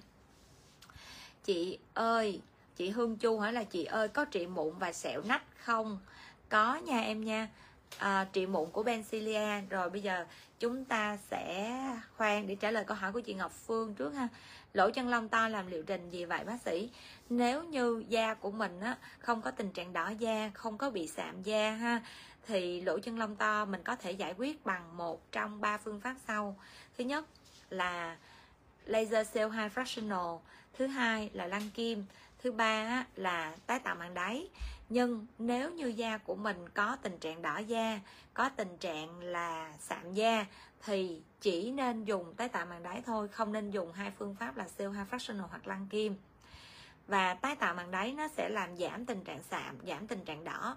Chị 1.44 1.78
ơi 1.94 2.40
chị 2.76 2.90
Hương 2.90 3.16
Chu 3.16 3.38
hỏi 3.38 3.52
là 3.52 3.64
chị 3.64 3.84
ơi 3.84 4.08
có 4.08 4.24
trị 4.24 4.46
mụn 4.46 4.78
và 4.78 4.92
sẹo 4.92 5.22
nách 5.22 5.42
không? 5.58 5.98
Có 6.48 6.76
nha 6.76 7.00
em 7.00 7.24
nha. 7.24 7.48
À, 7.98 8.26
trị 8.32 8.46
mụn 8.46 8.70
của 8.70 8.82
Bencilia. 8.82 9.60
Rồi 9.70 9.90
bây 9.90 10.02
giờ 10.02 10.26
chúng 10.58 10.84
ta 10.84 11.18
sẽ 11.30 11.76
khoan 12.16 12.46
để 12.46 12.54
trả 12.54 12.70
lời 12.70 12.84
câu 12.84 12.96
hỏi 12.96 13.12
của 13.12 13.20
chị 13.20 13.34
Ngọc 13.34 13.52
Phương 13.66 13.94
trước 13.94 14.14
ha. 14.14 14.28
Lỗ 14.72 14.90
chân 14.90 15.08
lông 15.08 15.28
to 15.28 15.48
làm 15.48 15.66
liệu 15.66 15.82
trình 15.82 16.10
gì 16.10 16.24
vậy 16.24 16.44
bác 16.44 16.60
sĩ? 16.64 16.90
Nếu 17.30 17.64
như 17.64 18.04
da 18.08 18.34
của 18.34 18.50
mình 18.50 18.80
á, 18.80 18.96
không 19.18 19.42
có 19.42 19.50
tình 19.50 19.70
trạng 19.70 19.92
đỏ 19.92 20.08
da 20.18 20.50
không 20.54 20.78
có 20.78 20.90
bị 20.90 21.06
sạm 21.06 21.42
da 21.42 21.70
ha 21.70 22.02
thì 22.46 22.80
lỗ 22.80 22.98
chân 22.98 23.18
lông 23.18 23.36
to 23.36 23.64
mình 23.64 23.82
có 23.82 23.96
thể 23.96 24.12
giải 24.12 24.34
quyết 24.38 24.64
bằng 24.66 24.96
một 24.96 25.32
trong 25.32 25.60
ba 25.60 25.78
phương 25.78 26.00
pháp 26.00 26.16
sau. 26.26 26.56
Thứ 26.98 27.04
nhất 27.04 27.24
là 27.70 28.16
laser 28.84 29.34
cell 29.34 29.50
high 29.50 29.72
fractional 29.72 30.38
thứ 30.78 30.86
hai 30.86 31.30
là 31.32 31.46
lăn 31.46 31.70
kim 31.74 32.04
thứ 32.42 32.52
ba 32.52 33.04
là 33.16 33.56
tái 33.66 33.78
tạo 33.78 33.94
màng 33.94 34.14
đáy. 34.14 34.48
Nhưng 34.88 35.26
nếu 35.38 35.70
như 35.70 35.86
da 35.86 36.18
của 36.18 36.34
mình 36.34 36.68
có 36.74 36.96
tình 37.02 37.18
trạng 37.18 37.42
đỏ 37.42 37.58
da, 37.58 38.00
có 38.34 38.48
tình 38.48 38.76
trạng 38.78 39.20
là 39.20 39.72
sạm 39.80 40.12
da, 40.12 40.46
thì 40.84 41.22
chỉ 41.40 41.70
nên 41.70 42.04
dùng 42.04 42.34
tái 42.34 42.48
tạo 42.48 42.66
màng 42.66 42.82
đáy 42.82 43.02
thôi, 43.06 43.28
không 43.28 43.52
nên 43.52 43.70
dùng 43.70 43.92
hai 43.92 44.12
phương 44.18 44.34
pháp 44.34 44.56
là 44.56 44.68
siêu 44.68 44.90
hai 44.90 45.06
fractional 45.10 45.46
hoặc 45.50 45.66
lăn 45.66 45.86
kim. 45.90 46.16
Và 47.06 47.34
tái 47.34 47.56
tạo 47.56 47.74
màng 47.74 47.90
đáy 47.90 48.12
nó 48.12 48.28
sẽ 48.28 48.48
làm 48.48 48.76
giảm 48.76 49.06
tình 49.06 49.24
trạng 49.24 49.42
sạm, 49.42 49.78
giảm 49.86 50.06
tình 50.06 50.24
trạng 50.24 50.44
đỏ 50.44 50.76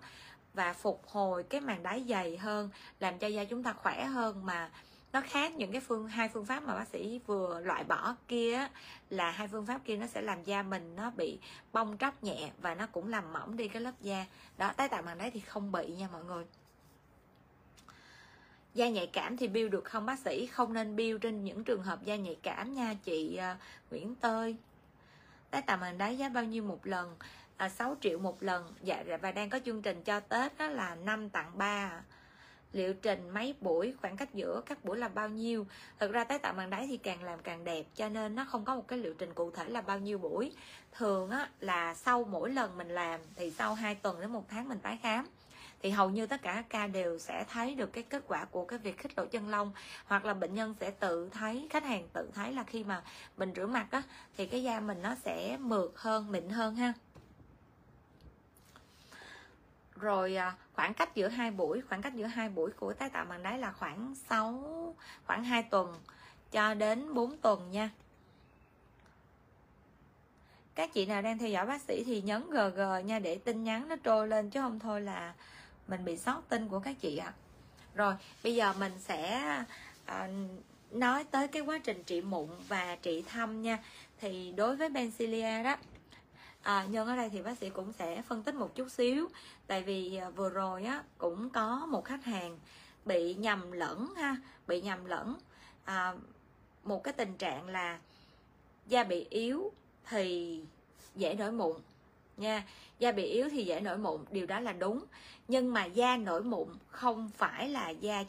và 0.54 0.74
phục 0.74 1.04
hồi 1.08 1.44
cái 1.44 1.62
màng 1.62 1.84
đáy 1.84 2.06
dày 2.10 2.38
hơn, 2.38 2.70
làm 3.00 3.20
cho 3.20 3.28
da 3.28 3.44
chúng 3.44 3.64
ta 3.64 3.74
khỏe 3.74 4.06
hơn 4.06 4.46
mà 4.46 4.72
nó 5.16 5.22
khác 5.22 5.56
những 5.56 5.72
cái 5.72 5.82
phương 5.82 6.08
hai 6.08 6.30
phương 6.30 6.46
pháp 6.46 6.64
mà 6.64 6.76
bác 6.76 6.88
sĩ 6.88 7.20
vừa 7.28 7.60
loại 7.60 7.84
bỏ 7.84 8.16
kia 8.28 8.68
là 9.10 9.32
hai 9.32 9.48
phương 9.48 9.66
pháp 9.66 9.82
kia 9.86 9.98
nó 9.98 10.08
sẽ 10.08 10.22
làm 10.22 10.44
da 10.44 10.64
mình 10.64 10.96
nó 10.96 11.10
bị 11.10 11.40
bong 11.74 11.98
tróc 11.98 12.24
nhẹ 12.24 12.52
và 12.62 12.76
nó 12.76 12.88
cũng 12.88 13.08
làm 13.08 13.34
mỏng 13.34 13.58
đi 13.58 13.68
cái 13.68 13.82
lớp 13.82 13.92
da. 14.02 14.26
Đó 14.58 14.74
tái 14.78 14.90
tạo 14.90 15.02
bằng 15.02 15.18
đấy 15.18 15.32
thì 15.32 15.40
không 15.40 15.72
bị 15.72 15.88
nha 15.88 16.08
mọi 16.12 16.24
người. 16.24 16.46
Da 18.74 18.90
nhạy 18.90 19.08
cảm 19.08 19.38
thì 19.38 19.48
bill 19.48 19.70
được 19.70 19.86
không 19.86 20.06
bác 20.06 20.20
sĩ? 20.20 20.46
Không 20.46 20.74
nên 20.74 20.96
bill 20.96 21.18
trên 21.18 21.44
những 21.44 21.64
trường 21.64 21.84
hợp 21.84 22.04
da 22.04 22.16
nhạy 22.16 22.38
cảm 22.44 22.74
nha 22.74 22.94
chị 23.04 23.40
uh, 23.52 23.58
Nguyễn 23.92 24.16
Tơi. 24.16 24.56
Tái 25.50 25.62
tạo 25.62 25.78
bằng 25.78 25.98
đáy 25.98 26.18
giá 26.18 26.30
bao 26.30 26.44
nhiêu 26.44 26.64
một 26.64 26.88
lần? 26.88 27.16
À, 27.58 27.70
6 27.70 27.96
triệu 28.02 28.20
một 28.20 28.44
lần. 28.44 28.74
Dạ 28.82 29.04
và 29.22 29.32
đang 29.32 29.50
có 29.50 29.60
chương 29.66 29.82
trình 29.82 30.04
cho 30.04 30.20
tết 30.20 30.58
đó 30.58 30.68
là 30.68 30.96
5 30.96 31.30
tặng 31.30 31.52
3 31.58 32.02
liệu 32.74 32.94
trình 32.94 33.30
mấy 33.30 33.56
buổi 33.62 33.94
khoảng 34.02 34.18
cách 34.18 34.34
giữa 34.34 34.62
các 34.66 34.86
buổi 34.86 34.98
là 34.98 35.08
bao 35.08 35.30
nhiêu? 35.30 35.68
Thực 36.00 36.12
ra 36.12 36.24
tái 36.24 36.40
tạo 36.40 36.54
màng 36.54 36.70
đáy 36.70 36.88
thì 36.88 36.98
càng 36.98 37.24
làm 37.24 37.40
càng 37.40 37.64
đẹp 37.64 37.86
cho 37.96 38.10
nên 38.10 38.36
nó 38.36 38.46
không 38.46 38.66
có 38.66 38.76
một 38.76 38.88
cái 38.88 39.00
liệu 39.00 39.14
trình 39.14 39.34
cụ 39.34 39.52
thể 39.52 39.70
là 39.70 39.82
bao 39.82 40.00
nhiêu 40.00 40.18
buổi. 40.18 40.52
Thường 40.92 41.30
á, 41.30 41.50
là 41.60 41.94
sau 41.94 42.24
mỗi 42.24 42.52
lần 42.52 42.78
mình 42.78 42.90
làm 42.90 43.22
thì 43.36 43.52
sau 43.52 43.74
2 43.74 43.96
tuần 43.96 44.22
đến 44.22 44.32
một 44.32 44.46
tháng 44.50 44.70
mình 44.70 44.80
tái 44.80 45.00
khám. 45.04 45.26
Thì 45.82 45.90
hầu 45.90 46.10
như 46.10 46.28
tất 46.28 46.42
cả 46.42 46.54
các 46.54 46.66
ca 46.70 46.88
đều 46.88 47.20
sẽ 47.20 47.46
thấy 47.50 47.76
được 47.76 47.94
cái 47.94 48.04
kết 48.04 48.24
quả 48.28 48.46
của 48.46 48.66
cái 48.66 48.80
việc 48.80 48.98
khích 48.98 49.18
lỗ 49.18 49.26
chân 49.26 49.50
lông 49.50 49.72
hoặc 50.06 50.26
là 50.26 50.34
bệnh 50.34 50.54
nhân 50.54 50.76
sẽ 50.80 50.92
tự 50.92 51.30
thấy 51.30 51.68
khách 51.70 51.84
hàng 51.84 52.08
tự 52.14 52.30
thấy 52.34 52.54
là 52.54 52.64
khi 52.64 52.84
mà 52.84 53.04
mình 53.38 53.54
rửa 53.56 53.68
mặt 53.68 53.88
á 53.92 54.02
thì 54.38 54.46
cái 54.46 54.64
da 54.64 54.80
mình 54.80 55.02
nó 55.02 55.16
sẽ 55.16 55.58
mượt 55.60 55.92
hơn 55.96 56.32
mịn 56.32 56.50
hơn 56.50 56.76
ha 56.76 56.94
rồi 59.96 60.36
à, 60.36 60.56
khoảng 60.74 60.94
cách 60.94 61.16
giữa 61.16 61.28
hai 61.28 61.52
buổi 61.52 61.82
khoảng 61.82 62.02
cách 62.02 62.16
giữa 62.16 62.26
hai 62.26 62.50
buổi 62.50 62.72
của 62.72 62.94
tái 62.94 63.10
tạo 63.10 63.26
màng 63.26 63.44
đáy 63.44 63.60
là 63.60 63.72
khoảng 63.72 64.16
6 64.30 64.96
khoảng 65.26 65.44
2 65.44 65.64
tuần 65.64 65.96
cho 66.52 66.74
đến 66.74 67.14
4 67.14 67.38
tuần 67.38 67.72
nha 67.72 67.90
các 70.76 70.94
chị 70.94 71.06
nào 71.06 71.22
đang 71.22 71.38
theo 71.38 71.50
dõi 71.50 71.66
bác 71.66 71.82
sĩ 71.82 72.04
thì 72.04 72.22
nhấn 72.22 72.44
GG 72.50 73.08
nha 73.08 73.20
để 73.20 73.36
tin 73.36 73.64
nhắn 73.64 73.88
nó 73.88 73.96
trôi 73.96 74.28
lên 74.28 74.50
chứ 74.50 74.62
không 74.62 74.80
thôi 74.80 75.02
là 75.02 75.34
mình 75.88 76.06
bị 76.06 76.18
sót 76.18 76.42
tin 76.50 76.68
của 76.68 76.80
các 76.80 76.96
chị 77.02 77.18
ạ 77.18 77.26
à. 77.26 77.34
rồi 77.96 78.14
bây 78.44 78.56
giờ 78.56 78.74
mình 78.80 78.92
sẽ 79.00 79.42
à, 80.06 80.30
nói 80.92 81.24
tới 81.24 81.48
cái 81.48 81.62
quá 81.62 81.80
trình 81.84 82.04
trị 82.04 82.22
mụn 82.22 82.50
và 82.68 82.98
trị 83.02 83.24
thâm 83.30 83.62
nha 83.62 83.80
thì 84.20 84.54
đối 84.58 84.76
với 84.76 84.90
Bencilia 84.90 85.64
đó 85.64 85.76
à, 86.66 86.86
nhân 86.90 87.08
ở 87.08 87.16
đây 87.16 87.30
thì 87.30 87.42
bác 87.42 87.58
sĩ 87.58 87.70
cũng 87.70 87.94
sẽ 87.94 88.22
phân 88.22 88.44
tích 88.44 88.56
một 88.56 88.76
chút 88.76 88.92
xíu. 88.92 89.28
Tại 89.68 89.84
vì 89.84 90.16
à, 90.16 90.30
vừa 90.30 90.50
rồi 90.50 90.84
á 90.84 91.04
cũng 91.18 91.50
có 91.50 91.86
một 91.86 92.06
khách 92.06 92.26
hàng 92.26 92.58
bị 93.06 93.34
nhầm 93.34 93.72
lẫn 93.72 94.14
ha 94.18 94.36
bị 94.68 94.82
nhầm 94.82 95.06
lẫn. 95.06 95.36
À, 95.84 96.14
một 96.84 97.04
cái 97.04 97.14
tình 97.14 97.38
trạng 97.38 97.68
là 97.68 98.00
da 98.88 99.04
bị 99.04 99.28
yếu 99.30 99.72
thì 100.10 100.62
dễ 101.16 101.34
nổi 101.34 101.52
mụn 101.52 101.78
nha. 102.38 102.64
Da 103.00 103.12
bị 103.12 103.24
yếu 103.24 103.50
thì 103.50 103.66
dễ 103.66 103.80
nổi 103.80 103.98
mụn 103.98 104.22
điều 104.32 104.46
đó 104.46 104.60
là 104.60 104.74
đúng. 104.74 105.06
Nhưng 105.48 105.74
mà 105.74 105.86
da 105.86 106.18
nổi 106.18 106.44
mụn 106.44 106.68
không 106.90 107.30
phải 107.38 107.70
là 107.70 107.90
da 107.90 108.24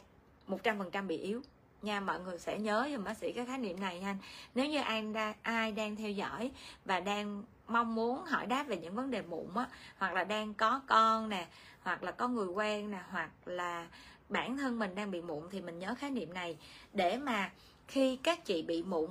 100% 0.47 1.07
bị 1.07 1.17
yếu 1.17 1.41
nha. 1.81 1.99
Mọi 1.99 2.19
người 2.19 2.39
sẽ 2.39 2.59
nhớ 2.59 2.89
giùm 2.91 3.03
bác 3.03 3.17
sĩ 3.17 3.31
cái 3.31 3.45
khái 3.45 3.57
niệm 3.57 3.79
này 3.79 3.99
nha. 3.99 4.17
Nếu 4.55 4.65
như 4.65 4.81
ai 4.81 5.01
đang 5.01 5.35
ai 5.41 5.71
đang 5.71 5.95
theo 5.95 6.11
dõi 6.11 6.51
và 6.85 6.99
đang 6.99 7.43
mong 7.67 7.95
muốn 7.95 8.25
hỏi 8.25 8.45
đáp 8.45 8.63
về 8.63 8.77
những 8.77 8.95
vấn 8.95 9.11
đề 9.11 9.21
mụn 9.21 9.47
á, 9.55 9.67
hoặc 9.97 10.13
là 10.13 10.23
đang 10.23 10.53
có 10.53 10.81
con 10.87 11.29
nè, 11.29 11.47
hoặc 11.81 12.03
là 12.03 12.11
có 12.11 12.27
người 12.27 12.47
quen 12.47 12.91
nè, 12.91 13.01
hoặc 13.11 13.29
là 13.45 13.87
bản 14.29 14.57
thân 14.57 14.79
mình 14.79 14.95
đang 14.95 15.11
bị 15.11 15.21
mụn 15.21 15.43
thì 15.51 15.61
mình 15.61 15.79
nhớ 15.79 15.95
khái 15.99 16.11
niệm 16.11 16.33
này. 16.33 16.57
Để 16.93 17.17
mà 17.17 17.51
khi 17.87 18.19
các 18.23 18.45
chị 18.45 18.61
bị 18.61 18.83
mụn 18.83 19.09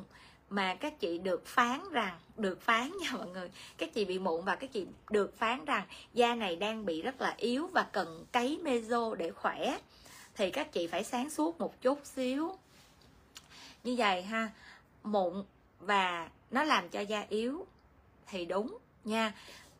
mà 0.51 0.75
các 0.75 1.01
chị 1.01 1.19
được 1.19 1.47
phán 1.47 1.81
rằng, 1.91 2.19
được 2.37 2.63
phán 2.63 2.93
nha 3.01 3.11
mọi 3.13 3.29
người, 3.29 3.51
các 3.79 3.95
chị 3.95 4.05
bị 4.05 4.19
mụn 4.19 4.45
và 4.45 4.57
các 4.57 4.73
chị 4.73 4.87
được 5.11 5.39
phán 5.39 5.65
rằng 5.65 5.87
da 6.15 6.35
này 6.35 6.57
đang 6.57 6.87
bị 6.87 7.03
rất 7.03 7.21
là 7.21 7.35
yếu 7.37 7.67
và 7.67 7.87
cần 7.93 8.27
cấy 8.33 8.61
meso 8.63 9.15
để 9.15 9.31
khỏe, 9.31 9.79
thì 10.35 10.51
các 10.51 10.73
chị 10.73 10.87
phải 10.87 11.05
sáng 11.05 11.31
suốt 11.31 11.59
một 11.61 11.83
chút 11.83 12.01
xíu. 12.05 12.57
Như 13.85 13.95
vậy 13.99 14.23
ha, 14.23 14.51
mụn 15.03 15.45
và 15.81 16.29
nó 16.51 16.65
làm 16.65 16.89
cho 16.89 17.01
da 17.01 17.25
yếu 17.29 17.67
thì 18.27 18.45
đúng, 18.45 18.79
nha. 19.05 19.35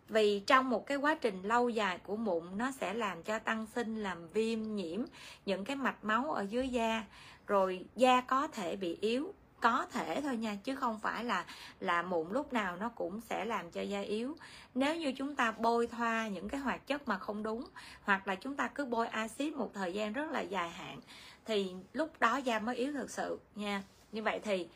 Vì 0.09 0.41
trong 0.41 0.71
một 0.71 0.87
cái 0.87 0.97
quá 0.97 1.15
trình 1.15 1.43
lâu 1.43 1.69
dài 1.69 1.99
của 1.99 2.17
mụn, 2.17 2.59
nó 2.59 2.71
sẽ 2.71 2.95
làm 2.95 3.23
cho 3.23 3.39
tăng 3.39 3.67
sinh, 3.75 4.03
làm 4.03 4.29
viêm, 4.29 4.63
nhiễm 4.63 5.01
những 5.47 5.65
cái 5.65 5.77
mạch 5.77 6.05
máu 6.05 6.33
ở 6.33 6.43
dưới 6.43 6.69
da. 6.69 7.05
Rồi 7.47 7.85
da 7.97 8.21
có 8.21 8.47
thể 8.47 8.77
bị 8.77 8.99
yếu, 9.01 9.35
có 9.61 9.87
thể 9.93 10.21
thôi 10.21 10.37
nha, 10.37 10.57
chứ 10.65 10.77
không 10.77 10.99
phải 10.99 11.25
là 11.25 11.45
là 11.81 12.03
mụn 12.03 12.31
lúc 12.31 12.53
nào 12.53 12.77
nó 12.77 12.89
cũng 12.89 13.21
sẽ 13.21 13.45
làm 13.45 13.71
cho 13.71 13.81
da 13.81 14.01
yếu. 14.01 14.37
Nếu 14.75 14.97
như 14.97 15.13
chúng 15.13 15.37
ta 15.37 15.53
bôi 15.53 15.87
thoa 15.87 16.29
những 16.29 16.49
cái 16.49 16.61
hoạt 16.61 16.87
chất 16.87 17.09
mà 17.09 17.19
không 17.19 17.43
đúng, 17.43 17.65
hoặc 18.03 18.29
là 18.29 18.35
chúng 18.35 18.57
ta 18.57 18.69
cứ 18.69 18.85
bôi 18.85 19.07
axit 19.07 19.55
một 19.55 19.71
thời 19.75 19.93
gian 19.93 20.13
rất 20.13 20.31
là 20.31 20.41
dài 20.41 20.71
hạn, 20.71 21.01
thì 21.45 21.75
lúc 21.93 22.11
đó 22.21 22.37
da 22.37 22.59
mới 22.59 22.77
yếu 22.77 22.93
thực 22.93 23.11
sự, 23.11 23.39
nha. 23.55 23.83
Như 24.13 24.23
vậy 24.23 24.41
thì 24.45 24.69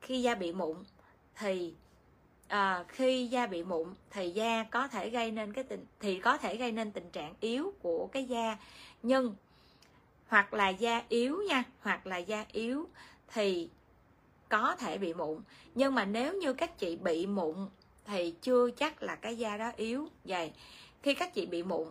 khi 0.00 0.22
da 0.22 0.34
bị 0.34 0.52
mụn, 0.52 0.76
thì 1.34 1.74
à, 2.48 2.84
khi 2.88 3.26
da 3.26 3.46
bị 3.46 3.62
mụn 3.62 3.94
thì 4.10 4.30
da 4.30 4.64
có 4.70 4.88
thể 4.88 5.10
gây 5.10 5.30
nên 5.30 5.52
cái 5.52 5.64
tình 5.64 5.86
thì 6.00 6.20
có 6.20 6.38
thể 6.38 6.56
gây 6.56 6.72
nên 6.72 6.92
tình 6.92 7.10
trạng 7.10 7.34
yếu 7.40 7.72
của 7.82 8.06
cái 8.06 8.24
da 8.24 8.56
nhưng 9.02 9.34
hoặc 10.28 10.54
là 10.54 10.68
da 10.68 11.02
yếu 11.08 11.42
nha 11.48 11.64
hoặc 11.80 12.06
là 12.06 12.16
da 12.16 12.44
yếu 12.52 12.88
thì 13.28 13.68
có 14.48 14.76
thể 14.76 14.98
bị 14.98 15.14
mụn. 15.14 15.42
Nhưng 15.74 15.94
mà 15.94 16.04
nếu 16.04 16.34
như 16.34 16.52
các 16.52 16.78
chị 16.78 16.96
bị 16.96 17.26
mụn 17.26 17.56
thì 18.04 18.34
chưa 18.42 18.70
chắc 18.70 19.02
là 19.02 19.16
cái 19.16 19.38
da 19.38 19.56
đó 19.56 19.72
yếu. 19.76 20.08
Vậy 20.24 20.52
khi 21.02 21.14
các 21.14 21.34
chị 21.34 21.46
bị 21.46 21.62
mụn 21.62 21.88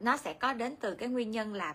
nó 0.00 0.16
sẽ 0.16 0.32
có 0.32 0.52
đến 0.52 0.76
từ 0.76 0.94
cái 0.94 1.08
nguyên 1.08 1.30
nhân 1.30 1.54
là 1.54 1.74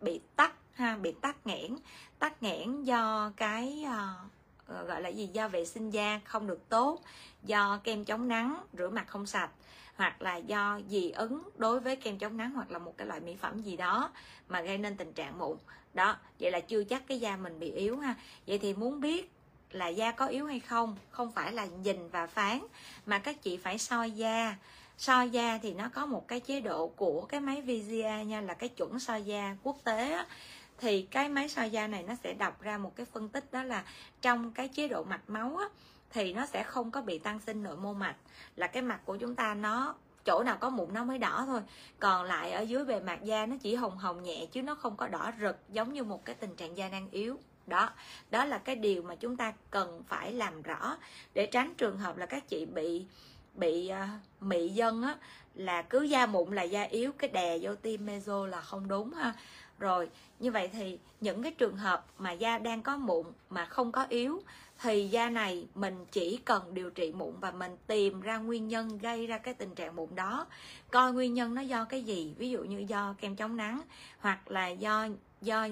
bị 0.00 0.20
tắc 0.36 0.54
ha 0.72 0.96
bị 0.96 1.12
tắc 1.20 1.46
nghẽn. 1.46 1.76
Tắc 2.18 2.42
nghẽn 2.42 2.84
do 2.84 3.32
cái 3.36 3.84
uh, 3.86 4.30
Ờ, 4.68 4.84
gọi 4.84 5.02
là 5.02 5.08
gì 5.08 5.26
do 5.26 5.48
vệ 5.48 5.64
sinh 5.64 5.90
da 5.90 6.20
không 6.24 6.46
được 6.46 6.68
tốt 6.68 7.00
do 7.42 7.80
kem 7.84 8.04
chống 8.04 8.28
nắng 8.28 8.56
rửa 8.72 8.88
mặt 8.88 9.04
không 9.08 9.26
sạch 9.26 9.50
hoặc 9.96 10.22
là 10.22 10.36
do 10.36 10.80
dị 10.88 11.10
ứng 11.10 11.42
đối 11.56 11.80
với 11.80 11.96
kem 11.96 12.18
chống 12.18 12.36
nắng 12.36 12.50
hoặc 12.50 12.70
là 12.70 12.78
một 12.78 12.94
cái 12.96 13.06
loại 13.06 13.20
mỹ 13.20 13.36
phẩm 13.40 13.62
gì 13.62 13.76
đó 13.76 14.10
mà 14.48 14.60
gây 14.60 14.78
nên 14.78 14.96
tình 14.96 15.12
trạng 15.12 15.38
mụn. 15.38 15.56
Đó 15.94 16.16
vậy 16.40 16.50
là 16.50 16.60
chưa 16.60 16.84
chắc 16.84 17.02
cái 17.06 17.20
da 17.20 17.36
mình 17.36 17.58
bị 17.58 17.70
yếu 17.70 17.98
ha. 17.98 18.14
Vậy 18.46 18.58
thì 18.58 18.74
muốn 18.74 19.00
biết 19.00 19.30
là 19.70 19.88
da 19.88 20.10
có 20.10 20.26
yếu 20.26 20.46
hay 20.46 20.60
không 20.60 20.96
không 21.10 21.32
phải 21.32 21.52
là 21.52 21.66
nhìn 21.66 22.08
và 22.08 22.26
phán 22.26 22.60
mà 23.06 23.18
các 23.18 23.42
chị 23.42 23.56
phải 23.56 23.78
soi 23.78 24.10
da. 24.10 24.56
Soi 24.98 25.30
da 25.30 25.58
thì 25.62 25.74
nó 25.74 25.88
có 25.94 26.06
một 26.06 26.28
cái 26.28 26.40
chế 26.40 26.60
độ 26.60 26.86
của 26.86 27.26
cái 27.28 27.40
máy 27.40 27.62
VGA 27.62 28.22
nha 28.22 28.40
là 28.40 28.54
cái 28.54 28.68
chuẩn 28.68 29.00
soi 29.00 29.22
da 29.22 29.56
quốc 29.62 29.76
tế 29.84 30.12
á, 30.12 30.26
thì 30.78 31.02
cái 31.02 31.28
máy 31.28 31.48
soi 31.48 31.70
da 31.70 31.86
này 31.86 32.02
nó 32.02 32.14
sẽ 32.24 32.34
đọc 32.34 32.62
ra 32.62 32.78
một 32.78 32.96
cái 32.96 33.06
phân 33.06 33.28
tích 33.28 33.52
đó 33.52 33.62
là 33.62 33.84
trong 34.22 34.52
cái 34.52 34.68
chế 34.68 34.88
độ 34.88 35.04
mạch 35.04 35.30
máu 35.30 35.56
á, 35.56 35.68
thì 36.10 36.32
nó 36.32 36.46
sẽ 36.46 36.62
không 36.62 36.90
có 36.90 37.02
bị 37.02 37.18
tăng 37.18 37.40
sinh 37.40 37.62
nội 37.62 37.76
mô 37.76 37.92
mạch. 37.92 38.16
Là 38.56 38.66
cái 38.66 38.82
mặt 38.82 39.00
của 39.04 39.16
chúng 39.16 39.34
ta 39.34 39.54
nó 39.54 39.94
chỗ 40.24 40.42
nào 40.42 40.56
có 40.60 40.70
mụn 40.70 40.94
nó 40.94 41.04
mới 41.04 41.18
đỏ 41.18 41.44
thôi. 41.46 41.60
Còn 41.98 42.24
lại 42.24 42.52
ở 42.52 42.60
dưới 42.62 42.84
bề 42.84 43.00
mặt 43.00 43.24
da 43.24 43.46
nó 43.46 43.56
chỉ 43.62 43.74
hồng 43.74 43.98
hồng 43.98 44.22
nhẹ 44.22 44.46
chứ 44.46 44.62
nó 44.62 44.74
không 44.74 44.96
có 44.96 45.08
đỏ 45.08 45.32
rực 45.40 45.56
giống 45.68 45.92
như 45.92 46.04
một 46.04 46.24
cái 46.24 46.34
tình 46.34 46.56
trạng 46.56 46.76
da 46.76 46.88
đang 46.88 47.10
yếu. 47.10 47.38
Đó 47.66 47.90
đó 48.30 48.44
là 48.44 48.58
cái 48.58 48.76
điều 48.76 49.02
mà 49.02 49.14
chúng 49.14 49.36
ta 49.36 49.52
cần 49.70 50.02
phải 50.08 50.32
làm 50.32 50.62
rõ. 50.62 50.96
Để 51.34 51.46
tránh 51.46 51.74
trường 51.74 51.98
hợp 51.98 52.16
là 52.16 52.26
các 52.26 52.48
chị 52.48 52.66
bị 52.66 53.06
bị 53.54 53.90
uh, 53.92 54.42
mị 54.42 54.68
dân 54.68 55.02
á 55.02 55.16
là 55.54 55.82
cứ 55.82 56.02
da 56.02 56.26
mụn 56.26 56.54
là 56.54 56.62
da 56.62 56.82
yếu 56.82 57.12
cái 57.12 57.30
đè 57.30 57.58
vô 57.62 57.74
tim 57.74 58.06
meso 58.06 58.46
là 58.46 58.60
không 58.60 58.88
đúng 58.88 59.12
ha 59.12 59.34
rồi, 59.78 60.08
như 60.38 60.50
vậy 60.50 60.68
thì 60.68 60.98
những 61.20 61.42
cái 61.42 61.52
trường 61.52 61.76
hợp 61.76 62.06
mà 62.18 62.32
da 62.32 62.58
đang 62.58 62.82
có 62.82 62.96
mụn 62.96 63.26
mà 63.50 63.64
không 63.64 63.92
có 63.92 64.06
yếu, 64.08 64.42
thì 64.82 65.08
da 65.08 65.30
này 65.30 65.66
mình 65.74 66.06
chỉ 66.12 66.40
cần 66.44 66.74
điều 66.74 66.90
trị 66.90 67.12
mụn 67.12 67.34
và 67.40 67.50
mình 67.50 67.76
tìm 67.86 68.20
ra 68.20 68.38
nguyên 68.38 68.68
nhân 68.68 68.98
gây 68.98 69.26
ra 69.26 69.38
cái 69.38 69.54
tình 69.54 69.74
trạng 69.74 69.96
mụn 69.96 70.14
đó. 70.14 70.46
Coi 70.90 71.12
nguyên 71.12 71.34
nhân 71.34 71.54
nó 71.54 71.62
do 71.62 71.84
cái 71.84 72.02
gì, 72.02 72.34
ví 72.38 72.50
dụ 72.50 72.64
như 72.64 72.84
do 72.88 73.14
kem 73.20 73.36
chống 73.36 73.56
nắng, 73.56 73.80
hoặc 74.20 74.50
là 74.50 74.68
do 74.68 75.08
do 75.40 75.68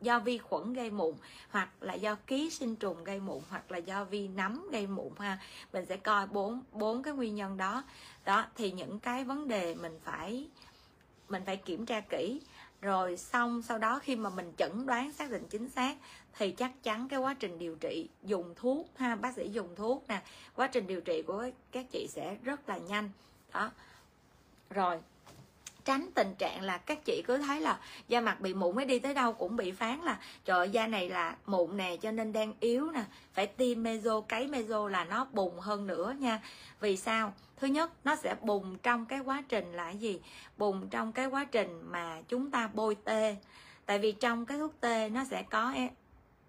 do 0.00 0.18
vi 0.18 0.38
khuẩn 0.38 0.72
gây 0.72 0.90
mụn, 0.90 1.14
hoặc 1.50 1.68
là 1.80 1.94
do 1.94 2.14
ký 2.26 2.50
sinh 2.50 2.76
trùng 2.76 3.04
gây 3.04 3.20
mụn, 3.20 3.42
hoặc 3.50 3.70
là 3.72 3.78
do 3.78 4.04
vi 4.04 4.28
nấm 4.28 4.68
gây 4.72 4.86
mụn 4.86 5.12
ha. 5.18 5.38
Mình 5.72 5.86
sẽ 5.86 5.96
coi 5.96 6.26
bốn 6.26 6.62
bốn 6.72 7.02
cái 7.02 7.14
nguyên 7.14 7.34
nhân 7.34 7.56
đó. 7.56 7.84
Đó, 8.24 8.44
thì 8.56 8.70
những 8.72 9.00
cái 9.00 9.24
vấn 9.24 9.48
đề 9.48 9.74
mình 9.74 9.98
phải 10.04 10.46
mình 11.28 11.42
phải 11.46 11.56
kiểm 11.56 11.86
tra 11.86 12.00
kỹ 12.00 12.40
rồi 12.84 13.16
xong, 13.16 13.62
sau 13.62 13.78
đó 13.78 13.98
khi 14.02 14.16
mà 14.16 14.30
mình 14.30 14.52
chẩn 14.56 14.86
đoán, 14.86 15.12
xác 15.12 15.30
định 15.30 15.46
chính 15.50 15.68
xác, 15.68 15.96
thì 16.38 16.50
chắc 16.50 16.70
chắn 16.82 17.08
cái 17.08 17.18
quá 17.18 17.34
trình 17.34 17.58
điều 17.58 17.76
trị 17.76 18.08
dùng 18.22 18.54
thuốc 18.56 18.88
ha, 18.96 19.16
bác 19.16 19.34
sĩ 19.34 19.48
dùng 19.48 19.74
thuốc 19.76 20.04
nè, 20.08 20.22
quá 20.54 20.66
trình 20.66 20.86
điều 20.86 21.00
trị 21.00 21.22
của 21.22 21.44
các 21.72 21.86
chị 21.92 22.06
sẽ 22.10 22.36
rất 22.42 22.68
là 22.68 22.78
nhanh. 22.78 23.10
Đó. 23.52 23.70
Rồi, 24.70 24.98
tránh 25.84 26.10
tình 26.14 26.34
trạng 26.38 26.62
là 26.62 26.78
các 26.78 27.04
chị 27.04 27.22
cứ 27.26 27.38
thấy 27.38 27.60
là 27.60 27.80
da 28.08 28.20
mặt 28.20 28.40
bị 28.40 28.54
mụn 28.54 28.76
mới 28.76 28.84
đi 28.84 28.98
tới 28.98 29.14
đâu 29.14 29.32
cũng 29.32 29.56
bị 29.56 29.72
phán 29.72 30.00
là, 30.00 30.18
trời 30.44 30.70
da 30.70 30.86
này 30.86 31.08
là 31.08 31.36
mụn 31.46 31.76
nè, 31.76 31.96
cho 31.96 32.10
nên 32.10 32.32
đang 32.32 32.52
yếu 32.60 32.90
nè, 32.90 33.04
phải 33.32 33.46
tiêm 33.46 33.82
meso, 33.82 34.20
cấy 34.20 34.46
meso 34.46 34.88
là 34.88 35.04
nó 35.04 35.26
bùng 35.32 35.60
hơn 35.60 35.86
nữa 35.86 36.14
nha. 36.18 36.40
Vì 36.80 36.96
sao? 36.96 37.32
Thứ 37.64 37.68
nhất 37.68 37.90
nó 38.04 38.16
sẽ 38.16 38.36
bùng 38.42 38.78
trong 38.78 39.06
cái 39.06 39.20
quá 39.20 39.42
trình 39.48 39.72
là 39.72 39.90
gì? 39.90 40.20
Bùng 40.56 40.88
trong 40.88 41.12
cái 41.12 41.26
quá 41.26 41.44
trình 41.44 41.80
mà 41.84 42.22
chúng 42.28 42.50
ta 42.50 42.70
bôi 42.74 42.96
tê. 43.04 43.36
Tại 43.86 43.98
vì 43.98 44.12
trong 44.12 44.46
cái 44.46 44.58
thuốc 44.58 44.80
tê 44.80 45.08
nó 45.08 45.24
sẽ 45.24 45.42
có 45.42 45.74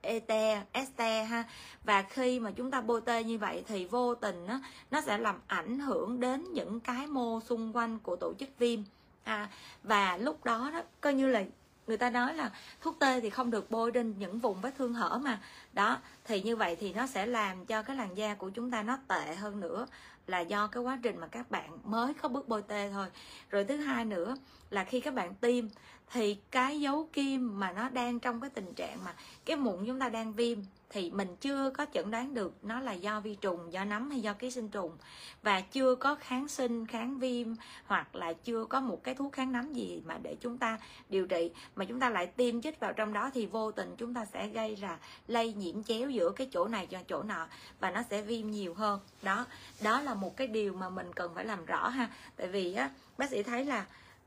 ete 0.02 0.64
este 0.72 1.24
ha. 1.24 1.44
Và 1.84 2.02
khi 2.02 2.40
mà 2.40 2.52
chúng 2.52 2.72
ta 2.72 2.82
bôi 2.82 3.02
tê 3.02 3.24
như 3.24 3.38
vậy 3.38 3.64
thì 3.68 3.86
vô 3.86 4.16
tình 4.16 4.46
nó 4.48 4.60
nó 4.92 5.02
sẽ 5.02 5.18
làm 5.18 5.40
ảnh 5.48 5.80
hưởng 5.80 6.20
đến 6.20 6.54
những 6.54 6.80
cái 6.80 7.08
mô 7.08 7.40
xung 7.42 7.74
quanh 7.74 8.00
của 8.00 8.16
tổ 8.16 8.34
chức 8.40 8.50
viêm. 8.58 8.80
À, 9.24 9.50
và 9.84 10.18
lúc 10.18 10.44
đó 10.44 10.70
đó 10.74 10.82
coi 11.02 11.14
như 11.14 11.28
là 11.28 11.44
người 11.88 11.98
ta 11.98 12.10
nói 12.10 12.34
là 12.34 12.52
thuốc 12.82 13.00
tê 13.00 13.20
thì 13.22 13.30
không 13.30 13.52
được 13.52 13.72
bôi 13.72 13.92
trên 13.92 14.14
những 14.20 14.40
vùng 14.40 14.62
vết 14.62 14.72
thương 14.78 14.94
hở 14.94 15.20
mà. 15.24 15.42
Đó 15.74 15.98
thì 16.26 16.42
như 16.42 16.56
vậy 16.56 16.76
thì 16.76 16.94
nó 16.94 17.08
sẽ 17.08 17.26
làm 17.26 17.66
cho 17.66 17.84
cái 17.84 17.96
làn 17.96 18.18
da 18.18 18.34
của 18.34 18.50
chúng 18.50 18.72
ta 18.72 18.84
nó 18.84 18.98
tệ 19.08 19.36
hơn 19.36 19.60
nữa 19.60 19.88
là 20.28 20.40
do 20.40 20.68
cái 20.68 20.84
quá 20.84 21.00
trình 21.04 21.18
mà 21.18 21.28
các 21.28 21.52
bạn 21.52 21.78
mới 21.84 22.14
có 22.14 22.30
bước 22.30 22.48
bôi 22.48 22.62
tê 22.62 22.90
thôi. 22.92 23.08
Rồi 23.50 23.64
thứ 23.64 23.78
hai 23.78 24.06
nữa 24.06 24.36
là 24.70 24.84
khi 24.84 25.00
các 25.00 25.14
bạn 25.14 25.36
tiêm 25.36 25.66
thì 26.12 26.38
cái 26.52 26.82
dấu 26.82 27.10
kim 27.14 27.60
mà 27.60 27.72
nó 27.72 27.90
đang 27.90 28.20
trong 28.20 28.42
cái 28.42 28.50
tình 28.50 28.74
trạng 28.74 29.04
mà 29.06 29.14
cái 29.46 29.58
mụn 29.58 29.86
chúng 29.86 30.00
ta 30.00 30.10
đang 30.10 30.34
viêm 30.34 30.60
thì 30.96 31.12
mình 31.12 31.36
chưa 31.42 31.70
có 31.70 31.86
chẩn 31.94 32.12
đoán 32.12 32.34
được 32.34 32.54
nó 32.64 32.80
là 32.80 32.94
do 32.94 33.20
vi 33.20 33.36
trùng, 33.36 33.74
do 33.74 33.86
nấm 33.86 34.10
hay 34.10 34.22
do 34.22 34.34
ký 34.34 34.52
sinh 34.52 34.70
trùng. 34.70 34.98
Và 35.44 35.62
chưa 35.62 35.96
có 35.96 36.16
kháng 36.16 36.48
sinh, 36.48 36.88
kháng 36.88 37.20
viêm 37.20 37.48
hoặc 37.86 38.16
là 38.16 38.34
chưa 38.34 38.66
có 38.66 38.80
một 38.80 39.04
cái 39.04 39.16
thuốc 39.16 39.34
kháng 39.34 39.52
nấm 39.52 39.74
gì 39.74 40.02
mà 40.06 40.18
để 40.24 40.36
chúng 40.42 40.58
ta 40.58 40.80
điều 41.10 41.28
trị. 41.28 41.52
Mà 41.76 41.86
chúng 41.86 42.00
ta 42.00 42.10
lại 42.10 42.28
tiêm 42.28 42.62
chích 42.62 42.80
vào 42.80 42.94
trong 42.94 43.14
đó 43.14 43.30
thì 43.34 43.46
vô 43.46 43.72
tình 43.72 43.96
chúng 43.98 44.14
ta 44.14 44.26
sẽ 44.26 44.48
gây 44.48 44.76
ra 44.76 44.98
lây 45.28 45.54
nhiễm 45.54 45.84
chéo 45.84 46.10
giữa 46.10 46.30
cái 46.30 46.50
chỗ 46.52 46.68
này 46.68 46.88
cho 46.88 47.00
chỗ 47.08 47.24
nọ 47.24 47.48
và 47.80 47.92
nó 47.92 48.02
sẽ 48.10 48.22
viêm 48.22 48.52
nhiều 48.52 48.74
hơn. 48.74 49.00
Đó 49.22 49.46
đó 49.84 50.02
là 50.02 50.14
một 50.14 50.38
cái 50.38 50.48
điều 50.48 50.74
mà 50.74 50.90
mình 50.90 51.14
cần 51.14 51.32
phải 51.36 51.46
làm 51.46 51.66
rõ 51.66 51.88
ha. 51.88 52.10
Tại 52.36 52.48
vì 52.48 52.74
á, 52.74 52.90
bác 53.18 53.30
sĩ 53.30 53.44
thấy 53.44 53.66
là 53.66 53.86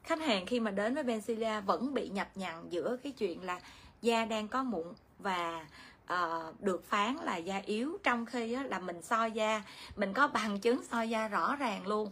khách 0.09 0.21
hàng 0.21 0.47
khi 0.47 0.61
mà 0.61 0.71
đến 0.71 0.95
với 0.95 1.05
Benzilla 1.05 1.61
vẫn 1.61 1.95
bị 1.95 2.09
nhập 2.09 2.29
nhằng 2.35 2.67
giữa 2.71 2.97
cái 3.03 3.13
chuyện 3.13 3.43
là 3.43 3.61
da 4.03 4.25
đang 4.25 4.49
có 4.49 4.63
mụn 4.63 4.87
và 5.19 5.67
uh, 6.13 6.61
được 6.61 6.85
phán 6.89 7.17
là 7.17 7.37
da 7.37 7.63
yếu. 7.67 7.99
Trong 8.03 8.27
khi 8.27 8.53
á, 8.53 8.63
là 8.63 8.79
mình 8.79 9.03
soi 9.03 9.33
da 9.33 9.63
mình 9.97 10.13
có 10.13 10.29
bằng 10.29 10.61
chứng 10.61 10.85
soi 10.85 11.11
da 11.11 11.29
rõ 11.29 11.57
ràng 11.57 11.87
luôn. 11.87 12.11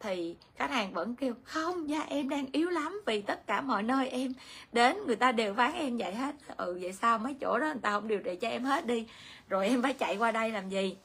Thì 0.00 0.36
khách 0.56 0.70
hàng 0.70 0.92
vẫn 0.92 1.16
kêu 1.16 1.34
không 1.44 1.88
da 1.88 2.00
em 2.00 2.28
đang 2.28 2.46
yếu 2.52 2.70
lắm 2.70 3.02
vì 3.06 3.22
tất 3.22 3.46
cả 3.46 3.60
mọi 3.60 3.82
nơi 3.82 4.08
em 4.08 4.32
đến 4.72 4.96
người 5.06 5.16
ta 5.16 5.32
đều 5.32 5.54
phán 5.54 5.72
em 5.72 5.96
vậy 5.96 6.14
hết. 6.14 6.34
Ừ 6.56 6.78
vậy 6.82 6.92
sao? 6.92 7.18
Mấy 7.18 7.34
chỗ 7.34 7.58
đó 7.58 7.66
người 7.66 7.82
ta 7.82 7.90
không 7.90 8.08
điều 8.08 8.18
trị 8.18 8.36
cho 8.36 8.48
em 8.48 8.64
hết 8.64 8.86
đi. 8.86 9.06
Rồi 9.48 9.68
em 9.68 9.82
phải 9.82 9.94
chạy 9.94 10.16
qua 10.16 10.32
đây 10.32 10.50
làm 10.50 10.68
gì? 10.68 10.96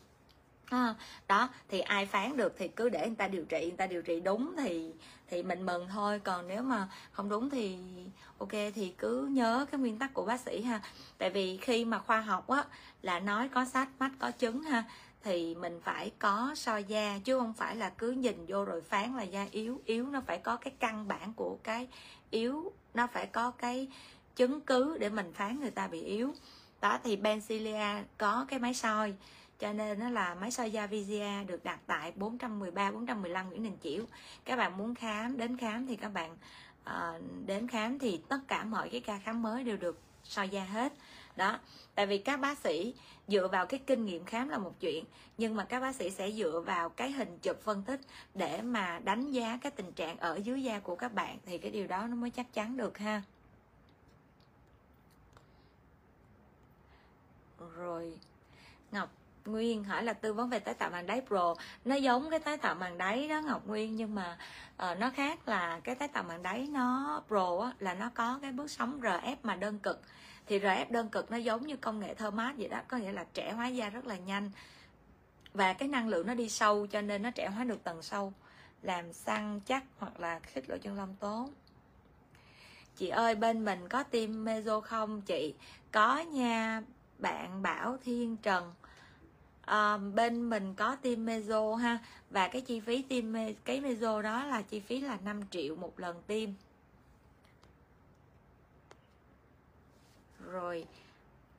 À, 0.69 0.95
đó 1.27 1.49
thì 1.69 1.79
ai 1.79 2.05
phán 2.05 2.37
được 2.37 2.55
thì 2.57 2.67
cứ 2.67 2.89
để 2.89 3.07
người 3.07 3.15
ta 3.15 3.27
điều 3.27 3.45
trị. 3.45 3.59
Người 3.61 3.77
ta 3.77 3.87
điều 3.87 4.01
trị 4.01 4.19
đúng 4.19 4.55
thì 4.57 4.91
thì 5.33 5.43
mình 5.43 5.65
mừng 5.65 5.87
thôi. 5.87 6.19
Còn 6.23 6.47
nếu 6.47 6.63
mà 6.63 6.87
không 7.11 7.29
đúng 7.29 7.49
thì 7.49 7.77
ok, 8.37 8.51
thì 8.51 8.93
cứ 8.97 9.27
nhớ 9.31 9.65
cái 9.71 9.79
nguyên 9.79 9.99
tắc 9.99 10.13
của 10.13 10.25
bác 10.25 10.39
sĩ 10.39 10.61
ha. 10.61 10.81
Tại 11.17 11.29
vì 11.29 11.57
khi 11.57 11.85
mà 11.85 11.99
khoa 11.99 12.21
học 12.21 12.47
á, 12.47 12.65
là 13.01 13.19
nói 13.19 13.49
có 13.49 13.65
sách 13.65 13.87
mắt 13.99 14.11
có 14.19 14.31
chứng 14.31 14.63
ha, 14.63 14.83
thì 15.23 15.55
mình 15.55 15.81
phải 15.83 16.11
có 16.19 16.51
soi 16.55 16.83
da, 16.83 17.19
chứ 17.23 17.39
không 17.39 17.53
phải 17.53 17.75
là 17.75 17.89
cứ 17.89 18.11
nhìn 18.11 18.45
vô 18.47 18.65
rồi 18.65 18.81
phán 18.81 19.15
là 19.17 19.23
da 19.23 19.47
yếu. 19.51 19.81
Yếu 19.85 20.05
nó 20.05 20.21
phải 20.27 20.37
có 20.37 20.55
cái 20.55 20.73
căn 20.79 21.07
bản 21.07 21.33
của 21.33 21.57
cái 21.63 21.87
yếu, 22.31 22.71
nó 22.93 23.07
phải 23.07 23.25
có 23.25 23.51
cái 23.51 23.87
chứng 24.35 24.61
cứ 24.61 24.97
để 24.97 25.09
mình 25.09 25.33
phán 25.33 25.59
người 25.59 25.71
ta 25.71 25.87
bị 25.87 26.01
yếu. 26.01 26.33
Đó, 26.81 26.99
thì 27.03 27.17
Benzilia 27.17 28.03
có 28.17 28.45
cái 28.47 28.59
máy 28.59 28.73
soi 28.73 29.13
cho 29.63 29.73
nên 29.73 29.99
nó 29.99 30.09
là 30.09 30.35
máy 30.35 30.51
soi 30.51 30.71
da 30.71 30.87
Vizia 30.87 31.45
được 31.45 31.63
đặt 31.63 31.79
tại 31.87 32.11
413 32.15 32.91
415 32.91 33.49
Nguyễn 33.49 33.63
Đình 33.63 33.77
Chiểu. 33.83 34.05
Các 34.45 34.55
bạn 34.55 34.77
muốn 34.77 34.95
khám 34.95 35.37
đến 35.37 35.57
khám 35.57 35.87
thì 35.87 35.95
các 35.95 36.09
bạn 36.09 36.37
uh, 36.83 37.45
đến 37.45 37.67
khám 37.67 37.99
thì 37.99 38.21
tất 38.29 38.39
cả 38.47 38.63
mọi 38.63 38.89
cái 38.89 38.99
ca 38.99 39.19
khám 39.19 39.41
mới 39.41 39.63
đều 39.63 39.77
được 39.77 39.99
soi 40.23 40.49
da 40.49 40.63
hết. 40.63 40.93
Đó 41.35 41.59
tại 41.95 42.05
vì 42.05 42.17
các 42.17 42.39
bác 42.39 42.57
sĩ 42.57 42.93
dựa 43.27 43.47
vào 43.47 43.65
cái 43.65 43.79
kinh 43.87 44.05
nghiệm 44.05 44.25
khám 44.25 44.49
là 44.49 44.57
một 44.57 44.79
chuyện 44.79 45.05
nhưng 45.37 45.55
mà 45.55 45.65
các 45.65 45.79
bác 45.79 45.95
sĩ 45.95 46.09
sẽ 46.09 46.31
dựa 46.31 46.63
vào 46.65 46.89
cái 46.89 47.11
hình 47.11 47.37
chụp 47.41 47.61
phân 47.61 47.83
tích 47.83 48.01
để 48.33 48.61
mà 48.61 48.99
đánh 49.03 49.31
giá 49.31 49.59
cái 49.61 49.71
tình 49.71 49.91
trạng 49.91 50.17
ở 50.17 50.35
dưới 50.43 50.63
da 50.63 50.79
của 50.79 50.95
các 50.95 51.13
bạn 51.13 51.37
thì 51.45 51.57
cái 51.57 51.71
điều 51.71 51.87
đó 51.87 52.07
nó 52.07 52.15
mới 52.15 52.29
chắc 52.29 52.53
chắn 52.53 52.77
được 52.77 52.97
ha. 52.97 53.21
Rồi 57.75 58.17
ngọc 58.91 59.22
Nguyên 59.45 59.83
hỏi 59.83 60.03
là 60.03 60.13
tư 60.13 60.33
vấn 60.33 60.49
về 60.49 60.59
tái 60.59 60.73
tạo 60.73 60.89
màng 60.89 61.05
đáy 61.05 61.21
pro. 61.27 61.55
Nó 61.85 61.95
giống 61.95 62.29
cái 62.29 62.39
tái 62.39 62.57
tạo 62.57 62.75
màng 62.75 62.97
đáy 62.97 63.27
đó 63.27 63.41
Ngọc 63.41 63.67
Nguyên 63.67 63.95
nhưng 63.95 64.15
mà 64.15 64.37
uh, 64.91 64.97
nó 64.99 65.09
khác 65.09 65.47
là 65.47 65.79
cái 65.83 65.95
tái 65.95 66.07
tạo 66.07 66.23
màng 66.23 66.43
đáy 66.43 66.67
nó 66.71 67.21
pro 67.27 67.59
á, 67.63 67.71
là 67.79 67.93
nó 67.93 68.09
có 68.13 68.39
cái 68.41 68.51
bước 68.51 68.71
sóng 68.71 69.01
RF 69.01 69.35
mà 69.43 69.55
đơn 69.55 69.79
cực. 69.79 70.01
Thì 70.45 70.59
RF 70.59 70.85
đơn 70.89 71.09
cực 71.09 71.31
nó 71.31 71.37
giống 71.37 71.67
như 71.67 71.77
công 71.77 71.99
nghệ 71.99 72.13
Thermat 72.13 72.55
vậy 72.57 72.67
đó 72.67 72.79
có 72.87 72.97
nghĩa 72.97 73.11
là 73.11 73.25
trẻ 73.33 73.51
hóa 73.51 73.67
da 73.67 73.89
rất 73.89 74.05
là 74.05 74.17
nhanh. 74.17 74.51
Và 75.53 75.73
cái 75.73 75.87
năng 75.87 76.07
lượng 76.07 76.27
nó 76.27 76.33
đi 76.33 76.49
sâu 76.49 76.87
cho 76.87 77.01
nên 77.01 77.21
nó 77.21 77.31
trẻ 77.31 77.47
hóa 77.47 77.63
được 77.63 77.83
tầng 77.83 78.01
sâu 78.01 78.33
làm 78.81 79.13
săn 79.13 79.59
chắc 79.65 79.83
hoặc 79.99 80.19
là 80.19 80.39
khích 80.39 80.69
lỗ 80.69 80.77
chân 80.77 80.97
lông 80.97 81.15
tốt. 81.19 81.49
Chị 82.95 83.07
ơi 83.07 83.35
bên 83.35 83.65
mình 83.65 83.89
có 83.89 84.03
tiêm 84.03 84.43
meso 84.43 84.79
không 84.79 85.21
chị? 85.21 85.53
Có 85.91 86.17
nha 86.19 86.81
bạn 87.19 87.61
bảo 87.61 87.97
thiên 88.03 88.37
trần 88.37 88.73
à, 89.65 89.97
bên 89.97 90.49
mình 90.49 90.73
có 90.75 90.95
tiêm 90.95 91.25
mezo 91.25 91.75
ha 91.75 91.99
và 92.29 92.47
cái 92.47 92.61
chi 92.61 92.79
phí 92.79 93.01
tiêm 93.01 93.25
cái 93.65 93.81
mezo 93.81 94.21
đó 94.21 94.45
là 94.45 94.61
chi 94.61 94.79
phí 94.79 94.99
là 94.99 95.17
5 95.23 95.41
triệu 95.51 95.75
một 95.75 95.99
lần 95.99 96.21
tiêm 96.27 96.49
rồi 100.51 100.85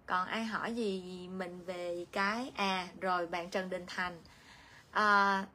còn 0.07 0.29
ai 0.29 0.45
hỏi 0.45 0.75
gì 0.75 1.29
mình 1.29 1.65
về 1.65 2.07
cái? 2.13 2.53
À 2.57 2.89
rồi 3.01 3.27
bạn 3.27 3.51
Trần 3.51 3.71
Đình 3.71 3.85
Thành. 3.87 4.23
À, 4.91 5.47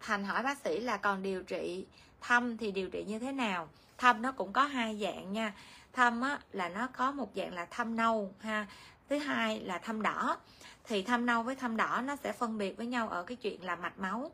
Thành 0.00 0.24
hỏi 0.24 0.42
bác 0.42 0.58
sĩ 0.58 0.80
là 0.80 0.96
còn 0.96 1.22
điều 1.22 1.42
trị 1.42 1.86
thâm 2.20 2.56
thì 2.56 2.70
điều 2.70 2.90
trị 2.90 3.04
như 3.08 3.18
thế 3.18 3.32
nào? 3.32 3.68
Thâm 3.98 4.22
nó 4.22 4.32
cũng 4.32 4.52
có 4.52 4.64
hai 4.64 4.98
dạng 5.02 5.32
nha. 5.32 5.52
Thâm 5.92 6.20
á, 6.20 6.38
là 6.52 6.68
nó 6.68 6.86
có 6.86 7.12
một 7.12 7.30
dạng 7.36 7.54
là 7.54 7.66
thâm 7.66 7.96
nâu 7.96 8.34
ha 8.40 8.66
thứ 9.08 9.18
hai 9.18 9.60
là 9.60 9.78
thâm 9.78 10.02
đỏ 10.02 10.36
thì 10.84 11.02
thâm 11.02 11.26
nâu 11.26 11.42
với 11.42 11.54
thâm 11.54 11.76
đỏ 11.76 12.02
nó 12.04 12.16
sẽ 12.16 12.32
phân 12.32 12.58
biệt 12.58 12.76
với 12.76 12.86
nhau 12.86 13.08
ở 13.08 13.22
cái 13.22 13.36
chuyện 13.36 13.64
là 13.64 13.76
mạch 13.76 13.98
máu. 13.98 14.30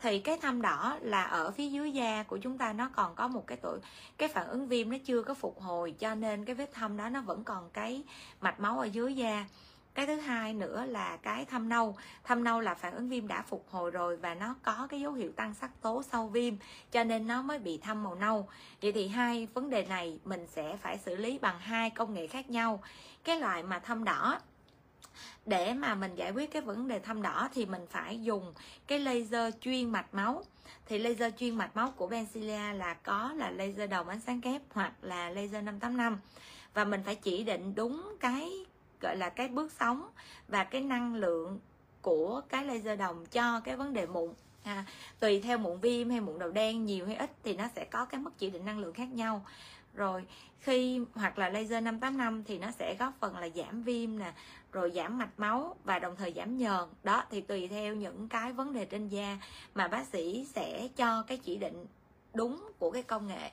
Thì 0.00 0.18
cái 0.18 0.38
thâm 0.42 0.62
đỏ 0.62 0.98
là 1.00 1.22
ở 1.22 1.50
phía 1.50 1.68
dưới 1.68 1.92
da 1.92 2.22
của 2.22 2.36
chúng 2.36 2.58
ta 2.58 2.72
nó 2.72 2.90
còn 2.96 3.14
có 3.14 3.28
một 3.28 3.46
cái 3.46 3.58
tuổi 3.62 3.78
cái 4.16 4.28
phản 4.28 4.48
ứng 4.48 4.68
viêm 4.68 4.90
nó 4.90 4.96
chưa 5.04 5.22
có 5.22 5.34
phục 5.34 5.60
hồi 5.60 5.94
cho 5.98 6.14
nên 6.14 6.44
cái 6.44 6.54
vết 6.54 6.72
thâm 6.74 6.96
đó 6.96 7.08
nó 7.08 7.20
vẫn 7.20 7.44
còn 7.44 7.70
cái 7.70 8.02
mạch 8.40 8.60
máu 8.60 8.78
ở 8.78 8.84
dưới 8.84 9.14
da. 9.14 9.46
Cái 9.94 10.06
thứ 10.06 10.16
hai 10.16 10.54
nữa 10.54 10.84
là 10.88 11.16
cái 11.16 11.44
thâm 11.44 11.68
nâu. 11.68 11.96
Thâm 12.24 12.44
nâu 12.44 12.60
là 12.60 12.74
phản 12.74 12.94
ứng 12.94 13.08
viêm 13.08 13.28
đã 13.28 13.42
phục 13.42 13.66
hồi 13.70 13.90
rồi 13.90 14.16
và 14.16 14.34
nó 14.34 14.54
có 14.62 14.86
cái 14.90 15.00
dấu 15.00 15.12
hiệu 15.12 15.32
tăng 15.32 15.54
sắc 15.54 15.70
tố 15.80 16.02
sau 16.02 16.28
viêm 16.28 16.54
cho 16.92 17.04
nên 17.04 17.26
nó 17.26 17.42
mới 17.42 17.58
bị 17.58 17.78
thâm 17.78 18.02
màu 18.02 18.14
nâu. 18.14 18.48
Vậy 18.82 18.92
thì 18.92 19.08
hai 19.08 19.48
vấn 19.54 19.70
đề 19.70 19.86
này 19.86 20.20
mình 20.24 20.46
sẽ 20.46 20.76
phải 20.76 20.98
xử 20.98 21.16
lý 21.16 21.38
bằng 21.38 21.58
hai 21.58 21.90
công 21.90 22.14
nghệ 22.14 22.26
khác 22.26 22.50
nhau. 22.50 22.82
Cái 23.24 23.40
loại 23.40 23.62
mà 23.62 23.78
thâm 23.78 24.04
đỏ 24.04 24.40
để 25.46 25.74
mà 25.74 25.94
mình 25.94 26.14
giải 26.14 26.30
quyết 26.30 26.50
cái 26.50 26.62
vấn 26.62 26.88
đề 26.88 26.98
thâm 26.98 27.22
đỏ 27.22 27.48
thì 27.54 27.66
mình 27.66 27.86
phải 27.90 28.22
dùng 28.22 28.54
cái 28.86 28.98
laser 28.98 29.54
chuyên 29.60 29.90
mạch 29.90 30.14
máu. 30.14 30.44
Thì 30.86 30.98
laser 30.98 31.34
chuyên 31.38 31.54
mạch 31.54 31.76
máu 31.76 31.92
của 31.96 32.06
Bencilia 32.06 32.72
là 32.72 32.94
có 32.94 33.32
là 33.36 33.50
laser 33.50 33.90
đầu 33.90 34.04
ánh 34.04 34.20
sáng 34.20 34.40
kép 34.40 34.62
hoặc 34.72 34.92
là 35.02 35.30
laser 35.30 35.64
585 35.64 36.18
và 36.74 36.84
mình 36.84 37.02
phải 37.04 37.14
chỉ 37.14 37.44
định 37.44 37.74
đúng 37.74 38.16
cái 38.20 38.52
gọi 39.00 39.16
là 39.16 39.28
cái 39.28 39.48
bước 39.48 39.72
sóng 39.80 40.08
và 40.48 40.64
cái 40.64 40.80
năng 40.80 41.14
lượng 41.14 41.58
của 42.02 42.40
cái 42.48 42.64
laser 42.64 42.98
đồng 42.98 43.26
cho 43.26 43.60
cái 43.60 43.76
vấn 43.76 43.92
đề 43.92 44.06
mụn. 44.06 44.30
À, 44.64 44.84
tùy 45.20 45.40
theo 45.40 45.58
mụn 45.58 45.80
viêm 45.80 46.10
hay 46.10 46.20
mụn 46.20 46.38
đầu 46.38 46.50
đen 46.50 46.84
nhiều 46.84 47.06
hay 47.06 47.16
ít 47.16 47.30
thì 47.44 47.56
nó 47.56 47.64
sẽ 47.76 47.84
có 47.84 48.04
cái 48.04 48.20
mức 48.20 48.30
chỉ 48.38 48.50
định 48.50 48.64
năng 48.64 48.78
lượng 48.78 48.92
khác 48.92 49.08
nhau 49.12 49.44
rồi 49.98 50.24
khi 50.60 51.00
hoặc 51.14 51.38
là 51.38 51.48
laser 51.48 51.82
585 51.82 52.44
thì 52.44 52.58
nó 52.58 52.70
sẽ 52.70 52.96
góp 52.98 53.12
phần 53.20 53.36
là 53.36 53.48
giảm 53.54 53.82
viêm 53.82 54.18
nè 54.18 54.32
rồi 54.72 54.92
giảm 54.94 55.18
mạch 55.18 55.38
máu 55.38 55.76
và 55.84 55.98
đồng 55.98 56.16
thời 56.16 56.32
giảm 56.36 56.56
nhờn. 56.56 56.88
Đó 57.02 57.24
thì 57.30 57.40
tùy 57.40 57.68
theo 57.68 57.94
những 57.94 58.28
cái 58.28 58.52
vấn 58.52 58.72
đề 58.72 58.84
trên 58.84 59.08
da 59.08 59.38
mà 59.74 59.88
bác 59.88 60.06
sĩ 60.06 60.46
sẽ 60.54 60.88
cho 60.96 61.22
cái 61.22 61.38
chỉ 61.38 61.56
định 61.56 61.86
đúng 62.34 62.68
của 62.78 62.90
cái 62.90 63.02
công 63.02 63.26
nghệ. 63.26 63.50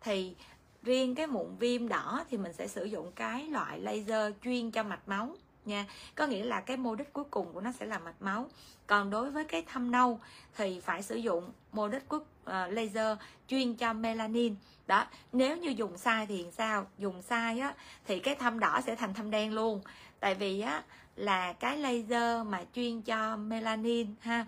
Thì 0.00 0.34
riêng 0.82 1.14
cái 1.14 1.26
mụn 1.26 1.56
viêm 1.58 1.88
đỏ 1.88 2.24
thì 2.30 2.36
mình 2.36 2.52
sẽ 2.52 2.68
sử 2.68 2.84
dụng 2.84 3.12
cái 3.14 3.44
loại 3.44 3.80
laser 3.80 4.32
chuyên 4.44 4.70
cho 4.70 4.82
mạch 4.82 5.08
máu 5.08 5.36
nha. 5.64 5.86
Có 6.14 6.26
nghĩa 6.26 6.44
là 6.44 6.60
cái 6.60 6.76
mô 6.76 6.94
đích 6.94 7.12
cuối 7.12 7.24
cùng 7.30 7.52
của 7.52 7.60
nó 7.60 7.72
sẽ 7.72 7.86
là 7.86 7.98
mạch 7.98 8.22
máu. 8.22 8.48
Còn 8.86 9.10
đối 9.10 9.30
với 9.30 9.44
cái 9.44 9.62
thâm 9.62 9.90
nâu 9.90 10.20
thì 10.56 10.80
phải 10.80 11.02
sử 11.02 11.16
dụng 11.16 11.50
mô 11.72 11.88
đích 11.88 12.08
của 12.08 12.16
uh, 12.16 12.26
ờ, 12.44 12.66
laser 12.68 13.18
chuyên 13.48 13.74
cho 13.74 13.92
melanin 13.92 14.54
đó, 14.86 15.06
nếu 15.32 15.56
như 15.56 15.70
dùng 15.70 15.98
sai 15.98 16.26
thì 16.26 16.46
sao? 16.52 16.86
Dùng 16.98 17.22
sai 17.22 17.60
á, 17.60 17.74
thì 18.06 18.18
cái 18.18 18.34
thâm 18.34 18.58
đỏ 18.58 18.80
sẽ 18.86 18.94
thành 18.96 19.14
thâm 19.14 19.30
đen 19.30 19.52
luôn. 19.52 19.80
Tại 20.20 20.34
vì 20.34 20.60
á, 20.60 20.82
là 21.16 21.52
cái 21.52 21.78
laser 21.78 22.46
mà 22.46 22.64
chuyên 22.74 23.02
cho 23.02 23.36
melanin 23.36 24.14
ha, 24.20 24.46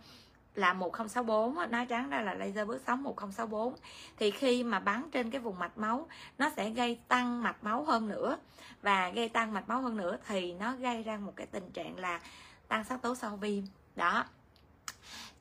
là 0.55 0.73
1064 0.73 1.71
nói 1.71 1.87
trắng 1.87 2.11
ra 2.11 2.21
là 2.21 2.35
laser 2.35 2.69
bước 2.69 2.81
sóng 2.87 3.03
1064 3.03 3.75
thì 4.17 4.31
khi 4.31 4.65
mà 4.65 4.79
bắn 4.81 5.11
trên 5.13 5.31
cái 5.31 5.41
vùng 5.41 5.59
mạch 5.59 5.79
máu, 5.79 6.09
nó 6.39 6.51
sẽ 6.57 6.71
gây 6.71 7.01
tăng 7.09 7.43
mạch 7.43 7.65
máu 7.65 7.85
hơn 7.85 8.09
nữa. 8.09 8.39
Và 8.83 9.11
gây 9.11 9.29
tăng 9.29 9.53
mạch 9.53 9.69
máu 9.69 9.81
hơn 9.83 9.97
nữa 9.97 10.17
thì 10.27 10.53
nó 10.53 10.77
gây 10.77 11.03
ra 11.03 11.17
một 11.17 11.33
cái 11.37 11.47
tình 11.47 11.71
trạng 11.71 11.99
là 11.99 12.21
tăng 12.69 12.85
sắc 12.85 13.03
tố 13.03 13.15
sau 13.15 13.37
viêm. 13.37 13.65
Đó 13.97 14.25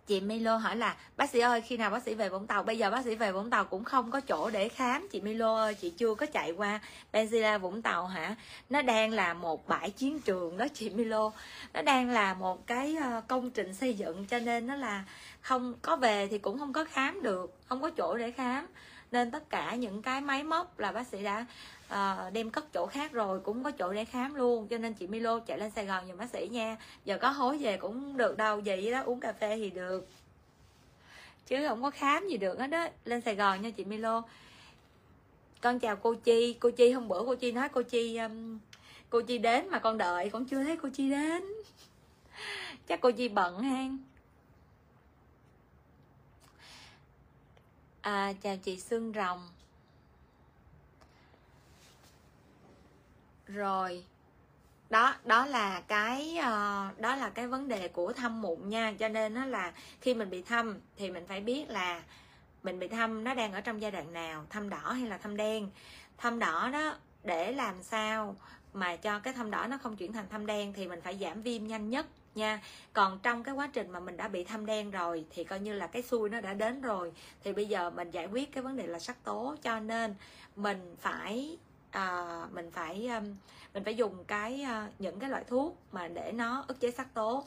chị 0.08 0.22
Milo 0.22 0.58
hỏi 0.58 0.76
là, 0.76 0.96
bác 1.18 1.30
sĩ 1.30 1.40
ơi, 1.40 1.62
khi 1.62 1.78
nào 1.78 1.90
bác 1.90 2.04
sĩ 2.04 2.14
về 2.14 2.30
Vũng 2.30 2.48
Tàu? 2.48 2.64
Bây 2.64 2.78
giờ 2.78 2.90
bác 2.92 3.06
sĩ 3.06 3.16
về 3.16 3.32
Vũng 3.32 3.50
Tàu 3.50 3.66
cũng 3.66 3.84
không 3.84 4.12
có 4.12 4.20
chỗ 4.20 4.50
để 4.50 4.70
khám. 4.70 5.08
Chị 5.12 5.22
Milo 5.22 5.56
ơi, 5.56 5.74
chị 5.74 5.90
chưa 5.90 6.16
có 6.16 6.26
chạy 6.26 6.52
qua 6.52 6.80
Benzilla 7.14 7.60
Vũng 7.60 7.82
Tàu 7.82 8.06
hả? 8.06 8.36
Nó 8.70 8.82
đang 8.82 9.12
là 9.12 9.34
một 9.34 9.68
bãi 9.68 9.92
chiến 9.92 10.20
trường 10.20 10.58
đó, 10.58 10.66
chị 10.74 10.90
Milo. 10.90 11.32
Nó 11.74 11.82
đang 11.82 12.10
là 12.10 12.34
một 12.34 12.68
cái 12.68 12.96
ờ, 13.04 13.22
công 13.28 13.52
trình 13.52 13.74
xây 13.74 13.94
dựng 13.94 14.26
cho 14.26 14.40
nên 14.40 14.68
nó 14.68 14.76
là 14.76 15.04
không, 15.42 15.74
có 15.82 15.96
về 15.96 16.28
thì 16.28 16.38
cũng 16.38 16.60
không 16.60 16.74
có 16.74 16.86
khám 16.86 17.24
được, 17.24 17.60
không 17.68 17.82
có 17.82 17.90
chỗ 17.90 18.18
để 18.18 18.32
khám. 18.32 18.66
Nên 19.12 19.32
tất 19.32 19.50
cả 19.50 19.76
những 19.76 20.02
cái 20.02 20.22
máy 20.22 20.44
móc 20.44 20.80
là 20.80 20.92
bác 20.92 21.08
sĩ 21.08 21.24
đã 21.24 21.46
à, 21.88 22.30
đem 22.34 22.50
cất 22.50 22.74
chỗ 22.74 22.86
khác 22.86 23.12
rồi 23.12 23.40
cũng 23.40 23.64
có 23.64 23.72
chỗ 23.72 23.94
để 23.94 24.06
khám 24.06 24.36
luôn. 24.36 24.68
Cho 24.68 24.78
nên 24.78 24.94
chị 24.94 25.08
Milo 25.08 25.40
chạy 25.40 25.58
lên 25.60 25.72
Sài 25.72 25.86
Gòn 25.86 26.08
nhờ 26.08 26.16
bác 26.16 26.30
sĩ 26.30 26.48
nha. 26.52 26.78
Giờ 27.06 27.18
có 27.18 27.30
hối 27.30 27.58
về 27.58 27.78
cũng 27.78 28.18
được 28.18 28.38
đâu 28.38 28.62
vậy 28.66 28.92
đó 28.92 29.02
uống 29.06 29.20
cà 29.20 29.34
phê 29.34 29.56
thì 29.58 29.70
được. 29.70 30.08
Chứ 31.48 31.68
không 31.68 31.84
có 31.84 31.92
khám 31.92 32.28
gì 32.28 32.38
được 32.38 32.60
hết 32.60 32.68
đó 32.68 32.88
lên 33.06 33.22
Sài 33.22 33.36
Gòn 33.36 33.62
nha 33.62 33.70
chị 33.70 33.86
Milo. 33.86 34.24
Con 35.62 35.80
chào 35.80 35.96
cô 35.96 36.16
Chi. 36.16 36.54
Cô 36.60 36.70
Chi 36.72 36.92
hôm 36.92 37.08
bữa 37.08 37.24
cô 37.26 37.36
Chi 37.36 37.52
nói 37.52 37.70
cô 37.70 37.82
Chi 37.82 38.18
um, 38.18 38.60
cô 39.10 39.22
Chi 39.22 39.38
đến 39.38 39.70
mà 39.70 39.80
con 39.80 39.98
đợi 39.98 40.30
con 40.30 40.46
chưa 40.46 40.64
thấy 40.64 40.78
cô 40.78 40.90
Chi 40.94 41.10
đến. 41.10 41.44
Chắc 42.88 43.02
cô 43.02 43.12
Chi 43.12 43.30
bận 43.30 43.60
hang 43.60 43.98
à, 48.08 48.34
chào 48.42 48.58
chị 48.58 48.80
Sương 48.80 49.14
Rồng. 49.16 49.50
Rồi. 53.48 54.04
Đó 54.90 55.16
đó 55.24 55.46
là 55.46 55.82
cái 55.88 56.38
uh, 56.40 57.00
đó 57.00 57.16
là 57.16 57.30
cái 57.34 57.48
vấn 57.48 57.68
đề 57.68 57.88
của 57.88 58.14
thâm 58.14 58.42
mụn 58.42 58.70
nha. 58.70 58.94
Cho 59.00 59.08
nên 59.08 59.34
nó 59.34 59.46
là 59.46 59.74
khi 60.02 60.14
mình 60.14 60.30
bị 60.30 60.42
thâm 60.42 60.80
thì 60.98 61.12
mình 61.12 61.28
phải 61.28 61.42
biết 61.42 61.70
là 61.70 62.02
mình 62.64 62.80
bị 62.80 62.88
thâm 62.88 63.24
nó 63.24 63.34
đang 63.34 63.54
ở 63.54 63.62
trong 63.62 63.82
giai 63.82 63.92
đoạn 63.92 64.14
nào 64.14 64.46
thâm 64.50 64.70
đỏ 64.70 64.92
hay 64.92 65.08
là 65.08 65.18
thâm 65.18 65.38
đen. 65.38 65.70
Thâm 66.18 66.40
đỏ 66.40 66.70
đó 66.74 66.96
để 67.24 67.52
làm 67.52 67.84
sao 67.84 68.36
mà 68.74 68.96
cho 68.96 69.20
cái 69.20 69.34
thâm 69.34 69.52
đỏ 69.52 69.68
nó 69.70 69.78
không 69.78 69.96
chuyển 69.96 70.14
thành 70.14 70.30
thâm 70.30 70.46
đen 70.46 70.74
thì 70.74 70.88
mình 70.88 71.02
phải 71.02 71.18
giảm 71.18 71.42
viêm 71.42 71.68
nhanh 71.68 71.90
nhất 71.90 72.06
nha. 72.36 72.62
Còn 72.94 73.20
trong 73.20 73.44
cái 73.44 73.56
quá 73.56 73.70
trình 73.74 73.90
mà 73.90 74.00
mình 74.00 74.18
đã 74.18 74.28
bị 74.28 74.44
thâm 74.44 74.66
đen 74.66 74.92
rồi 74.92 75.26
thì 75.30 75.44
coi 75.44 75.60
như 75.60 75.74
là 75.74 75.88
cái 75.88 76.02
xui 76.02 76.30
nó 76.30 76.42
đã 76.42 76.54
đến 76.54 76.82
rồi. 76.82 77.12
Thì 77.44 77.54
bây 77.54 77.66
giờ 77.66 77.90
mình 77.90 78.12
giải 78.12 78.28
quyết 78.28 78.54
cái 78.54 78.64
vấn 78.64 78.78
đề 78.78 78.88
là 78.88 79.00
sắc 79.00 79.24
tố. 79.24 79.56
Cho 79.62 79.80
nên 79.80 80.16
mình 80.56 80.96
phải 81.00 81.58
à, 81.98 82.46
mình 82.52 82.72
phải 82.72 83.08
um, 83.08 83.36
mình 83.74 83.84
phải 83.84 83.96
dùng 83.96 84.24
cái 84.26 84.66
uh, 84.66 85.02
những 85.02 85.20
cái 85.20 85.30
loại 85.30 85.44
thuốc 85.44 85.78
mà 85.92 86.08
để 86.08 86.32
nó 86.32 86.66
ức 86.68 86.80
chế 86.80 86.92
sắc 86.92 87.14
tố. 87.14 87.46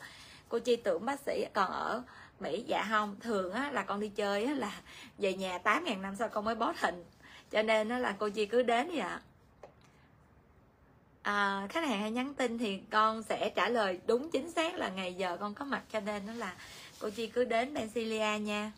Cô 0.48 0.58
chi 0.58 0.76
tưởng 0.76 1.04
bác 1.04 1.20
sĩ 1.20 1.46
còn 1.52 1.70
ở 1.70 2.02
mỹ 2.40 2.64
dạ 2.66 2.86
không 2.90 3.16
thường 3.20 3.52
á 3.52 3.70
là 3.70 3.82
con 3.82 4.00
đi 4.00 4.08
chơi 4.08 4.44
á 4.44 4.54
là 4.54 4.80
về 5.18 5.34
nhà 5.34 5.58
tám 5.58 5.84
ngàn 5.84 6.02
năm 6.02 6.16
sau 6.16 6.28
con 6.28 6.44
mới 6.44 6.54
bó 6.54 6.72
hình. 6.80 7.04
Cho 7.50 7.62
nên 7.62 7.88
nó 7.88 7.98
là 7.98 8.16
cô 8.18 8.28
chi 8.28 8.46
cứ 8.46 8.62
đến 8.62 8.88
vậy 8.88 8.98
ạ. 8.98 9.20
À, 11.22 11.66
khách 11.70 11.88
hàng 11.88 12.00
hay 12.00 12.10
nhắn 12.10 12.34
tin 12.34 12.58
thì 12.58 12.80
con 12.90 13.22
sẽ 13.22 13.50
trả 13.50 13.68
lời 13.68 14.00
đúng 14.06 14.30
chính 14.30 14.50
xác 14.50 14.74
là 14.74 14.88
ngày 14.88 15.14
giờ 15.14 15.36
con 15.40 15.54
có 15.54 15.64
mặt. 15.64 15.82
Cho 15.92 16.00
nên 16.00 16.26
nó 16.26 16.32
là 16.32 16.54
cô 16.98 17.10
chi 17.10 17.26
cứ 17.26 17.44
đến 17.44 17.74
Pensilia 17.74 18.38
nha. 18.38 18.72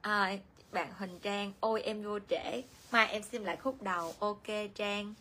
À, 0.00 0.32
bạn 0.72 0.92
Huỳnh 0.98 1.18
Trang 1.18 1.52
ôi 1.60 1.82
em 1.82 2.02
vô 2.02 2.18
trễ 2.30 2.62
mai 2.92 3.06
em 3.06 3.22
xem 3.22 3.44
lại 3.44 3.56
khúc 3.56 3.82
đầu. 3.82 4.14
Ok 4.18 4.46
Trang. 4.74 5.14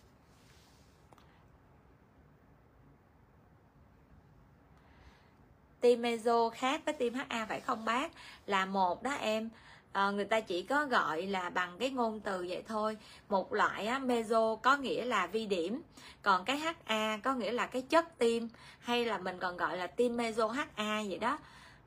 Tim 5.81 6.01
mezo 6.01 6.49
khác 6.49 6.81
với 6.85 6.93
tim 6.93 7.13
HA 7.13 7.45
phải 7.45 7.59
không 7.59 7.85
bác? 7.85 8.11
Là 8.45 8.65
một 8.65 9.03
đó 9.03 9.11
em. 9.11 9.49
À, 9.91 10.11
người 10.11 10.25
ta 10.25 10.39
chỉ 10.39 10.61
có 10.61 10.85
gọi 10.85 11.21
là 11.21 11.49
bằng 11.49 11.77
cái 11.79 11.89
ngôn 11.89 12.19
từ 12.19 12.45
vậy 12.49 12.63
thôi. 12.67 12.97
Một 13.29 13.53
loại 13.53 13.87
á, 13.87 13.99
meso 13.99 14.55
có 14.55 14.77
nghĩa 14.77 15.05
là 15.05 15.27
vi 15.27 15.45
điểm. 15.45 15.81
Còn 16.21 16.45
cái 16.45 16.57
HA 16.85 17.17
có 17.23 17.33
nghĩa 17.33 17.51
là 17.51 17.67
cái 17.67 17.81
chất 17.81 18.17
tim. 18.17 18.49
Hay 18.79 19.05
là 19.05 19.17
mình 19.17 19.37
còn 19.39 19.57
gọi 19.57 19.77
là 19.77 19.87
tim 19.87 20.17
mezo 20.17 20.47
HA 20.47 21.03
vậy 21.09 21.17
đó. 21.17 21.39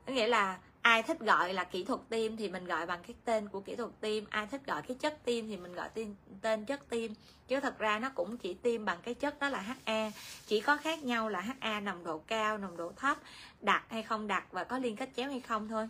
Có 0.06 0.12
nghĩa 0.12 0.26
là 0.26 0.58
ai 0.82 1.02
thích 1.02 1.20
gọi 1.20 1.54
là 1.54 1.64
kỹ 1.64 1.84
thuật 1.84 2.00
tim 2.08 2.36
thì 2.36 2.48
mình 2.48 2.64
gọi 2.64 2.86
bằng 2.86 3.02
cái 3.06 3.16
tên 3.24 3.48
của 3.48 3.60
kỹ 3.60 3.76
thuật 3.76 3.90
tim 4.00 4.24
ai 4.30 4.46
thích 4.46 4.60
gọi 4.66 4.82
cái 4.82 4.96
chất 5.00 5.24
tim 5.24 5.48
thì 5.48 5.56
mình 5.56 5.72
gọi 5.72 5.88
tên 5.94 6.14
tên 6.40 6.64
chất 6.64 6.80
tim 6.88 7.14
chứ 7.48 7.60
thật 7.60 7.78
ra 7.78 7.98
nó 7.98 8.10
cũng 8.14 8.38
chỉ 8.38 8.54
tim 8.54 8.84
bằng 8.84 8.98
cái 9.02 9.14
chất 9.14 9.38
đó 9.38 9.48
là 9.48 9.60
HA 9.60 10.10
chỉ 10.46 10.60
có 10.60 10.76
khác 10.76 11.04
nhau 11.04 11.28
là 11.28 11.40
HA 11.40 11.80
nồng 11.80 12.04
độ 12.04 12.18
cao, 12.18 12.58
nồng 12.58 12.76
độ 12.76 12.92
thấp 12.96 13.18
đặc 13.60 13.84
hay 13.88 14.02
không 14.02 14.26
đặc 14.26 14.44
và 14.50 14.64
có 14.64 14.78
liên 14.78 14.96
kết 14.96 15.10
chéo 15.16 15.30
hay 15.30 15.40
không 15.40 15.68
thôi. 15.68 15.88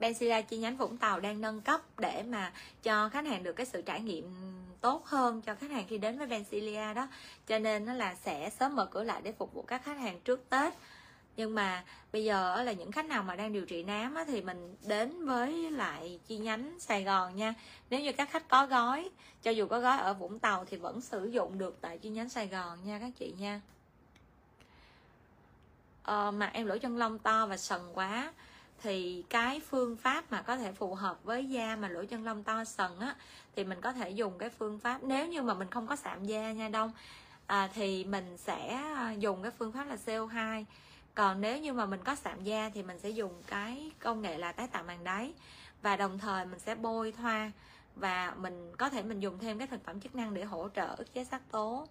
Benzilla 0.00 0.42
chi 0.42 0.58
nhánh 0.58 0.76
Vũng 0.76 0.96
Tàu 0.96 1.20
đang 1.20 1.40
nâng 1.40 1.60
cấp 1.60 1.80
để 1.98 2.22
mà 2.22 2.52
cho 2.82 3.08
khách 3.08 3.26
hàng 3.26 3.42
được 3.42 3.52
cái 3.52 3.66
sự 3.66 3.82
trải 3.82 4.00
nghiệm 4.00 4.34
tốt 4.80 5.06
hơn 5.06 5.42
cho 5.42 5.54
khách 5.54 5.70
hàng 5.70 5.84
khi 5.88 5.98
đến 5.98 6.18
với 6.18 6.26
Benzilla 6.26 6.94
đó. 6.94 7.08
Cho 7.46 7.58
nên 7.58 7.84
nó 7.84 7.92
là 7.92 8.14
sẽ 8.14 8.50
sớm 8.50 8.76
mở 8.76 8.86
cửa 8.86 9.04
lại 9.04 9.20
để 9.24 9.32
phục 9.32 9.54
vụ 9.54 9.62
các 9.62 9.84
khách 9.84 9.98
hàng 9.98 10.20
trước 10.20 10.50
Tết. 10.50 10.72
Nhưng 11.36 11.54
mà 11.54 11.84
bây 12.12 12.24
giờ 12.24 12.62
là 12.62 12.72
những 12.72 12.92
khách 12.92 13.06
nào 13.06 13.22
mà 13.22 13.36
đang 13.36 13.52
điều 13.52 13.66
trị 13.66 13.82
nám 13.82 14.14
á, 14.14 14.24
thì 14.26 14.42
mình 14.42 14.76
đến 14.86 15.26
với 15.26 15.70
lại 15.70 16.20
chi 16.26 16.38
nhánh 16.38 16.80
Sài 16.80 17.04
Gòn 17.04 17.36
nha. 17.36 17.54
Nếu 17.90 18.00
như 18.00 18.12
các 18.12 18.30
khách 18.30 18.48
có 18.48 18.66
gói 18.66 19.10
cho 19.42 19.50
dù 19.50 19.66
có 19.66 19.80
gói 19.80 19.98
ở 19.98 20.14
Vũng 20.14 20.38
Tàu 20.38 20.64
thì 20.64 20.76
vẫn 20.76 21.00
sử 21.00 21.26
dụng 21.26 21.58
được 21.58 21.78
tại 21.80 21.98
chi 21.98 22.08
nhánh 22.08 22.28
Sài 22.28 22.46
Gòn 22.46 22.78
nha 22.84 22.98
các 22.98 23.10
chị 23.18 23.34
nha. 23.38 23.60
Ờ, 26.02 26.30
mặt 26.30 26.50
em 26.52 26.66
lỗ 26.66 26.78
chân 26.78 26.96
lông 26.96 27.18
to 27.18 27.46
và 27.46 27.56
sần 27.56 27.80
quá 27.94 28.32
thì 28.82 29.24
cái 29.28 29.60
phương 29.60 29.96
pháp 29.96 30.24
mà 30.32 30.42
có 30.42 30.56
thể 30.56 30.72
phù 30.72 30.94
hợp 30.94 31.24
với 31.24 31.46
da 31.46 31.76
mà 31.76 31.88
lỗ 31.88 32.04
chân 32.04 32.24
lông 32.24 32.42
to 32.42 32.64
sần 32.64 32.90
á 33.00 33.16
thì 33.56 33.64
mình 33.64 33.80
có 33.80 33.92
thể 33.92 34.10
dùng 34.10 34.38
cái 34.38 34.50
phương 34.50 34.78
pháp 34.78 35.02
nếu 35.02 35.26
như 35.26 35.42
mà 35.42 35.54
mình 35.54 35.70
không 35.70 35.86
có 35.86 35.96
sạm 35.96 36.24
da 36.24 36.52
nha 36.52 36.68
đông 36.68 36.92
à, 37.46 37.68
thì 37.74 38.04
mình 38.04 38.36
sẽ 38.38 38.68
à, 38.74 39.12
dùng 39.12 39.42
cái 39.42 39.52
phương 39.58 39.72
pháp 39.72 39.84
là 39.84 39.96
CO2 40.06 40.64
còn 41.16 41.40
nếu 41.40 41.58
như 41.58 41.72
mà 41.72 41.86
mình 41.86 42.00
có 42.04 42.14
sạm 42.14 42.44
da 42.44 42.70
thì 42.74 42.82
mình 42.82 42.98
sẽ 42.98 43.10
dùng 43.10 43.42
cái 43.46 43.90
công 43.98 44.22
nghệ 44.22 44.38
là 44.38 44.52
tái 44.52 44.68
tạo 44.68 44.82
màng 44.82 45.04
đáy. 45.04 45.32
Và 45.82 45.96
đồng 45.96 46.18
thời 46.18 46.46
mình 46.46 46.58
sẽ 46.58 46.74
bôi 46.74 47.12
thoa 47.12 47.52
và 47.94 48.34
mình 48.38 48.72
có 48.76 48.88
thể 48.88 49.02
mình 49.02 49.20
dùng 49.20 49.38
thêm 49.38 49.58
cái 49.58 49.66
thực 49.66 49.84
phẩm 49.84 50.00
chức 50.00 50.14
năng 50.14 50.34
để 50.34 50.44
hỗ 50.44 50.68
trợ 50.68 50.94
ức 50.98 51.14
chế 51.14 51.24
sắc 51.24 51.42
tố 51.50 51.86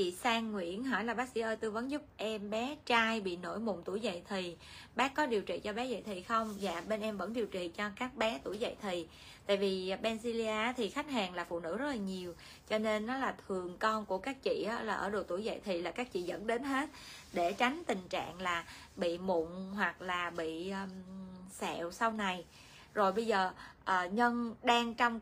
chị 0.00 0.12
Sang 0.22 0.52
Nguyễn 0.52 0.84
hỏi 0.84 1.04
là 1.04 1.14
bác 1.14 1.28
sĩ 1.28 1.40
ơi 1.40 1.56
tư 1.56 1.70
vấn 1.70 1.90
giúp 1.90 2.02
em 2.16 2.50
bé 2.50 2.76
trai 2.86 3.20
bị 3.20 3.36
nổi 3.36 3.58
mụn 3.58 3.82
tuổi 3.84 4.00
dậy 4.00 4.22
thì 4.28 4.56
bác 4.94 5.14
có 5.14 5.26
điều 5.26 5.42
trị 5.42 5.58
cho 5.58 5.72
bé 5.72 5.86
dậy 5.86 6.02
thì 6.06 6.22
không? 6.22 6.54
Dạ 6.58 6.82
bên 6.88 7.00
em 7.00 7.16
vẫn 7.16 7.32
điều 7.32 7.46
trị 7.46 7.68
cho 7.68 7.90
các 7.96 8.16
bé 8.16 8.40
tuổi 8.44 8.58
dậy 8.58 8.76
thì. 8.82 9.06
Tại 9.46 9.56
vì 9.56 9.94
Benzilia 10.02 10.72
thì 10.76 10.90
khách 10.90 11.10
hàng 11.10 11.34
là 11.34 11.44
phụ 11.44 11.60
nữ 11.60 11.76
rất 11.76 11.86
là 11.86 11.94
nhiều 11.94 12.34
cho 12.68 12.78
nên 12.78 13.06
nó 13.06 13.16
là 13.16 13.34
thường 13.48 13.76
con 13.78 14.06
của 14.06 14.18
các 14.18 14.42
chị 14.42 14.66
là 14.82 14.94
ở 14.94 15.10
độ 15.10 15.22
tuổi 15.22 15.44
dậy 15.44 15.60
thì 15.64 15.82
là 15.82 15.90
các 15.90 16.12
chị 16.12 16.22
dẫn 16.22 16.46
đến 16.46 16.62
hết. 16.62 16.90
Để 17.32 17.52
tránh 17.52 17.82
tình 17.86 18.08
trạng 18.08 18.40
là 18.40 18.64
bị 18.96 19.18
mụn 19.18 19.48
hoặc 19.74 20.02
là 20.02 20.30
bị 20.30 20.70
um, 20.70 20.90
sẹo 21.50 21.92
sau 21.92 22.12
này. 22.12 22.44
Rồi 22.94 23.12
bây 23.12 23.26
giờ 23.26 23.52
Ờ, 23.90 24.06
nhân 24.06 24.54
đang 24.62 24.94
trong 24.94 25.20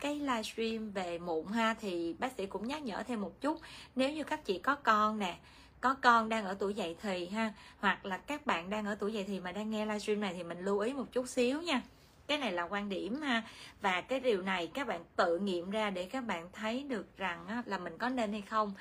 cái 0.00 0.20
livestream 0.20 0.90
về 0.90 1.18
mụn 1.18 1.46
ha, 1.46 1.74
thì 1.80 2.14
bác 2.18 2.32
sĩ 2.36 2.46
cũng 2.46 2.68
nhắc 2.68 2.82
nhở 2.82 3.02
thêm 3.02 3.20
một 3.20 3.40
chút. 3.40 3.60
Nếu 3.96 4.12
như 4.12 4.24
các 4.24 4.44
chị 4.44 4.58
có 4.58 4.74
con 4.74 5.18
nè, 5.18 5.38
có 5.80 5.94
con 5.94 6.28
đang 6.28 6.44
ở 6.44 6.54
tuổi 6.58 6.74
dậy 6.74 6.96
thì 7.02 7.26
ha, 7.26 7.52
hoặc 7.78 8.06
là 8.06 8.16
các 8.16 8.46
bạn 8.46 8.70
đang 8.70 8.86
ở 8.86 8.94
tuổi 8.94 9.12
dậy 9.12 9.24
thì 9.28 9.40
mà 9.40 9.52
đang 9.52 9.70
nghe 9.70 9.86
livestream 9.86 10.20
này 10.20 10.34
thì 10.34 10.42
mình 10.42 10.64
lưu 10.64 10.78
ý 10.78 10.92
một 10.92 11.12
chút 11.12 11.28
xíu 11.28 11.62
nha. 11.62 11.82
Cái 12.26 12.38
này 12.38 12.52
là 12.52 12.62
quan 12.62 12.88
điểm 12.88 13.20
ha. 13.20 13.42
Và 13.80 14.00
cái 14.00 14.20
điều 14.20 14.42
này 14.42 14.66
các 14.66 14.86
bạn 14.86 15.04
tự 15.16 15.38
nghiệm 15.38 15.70
ra 15.70 15.90
để 15.90 16.04
các 16.04 16.20
bạn 16.20 16.48
thấy 16.52 16.82
được 16.82 17.16
rằng 17.16 17.62
là 17.66 17.78
mình 17.78 17.98
có 17.98 18.08
nên 18.08 18.32
hay 18.32 18.42
không. 18.42 18.72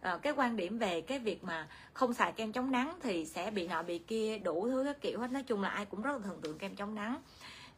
Ờ, 0.00 0.18
cái 0.18 0.32
quan 0.36 0.56
điểm 0.56 0.78
về 0.78 1.00
cái 1.00 1.18
việc 1.18 1.44
mà 1.44 1.68
không 1.92 2.14
xài 2.14 2.32
kem 2.32 2.52
chống 2.52 2.70
nắng 2.70 2.98
thì 3.02 3.26
sẽ 3.26 3.50
bị 3.50 3.68
nọ 3.68 3.82
bị 3.82 3.98
kia, 3.98 4.38
đủ 4.38 4.68
thứ 4.68 4.82
các 4.84 5.00
kiểu 5.00 5.20
hết. 5.20 5.30
Nói 5.30 5.42
chung 5.42 5.62
là 5.62 5.68
ai 5.68 5.84
cũng 5.84 6.02
rất 6.02 6.12
là 6.12 6.18
thần 6.24 6.40
tượng 6.40 6.58
kem 6.58 6.76
chống 6.76 6.94
nắng. 6.94 7.16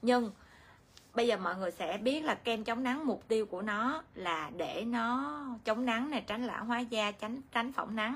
Nhưng 0.03 0.31
bây 1.19 1.27
giờ 1.27 1.37
mọi 1.37 1.57
người 1.57 1.71
sẽ 1.71 1.99
biết 1.99 2.25
là 2.25 2.35
kem 2.35 2.65
chống 2.65 2.83
nắng 2.83 3.07
mục 3.07 3.29
tiêu 3.29 3.47
của 3.47 3.63
nó 3.63 4.03
là 4.15 4.51
để 4.57 4.85
nó 4.87 5.43
chống 5.65 5.85
nắng 5.85 6.11
này 6.11 6.25
tránh 6.27 6.47
lão 6.47 6.65
hóa 6.65 6.81
da 6.81 7.11
tránh 7.11 7.41
tránh 7.53 7.73
phỏng 7.73 7.97
nắng. 7.97 8.15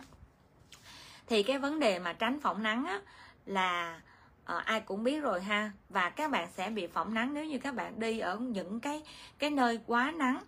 Thì 1.27 1.43
cái 1.43 1.59
vấn 1.59 1.81
đề 1.81 1.99
mà 1.99 2.13
tránh 2.13 2.41
phỏng 2.41 2.63
nắng 2.63 2.85
á, 2.85 3.01
là 3.47 4.01
à, 4.45 4.57
ai 4.57 4.81
cũng 4.81 5.05
biết 5.05 5.21
rồi 5.21 5.41
ha 5.41 5.71
và 5.89 6.11
các 6.11 6.31
bạn 6.31 6.49
sẽ 6.57 6.71
bị 6.71 6.87
phỏng 6.87 7.15
nắng 7.15 7.35
nếu 7.35 7.45
như 7.45 7.59
các 7.59 7.75
bạn 7.75 8.01
đi 8.01 8.19
ở 8.19 8.37
những 8.37 8.81
cái 8.81 9.03
cái 9.39 9.51
nơi 9.51 9.81
quá 9.87 10.13
nắng 10.17 10.39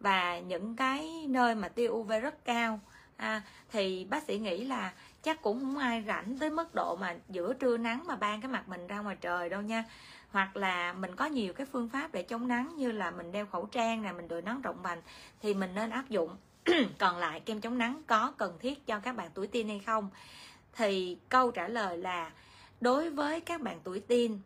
và 0.00 0.38
những 0.38 0.76
cái 0.76 1.26
nơi 1.28 1.54
mà 1.54 1.68
tia 1.68 1.88
UV 1.88 2.12
rất 2.22 2.44
cao 2.44 2.80
à, 3.16 3.42
thì 3.70 4.06
bác 4.10 4.22
sĩ 4.22 4.38
nghĩ 4.38 4.64
là 4.64 4.92
chắc 5.22 5.42
cũng 5.42 5.60
không 5.60 5.78
ai 5.78 6.04
rảnh 6.06 6.38
tới 6.38 6.50
mức 6.50 6.74
độ 6.74 6.96
mà 6.96 7.14
giữa 7.28 7.52
trưa 7.52 7.76
nắng 7.76 8.04
mà 8.06 8.16
ban 8.16 8.40
cái 8.40 8.50
mặt 8.50 8.68
mình 8.68 8.86
ra 8.86 8.98
ngoài 8.98 9.16
trời 9.20 9.48
đâu 9.48 9.60
nha 9.60 9.84
hoặc 10.32 10.56
là 10.56 10.92
mình 10.92 11.16
có 11.16 11.26
nhiều 11.26 11.52
cái 11.52 11.66
phương 11.66 11.88
pháp 11.88 12.12
để 12.12 12.22
chống 12.22 12.48
nắng 12.48 12.74
như 12.76 12.92
là 12.92 13.10
mình 13.10 13.32
đeo 13.32 13.46
khẩu 13.46 13.66
trang 13.66 14.02
nè, 14.02 14.12
mình 14.12 14.28
đội 14.28 14.42
nón 14.42 14.62
rộng 14.62 14.82
vành 14.82 15.02
thì 15.40 15.54
mình 15.54 15.74
nên 15.74 15.90
áp 15.90 16.08
dụng. 16.08 16.36
Còn 16.98 17.16
lại, 17.16 17.40
kem 17.40 17.60
chống 17.60 17.78
nắng 17.78 18.02
có 18.06 18.32
cần 18.38 18.58
thiết 18.60 18.86
cho 18.86 18.98
các 18.98 19.16
bạn 19.16 19.30
tuổi 19.34 19.46
teen 19.46 19.68
hay 19.68 19.78
không? 19.86 20.10
Thì 20.72 21.18
câu 21.28 21.50
trả 21.50 21.68
lời 21.68 21.98
là, 21.98 22.30
đối 22.80 23.10
với 23.10 23.40
các 23.40 23.60
bạn 23.60 23.80
tuổi 23.84 24.00
teen, 24.00 24.38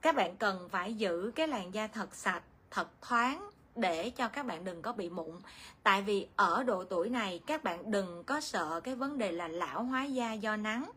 các 0.00 0.16
bạn 0.16 0.36
cần 0.36 0.68
phải 0.68 0.94
giữ 0.94 1.32
cái 1.34 1.48
làn 1.48 1.74
da 1.74 1.86
thật 1.86 2.14
sạch, 2.14 2.42
thật 2.70 2.88
thoáng 3.00 3.50
để 3.76 4.10
cho 4.10 4.28
các 4.28 4.46
bạn 4.46 4.64
đừng 4.64 4.82
có 4.82 4.92
bị 4.92 5.10
mụn. 5.10 5.40
Tại 5.82 6.02
vì 6.02 6.26
ở 6.36 6.62
độ 6.62 6.84
tuổi 6.84 7.08
này, 7.08 7.40
các 7.46 7.64
bạn 7.64 7.90
đừng 7.90 8.24
có 8.24 8.40
sợ 8.40 8.80
cái 8.84 8.94
vấn 8.94 9.18
đề 9.18 9.32
là 9.32 9.48
lão 9.48 9.82
hóa 9.84 10.04
da 10.04 10.32
do 10.32 10.56
nắng 10.56 10.90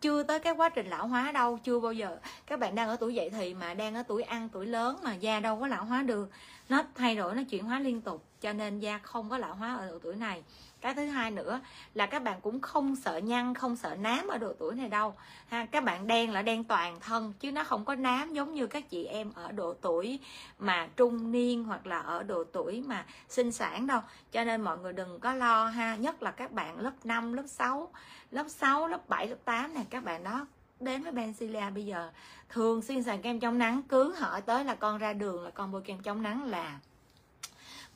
chưa 0.00 0.22
tới 0.22 0.38
cái 0.38 0.52
quá 0.52 0.68
trình 0.68 0.86
lão 0.86 1.06
hóa 1.06 1.32
đâu, 1.32 1.58
chưa 1.64 1.80
bao 1.80 1.92
giờ. 1.92 2.18
Các 2.46 2.60
bạn 2.60 2.74
đang 2.74 2.88
ở 2.88 2.96
tuổi 2.96 3.14
dậy 3.14 3.30
thì 3.30 3.54
mà 3.54 3.74
đang 3.74 3.94
ở 3.94 4.02
tuổi 4.02 4.22
ăn, 4.22 4.48
tuổi 4.48 4.66
lớn 4.66 4.98
mà 5.02 5.14
da 5.14 5.40
đâu 5.40 5.60
có 5.60 5.66
lão 5.66 5.84
hóa 5.84 6.02
được. 6.02 6.30
Nó 6.68 6.82
thay 6.94 7.16
đổi, 7.16 7.34
nó 7.34 7.42
chuyển 7.50 7.64
hóa 7.64 7.80
liên 7.80 8.00
tục, 8.00 8.24
cho 8.40 8.52
nên 8.52 8.78
da 8.78 8.98
không 8.98 9.30
có 9.30 9.38
lão 9.38 9.54
hóa 9.54 9.76
ở 9.76 9.90
độ 9.90 9.98
tuổi 9.98 10.16
này 10.16 10.42
cái 10.80 10.94
thứ 10.94 11.06
hai 11.06 11.30
nữa 11.30 11.60
là 11.94 12.06
các 12.06 12.22
bạn 12.22 12.40
cũng 12.40 12.60
không 12.60 12.96
sợ 12.96 13.16
nhăn 13.16 13.54
không 13.54 13.76
sợ 13.76 13.94
nám 13.94 14.28
ở 14.28 14.38
độ 14.38 14.52
tuổi 14.58 14.74
này 14.74 14.88
đâu. 14.88 15.14
Ha 15.48 15.66
các 15.66 15.84
bạn 15.84 16.06
đen 16.06 16.32
là 16.32 16.42
đen 16.42 16.64
toàn 16.64 17.00
thân 17.00 17.32
chứ 17.40 17.52
nó 17.52 17.64
không 17.64 17.84
có 17.84 17.94
nám 17.94 18.32
giống 18.32 18.54
như 18.54 18.66
các 18.66 18.90
chị 18.90 19.04
em 19.04 19.32
ở 19.34 19.52
độ 19.52 19.74
tuổi 19.74 20.18
mà 20.58 20.88
trung 20.96 21.32
niên 21.32 21.64
hoặc 21.64 21.86
là 21.86 21.98
ở 21.98 22.22
độ 22.22 22.44
tuổi 22.44 22.84
mà 22.86 23.06
sinh 23.28 23.52
sản 23.52 23.86
đâu. 23.86 24.00
Cho 24.32 24.44
nên 24.44 24.60
mọi 24.60 24.78
người 24.78 24.92
đừng 24.92 25.20
có 25.20 25.34
lo 25.34 25.66
ha 25.66 25.96
nhất 25.96 26.22
là 26.22 26.30
các 26.30 26.52
bạn 26.52 26.80
lớp 26.80 26.92
5, 27.04 27.32
lớp 27.32 27.44
6 27.46 27.92
lớp 28.30 28.44
6, 28.48 28.88
lớp 28.88 29.08
7, 29.08 29.28
lớp 29.28 29.36
8 29.44 29.74
này 29.74 29.86
các 29.90 30.04
bạn 30.04 30.24
đó 30.24 30.46
đến 30.80 31.02
với 31.02 31.12
Benzilia 31.12 31.74
bây 31.74 31.86
giờ 31.86 32.10
thường 32.48 32.82
xuyên 32.82 33.02
xài 33.02 33.18
kem 33.18 33.40
chống 33.40 33.58
nắng 33.58 33.82
cứ 33.88 34.14
hỏi 34.14 34.40
tới 34.40 34.64
là 34.64 34.74
con 34.74 34.98
ra 34.98 35.12
đường 35.12 35.44
là 35.44 35.50
con 35.50 35.72
bôi 35.72 35.82
kem 35.82 36.02
chống 36.02 36.22
nắng 36.22 36.44
là 36.44 36.78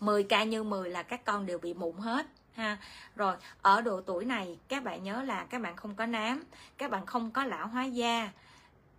10 0.00 0.22
ca 0.22 0.44
như 0.44 0.62
10 0.62 0.90
là 0.90 1.02
các 1.02 1.24
con 1.24 1.46
đều 1.46 1.58
bị 1.58 1.74
mụn 1.74 1.96
hết 1.96 2.26
ha. 2.54 2.78
Rồi 3.16 3.36
ở 3.62 3.80
độ 3.80 4.00
tuổi 4.00 4.24
này 4.24 4.58
các 4.68 4.84
bạn 4.84 5.02
nhớ 5.02 5.22
là 5.22 5.44
các 5.44 5.62
bạn 5.62 5.76
không 5.76 5.94
có 5.94 6.06
nám 6.06 6.44
các 6.78 6.90
bạn 6.90 7.06
không 7.06 7.30
có 7.30 7.44
lão 7.44 7.66
hóa 7.66 7.84
da 7.84 8.30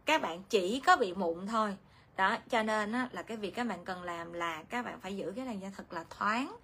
các 0.06 0.22
bạn 0.22 0.44
chỉ 0.50 0.80
có 0.86 0.98
bị 0.98 1.14
mụn 1.14 1.48
thôi. 1.48 1.78
Đó 2.16 2.38
cho 2.50 2.64
nên 2.64 2.92
á, 2.92 3.10
là 3.12 3.22
cái 3.22 3.38
việc 3.38 3.56
các 3.56 3.68
bạn 3.68 3.86
cần 3.86 4.04
làm 4.04 4.34
là 4.34 4.64
các 4.64 4.86
bạn 4.86 5.00
phải 5.00 5.18
giữ 5.18 5.34
cái 5.36 5.46
làn 5.46 5.62
da 5.62 5.70
thật 5.78 5.94
là 5.94 6.06
thoáng 6.10 6.56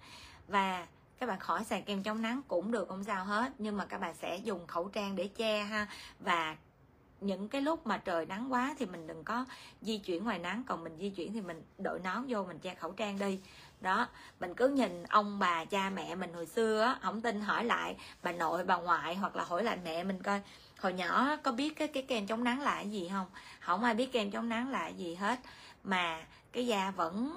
và 0.48 0.86
các 1.18 1.26
bạn 1.26 1.40
khỏi 1.40 1.64
xài 1.64 1.82
kem 1.82 2.02
chống 2.02 2.22
nắng 2.22 2.40
cũng 2.48 2.70
được 2.70 2.88
không 2.88 3.04
sao 3.04 3.24
hết. 3.24 3.52
Nhưng 3.58 3.76
mà 3.76 3.86
các 3.86 3.98
bạn 3.98 4.14
sẽ 4.14 4.36
dùng 4.36 4.66
khẩu 4.66 4.88
trang 4.88 5.16
để 5.16 5.28
che 5.28 5.62
ha. 5.62 5.86
Và 6.20 6.56
những 7.20 7.48
cái 7.48 7.60
lúc 7.60 7.86
mà 7.86 7.98
trời 7.98 8.26
nắng 8.26 8.52
quá 8.52 8.74
thì 8.78 8.86
mình 8.86 9.06
đừng 9.06 9.24
có 9.24 9.44
di 9.80 9.98
chuyển 9.98 10.24
ngoài 10.24 10.38
nắng 10.38 10.64
còn 10.66 10.84
mình 10.84 10.96
di 10.98 11.10
chuyển 11.10 11.32
thì 11.32 11.40
mình 11.40 11.62
đội 11.78 12.00
nón 12.00 12.24
vô 12.28 12.44
mình 12.44 12.58
che 12.58 12.74
khẩu 12.74 12.92
trang 12.92 13.18
đi 13.18 13.40
đó 13.82 14.08
mình 14.40 14.54
cứ 14.54 14.68
nhìn 14.68 15.02
ông 15.02 15.38
bà 15.38 15.64
cha 15.64 15.90
mẹ 15.90 16.14
mình 16.14 16.32
hồi 16.32 16.46
xưa 16.46 16.80
á 16.82 16.96
không 17.02 17.20
tin 17.20 17.40
hỏi 17.40 17.64
lại 17.64 17.96
bà 18.22 18.32
nội 18.32 18.64
bà 18.64 18.76
ngoại 18.76 19.14
hoặc 19.14 19.36
là 19.36 19.44
hỏi 19.44 19.64
lại 19.64 19.78
mẹ 19.84 20.04
mình 20.04 20.22
coi 20.22 20.40
hồi 20.82 20.92
nhỏ 20.92 21.36
có 21.42 21.52
biết 21.52 21.76
cái 21.76 21.88
cái 21.88 22.02
kem 22.02 22.26
chống 22.26 22.44
nắng 22.44 22.60
là 22.60 22.74
cái 22.74 22.90
gì 22.90 23.08
không? 23.12 23.26
Không 23.60 23.84
ai 23.84 23.94
biết 23.94 24.12
kem 24.12 24.30
chống 24.30 24.48
nắng 24.48 24.70
là 24.70 24.78
cái 24.78 24.94
gì 24.94 25.14
hết. 25.14 25.40
Mà 25.84 26.24
cái 26.52 26.66
da 26.66 26.90
vẫn 26.90 27.34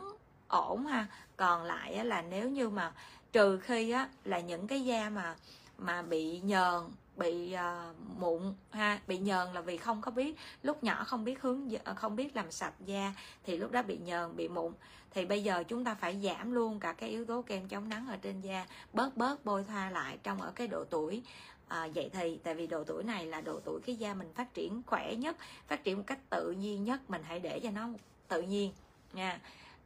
ổn 0.47 0.85
ha. 0.85 1.05
Còn 1.37 1.63
lại 1.63 1.93
á, 1.93 2.03
là 2.03 2.21
nếu 2.21 2.49
như 2.49 2.69
mà 2.69 2.91
trừ 3.31 3.59
khi 3.59 3.91
á 3.91 4.09
là 4.23 4.39
những 4.39 4.67
cái 4.67 4.85
da 4.85 5.09
mà 5.09 5.35
mà 5.77 6.01
bị 6.01 6.39
nhờn 6.39 6.81
bị 7.17 7.55
uh, 7.55 7.95
mụn 8.19 8.53
ha 8.71 8.99
bị 9.07 9.17
nhờn 9.17 9.53
là 9.53 9.61
vì 9.61 9.77
không 9.77 10.01
có 10.01 10.11
biết 10.11 10.37
lúc 10.63 10.83
nhỏ 10.83 11.03
không 11.03 11.23
biết 11.23 11.41
hướng 11.41 11.69
không 11.95 12.15
biết 12.15 12.35
làm 12.35 12.51
sạch 12.51 12.73
da 12.85 13.13
thì 13.43 13.57
lúc 13.57 13.71
đó 13.71 13.81
bị 13.81 13.97
nhờn 13.97 14.35
bị 14.35 14.47
mụn 14.47 14.73
thì 15.15 15.25
bây 15.25 15.43
giờ 15.43 15.63
chúng 15.67 15.83
ta 15.83 15.95
phải 15.95 16.19
giảm 16.23 16.51
luôn 16.51 16.79
cả 16.79 16.93
cái 16.93 17.09
yếu 17.09 17.25
tố 17.25 17.41
kem 17.41 17.67
chống 17.67 17.89
nắng 17.89 18.07
ở 18.07 18.17
trên 18.17 18.41
da. 18.41 18.65
Bớt 18.93 19.17
bớt 19.17 19.45
bôi 19.45 19.63
thoa 19.63 19.89
lại 19.89 20.17
trong 20.23 20.41
ở 20.41 20.51
cái 20.55 20.67
độ 20.67 20.83
tuổi 20.89 21.23
à, 21.67 21.87
vậy 21.95 22.09
thì. 22.13 22.39
Tại 22.43 22.53
vì 22.53 22.67
độ 22.67 22.83
tuổi 22.83 23.03
này 23.03 23.25
là 23.25 23.41
độ 23.41 23.59
tuổi 23.65 23.79
cái 23.85 23.95
da 23.95 24.13
mình 24.13 24.33
phát 24.35 24.53
triển 24.53 24.81
khỏe 24.85 25.15
nhất 25.15 25.37
phát 25.67 25.83
triển 25.83 25.97
một 25.97 26.03
cách 26.07 26.19
tự 26.29 26.51
nhiên 26.51 26.83
nhất. 26.83 27.09
Mình 27.09 27.21
hãy 27.23 27.39
để 27.39 27.59
cho 27.59 27.71
nó 27.71 27.89
tự 28.27 28.41
nhiên 28.41 28.71
nha. 29.13 29.39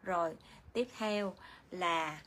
Rồi 0.04 0.36
tiếp 0.74 0.88
theo 0.98 1.34
là 1.72 2.22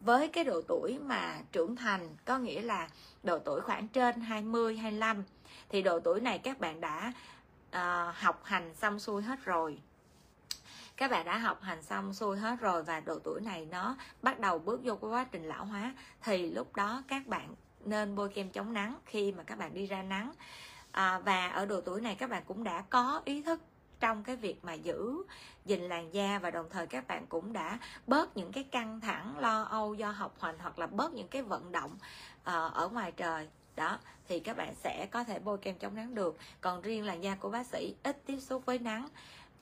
với 0.00 0.28
cái 0.28 0.44
độ 0.44 0.62
tuổi 0.68 0.98
mà 0.98 1.38
trưởng 1.52 1.76
thành 1.76 2.08
có 2.24 2.38
nghĩa 2.38 2.62
là 2.62 2.88
độ 3.22 3.38
tuổi 3.38 3.60
khoảng 3.60 3.88
trên 3.88 4.20
20 4.20 4.76
25 4.76 5.24
thì 5.68 5.82
độ 5.82 6.00
tuổi 6.00 6.20
này 6.20 6.38
các 6.38 6.60
bạn 6.60 6.80
đã 6.80 7.12
uh, 7.68 8.14
học 8.14 8.40
hành 8.44 8.74
xong 8.74 8.98
xuôi 8.98 9.22
hết 9.22 9.44
rồi 9.44 9.78
các 10.96 11.10
bạn 11.10 11.24
đã 11.24 11.38
học 11.38 11.62
hành 11.62 11.82
xong 11.82 12.14
xuôi 12.14 12.38
hết 12.38 12.60
rồi 12.60 12.82
và 12.82 13.00
độ 13.00 13.18
tuổi 13.24 13.40
này 13.40 13.66
nó 13.70 13.96
bắt 14.22 14.40
đầu 14.40 14.58
bước 14.58 14.80
vô 14.84 14.94
cái 14.94 15.10
quá 15.10 15.26
trình 15.32 15.44
lão 15.44 15.64
hóa. 15.64 15.94
Thì 16.22 16.50
lúc 16.50 16.76
đó 16.76 17.02
các 17.08 17.26
bạn 17.26 17.54
nên 17.84 18.14
bôi 18.14 18.28
kem 18.28 18.50
chống 18.50 18.72
nắng 18.72 18.96
khi 19.06 19.32
mà 19.32 19.42
các 19.42 19.58
bạn 19.58 19.74
đi 19.74 19.86
ra 19.86 20.02
nắng. 20.02 20.32
À, 20.90 21.18
và 21.18 21.48
ở 21.48 21.66
độ 21.66 21.80
tuổi 21.80 22.00
này 22.00 22.14
các 22.14 22.30
bạn 22.30 22.42
cũng 22.46 22.64
đã 22.64 22.84
có 22.90 23.22
ý 23.24 23.42
thức 23.42 23.60
trong 24.00 24.24
cái 24.24 24.36
việc 24.36 24.64
mà 24.64 24.72
giữ 24.72 25.24
gìn 25.64 25.80
làn 25.80 26.14
da 26.14 26.38
và 26.38 26.50
đồng 26.50 26.66
thời 26.70 26.86
các 26.86 27.06
bạn 27.06 27.26
cũng 27.26 27.52
đã 27.52 27.78
bớt 28.06 28.36
những 28.36 28.52
cái 28.52 28.64
căng 28.64 29.00
thẳng 29.00 29.38
lo 29.38 29.62
âu 29.62 29.94
do 29.94 30.10
học 30.10 30.34
hành 30.40 30.56
hoặc 30.58 30.78
là 30.78 30.86
bớt 30.86 31.12
những 31.12 31.28
cái 31.28 31.42
vận 31.42 31.72
động 31.72 31.90
uh, 32.40 32.72
ở 32.74 32.88
ngoài 32.92 33.12
trời. 33.12 33.48
Đó 33.76 33.98
thì 34.28 34.40
các 34.40 34.56
bạn 34.56 34.74
sẽ 34.74 35.08
có 35.10 35.24
thể 35.24 35.38
bôi 35.38 35.58
kem 35.58 35.78
chống 35.78 35.94
nắng 35.94 36.14
được. 36.14 36.36
Còn 36.60 36.80
riêng 36.80 37.04
làn 37.04 37.22
da 37.22 37.34
của 37.34 37.50
bác 37.50 37.66
sĩ 37.66 37.94
ít 38.02 38.26
tiếp 38.26 38.40
xúc 38.40 38.66
với 38.66 38.78
nắng 38.78 39.08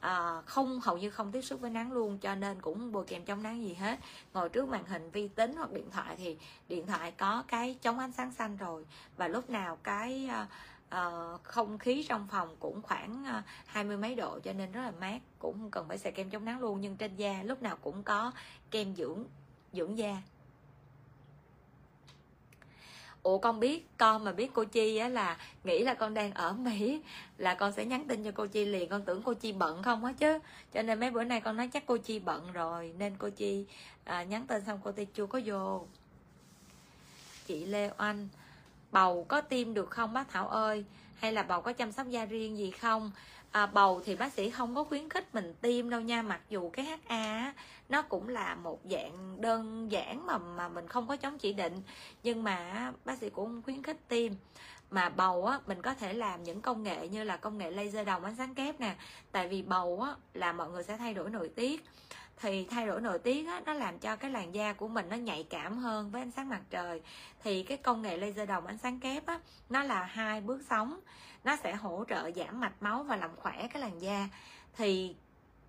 à, 0.02 0.42
không 0.46 0.80
hầu 0.80 0.98
như 0.98 1.10
không 1.10 1.32
tiếp 1.32 1.42
xúc 1.42 1.60
với 1.60 1.70
nắng 1.70 1.92
luôn 1.92 2.18
cho 2.18 2.34
nên 2.34 2.60
cũng 2.60 2.92
bôi 2.92 3.04
kem 3.04 3.24
chống 3.24 3.42
nắng 3.42 3.62
gì 3.62 3.74
hết. 3.74 3.98
Ngồi 4.34 4.48
trước 4.48 4.68
màn 4.68 4.84
hình 4.84 5.10
vi 5.10 5.28
tính 5.28 5.54
hoặc 5.56 5.72
điện 5.72 5.90
thoại 5.90 6.16
thì 6.18 6.38
điện 6.68 6.86
thoại 6.86 7.12
có 7.12 7.44
cái 7.48 7.76
chống 7.82 7.98
ánh 7.98 8.12
sáng 8.12 8.32
xanh 8.32 8.56
rồi. 8.56 8.86
Và 9.16 9.28
lúc 9.28 9.50
nào 9.50 9.78
cái 9.82 10.26
à, 10.30 10.46
à, 10.88 11.10
không 11.42 11.78
khí 11.78 12.06
trong 12.08 12.28
phòng 12.30 12.56
cũng 12.60 12.82
khoảng 12.82 13.42
hai 13.66 13.84
mươi 13.84 13.96
mấy 13.96 14.14
độ 14.14 14.38
cho 14.44 14.52
nên 14.52 14.72
rất 14.72 14.82
là 14.82 14.92
mát. 15.00 15.18
Cũng 15.38 15.58
không 15.58 15.70
cần 15.70 15.88
phải 15.88 15.98
xài 15.98 16.12
kem 16.12 16.30
chống 16.30 16.44
nắng 16.44 16.60
luôn 16.60 16.80
nhưng 16.80 16.96
trên 16.96 17.16
da 17.16 17.42
lúc 17.42 17.62
nào 17.62 17.76
cũng 17.80 18.02
có 18.02 18.32
kem 18.70 18.94
dưỡng 18.96 19.24
dưỡng 19.72 19.98
da 19.98 20.22
ủa 23.22 23.38
con 23.38 23.60
biết 23.60 23.88
con 23.98 24.24
mà 24.24 24.32
biết 24.32 24.50
cô 24.54 24.64
chi 24.64 24.96
á 24.96 25.08
là 25.08 25.38
nghĩ 25.64 25.78
là 25.84 25.94
con 25.94 26.14
đang 26.14 26.32
ở 26.32 26.52
mỹ 26.52 27.00
là 27.38 27.54
con 27.54 27.72
sẽ 27.72 27.84
nhắn 27.84 28.04
tin 28.08 28.24
cho 28.24 28.30
cô 28.34 28.46
chi 28.46 28.64
liền. 28.64 28.88
Con 28.88 29.02
tưởng 29.02 29.22
cô 29.22 29.34
chi 29.34 29.52
bận 29.52 29.82
không 29.82 30.04
á 30.04 30.12
chứ. 30.12 30.38
Cho 30.74 30.82
nên 30.82 31.00
mấy 31.00 31.10
bữa 31.10 31.24
nay 31.24 31.40
con 31.40 31.56
nói 31.56 31.68
chắc 31.68 31.86
cô 31.86 31.96
chi 31.96 32.18
bận 32.18 32.52
rồi 32.52 32.94
nên 32.98 33.16
cô 33.18 33.28
chi 33.30 33.66
à, 34.04 34.22
nhắn 34.22 34.46
tin 34.46 34.64
xong 34.64 34.80
cô 34.84 34.92
ti 34.92 35.04
chưa 35.04 35.26
có 35.26 35.40
vô. 35.44 35.86
Chị 37.46 37.66
lê 37.66 37.90
oanh 37.98 38.28
bầu 38.92 39.24
có 39.28 39.40
tiêm 39.40 39.74
được 39.74 39.90
không 39.90 40.12
bác 40.12 40.30
thảo 40.30 40.48
ơi? 40.48 40.84
Hay 41.16 41.32
là 41.32 41.42
bầu 41.42 41.62
có 41.62 41.72
chăm 41.72 41.92
sóc 41.92 42.06
da 42.08 42.24
riêng 42.24 42.58
gì 42.58 42.70
không? 42.70 43.10
À, 43.52 43.66
bầu 43.66 44.00
thì 44.04 44.16
bác 44.16 44.32
sĩ 44.32 44.50
không 44.50 44.74
có 44.74 44.84
khuyến 44.84 45.08
khích 45.08 45.34
mình 45.34 45.54
tiêm 45.60 45.90
đâu 45.90 46.00
nha 46.00 46.22
mặc 46.22 46.40
dù 46.48 46.70
cái 46.70 46.98
HA 47.06 47.52
nó 47.88 48.02
cũng 48.02 48.28
là 48.28 48.54
một 48.54 48.80
dạng 48.90 49.40
đơn 49.40 49.92
giản 49.92 50.26
mà 50.26 50.38
mà 50.38 50.68
mình 50.68 50.88
không 50.88 51.08
có 51.08 51.16
chống 51.16 51.38
chỉ 51.38 51.52
định. 51.52 51.82
Nhưng 52.22 52.44
mà 52.44 52.92
bác 53.04 53.18
sĩ 53.18 53.30
cũng 53.30 53.62
khuyến 53.62 53.82
khích 53.82 54.08
tiêm. 54.08 54.32
Mà 54.90 55.08
bầu 55.08 55.46
á 55.46 55.60
mình 55.66 55.82
có 55.82 55.94
thể 55.94 56.12
làm 56.12 56.42
những 56.42 56.60
công 56.60 56.82
nghệ 56.82 57.08
như 57.08 57.24
là 57.24 57.36
công 57.36 57.58
nghệ 57.58 57.70
laser 57.70 58.06
đồng 58.06 58.24
ánh 58.24 58.36
sáng 58.36 58.54
kép 58.54 58.80
nè. 58.80 58.94
Tại 59.32 59.48
vì 59.48 59.62
bầu 59.62 60.00
á 60.00 60.14
là 60.34 60.52
mọi 60.52 60.70
người 60.70 60.82
sẽ 60.82 60.96
thay 60.96 61.14
đổi 61.14 61.30
nội 61.30 61.48
tiết. 61.48 61.84
Thì 62.36 62.64
thay 62.70 62.86
đổi 62.86 63.00
nội 63.00 63.18
tiết 63.18 63.46
á, 63.46 63.62
nó 63.66 63.72
làm 63.72 63.98
cho 63.98 64.16
cái 64.16 64.30
làn 64.30 64.54
da 64.54 64.72
của 64.72 64.88
mình 64.88 65.08
nó 65.08 65.16
nhạy 65.16 65.46
cảm 65.50 65.78
hơn 65.78 66.10
với 66.10 66.22
ánh 66.22 66.30
sáng 66.30 66.48
mặt 66.48 66.60
trời. 66.70 67.02
Thì 67.42 67.62
cái 67.62 67.76
công 67.76 68.02
nghệ 68.02 68.16
laser 68.16 68.48
đồng 68.48 68.66
ánh 68.66 68.78
sáng 68.78 69.00
kép 69.00 69.26
á, 69.26 69.40
nó 69.68 69.82
là 69.82 70.02
hai 70.02 70.40
bước 70.40 70.62
sóng 70.70 71.00
nó 71.44 71.56
sẽ 71.56 71.74
hỗ 71.74 72.04
trợ 72.08 72.30
giảm 72.36 72.60
mạch 72.60 72.82
máu 72.82 73.02
và 73.02 73.16
làm 73.16 73.36
khỏe 73.36 73.68
cái 73.72 73.82
làn 73.82 74.02
da. 74.02 74.28
Thì 74.76 75.14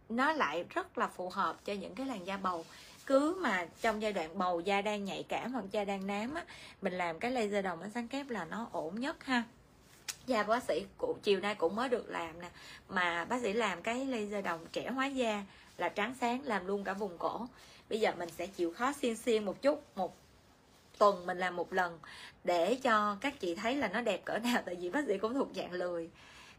nó 0.10 0.34
lại 0.34 0.66
rất 0.70 0.98
là 0.98 1.08
phù 1.08 1.30
hợp 1.30 1.66
cho 1.66 1.74
những 1.74 1.96
cái 1.96 2.06
làn 2.06 2.28
da 2.28 2.38
bầu. 2.38 2.66
Cứ 3.06 3.38
mà 3.42 3.68
trong 3.82 4.02
giai 4.02 4.14
đoạn 4.14 4.38
bầu 4.38 4.60
da 4.60 4.82
đang 4.82 5.06
nhạy 5.06 5.24
cảm 5.24 5.54
hoặc 5.54 5.66
da 5.72 5.86
đang 5.86 6.08
nám 6.08 6.34
á, 6.34 6.44
mình 6.82 6.94
làm 6.94 7.20
cái 7.20 7.32
laser 7.32 7.66
đồng 7.66 7.82
ánh 7.82 7.92
sáng 7.92 8.08
kép 8.08 8.30
là 8.30 8.46
nó 8.46 8.68
ổn 8.72 9.00
nhất 9.00 9.26
ha. 9.26 9.44
Da 10.26 10.44
bác 10.44 10.64
sĩ 10.64 10.86
cũng, 10.98 11.20
chiều 11.24 11.40
nay 11.40 11.56
cũng 11.56 11.76
mới 11.76 11.90
được 11.90 12.10
làm 12.10 12.42
nè. 12.42 12.50
Mà 12.90 13.26
bác 13.26 13.42
sĩ 13.42 13.54
làm 13.54 13.82
cái 13.82 14.06
laser 14.06 14.46
đồng 14.46 14.66
trẻ 14.72 14.90
hóa 14.90 15.06
da 15.06 15.44
là 15.78 15.90
trắng 15.90 16.16
sáng, 16.22 16.42
làm 16.44 16.68
luôn 16.68 16.84
cả 16.84 16.94
vùng 16.94 17.18
cổ. 17.18 17.48
Bây 17.90 18.00
giờ 18.00 18.12
mình 18.18 18.30
sẽ 18.38 18.48
chịu 18.48 18.74
khó 18.74 18.94
xiên 18.94 19.16
xiên 19.16 19.46
một 19.46 19.62
chút, 19.62 19.98
một 19.98 20.16
tuần 20.98 21.26
mình 21.26 21.38
làm 21.38 21.56
một 21.56 21.74
lần 21.74 22.00
để 22.44 22.76
cho 22.76 23.18
các 23.22 23.40
chị 23.40 23.56
thấy 23.56 23.76
là 23.76 23.88
nó 23.88 24.02
đẹp 24.02 24.26
cỡ 24.26 24.38
nào 24.38 24.62
tại 24.66 24.76
vì 24.76 24.90
bác 24.90 25.06
sĩ 25.08 25.18
cũng 25.18 25.34
thuộc 25.34 25.48
dạng 25.56 25.72
lười. 25.72 26.10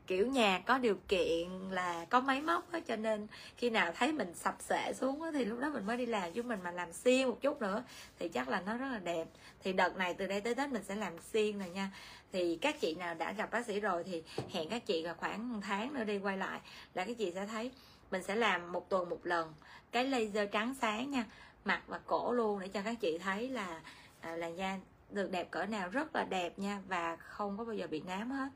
Kiểu 0.06 0.26
nhà 0.26 0.62
có 0.66 0.78
điều 0.78 0.96
kiện 1.08 1.48
là 1.70 2.04
có 2.10 2.20
máy 2.20 2.42
móc 2.42 2.72
đó, 2.72 2.78
cho 2.86 2.96
nên 2.96 3.26
khi 3.56 3.70
nào 3.70 3.92
thấy 3.96 4.12
mình 4.12 4.34
sập 4.34 4.56
sệ 4.60 4.92
xuống 4.92 5.22
đó, 5.22 5.30
thì 5.32 5.44
lúc 5.44 5.60
đó 5.60 5.70
mình 5.70 5.86
mới 5.86 5.96
đi 5.96 6.06
làm 6.06 6.32
chứ 6.32 6.42
mình 6.42 6.58
mà 6.64 6.70
làm 6.70 6.92
xiên 6.92 7.28
một 7.28 7.38
chút 7.40 7.62
nữa 7.62 7.84
thì 8.18 8.28
chắc 8.28 8.48
là 8.48 8.60
nó 8.60 8.76
rất 8.76 8.88
là 8.92 8.98
đẹp. 8.98 9.28
Thì 9.62 9.72
đợt 9.72 9.96
này 9.96 10.14
từ 10.14 10.26
đây 10.26 10.40
tới 10.40 10.54
tết 10.54 10.70
mình 10.70 10.82
sẽ 10.82 10.94
làm 10.94 11.18
xiên 11.18 11.58
rồi 11.58 11.68
nha. 11.68 11.90
Thì 12.32 12.58
các 12.60 12.80
chị 12.80 12.94
nào 12.94 13.14
đã 13.14 13.32
gặp 13.32 13.50
bác 13.50 13.66
sĩ 13.66 13.80
rồi 13.80 14.04
thì 14.04 14.22
hẹn 14.50 14.68
các 14.68 14.86
chị 14.86 15.02
là 15.02 15.14
khoảng 15.14 15.52
một 15.52 15.60
tháng 15.62 15.94
nữa 15.94 16.04
đi 16.04 16.18
quay 16.18 16.36
lại 16.36 16.60
là 16.94 17.04
các 17.04 17.18
chị 17.18 17.32
sẽ 17.34 17.46
thấy 17.46 17.70
mình 18.10 18.22
sẽ 18.22 18.36
làm 18.36 18.72
một 18.72 18.88
tuần 18.88 19.08
một 19.08 19.26
lần. 19.26 19.54
Cái 19.92 20.06
laser 20.06 20.48
trắng 20.52 20.74
sáng 20.80 21.10
nha 21.10 21.24
mặt 21.64 21.82
và 21.86 22.00
cổ 22.06 22.32
luôn 22.32 22.60
để 22.60 22.68
cho 22.68 22.80
các 22.84 23.00
chị 23.00 23.18
thấy 23.18 23.48
là 23.48 23.80
à, 24.24 24.36
làn 24.36 24.56
da 24.56 24.78
được 25.10 25.30
đẹp 25.30 25.50
cỡ 25.50 25.66
nào 25.66 25.88
rất 25.88 26.16
là 26.16 26.24
đẹp 26.24 26.58
nha 26.58 26.80
và 26.88 27.16
không 27.16 27.58
có 27.58 27.64
bao 27.64 27.74
giờ 27.74 27.86
bị 27.86 28.00
nám 28.00 28.30
hết. 28.30 28.48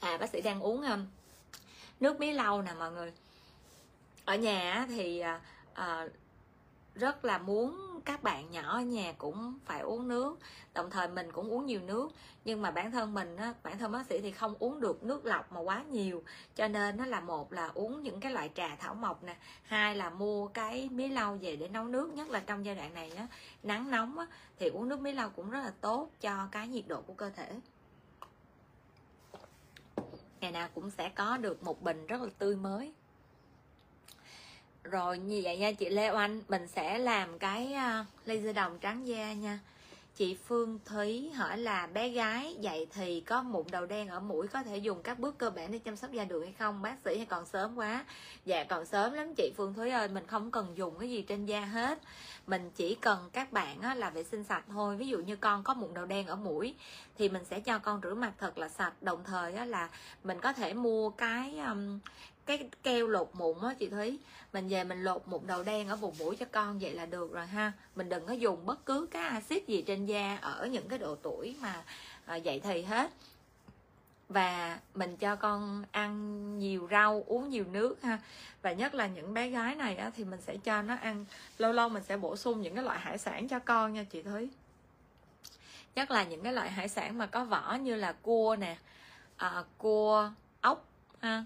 À 0.00 0.16
bác 0.16 0.30
sĩ 0.30 0.40
đang 0.40 0.60
uống 0.60 0.82
um, 0.82 1.06
nước 2.00 2.20
mía 2.20 2.32
lau 2.32 2.62
nè 2.62 2.74
mọi 2.78 2.92
người. 2.92 3.12
Ở 4.24 4.36
nhà 4.36 4.86
thì 4.88 5.18
à, 5.18 5.40
à, 5.74 6.08
rất 6.94 7.24
là 7.24 7.38
muốn 7.38 7.87
các 8.00 8.22
bạn 8.22 8.50
nhỏ 8.50 8.76
ở 8.76 8.80
nhà 8.80 9.12
cũng 9.18 9.58
phải 9.64 9.80
uống 9.80 10.08
nước. 10.08 10.38
Đồng 10.74 10.90
thời 10.90 11.08
mình 11.08 11.32
cũng 11.32 11.50
uống 11.50 11.66
nhiều 11.66 11.80
nước. 11.80 12.08
Nhưng 12.44 12.62
mà 12.62 12.70
bản 12.70 12.90
thân 12.90 13.14
mình 13.14 13.36
á, 13.36 13.54
bản 13.62 13.78
thân 13.78 13.92
bác 13.92 14.06
sĩ 14.06 14.20
thì 14.20 14.30
không 14.30 14.54
uống 14.58 14.80
được 14.80 15.04
nước 15.04 15.26
lọc 15.26 15.52
mà 15.52 15.60
quá 15.60 15.82
nhiều. 15.82 16.22
Cho 16.54 16.68
nên 16.68 16.96
nó 16.96 17.06
là 17.06 17.20
một 17.20 17.52
là 17.52 17.70
uống 17.74 18.02
những 18.02 18.20
cái 18.20 18.32
loại 18.32 18.50
trà 18.54 18.76
thảo 18.76 18.94
mộc 18.94 19.22
nè 19.22 19.36
hai 19.62 19.96
là 19.96 20.10
mua 20.10 20.48
cái 20.48 20.88
mía 20.92 21.08
lau 21.08 21.38
về 21.40 21.56
để 21.56 21.68
nấu 21.68 21.84
nước 21.84 22.12
nhất 22.14 22.28
là 22.28 22.40
trong 22.40 22.64
giai 22.64 22.74
đoạn 22.74 22.94
này 22.94 23.10
á, 23.10 23.26
nắng 23.62 23.90
nóng 23.90 24.18
á, 24.18 24.26
thì 24.58 24.68
uống 24.68 24.88
nước 24.88 25.00
mía 25.00 25.12
lau 25.12 25.30
cũng 25.30 25.50
rất 25.50 25.60
là 25.60 25.72
tốt 25.80 26.10
cho 26.20 26.48
cái 26.52 26.68
nhiệt 26.68 26.84
độ 26.88 27.00
của 27.00 27.14
cơ 27.14 27.30
thể. 27.30 27.60
Ngày 30.40 30.52
nào 30.52 30.68
cũng 30.74 30.90
sẽ 30.90 31.08
có 31.08 31.36
được 31.36 31.62
một 31.62 31.82
bình 31.82 32.06
rất 32.06 32.20
là 32.22 32.28
tươi 32.38 32.56
mới 32.56 32.92
rồi 34.90 35.18
như 35.18 35.40
vậy 35.44 35.58
nha 35.58 35.72
chị 35.72 35.88
Lê 35.88 36.10
Oanh 36.10 36.40
mình 36.48 36.66
sẽ 36.68 36.98
làm 36.98 37.38
cái 37.38 37.72
à, 37.72 38.04
laser 38.24 38.56
đồng 38.56 38.78
trắng 38.78 39.06
da 39.06 39.32
nha. 39.32 39.58
Chị 40.16 40.36
Phương 40.46 40.78
Thúy 40.84 41.30
hỏi 41.30 41.58
là 41.58 41.86
bé 41.86 42.08
gái 42.08 42.56
dậy 42.60 42.86
thì 42.92 43.20
có 43.20 43.42
mụn 43.42 43.66
đầu 43.70 43.86
đen 43.86 44.08
ở 44.08 44.20
mũi 44.20 44.48
có 44.48 44.62
thể 44.62 44.76
dùng 44.76 45.02
các 45.02 45.18
bước 45.18 45.38
cơ 45.38 45.50
bản 45.50 45.72
để 45.72 45.78
chăm 45.78 45.96
sóc 45.96 46.12
da 46.12 46.24
được 46.24 46.42
hay 46.42 46.54
không? 46.58 46.82
Bác 46.82 46.96
sĩ 47.04 47.16
hay 47.16 47.26
còn 47.26 47.46
sớm 47.46 47.78
quá? 47.78 48.04
Dạ 48.44 48.64
còn 48.64 48.86
sớm 48.86 49.12
lắm 49.12 49.34
chị 49.34 49.52
Phương 49.56 49.74
Thúy 49.74 49.90
ơi 49.90 50.08
mình 50.08 50.26
không 50.26 50.50
cần 50.50 50.72
dùng 50.76 50.98
cái 50.98 51.10
gì 51.10 51.22
trên 51.22 51.46
da 51.46 51.60
hết. 51.60 51.98
Mình 52.46 52.70
chỉ 52.76 52.94
cần 52.94 53.30
các 53.32 53.52
bạn 53.52 53.80
á, 53.80 53.94
là 53.94 54.10
vệ 54.10 54.24
sinh 54.24 54.44
sạch 54.44 54.64
thôi. 54.68 54.96
Ví 54.96 55.08
dụ 55.08 55.18
như 55.18 55.36
con 55.36 55.62
có 55.62 55.74
mụn 55.74 55.94
đầu 55.94 56.06
đen 56.06 56.26
ở 56.26 56.36
mũi 56.36 56.74
thì 57.18 57.28
mình 57.28 57.44
sẽ 57.44 57.60
cho 57.60 57.78
con 57.78 58.00
rửa 58.02 58.14
mặt 58.14 58.32
thật 58.38 58.58
là 58.58 58.68
sạch. 58.68 58.92
Đồng 59.00 59.24
thời 59.24 59.54
á, 59.54 59.64
là 59.64 59.88
mình 60.24 60.40
có 60.40 60.52
thể 60.52 60.74
mua 60.74 61.10
cái 61.10 61.58
um, 61.58 61.98
cái 62.48 62.68
keo 62.82 63.06
lột 63.06 63.30
mụn 63.32 63.56
á 63.62 63.74
chị 63.78 63.88
Thúy. 63.88 64.18
Mình 64.52 64.68
về 64.68 64.84
mình 64.84 65.04
lột 65.04 65.22
mụn 65.26 65.46
đầu 65.46 65.62
đen 65.62 65.88
ở 65.88 65.96
vùng 65.96 66.14
mũi 66.18 66.36
cho 66.36 66.46
con 66.52 66.78
vậy 66.78 66.94
là 66.94 67.06
được 67.06 67.32
rồi 67.32 67.46
ha. 67.46 67.72
Mình 67.94 68.08
đừng 68.08 68.26
có 68.26 68.32
dùng 68.32 68.66
bất 68.66 68.86
cứ 68.86 69.08
cái 69.10 69.22
axit 69.22 69.66
gì 69.66 69.82
trên 69.82 70.06
da 70.06 70.38
ở 70.42 70.66
những 70.66 70.88
cái 70.88 70.98
độ 70.98 71.14
tuổi 71.14 71.56
mà 71.60 71.84
à, 72.26 72.36
dậy 72.36 72.60
thì 72.60 72.82
hết. 72.82 73.10
Và 74.28 74.78
mình 74.94 75.16
cho 75.16 75.36
con 75.36 75.84
ăn 75.90 76.58
nhiều 76.58 76.88
rau 76.90 77.24
uống 77.26 77.50
nhiều 77.50 77.64
nước 77.72 78.02
ha. 78.02 78.18
Và 78.62 78.72
nhất 78.72 78.94
là 78.94 79.06
những 79.06 79.34
bé 79.34 79.48
gái 79.48 79.74
này 79.74 79.96
á, 79.96 80.10
thì 80.16 80.24
mình 80.24 80.40
sẽ 80.40 80.56
cho 80.56 80.82
nó 80.82 80.94
ăn 80.94 81.24
lâu 81.58 81.72
lâu 81.72 81.88
mình 81.88 82.02
sẽ 82.02 82.16
bổ 82.16 82.36
sung 82.36 82.62
những 82.62 82.74
cái 82.74 82.84
loại 82.84 82.98
hải 83.00 83.18
sản 83.18 83.48
cho 83.48 83.58
con 83.58 83.92
nha 83.92 84.04
chị 84.04 84.22
Thúy. 84.22 84.48
Nhất 85.94 86.10
là 86.10 86.24
những 86.24 86.42
cái 86.42 86.52
loại 86.52 86.70
hải 86.70 86.88
sản 86.88 87.18
mà 87.18 87.26
có 87.26 87.44
vỏ 87.44 87.74
như 87.74 87.94
là 87.94 88.12
cua 88.12 88.56
nè 88.60 88.76
à, 89.36 89.64
cua 89.78 90.30
ốc 90.60 90.84
ha 91.20 91.44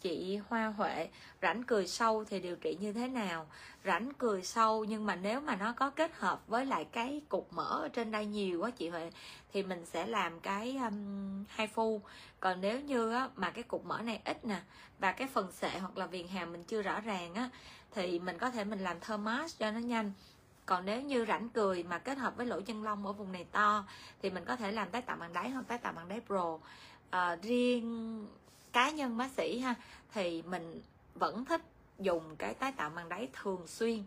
chị 0.00 0.40
Hoa 0.48 0.66
Huệ 0.66 1.08
rãnh 1.42 1.62
cười 1.62 1.86
sâu 1.86 2.24
thì 2.24 2.40
điều 2.40 2.56
trị 2.56 2.76
như 2.80 2.92
thế 2.92 3.08
nào? 3.08 3.46
Rãnh 3.84 4.12
cười 4.18 4.42
sâu 4.42 4.84
nhưng 4.84 5.06
mà 5.06 5.16
nếu 5.16 5.40
mà 5.40 5.56
nó 5.56 5.72
có 5.72 5.90
kết 5.90 6.14
hợp 6.14 6.46
với 6.46 6.66
lại 6.66 6.84
cái 6.84 7.20
cục 7.28 7.52
mỡ 7.52 7.82
ở 7.82 7.88
trên 7.88 8.10
đây 8.10 8.26
nhiều 8.26 8.60
quá 8.60 8.70
chị 8.70 8.88
Huệ 8.88 9.10
thì 9.52 9.62
mình 9.62 9.86
sẽ 9.86 10.06
làm 10.06 10.40
cái 10.40 10.76
um, 10.76 11.44
hai 11.48 11.66
phu. 11.66 12.00
Còn 12.40 12.60
nếu 12.60 12.80
như 12.80 13.12
á, 13.12 13.28
mà 13.36 13.50
cái 13.50 13.64
cục 13.64 13.84
mỡ 13.84 13.98
này 13.98 14.20
ít 14.24 14.44
nè 14.44 14.60
và 14.98 15.12
cái 15.12 15.28
phần 15.28 15.52
sệ 15.52 15.78
hoặc 15.78 15.98
là 15.98 16.06
viền 16.06 16.28
hàm 16.28 16.52
mình 16.52 16.64
chưa 16.64 16.82
rõ 16.82 17.00
ràng 17.00 17.34
á 17.34 17.50
thì 17.90 18.18
mình 18.18 18.38
có 18.38 18.50
thể 18.50 18.64
mình 18.64 18.78
làm 18.78 19.00
thơm 19.00 19.24
mask 19.24 19.58
cho 19.58 19.70
nó 19.70 19.78
nhanh. 19.78 20.12
Còn 20.66 20.84
nếu 20.84 21.02
như 21.02 21.24
rãnh 21.28 21.48
cười 21.48 21.82
mà 21.82 21.98
kết 21.98 22.18
hợp 22.18 22.36
với 22.36 22.46
lỗ 22.46 22.60
chân 22.60 22.82
lông 22.82 23.06
ở 23.06 23.12
vùng 23.12 23.32
này 23.32 23.46
to 23.52 23.84
thì 24.22 24.30
mình 24.30 24.44
có 24.44 24.56
thể 24.56 24.72
làm 24.72 24.90
tái 24.90 25.02
tạo 25.02 25.16
bằng 25.16 25.32
đáy 25.32 25.50
hoặc 25.50 25.64
tái 25.68 25.78
tạo 25.78 25.92
bằng 25.92 26.08
đáy 26.08 26.20
pro. 26.26 26.58
À, 27.10 27.36
riêng 27.42 28.26
cá 28.72 28.90
nhân 28.90 29.16
bác 29.16 29.30
sĩ 29.30 29.58
ha, 29.58 29.74
thì 30.12 30.42
mình 30.42 30.80
vẫn 31.14 31.44
thích 31.44 31.62
dùng 31.98 32.36
cái 32.36 32.54
tái 32.54 32.72
tạo 32.72 32.90
bằng 32.90 33.08
đáy 33.08 33.28
thường 33.32 33.66
xuyên, 33.66 34.02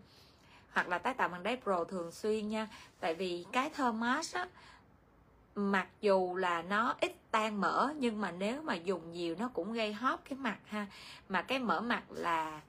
hoặc 0.72 0.88
là 0.88 0.98
tái 0.98 1.14
tạo 1.14 1.28
bằng 1.28 1.42
đáy 1.42 1.56
pro 1.62 1.84
thường 1.84 2.12
xuyên 2.12 2.48
nha. 2.48 2.68
Tại 3.00 3.14
vì 3.14 3.44
cái 3.52 3.70
thơm 3.70 4.00
mask 4.00 4.34
á, 4.34 4.48
mặc 5.54 5.88
dù 6.00 6.36
là 6.36 6.62
nó 6.62 6.94
ít 7.00 7.16
tan 7.30 7.60
mỡ, 7.60 7.92
nhưng 7.98 8.20
mà 8.20 8.30
nếu 8.30 8.62
mà 8.62 8.74
dùng 8.74 9.12
nhiều 9.12 9.36
nó 9.38 9.48
cũng 9.48 9.72
gây 9.72 9.92
hóp 9.92 10.24
cái 10.24 10.38
mặt 10.38 10.58
ha. 10.66 10.86
Mà 11.28 11.42
cái 11.42 11.58
mỡ 11.58 11.80
mặt 11.80 12.02
là 12.10 12.60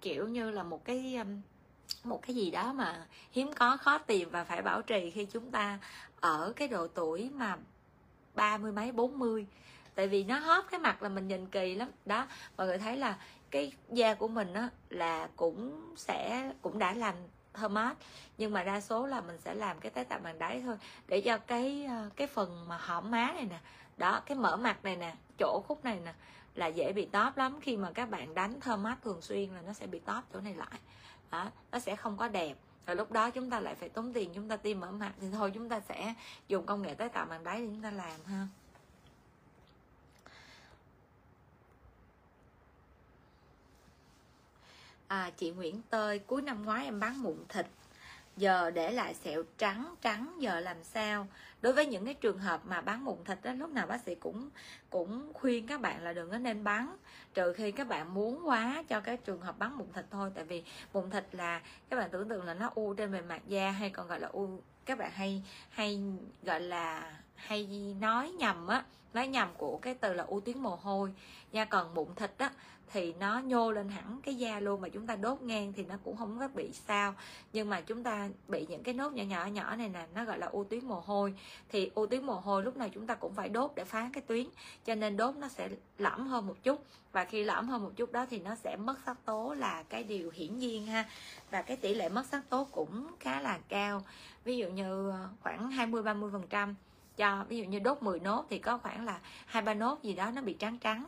kiểu 0.00 0.28
như 0.28 0.50
là 0.50 0.62
một 0.62 0.84
cái 0.84 1.16
um, 1.16 1.40
một 2.04 2.22
cái 2.22 2.36
gì 2.36 2.50
đó 2.50 2.72
mà 2.72 3.06
hiếm 3.32 3.52
có, 3.52 3.76
khó 3.76 3.98
tìm 3.98 4.30
và 4.30 4.44
phải 4.44 4.62
bảo 4.62 4.82
trì 4.82 5.10
khi 5.10 5.24
chúng 5.24 5.50
ta 5.50 5.78
ở 6.20 6.52
cái 6.56 6.68
độ 6.68 6.88
tuổi 6.88 7.30
mà 7.34 7.56
ba 8.34 8.58
mươi 8.58 8.72
mấy, 8.72 8.92
bốn 8.92 9.18
mươi 9.18 9.46
tại 9.96 10.08
vì 10.08 10.24
nó 10.24 10.38
hóp 10.38 10.64
cái 10.70 10.80
mặt 10.80 11.02
là 11.02 11.08
mình 11.08 11.28
nhìn 11.28 11.46
kỳ 11.46 11.74
lắm. 11.74 11.88
Đó, 12.06 12.26
mọi 12.56 12.66
người 12.66 12.78
thấy 12.78 12.96
là 12.96 13.18
cái 13.50 13.72
da 13.88 14.14
của 14.14 14.28
mình 14.28 14.54
á, 14.54 14.68
là 14.90 15.28
cũng 15.36 15.94
sẽ, 15.96 16.50
cũng 16.62 16.78
đã 16.78 16.92
làm 16.92 17.14
thơm 17.52 17.74
mát 17.74 17.94
nhưng 18.38 18.52
mà 18.52 18.64
đa 18.64 18.80
số 18.80 19.06
là 19.06 19.20
mình 19.20 19.38
sẽ 19.38 19.54
làm 19.54 19.80
cái 19.80 19.90
tái 19.90 20.04
tạo 20.04 20.18
bằng 20.22 20.38
đáy 20.38 20.62
thôi. 20.64 20.76
Để 21.06 21.20
cho 21.20 21.38
cái 21.38 21.86
ờ, 21.88 22.10
cái 22.16 22.26
phần 22.26 22.68
mà 22.68 22.76
hõm 22.76 23.10
má 23.10 23.32
này 23.34 23.46
nè, 23.50 23.58
đó, 23.96 24.22
cái 24.26 24.38
mở 24.38 24.56
mặt 24.56 24.84
này 24.84 24.96
nè, 24.96 25.14
chỗ 25.38 25.62
khúc 25.68 25.84
này 25.84 26.00
nè, 26.04 26.14
là 26.54 26.66
dễ 26.66 26.92
bị 26.92 27.06
tóp 27.06 27.36
lắm. 27.36 27.58
Khi 27.60 27.76
mà 27.76 27.90
các 27.94 28.10
bạn 28.10 28.34
đánh 28.34 28.60
thơm 28.60 28.82
mát 28.82 28.96
thường 29.02 29.22
xuyên 29.22 29.50
là 29.50 29.62
nó 29.62 29.72
sẽ 29.72 29.86
bị 29.86 29.98
tóp 29.98 30.24
chỗ 30.32 30.40
này 30.40 30.54
lại. 30.54 30.78
Đó, 31.30 31.50
nó 31.72 31.78
sẽ 31.78 31.96
không 31.96 32.16
có 32.16 32.28
đẹp. 32.28 32.56
Rồi 32.86 32.96
lúc 32.96 33.12
đó 33.12 33.30
chúng 33.30 33.50
ta 33.50 33.60
lại 33.60 33.74
phải 33.74 33.88
tốn 33.88 34.12
tiền, 34.12 34.30
chúng 34.34 34.48
ta 34.48 34.56
tiêm 34.56 34.80
mở 34.80 34.90
mặt 34.90 35.12
thì 35.20 35.26
thôi, 35.32 35.50
chúng 35.54 35.68
ta 35.68 35.80
sẽ 35.80 36.14
dùng 36.48 36.66
công 36.66 36.82
nghệ 36.82 36.94
tái 36.94 37.08
tạo 37.08 37.26
bằng 37.26 37.44
đáy 37.44 37.60
để 37.60 37.66
chúng 37.66 37.82
ta 37.82 37.90
làm 37.90 38.24
ha. 38.26 38.46
À, 45.08 45.30
chị 45.36 45.50
Nguyễn 45.50 45.82
Tơi 45.90 46.18
cuối 46.18 46.42
năm 46.42 46.64
ngoái 46.64 46.84
em 46.84 47.00
bán 47.00 47.22
mụn 47.22 47.36
thịt. 47.48 47.66
Giờ 48.36 48.70
để 48.70 48.90
lại 48.90 49.14
sẹo 49.14 49.42
trắng 49.58 49.94
trắng 50.02 50.36
giờ 50.38 50.60
làm 50.60 50.84
sao? 50.84 51.26
Đối 51.60 51.72
với 51.72 51.86
những 51.86 52.04
cái 52.04 52.14
trường 52.14 52.38
hợp 52.38 52.60
mà 52.64 52.80
bán 52.80 53.04
mụn 53.04 53.24
thịt 53.24 53.38
đó 53.42 53.52
lúc 53.52 53.70
nào 53.70 53.86
bác 53.86 54.00
sĩ 54.06 54.14
cũng 54.14 54.50
cũng 54.90 55.32
khuyên 55.34 55.66
các 55.66 55.80
bạn 55.80 56.02
là 56.02 56.12
đừng 56.12 56.30
có 56.30 56.38
nên 56.38 56.64
bán. 56.64 56.96
Trừ 57.34 57.52
khi 57.52 57.72
các 57.72 57.88
bạn 57.88 58.14
muốn 58.14 58.48
quá 58.48 58.84
cho 58.88 59.00
cái 59.00 59.16
trường 59.16 59.40
hợp 59.40 59.58
bán 59.58 59.78
mụn 59.78 59.86
thịt 59.92 60.04
thôi 60.10 60.30
tại 60.34 60.44
vì 60.44 60.64
mụn 60.92 61.10
thịt 61.10 61.24
là 61.32 61.60
các 61.90 61.96
bạn 61.96 62.10
tưởng 62.10 62.28
tượng 62.28 62.44
là 62.44 62.54
nó 62.54 62.70
u 62.74 62.94
trên 62.94 63.12
bề 63.12 63.20
mặt 63.20 63.42
da 63.46 63.70
hay 63.70 63.90
còn 63.90 64.08
gọi 64.08 64.20
là 64.20 64.28
u 64.28 64.60
các 64.86 64.98
bạn 64.98 65.10
hay 65.14 65.42
hay 65.70 66.00
gọi 66.42 66.60
là 66.60 67.16
hay 67.34 67.94
nói 68.00 68.30
nhầm 68.30 68.66
á 68.66 68.84
nói 69.14 69.28
nhầm 69.28 69.48
của 69.56 69.78
cái 69.78 69.94
từ 69.94 70.14
là 70.14 70.24
u 70.24 70.40
tuyến 70.40 70.58
mồ 70.58 70.76
hôi. 70.76 71.12
Nha 71.52 71.64
còn 71.64 71.94
mụn 71.94 72.14
thịt 72.14 72.30
á 72.38 72.50
thì 72.92 73.14
nó 73.20 73.38
nhô 73.38 73.72
lên 73.72 73.88
hẳn 73.88 74.20
cái 74.22 74.34
da 74.34 74.60
luôn 74.60 74.80
mà 74.80 74.88
chúng 74.88 75.06
ta 75.06 75.16
đốt 75.16 75.42
ngang 75.42 75.72
thì 75.76 75.84
nó 75.84 75.94
cũng 76.04 76.16
không 76.16 76.38
có 76.38 76.48
bị 76.48 76.70
sao. 76.72 77.14
Nhưng 77.52 77.70
mà 77.70 77.80
chúng 77.80 78.02
ta 78.02 78.28
bị 78.48 78.66
những 78.68 78.82
cái 78.82 78.94
nốt 78.94 79.12
nhỏ 79.12 79.22
nhỏ 79.22 79.46
nhỏ 79.46 79.76
này 79.76 79.88
nè, 79.88 80.06
nó 80.14 80.24
gọi 80.24 80.38
là 80.38 80.46
u 80.46 80.64
tuyến 80.64 80.84
mồ 80.84 81.00
hôi. 81.00 81.34
Thì 81.68 81.90
u 81.94 82.06
tuyến 82.06 82.26
mồ 82.26 82.34
hôi 82.34 82.62
lúc 82.62 82.76
nào 82.76 82.88
chúng 82.94 83.06
ta 83.06 83.14
cũng 83.14 83.34
phải 83.34 83.48
đốt 83.48 83.72
để 83.76 83.84
phá 83.84 84.10
cái 84.12 84.22
tuyến, 84.26 84.46
cho 84.84 84.94
nên 84.94 85.16
đốt 85.16 85.36
nó 85.36 85.48
sẽ 85.48 85.68
lõm 85.98 86.26
hơn 86.26 86.46
một 86.46 86.56
chút. 86.62 86.84
Và 87.12 87.24
khi 87.24 87.44
lõm 87.44 87.68
hơn 87.68 87.82
một 87.82 87.92
chút 87.96 88.12
đó 88.12 88.26
thì 88.30 88.38
nó 88.38 88.54
sẽ 88.54 88.76
mất 88.76 88.96
sắc 89.06 89.16
tố 89.24 89.54
là 89.54 89.82
cái 89.82 90.04
điều 90.04 90.30
hiển 90.30 90.58
nhiên 90.58 90.86
ha. 90.86 91.04
Và 91.50 91.62
cái 91.62 91.76
tỷ 91.76 91.94
lệ 91.94 92.08
mất 92.08 92.26
sắc 92.26 92.48
tố 92.48 92.66
cũng 92.70 93.06
khá 93.20 93.40
là 93.40 93.58
cao. 93.68 94.02
Ví 94.44 94.56
dụ 94.56 94.68
như 94.68 95.10
ờ, 95.10 95.28
khoảng 95.42 95.70
20 95.70 96.02
30 96.02 96.30
phần 96.32 96.46
trăm 96.50 96.74
cho, 97.16 97.44
ví 97.48 97.58
dụ 97.58 97.64
như 97.64 97.78
đốt 97.78 98.02
10 98.02 98.20
nốt 98.20 98.46
thì 98.50 98.58
có 98.58 98.78
khoảng 98.78 99.04
là 99.04 99.20
hai, 99.46 99.62
ba 99.62 99.74
nốt 99.74 100.02
gì 100.02 100.12
đó 100.14 100.30
nó 100.30 100.42
bị 100.42 100.54
trắng 100.54 100.78
trắng 100.78 101.04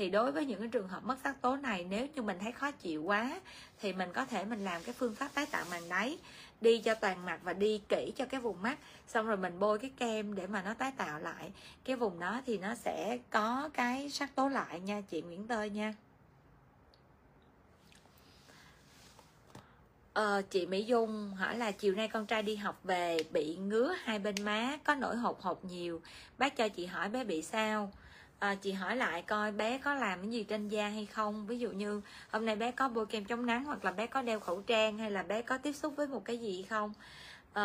thì 0.00 0.10
đối 0.10 0.32
với 0.32 0.46
những 0.46 0.60
cái 0.60 0.68
trường 0.68 0.88
hợp 0.88 1.04
mất 1.04 1.16
sắc 1.24 1.42
tố 1.42 1.56
này 1.56 1.86
nếu 1.90 2.06
như 2.14 2.22
mình 2.22 2.38
thấy 2.38 2.52
khó 2.52 2.70
chịu 2.70 3.02
quá 3.02 3.40
thì 3.80 3.92
mình 3.92 4.12
có 4.12 4.24
thể 4.24 4.44
mình 4.44 4.64
làm 4.64 4.82
cái 4.82 4.94
phương 4.98 5.14
pháp 5.14 5.34
tái 5.34 5.46
tạo 5.46 5.64
màng 5.70 5.88
đáy. 5.88 6.18
Đi 6.60 6.78
cho 6.78 6.94
toàn 6.94 7.26
mặt 7.26 7.40
và 7.42 7.52
đi 7.52 7.80
kỹ 7.88 8.12
cho 8.16 8.24
cái 8.26 8.40
vùng 8.40 8.62
mắt 8.62 8.78
xong 9.08 9.26
rồi 9.26 9.36
mình 9.36 9.58
bôi 9.58 9.78
cái 9.78 9.90
kem 9.96 10.34
để 10.34 10.46
mà 10.46 10.62
nó 10.62 10.74
tái 10.74 10.92
tạo 10.96 11.18
lại. 11.18 11.52
Cái 11.84 11.96
vùng 11.96 12.20
đó 12.20 12.40
thì 12.46 12.58
nó 12.58 12.74
sẽ 12.74 13.18
có 13.30 13.70
cái 13.74 14.10
sắc 14.10 14.34
tố 14.34 14.48
lại 14.48 14.80
nha 14.80 15.00
chị 15.00 15.22
Nguyễn 15.22 15.46
Tơi 15.46 15.70
nha. 15.70 15.94
Ờ, 20.12 20.42
chị 20.50 20.66
Mỹ 20.66 20.84
Dung 20.84 21.34
hỏi 21.34 21.58
là 21.58 21.70
chiều 21.70 21.94
nay 21.94 22.08
con 22.08 22.26
trai 22.26 22.42
đi 22.42 22.56
học 22.56 22.80
về 22.84 23.18
bị 23.30 23.56
ngứa 23.56 23.94
hai 24.02 24.18
bên 24.18 24.34
má 24.44 24.78
có 24.84 24.94
nổi 24.94 25.16
hột 25.16 25.40
hột 25.40 25.64
nhiều. 25.64 26.00
Bác 26.38 26.56
cho 26.56 26.68
chị 26.68 26.86
hỏi 26.86 27.08
bé 27.08 27.24
bị 27.24 27.42
sao? 27.42 27.92
À, 28.40 28.54
chị 28.54 28.72
hỏi 28.72 28.96
lại 28.96 29.22
coi 29.22 29.52
bé 29.52 29.78
có 29.78 29.94
làm 29.94 30.20
cái 30.20 30.30
gì 30.30 30.44
trên 30.44 30.68
da 30.68 30.88
hay 30.88 31.06
không. 31.06 31.46
Ví 31.46 31.58
dụ 31.58 31.70
như 31.70 32.00
hôm 32.30 32.46
nay 32.46 32.56
bé 32.56 32.70
có 32.70 32.88
bôi 32.88 33.06
kem 33.06 33.24
chống 33.24 33.46
nắng 33.46 33.64
hoặc 33.64 33.84
là 33.84 33.92
bé 33.92 34.06
có 34.06 34.22
đeo 34.22 34.40
khẩu 34.40 34.62
trang 34.62 34.98
hay 34.98 35.10
là 35.10 35.22
bé 35.22 35.42
có 35.42 35.58
tiếp 35.58 35.72
xúc 35.72 35.96
với 35.96 36.06
một 36.06 36.24
cái 36.24 36.38
gì 36.38 36.62
không? 36.62 36.92
À, 37.52 37.64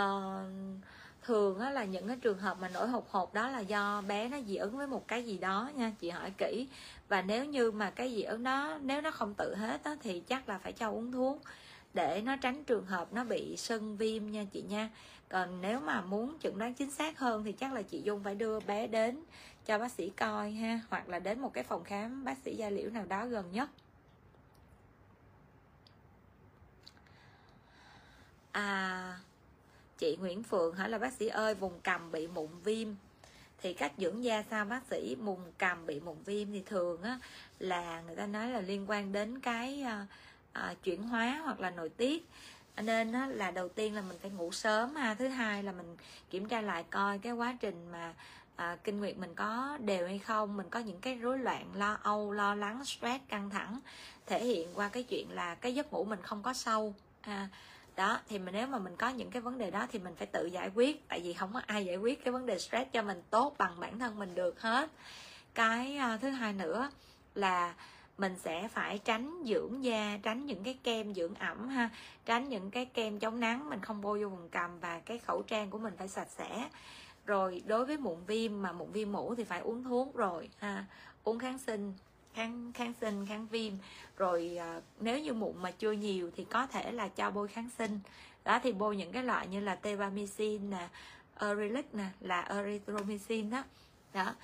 thường 1.22 1.60
á, 1.60 1.70
là 1.70 1.84
những 1.84 2.08
cái 2.08 2.18
trường 2.22 2.40
hợp 2.40 2.58
mà 2.62 2.70
nổi 2.70 2.88
hột 2.88 3.12
hột 3.12 3.34
đó 3.34 3.48
là 3.48 3.60
do 3.60 4.04
bé 4.08 4.30
nó 4.30 4.38
dị 4.48 4.56
ứng 4.56 4.78
với 4.78 4.88
một 4.88 5.08
cái 5.08 5.24
gì 5.24 5.38
đó 5.38 5.72
nha 5.76 5.92
chị 6.00 6.10
hỏi 6.10 6.32
kỹ. 6.38 6.68
Và 7.10 7.22
nếu 7.22 7.46
như 7.46 7.72
mà 7.72 7.90
cái 7.90 8.16
dị 8.16 8.22
ứng 8.22 8.44
đó 8.44 8.78
nếu 8.82 9.02
nó 9.02 9.12
không 9.12 9.34
tự 9.34 9.56
hết 9.56 9.84
á, 9.84 9.96
thì 10.04 10.20
chắc 10.20 10.50
là 10.50 10.58
phải 10.58 10.72
cho 10.74 10.90
uống 10.90 11.12
thuốc 11.12 11.42
để 11.94 12.22
nó 12.26 12.36
tránh 12.36 12.64
trường 12.64 12.86
hợp 12.86 13.14
nó 13.14 13.24
bị 13.24 13.58
sưng 13.58 13.98
viêm 13.98 14.32
nha 14.32 14.46
chị 14.54 14.62
nha. 14.62 14.90
Còn 15.30 15.62
nếu 15.62 15.80
mà 15.80 16.02
muốn 16.02 16.38
chẩn 16.40 16.58
đoán 16.58 16.74
chính 16.74 16.92
xác 16.92 17.20
hơn 17.20 17.44
thì 17.44 17.52
chắc 17.52 17.74
là 17.74 17.82
chị 17.82 18.02
dung 18.02 18.24
phải 18.24 18.36
đưa 18.36 18.60
bé 18.60 18.88
đến 18.88 19.24
cho 19.66 19.80
bác 19.80 19.92
sĩ 19.92 20.10
coi 20.10 20.52
ha 20.52 20.80
hoặc 20.90 21.10
là 21.10 21.20
đến 21.20 21.40
một 21.40 21.54
cái 21.54 21.64
phòng 21.64 21.84
khám 21.84 22.24
bác 22.24 22.38
sĩ 22.38 22.56
da 22.56 22.70
liễu 22.70 22.90
nào 22.90 23.06
đó 23.06 23.26
gần 23.26 23.52
nhất. 23.52 23.70
À 28.52 29.20
chị 29.98 30.18
Nguyễn 30.20 30.44
Phượng 30.44 30.76
hỏi 30.76 30.90
là 30.90 30.98
bác 30.98 31.14
sĩ 31.14 31.28
ơi 31.28 31.56
vùng 31.56 31.80
cầm 31.84 32.12
bị 32.12 32.28
mụn 32.28 32.50
viêm 32.64 32.88
thì 33.62 33.74
cách 33.74 33.92
dưỡng 33.98 34.24
da 34.24 34.44
sao? 34.50 34.66
Bác 34.66 34.82
sĩ 34.90 35.16
mụn 35.22 35.40
cầm 35.58 35.86
bị 35.86 36.00
mụn 36.00 36.16
viêm 36.26 36.52
thì 36.52 36.64
thường 36.66 37.02
á 37.02 37.20
là 37.60 38.02
người 38.02 38.16
ta 38.16 38.26
nói 38.26 38.50
là 38.50 38.62
liên 38.62 38.86
quan 38.90 39.12
đến 39.12 39.40
cái 39.40 39.82
à, 39.82 40.08
à, 40.54 40.76
chuyển 40.84 41.04
hóa 41.04 41.42
hoặc 41.44 41.60
là 41.60 41.70
nội 41.70 41.90
tiết. 41.90 42.26
Nên 42.78 43.12
á, 43.12 43.28
là 43.28 43.52
đầu 43.52 43.70
tiên 43.70 43.96
là 43.96 44.02
mình 44.02 44.18
phải 44.22 44.32
ngủ 44.32 44.52
sớm 44.52 44.96
ha 44.96 45.14
thứ 45.14 45.28
hai 45.28 45.64
là 45.64 45.72
mình 45.72 45.98
kiểm 46.30 46.48
tra 46.48 46.62
lại 46.62 46.84
coi 46.92 47.20
cái 47.20 47.34
quá 47.34 47.58
trình 47.62 47.92
mà 47.92 48.14
à, 48.56 48.78
kinh 48.84 49.00
nguyệt 49.00 49.18
mình 49.18 49.36
có 49.36 49.78
đều 49.82 50.08
hay 50.08 50.20
không? 50.20 50.58
Mình 50.58 50.70
có 50.70 50.80
những 50.80 51.00
cái 51.02 51.16
rối 51.16 51.40
loạn 51.40 51.70
lo 51.76 51.98
âu 52.04 52.32
lo 52.32 52.56
lắng 52.56 52.86
stress 52.86 53.24
căng 53.28 53.50
thẳng 53.50 53.80
thể 54.26 54.46
hiện 54.46 54.70
qua 54.76 54.90
cái 54.90 55.04
chuyện 55.04 55.32
là 55.32 55.56
cái 55.56 55.76
giấc 55.76 55.94
ngủ 55.94 56.04
mình 56.04 56.20
không 56.22 56.44
có 56.44 56.54
sâu. 56.54 56.94
À, 57.22 57.50
đó 57.96 58.20
thì 58.28 58.40
mình 58.40 58.54
nếu 58.54 58.68
mà 58.68 58.78
mình 58.78 58.96
có 58.96 59.10
những 59.10 59.32
cái 59.32 59.42
vấn 59.42 59.58
đề 59.58 59.72
đó 59.72 59.88
thì 59.92 60.00
mình 60.00 60.16
phải 60.16 60.28
tự 60.28 60.46
giải 60.46 60.70
quyết. 60.76 61.08
Tại 61.08 61.22
vì 61.22 61.34
không 61.34 61.54
có 61.54 61.62
ai 61.66 61.86
giải 61.86 61.98
quyết 61.98 62.24
cái 62.24 62.32
vấn 62.32 62.46
đề 62.46 62.60
stress 62.60 62.92
cho 62.92 63.02
mình 63.02 63.22
tốt 63.30 63.56
bằng 63.58 63.80
bản 63.80 64.00
thân 64.00 64.20
mình 64.20 64.36
được 64.36 64.62
hết. 64.62 64.90
Cái 65.54 65.98
à, 65.98 66.18
thứ 66.22 66.30
hai 66.30 66.54
nữa 66.54 66.90
là 67.36 67.74
mình 68.18 68.36
sẽ 68.44 68.68
phải 68.68 69.00
tránh 69.06 69.44
dưỡng 69.46 69.84
da 69.84 70.20
tránh 70.24 70.46
những 70.46 70.64
cái 70.64 70.80
kem 70.84 71.14
dưỡng 71.14 71.36
ẩm 71.36 71.70
ha. 71.70 71.90
Tránh 72.26 72.50
những 72.50 72.72
cái 72.72 72.86
kem 72.86 73.20
chống 73.20 73.40
nắng 73.40 73.70
mình 73.70 73.82
không 73.82 74.02
bôi 74.02 74.24
vô 74.24 74.30
vùng 74.30 74.50
cằm 74.50 74.80
và 74.80 75.00
cái 75.00 75.18
khẩu 75.18 75.44
trang 75.44 75.70
của 75.70 75.78
mình 75.78 75.94
phải 75.98 76.08
sạch 76.08 76.30
sẽ 76.38 76.70
rồi 77.26 77.64
đối 77.66 77.86
với 77.86 77.98
mụn 77.98 78.26
viêm 78.28 78.62
mà 78.62 78.72
mụn 78.72 78.92
viêm 78.92 79.12
mũ 79.12 79.36
thì 79.36 79.44
phải 79.44 79.60
uống 79.60 79.84
thuốc 79.84 80.16
rồi 80.16 80.50
ha. 80.60 80.86
Uống 81.24 81.40
kháng 81.40 81.58
sinh 81.58 81.94
kháng 82.34 82.72
kháng 82.74 82.94
sinh 83.02 83.26
kháng 83.26 83.48
viêm. 83.48 83.74
Rồi 84.18 84.58
à, 84.60 84.82
nếu 85.00 85.20
như 85.20 85.34
mụn 85.34 85.62
mà 85.62 85.72
chưa 85.72 85.92
nhiều 85.92 86.32
thì 86.36 86.44
có 86.44 86.68
thể 86.68 86.92
là 86.92 87.08
cho 87.08 87.32
bôi 87.32 87.48
kháng 87.48 87.70
sinh. 87.78 88.00
Đó 88.44 88.60
thì 88.64 88.74
bôi 88.74 88.98
những 88.98 89.12
cái 89.12 89.24
loại 89.24 89.48
như 89.48 89.60
là 89.60 89.76
tebamycin 89.76 90.70
nè 90.70 90.90
Urilic 91.46 91.96
nè 91.96 92.06
là 92.20 92.42
erythromycin 92.42 93.50
đó. 93.50 93.64
Đó 94.14 94.36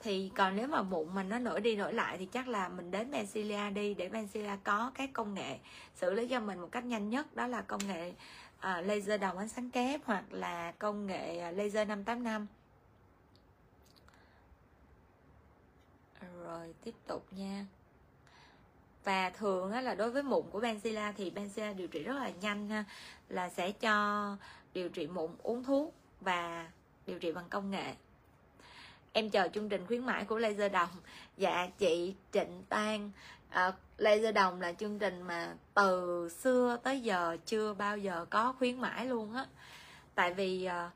thì 0.00 0.30
còn 0.34 0.56
nếu 0.56 0.68
mà 0.68 0.82
mụn 0.82 1.14
mà 1.14 1.22
nó 1.22 1.38
nổi 1.38 1.60
đi 1.60 1.76
nổi 1.76 1.92
lại 1.92 2.18
thì 2.18 2.26
chắc 2.26 2.48
là 2.48 2.68
mình 2.68 2.90
đến 2.90 3.10
Bencilia 3.10 3.70
đi 3.70 3.94
để 3.94 4.08
Bencilia 4.08 4.56
có 4.64 4.90
cái 4.94 5.06
công 5.06 5.34
nghệ 5.34 5.58
xử 5.94 6.12
lý 6.12 6.28
cho 6.28 6.40
mình 6.40 6.60
một 6.60 6.68
cách 6.72 6.84
nhanh 6.84 7.10
nhất 7.10 7.36
đó 7.36 7.46
là 7.46 7.62
công 7.62 7.80
nghệ 7.88 8.12
À, 8.60 8.80
laser 8.80 9.20
đầu 9.20 9.36
ánh 9.36 9.48
sáng 9.48 9.70
kép 9.70 10.00
hoặc 10.04 10.24
là 10.30 10.72
công 10.78 11.06
nghệ 11.06 11.38
à, 11.38 11.50
laser 11.50 11.88
585 11.88 12.46
rồi 16.44 16.74
tiếp 16.84 16.94
tục 17.06 17.26
nha. 17.30 17.66
Và 19.04 19.30
thường 19.30 19.72
á, 19.72 19.80
là 19.80 19.94
đối 19.94 20.10
với 20.10 20.22
mụn 20.22 20.44
của 20.50 20.60
Benzilla 20.60 21.12
thì 21.16 21.30
Benzilla 21.30 21.76
điều 21.76 21.88
trị 21.88 22.02
rất 22.02 22.14
là 22.14 22.30
nhanh 22.40 22.68
ha 22.68 22.84
là 23.28 23.48
sẽ 23.48 23.72
cho 23.72 24.36
điều 24.74 24.88
trị 24.88 25.06
mụn 25.06 25.30
uống 25.42 25.64
thuốc 25.64 25.94
và 26.20 26.70
điều 27.06 27.18
trị 27.18 27.32
bằng 27.32 27.48
công 27.50 27.70
nghệ. 27.70 27.94
Em 29.12 29.30
chờ 29.30 29.48
chương 29.54 29.68
trình 29.68 29.86
khuyến 29.86 30.06
mãi 30.06 30.24
của 30.24 30.38
laser 30.38 30.72
đồng 30.72 30.88
dạ 31.36 31.68
chị 31.78 32.14
trịnh 32.32 32.62
tan 32.68 33.10
à, 33.50 33.72
laser 33.96 34.34
đồng 34.34 34.60
là 34.60 34.72
chương 34.72 34.98
trình 34.98 35.22
mà 35.22 35.54
từ 35.74 36.28
xưa 36.28 36.78
tới 36.82 37.00
giờ 37.00 37.36
chưa 37.46 37.74
bao 37.74 37.98
giờ 37.98 38.26
có 38.30 38.54
khuyến 38.58 38.80
mãi 38.80 39.06
luôn 39.06 39.34
á. 39.34 39.46
Tại 40.14 40.34
vì 40.34 40.64
à, 40.64 40.90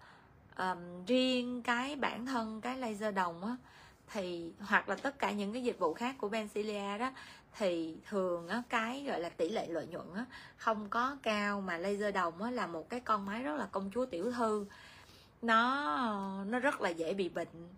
à, 0.54 0.76
riêng 1.06 1.62
cái 1.62 1.96
bản 1.96 2.26
thân 2.26 2.60
cái 2.60 2.78
laser 2.78 3.14
đồng 3.14 3.44
á 3.44 3.56
thì 4.12 4.52
hoặc 4.60 4.88
là 4.88 4.94
tất 4.94 5.18
cả 5.18 5.30
những 5.30 5.52
cái 5.52 5.62
dịch 5.62 5.78
vụ 5.78 5.94
khác 5.94 6.14
của 6.18 6.28
Bencilia 6.28 6.98
đó 6.98 7.10
thì 7.58 7.96
thường 8.08 8.48
á, 8.48 8.62
cái 8.68 9.04
gọi 9.08 9.20
là 9.20 9.28
tỷ 9.28 9.48
lệ 9.48 9.66
lợi 9.66 9.86
nhuận 9.86 10.14
á, 10.14 10.24
không 10.56 10.88
có 10.88 11.16
cao 11.22 11.60
mà 11.60 11.78
laser 11.78 12.14
đồng 12.14 12.42
á, 12.42 12.50
là 12.50 12.66
một 12.66 12.90
cái 12.90 13.00
con 13.00 13.26
máy 13.26 13.42
rất 13.42 13.56
là 13.56 13.68
công 13.72 13.90
chúa 13.94 14.06
tiểu 14.06 14.32
thư. 14.32 14.66
Nó 15.42 16.44
nó 16.44 16.58
rất 16.58 16.80
là 16.80 16.88
dễ 16.88 17.14
bị 17.14 17.28
bệnh 17.28 17.68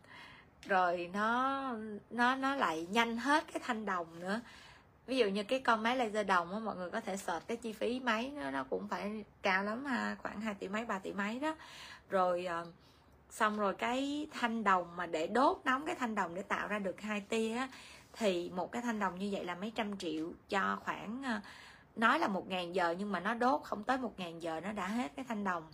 rồi 0.66 1.10
nó 1.12 1.62
nó 2.10 2.36
nó 2.36 2.54
lại 2.56 2.86
nhanh 2.90 3.16
hết 3.16 3.44
cái 3.52 3.62
thanh 3.64 3.86
đồng 3.86 4.20
nữa 4.20 4.40
ví 5.06 5.16
dụ 5.16 5.26
như 5.26 5.42
cái 5.42 5.60
con 5.60 5.82
máy 5.82 5.96
laser 5.96 6.26
đồng 6.26 6.52
á, 6.52 6.58
mọi 6.58 6.76
người 6.76 6.90
có 6.90 7.00
thể 7.00 7.16
search 7.16 7.48
cái 7.48 7.56
chi 7.56 7.72
phí 7.72 8.00
máy 8.00 8.32
nó 8.36 8.50
nó 8.50 8.64
cũng 8.64 8.88
phải 8.88 9.24
cao 9.42 9.64
lắm 9.64 9.84
ha 9.84 10.16
khoảng 10.22 10.40
2 10.40 10.54
tỷ 10.54 10.68
mấy 10.68 10.84
3 10.84 10.98
tỷ 10.98 11.12
mấy 11.12 11.40
đó. 11.40 11.56
Rồi 12.10 12.44
ờ, 12.44 12.66
xong 13.30 13.58
rồi 13.58 13.74
cái 13.74 14.28
thanh 14.32 14.64
đồng 14.64 14.96
mà 14.96 15.06
để 15.06 15.26
đốt 15.26 15.60
nóng 15.64 15.86
cái 15.86 15.94
thanh 15.94 16.14
đồng 16.14 16.34
để 16.34 16.42
tạo 16.42 16.68
ra 16.68 16.78
được 16.78 17.00
hai 17.00 17.20
tia 17.20 17.56
á, 17.56 17.68
thì 18.12 18.50
một 18.50 18.72
cái 18.72 18.82
thanh 18.82 18.98
đồng 18.98 19.18
như 19.18 19.28
vậy 19.32 19.44
là 19.44 19.54
mấy 19.54 19.72
trăm 19.74 19.98
triệu 19.98 20.32
cho 20.48 20.78
khoảng 20.84 21.22
ờ, 21.22 21.40
nói 21.96 22.18
là 22.18 22.28
một 22.28 22.48
ngàn 22.48 22.74
giờ 22.74 22.94
nhưng 22.98 23.12
mà 23.12 23.20
nó 23.20 23.34
đốt 23.34 23.60
không 23.64 23.84
tới 23.84 23.98
một 23.98 24.18
ngàn 24.18 24.42
giờ 24.42 24.60
nó 24.60 24.72
đã 24.72 24.86
hết 24.86 25.12
cái 25.16 25.24
thanh 25.28 25.44
đồng. 25.44 25.72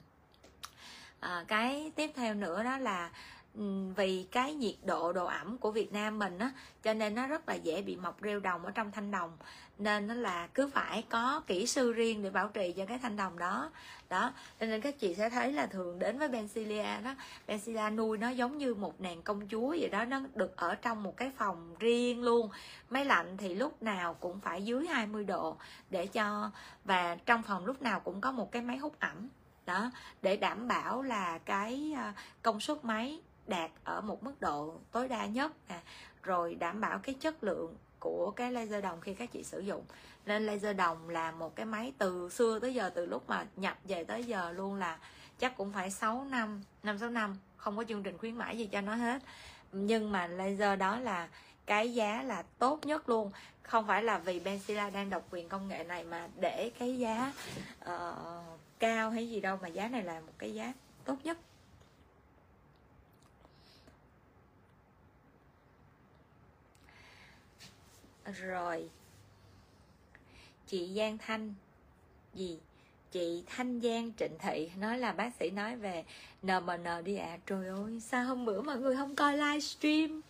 À, 1.21 1.45
cái 1.49 1.93
tiếp 1.97 2.11
theo 2.15 2.35
nữa 2.35 2.63
đó 2.63 2.79
là 2.79 3.11
Ừ, 3.55 3.63
vì 3.97 4.27
cái 4.33 4.55
nhiệt 4.55 4.75
độ 4.85 5.13
độ 5.13 5.27
ẩm 5.27 5.59
của 5.59 5.71
Việt 5.71 5.93
Nam 5.93 6.19
mình 6.19 6.39
á, 6.39 6.51
cho 6.83 6.95
nên 6.95 7.15
nó 7.15 7.27
rất 7.27 7.49
là 7.49 7.55
dễ 7.55 7.83
bị 7.83 7.97
mọc 7.97 8.17
rêu 8.23 8.41
đồng 8.41 8.65
ở 8.65 8.71
trong 8.71 8.93
thanh 8.93 9.11
đồng. 9.11 9.37
Nên 9.79 10.07
nó 10.07 10.15
là 10.15 10.47
cứ 10.47 10.69
phải 10.69 11.05
có 11.09 11.43
kỹ 11.47 11.67
sư 11.67 11.93
riêng 11.93 12.23
để 12.23 12.31
bảo 12.31 12.49
trì 12.49 12.73
cho 12.73 12.87
cái 12.87 12.99
thanh 12.99 13.17
đồng 13.17 13.39
đó. 13.39 13.71
Đó, 14.09 14.33
cho 14.61 14.67
nên 14.67 14.81
các 14.81 14.99
chị 14.99 15.15
sẽ 15.15 15.31
thấy 15.31 15.53
là 15.53 15.67
thường 15.67 15.99
đến 15.99 16.19
với 16.19 16.29
Bencilia 16.29 17.01
đó, 17.05 17.15
Bencilia 17.47 17.91
nuôi 17.91 18.19
nó 18.19 18.29
giống 18.29 18.59
như 18.59 18.75
một 18.75 19.01
nàng 19.01 19.23
công 19.23 19.49
chúa 19.49 19.69
vậy 19.69 19.89
đó, 19.89 20.05
nó 20.05 20.21
được 20.35 20.57
ở 20.57 20.75
trong 20.75 21.03
một 21.03 21.17
cái 21.17 21.31
phòng 21.37 21.75
riêng 21.79 22.23
luôn. 22.23 22.51
Máy 22.91 23.05
lạnh 23.05 23.37
thì 23.37 23.55
lúc 23.55 23.83
nào 23.83 24.15
cũng 24.15 24.41
phải 24.41 24.65
dưới 24.65 24.87
20 24.87 25.25
độ 25.25 25.57
để 25.91 26.07
cho, 26.07 26.51
và 26.85 27.17
trong 27.27 27.43
phòng 27.43 27.67
lúc 27.67 27.83
nào 27.83 28.01
cũng 28.01 28.21
có 28.21 28.33
một 28.33 28.53
cái 28.53 28.63
máy 28.63 28.77
hút 28.77 28.97
ẩm. 29.01 29.29
Đó, 29.67 29.91
để 30.23 30.37
đảm 30.37 30.69
bảo 30.69 31.03
là 31.03 31.39
cái 31.39 31.93
à, 31.97 32.15
công 32.43 32.61
suất 32.61 32.85
máy 32.85 33.21
đạt 33.51 33.71
ở 33.85 34.01
một 34.01 34.23
mức 34.23 34.41
độ 34.41 34.75
tối 34.93 35.09
đa 35.09 35.27
nhất 35.27 35.53
nè 35.69 35.81
rồi 36.23 36.55
đảm 36.55 36.81
bảo 36.81 36.99
cái 36.99 37.15
chất 37.15 37.45
lượng 37.45 37.75
của 38.01 38.31
cái 38.31 38.53
laser 38.53 38.85
đồng 38.85 39.01
khi 39.01 39.15
các 39.15 39.33
chị 39.33 39.45
sử 39.45 39.61
dụng. 39.61 39.85
Nên 40.27 40.47
laser 40.47 40.77
đồng 40.77 41.09
là 41.09 41.31
một 41.31 41.57
cái 41.57 41.67
máy 41.67 41.93
từ 41.99 42.29
xưa 42.29 42.59
tới 42.59 42.75
giờ 42.75 42.91
từ 42.91 43.07
lúc 43.07 43.29
mà 43.29 43.47
nhập 43.57 43.79
về 43.85 44.05
tới 44.05 44.25
giờ 44.25 44.53
luôn 44.53 44.75
là 44.75 44.99
chắc 45.39 45.57
cũng 45.57 45.73
phải 45.73 45.91
6 45.91 46.25
năm 46.25 46.63
5 46.83 46.99
6 46.99 47.11
năm 47.11 47.37
không 47.57 47.77
có 47.77 47.85
chương 47.85 48.03
trình 48.03 48.19
khuyến 48.19 48.37
mãi 48.37 48.59
gì 48.59 48.67
cho 48.67 48.81
nó 48.81 48.95
hết. 48.95 49.23
Nhưng 49.73 50.13
mà 50.13 50.27
laser 50.27 50.79
đó 50.79 51.01
là 51.01 51.29
cái 51.67 51.95
giá 51.95 52.23
là 52.23 52.43
tốt 52.59 52.87
nhất 52.87 53.09
luôn. 53.09 53.33
Không 53.63 53.87
phải 53.87 54.03
là 54.03 54.19
vì 54.19 54.41
Benzilla 54.41 54.93
đang 54.93 55.11
độc 55.11 55.23
quyền 55.31 55.49
công 55.49 55.69
nghệ 55.69 55.85
này 55.85 56.05
mà 56.05 56.29
để 56.37 56.71
cái 56.79 56.99
giá 56.99 57.33
uh, 57.85 58.61
cao 58.79 59.11
hay 59.11 59.31
gì 59.31 59.41
đâu 59.41 59.59
mà 59.63 59.69
giá 59.69 59.89
này 59.89 60.03
là 60.03 60.21
một 60.21 60.33
cái 60.39 60.55
giá 60.55 60.73
tốt 61.05 61.17
nhất. 61.25 61.39
Rồi. 68.31 68.91
Chị 70.67 70.93
Giang 70.97 71.19
Thanh. 71.19 71.55
Gì? 72.35 72.59
Chị 73.13 73.43
Thanh 73.47 73.81
Giang 73.81 74.13
Trịnh 74.19 74.39
Thị. 74.39 74.71
Nói 74.77 74.99
là 74.99 75.13
bác 75.13 75.35
sĩ 75.41 75.51
nói 75.51 75.77
về 75.77 76.05
NMN 76.43 77.05
đi 77.05 77.17
ạ. 77.17 77.27
À. 77.27 77.39
trời 77.47 77.69
ơi 77.69 78.01
sao 78.01 78.25
hôm 78.25 78.45
bữa 78.45 78.63
mọi 78.63 78.79
người 78.79 78.97
không 78.97 79.17
coi 79.17 79.37
livestream 79.37 80.21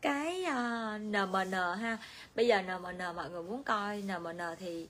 cái 0.00 0.44
ờ, 0.44 0.94
uh, 0.96 1.00
NMN 1.00 1.52
ha. 1.52 1.98
Bây 2.34 2.46
giờ 2.46 2.62
NMN 2.62 3.16
mọi 3.16 3.30
người 3.30 3.42
muốn 3.42 3.62
coi 3.64 4.02
NMN 4.02 4.38
thì 4.58 4.88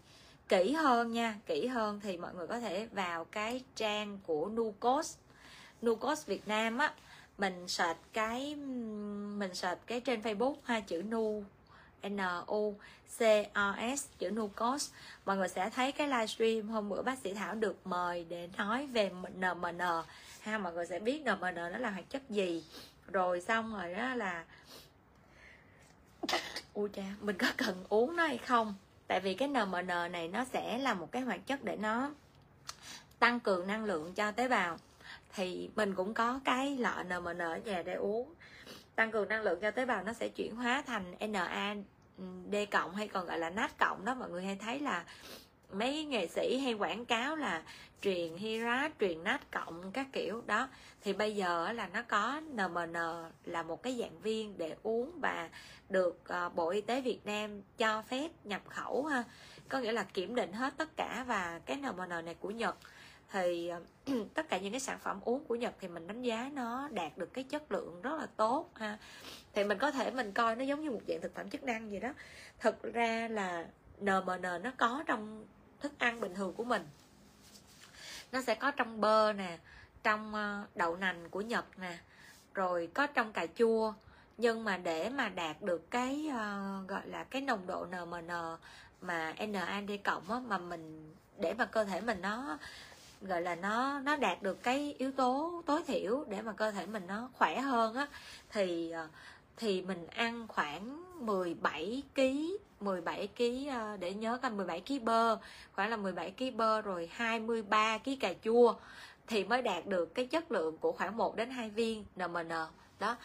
kỹ 0.48 0.72
hơn 0.72 1.12
nha. 1.12 1.38
Kỹ 1.46 1.66
hơn 1.66 2.00
thì 2.02 2.16
mọi 2.16 2.34
người 2.34 2.46
có 2.46 2.61
thể 2.61 2.86
vào 2.92 3.24
cái 3.24 3.62
trang 3.76 4.18
của 4.26 4.48
Nucos. 4.48 5.16
Nucos 5.82 6.26
Việt 6.26 6.48
Nam 6.48 6.78
á. 6.78 6.94
Mình 7.38 7.68
search 7.68 8.00
cái 8.12 8.54
mình 9.36 9.54
search 9.54 9.86
cái 9.86 10.00
trên 10.00 10.20
Facebook 10.20 10.54
ha 10.64 10.80
chữ 10.80 11.02
Nu. 11.02 11.44
N 12.03 12.18
U 12.47 12.74
C 13.18 13.22
O 13.55 13.74
S, 13.97 14.05
chữ 14.18 14.30
Nucos 14.30 14.90
mọi 15.26 15.36
người 15.36 15.49
sẽ 15.49 15.70
thấy 15.70 15.92
cái 15.92 16.09
livestream 16.09 16.68
hôm 16.68 16.88
bữa 16.88 17.03
bác 17.03 17.18
sĩ 17.18 17.34
Thảo 17.34 17.55
được 17.55 17.86
mời 17.86 18.26
để 18.28 18.49
nói 18.59 18.86
về 18.86 19.11
NMN 19.38 19.78
ha, 20.40 20.59
mọi 20.59 20.72
người 20.72 20.86
sẽ 20.86 20.99
biết 20.99 21.22
NMN 21.24 21.55
nó 21.55 21.78
là 21.78 21.90
hoạt 21.90 22.11
chất 22.11 22.30
gì. 22.30 22.64
Rồi 23.12 23.40
xong 23.40 23.76
rồi 23.76 23.94
đó 23.94 24.14
là 24.14 24.44
ui 26.74 26.88
cha, 26.88 27.03
mình 27.20 27.36
có 27.38 27.47
cần 27.57 27.84
uống 27.88 28.16
nó 28.16 28.26
hay 28.26 28.38
không? 28.38 28.74
Tại 29.07 29.20
vì 29.20 29.34
cái 29.34 29.49
NMN 29.49 30.12
này 30.12 30.28
nó 30.28 30.44
sẽ 30.44 30.78
là 30.78 30.94
một 30.94 31.12
cái 31.12 31.22
hoạt 31.22 31.47
chất 31.47 31.64
để 31.64 31.76
nó 31.76 32.11
tăng 33.18 33.40
cường 33.40 33.66
năng 33.66 33.84
lượng 33.84 34.14
cho 34.14 34.32
tế 34.32 34.49
bào. 34.49 34.78
Thì 35.34 35.70
mình 35.76 35.94
cũng 35.94 36.14
có 36.14 36.40
cái 36.44 36.76
lọ 36.76 37.03
NMN 37.03 37.38
ở 37.38 37.57
nhà 37.57 37.82
để 37.82 37.94
uống 37.94 38.34
tăng 38.97 39.11
cường 39.11 39.28
năng 39.28 39.42
lượng 39.42 39.61
cho 39.61 39.70
tế 39.70 39.84
bào 39.84 40.05
nó 40.05 40.12
sẽ 40.12 40.28
chuyển 40.28 40.57
hóa 40.57 40.82
thành 40.86 41.14
NAD 41.20 41.78
ừ, 42.18 42.24
D 42.53 42.55
cộng 42.70 42.94
hay 42.94 43.09
còn 43.09 43.26
gọi 43.26 43.38
là 43.38 43.51
nát 43.51 43.78
cộng 43.78 44.05
đó. 44.05 44.14
Mọi 44.14 44.30
người 44.30 44.44
hay 44.44 44.57
thấy 44.57 44.80
là 44.80 45.05
mấy 45.72 46.05
nghệ 46.05 46.26
sĩ 46.26 46.59
hay 46.59 46.72
quảng 46.72 47.05
cáo 47.05 47.36
là 47.36 47.62
truyền 48.03 48.36
Hira, 48.36 48.88
truyền 49.01 49.24
nát 49.24 49.51
cộng 49.51 49.92
các 49.92 50.07
kiểu 50.12 50.42
đó. 50.47 50.68
Thì 51.01 51.12
bây 51.12 51.36
giờ 51.36 51.72
là 51.72 51.88
nó 51.92 52.03
có 52.03 52.40
NMN 52.40 52.97
là 53.44 53.62
một 53.62 53.82
cái 53.82 53.97
dạng 54.01 54.20
viên 54.20 54.59
để 54.59 54.76
uống 54.82 55.20
và 55.20 55.51
được 55.88 56.20
ờ, 56.24 56.49
Bộ 56.49 56.70
Y 56.70 56.80
tế 56.80 57.01
Việt 57.01 57.20
Nam 57.24 57.62
cho 57.78 58.03
phép 58.03 58.28
nhập 58.44 58.62
khẩu 58.68 59.05
ha. 59.05 59.24
Có 59.68 59.78
nghĩa 59.78 59.92
là 59.92 60.03
kiểm 60.03 60.34
định 60.34 60.53
hết 60.53 60.74
tất 60.76 60.97
cả 60.97 61.24
và 61.28 61.61
cái 61.66 61.76
NMN 61.76 62.24
này 62.24 62.34
của 62.40 62.51
Nhật 62.51 62.76
thì 63.33 63.68
ờ, 63.68 63.81
tất 64.35 64.49
cả 64.49 64.59
những 64.59 64.72
cái 64.72 64.81
sản 64.81 64.99
phẩm 64.99 65.20
uống 65.24 65.45
của 65.45 65.55
Nhật 65.55 65.74
thì 65.81 65.89
mình 65.89 66.07
đánh 66.07 66.22
giá 66.22 66.51
nó 66.55 66.89
đạt 66.89 67.18
được 67.18 67.33
cái 67.33 67.45
chất 67.45 67.72
lượng 67.72 68.03
rất 68.03 68.16
là 68.20 68.27
tốt 68.37 68.70
ha. 68.74 68.99
Thì 69.53 69.64
mình 69.64 69.79
có 69.79 69.91
thể 69.91 70.11
mình 70.11 70.33
coi 70.33 70.57
nó 70.57 70.64
giống 70.64 70.85
như 70.85 70.91
một 70.91 71.01
dạng 71.09 71.20
thực 71.20 71.35
phẩm 71.35 71.51
chức 71.51 71.64
năng 71.64 71.91
gì 71.91 72.01
đó. 72.01 72.12
Thực 72.59 72.83
ra 72.83 73.29
là 73.29 73.66
NMN 74.01 74.43
nó 74.62 74.72
có 74.77 75.05
trong 75.07 75.45
thức 75.81 75.93
ăn 75.99 76.20
bình 76.20 76.35
thường 76.35 76.53
của 76.53 76.64
mình. 76.64 76.87
Nó 78.33 78.43
sẽ 78.43 78.55
có 78.55 78.70
trong 78.70 79.01
bơ 79.01 79.33
nè 79.33 79.59
trong 80.03 80.35
ờ, 80.35 80.64
đậu 80.74 80.97
nành 80.97 81.29
của 81.31 81.41
nhật 81.41 81.79
nè 81.79 81.99
rồi 82.55 82.89
có 82.95 83.07
trong 83.07 83.33
cà 83.33 83.47
chua. 83.47 83.95
Nhưng 84.39 84.64
mà 84.64 84.77
để 84.77 85.09
mà 85.11 85.29
đạt 85.29 85.62
được 85.62 85.91
cái 85.91 86.29
uh, 86.29 86.89
gọi 86.89 87.07
là 87.07 87.24
cái 87.24 87.43
nồng 87.43 87.66
độ 87.66 87.87
NMN 87.87 88.29
mà 89.01 89.35
NAD 89.39 89.91
cộng 90.05 90.31
á, 90.31 90.39
mà 90.47 90.59
mình 90.59 91.14
để 91.39 91.55
mà 91.55 91.64
cơ 91.64 91.85
thể 91.85 92.01
mình 92.01 92.20
nó 92.20 92.59
gọi 93.21 93.43
là 93.43 93.55
nó 93.55 94.01
nó 94.01 94.17
đạt 94.17 94.43
được 94.43 94.62
cái 94.62 94.95
yếu 94.99 95.12
tố 95.12 95.62
tối 95.67 95.83
thiểu 95.87 96.25
để 96.29 96.43
mà 96.43 96.53
cơ 96.53 96.71
thể 96.71 96.87
mình 96.87 97.07
nó 97.07 97.29
khỏe 97.33 97.61
hơn 97.61 97.95
á. 97.95 98.07
Thì 98.51 98.91
ờ, 98.91 99.09
thì 99.57 99.83
mình 99.83 100.07
ăn 100.07 100.49
khoảng 100.49 101.05
17 101.27 102.03
kg 102.14 102.23
17 102.81 103.29
kg 103.37 104.01
để 104.01 104.14
nhớ 104.14 104.39
coi 104.43 104.51
17 104.51 104.83
kg 104.89 105.05
bơ, 105.05 105.39
khoảng 105.73 105.91
là 105.91 105.97
17 105.97 106.35
kg 106.39 106.57
bơ 106.57 106.81
rồi 106.81 107.11
23 107.12 107.99
kg 107.99 108.17
cà 108.21 108.33
chua 108.45 108.75
thì 109.27 109.45
mới 109.45 109.62
đạt 109.62 109.87
được 109.87 110.14
cái 110.14 110.27
chất 110.27 110.53
lượng 110.53 110.79
của 110.79 110.93
khoảng 110.93 111.17
1 111.17 111.37
đến 111.37 111.51
2 111.51 111.71
viên 111.71 112.05
NMN 112.17 112.49
đó, 112.99 113.17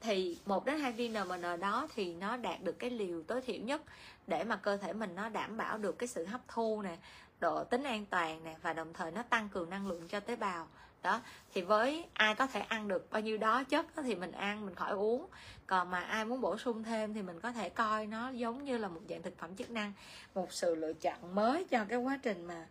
thì 0.00 0.38
1 0.46 0.64
đến 0.64 0.80
2 0.80 0.92
viên 0.92 1.12
NMN 1.12 1.60
đó 1.60 1.88
thì 1.94 2.14
nó 2.14 2.36
đạt 2.36 2.62
được 2.62 2.78
cái 2.78 2.90
liều 2.90 3.22
tối 3.22 3.40
thiểu 3.40 3.62
nhất 3.62 3.82
để 4.26 4.44
mà 4.44 4.56
cơ 4.56 4.76
thể 4.76 4.92
mình 4.92 5.14
nó 5.14 5.28
đảm 5.28 5.56
bảo 5.56 5.78
được 5.78 5.98
cái 5.98 6.08
sự 6.08 6.24
hấp 6.24 6.40
thu 6.48 6.82
nè 6.82 6.96
độ 7.40 7.64
tính 7.64 7.82
an 7.82 8.06
toàn 8.06 8.44
nè 8.44 8.56
và 8.62 8.72
đồng 8.72 8.92
thời 8.92 9.10
nó 9.10 9.22
tăng 9.22 9.48
cường 9.48 9.70
năng 9.70 9.86
lượng 9.88 10.08
cho 10.08 10.20
tế 10.20 10.36
bào. 10.36 10.68
Đó 11.02 11.20
thì 11.54 11.62
với 11.62 12.06
ai 12.12 12.34
có 12.34 12.46
thể 12.46 12.60
ăn 12.60 12.88
được 12.88 13.10
bao 13.10 13.22
nhiêu 13.22 13.38
đó 13.38 13.64
chất 13.64 13.96
đó, 13.96 14.02
thì 14.02 14.14
mình 14.14 14.32
ăn 14.32 14.66
mình 14.66 14.74
khỏi 14.74 14.90
uống. 14.90 15.26
Còn 15.66 15.90
mà 15.90 16.00
ai 16.00 16.24
muốn 16.24 16.40
bổ 16.40 16.58
sung 16.58 16.82
thêm 16.82 17.14
thì 17.14 17.22
mình 17.22 17.40
có 17.40 17.52
thể 17.52 17.68
coi 17.68 18.06
nó 18.06 18.28
giống 18.28 18.64
như 18.64 18.78
là 18.78 18.88
một 18.88 19.00
dạng 19.08 19.22
thực 19.22 19.38
phẩm 19.38 19.56
chức 19.56 19.70
năng 19.70 19.92
một 20.34 20.52
sự 20.52 20.74
lựa 20.74 20.92
chọn 20.92 21.34
mới 21.34 21.64
cho 21.64 21.84
cái 21.88 21.98
quá 21.98 22.18
trình 22.22 22.46
mà 22.46 22.66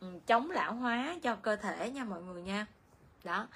ừ, 0.00 0.06
chống 0.26 0.50
lão 0.50 0.74
hóa 0.74 1.16
cho 1.22 1.36
cơ 1.36 1.56
thể 1.56 1.90
nha 1.90 2.04
mọi 2.04 2.22
người 2.22 2.42
nha. 2.42 2.66
Đó 3.24 3.48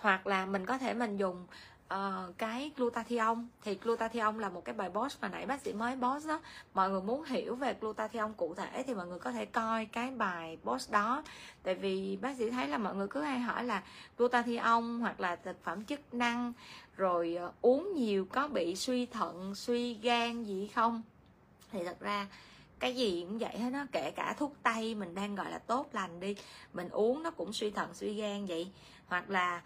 hoặc 0.00 0.26
là 0.26 0.46
mình 0.46 0.66
có 0.66 0.78
thể 0.78 0.94
mình 0.94 1.16
dùng 1.16 1.46
uh, 1.92 2.38
cái 2.38 2.72
glutathione. 2.76 3.40
Thì 3.62 3.78
glutathione 3.82 4.38
là 4.38 4.48
một 4.48 4.64
cái 4.64 4.74
bài 4.74 4.90
post 4.90 5.20
mà 5.20 5.28
nãy 5.28 5.46
bác 5.46 5.60
sĩ 5.60 5.72
mới 5.72 5.96
post 6.02 6.26
đó. 6.28 6.40
Mọi 6.74 6.90
người 6.90 7.02
muốn 7.02 7.24
hiểu 7.24 7.54
về 7.54 7.76
glutathione 7.80 8.32
cụ 8.36 8.54
thể 8.54 8.82
thì 8.86 8.94
mọi 8.94 9.06
người 9.06 9.18
có 9.18 9.32
thể 9.32 9.44
coi 9.44 9.84
cái 9.84 10.10
bài 10.10 10.58
post 10.64 10.90
đó. 10.90 11.22
Tại 11.62 11.74
vì 11.74 12.18
bác 12.22 12.36
sĩ 12.36 12.50
thấy 12.50 12.68
là 12.68 12.78
mọi 12.78 12.94
người 12.94 13.08
cứ 13.08 13.20
hay 13.20 13.38
hỏi 13.38 13.64
là 13.64 13.82
glutathione 14.18 15.00
hoặc 15.00 15.20
là 15.20 15.36
thực 15.36 15.64
phẩm 15.64 15.84
chức 15.84 16.14
năng 16.14 16.52
rồi 16.96 17.38
uh, 17.48 17.54
uống 17.60 17.94
nhiều 17.94 18.26
có 18.32 18.48
bị 18.48 18.76
suy 18.76 19.06
thận 19.06 19.54
suy 19.54 19.94
gan 19.94 20.44
gì 20.44 20.70
không? 20.74 21.02
Thì 21.72 21.84
thật 21.84 22.00
ra 22.00 22.26
cái 22.78 22.96
gì 22.96 23.24
cũng 23.28 23.38
vậy 23.38 23.58
hết 23.58 23.70
nó 23.70 23.86
kể 23.92 24.10
cả 24.10 24.34
thuốc 24.38 24.54
tây 24.62 24.94
mình 24.94 25.14
đang 25.14 25.34
gọi 25.34 25.50
là 25.50 25.58
tốt 25.58 25.86
lành 25.92 26.20
đi 26.20 26.36
mình 26.72 26.88
uống 26.88 27.22
nó 27.22 27.30
cũng 27.30 27.52
suy 27.52 27.70
thận 27.70 27.94
suy 27.94 28.14
gan 28.14 28.46
vậy. 28.46 28.70
Hoặc 29.06 29.30
là 29.30 29.62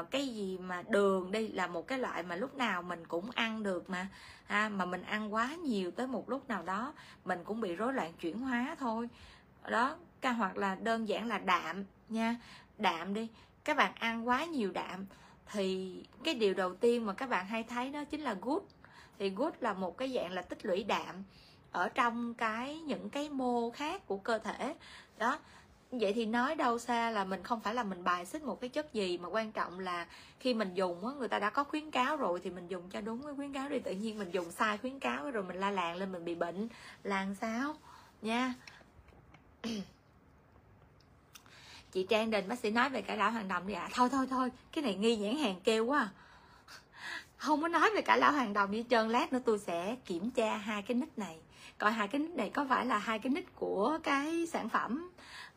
uh, 0.00 0.10
cái 0.10 0.28
gì 0.28 0.58
mà 0.58 0.82
đường 0.88 1.32
đi 1.32 1.48
là 1.48 1.66
một 1.66 1.86
cái 1.86 1.98
loại 1.98 2.22
mà 2.22 2.36
lúc 2.36 2.54
nào 2.54 2.82
mình 2.82 3.06
cũng 3.06 3.30
ăn 3.30 3.62
được 3.62 3.90
mà. 3.90 4.08
Ha 4.46 4.68
mà 4.68 4.84
mình 4.84 5.02
ăn 5.02 5.34
quá 5.34 5.54
nhiều 5.54 5.90
tới 5.90 6.06
một 6.06 6.30
lúc 6.30 6.48
nào 6.48 6.62
đó 6.62 6.94
mình 7.24 7.44
cũng 7.44 7.60
bị 7.60 7.76
rối 7.76 7.94
loạn 7.94 8.12
chuyển 8.20 8.38
hóa 8.38 8.76
thôi. 8.78 9.08
Đó 9.68 9.96
ca 10.20 10.32
hoặc 10.32 10.56
là 10.56 10.74
đơn 10.74 11.08
giản 11.08 11.26
là 11.26 11.38
đạm 11.38 11.84
nha. 12.08 12.36
Đạm 12.78 13.14
đi 13.14 13.28
các 13.64 13.76
bạn 13.76 13.92
ăn 13.94 14.28
quá 14.28 14.44
nhiều 14.44 14.72
đạm 14.72 15.06
thì 15.52 16.02
cái 16.24 16.34
điều 16.34 16.54
đầu 16.54 16.74
tiên 16.74 17.06
mà 17.06 17.12
các 17.12 17.28
bạn 17.28 17.46
hay 17.46 17.62
thấy 17.62 17.90
đó 17.90 18.04
chính 18.04 18.20
là 18.20 18.34
gút 18.40 18.62
thì 19.18 19.30
gút 19.30 19.54
là 19.60 19.72
một 19.72 19.98
cái 19.98 20.12
dạng 20.14 20.32
là 20.32 20.42
tích 20.42 20.66
lũy 20.66 20.84
đạm 20.84 21.24
ở 21.72 21.88
trong 21.88 22.34
cái 22.34 22.80
những 22.80 23.10
cái 23.10 23.28
mô 23.30 23.70
khác 23.70 24.06
của 24.06 24.16
cơ 24.16 24.38
thể. 24.38 24.74
Đó 25.18 25.38
vậy 25.90 26.12
thì 26.12 26.26
nói 26.26 26.54
đâu 26.54 26.78
xa 26.78 27.10
là 27.10 27.24
mình 27.24 27.42
không 27.42 27.60
phải 27.60 27.74
là 27.74 27.82
mình 27.82 28.04
bài 28.04 28.26
xích 28.26 28.42
một 28.42 28.60
cái 28.60 28.70
chất 28.70 28.92
gì, 28.92 29.18
mà 29.18 29.28
quan 29.28 29.52
trọng 29.52 29.80
là 29.80 30.06
khi 30.40 30.54
mình 30.54 30.74
dùng 30.74 31.06
á, 31.06 31.12
người 31.18 31.28
ta 31.28 31.38
đã 31.38 31.50
có 31.50 31.64
khuyến 31.64 31.90
cáo 31.90 32.16
rồi 32.16 32.40
thì 32.44 32.50
mình 32.50 32.68
dùng 32.68 32.90
cho 32.90 33.00
đúng 33.00 33.22
cái 33.22 33.34
khuyến 33.36 33.52
cáo 33.52 33.68
đi 33.68 33.78
tự 33.78 33.92
nhiên 33.92 34.18
mình 34.18 34.30
dùng 34.30 34.50
sai 34.50 34.78
khuyến 34.78 34.98
cáo 34.98 35.30
rồi 35.30 35.44
mình 35.44 35.56
la 35.56 35.70
làng 35.70 35.96
lên 35.96 36.12
mình 36.12 36.24
bị 36.24 36.34
bệnh 36.34 36.68
là 37.02 37.26
sao 37.40 37.74
nha 38.22 38.54
chị 41.92 42.06
trang 42.08 42.30
đình, 42.30 42.48
bác 42.48 42.58
sĩ 42.58 42.70
nói 42.70 42.90
về 42.90 43.02
cải 43.02 43.16
lão 43.16 43.30
hoàng 43.30 43.48
đồng 43.48 43.66
đi 43.66 43.74
ạ 43.74 43.82
à. 43.82 43.90
thôi 43.94 44.08
thôi 44.12 44.26
thôi, 44.30 44.50
cái 44.72 44.84
này 44.84 44.94
nghi 44.94 45.16
nhãn 45.16 45.36
hàng 45.36 45.60
kêu 45.64 45.86
quá 45.86 45.98
à. 45.98 46.08
không 47.36 47.62
có 47.62 47.68
nói 47.68 47.90
về 47.94 48.02
cải 48.02 48.18
lão 48.18 48.32
hoàng 48.32 48.52
đồng 48.52 48.70
đi 48.70 48.84
trơn 48.90 49.08
lát 49.08 49.32
nữa 49.32 49.40
tôi 49.44 49.58
sẽ 49.58 49.96
kiểm 50.04 50.30
tra 50.30 50.56
hai 50.56 50.82
cái 50.82 50.94
nick 50.94 51.18
này 51.18 51.38
coi 51.78 51.92
hai 51.92 52.08
cái 52.08 52.18
nick 52.18 52.36
này 52.36 52.50
có 52.50 52.66
phải 52.68 52.86
là 52.86 52.98
hai 52.98 53.18
cái 53.18 53.32
nick 53.32 53.56
của 53.56 53.98
cái 54.02 54.46
sản 54.46 54.68
phẩm 54.68 55.10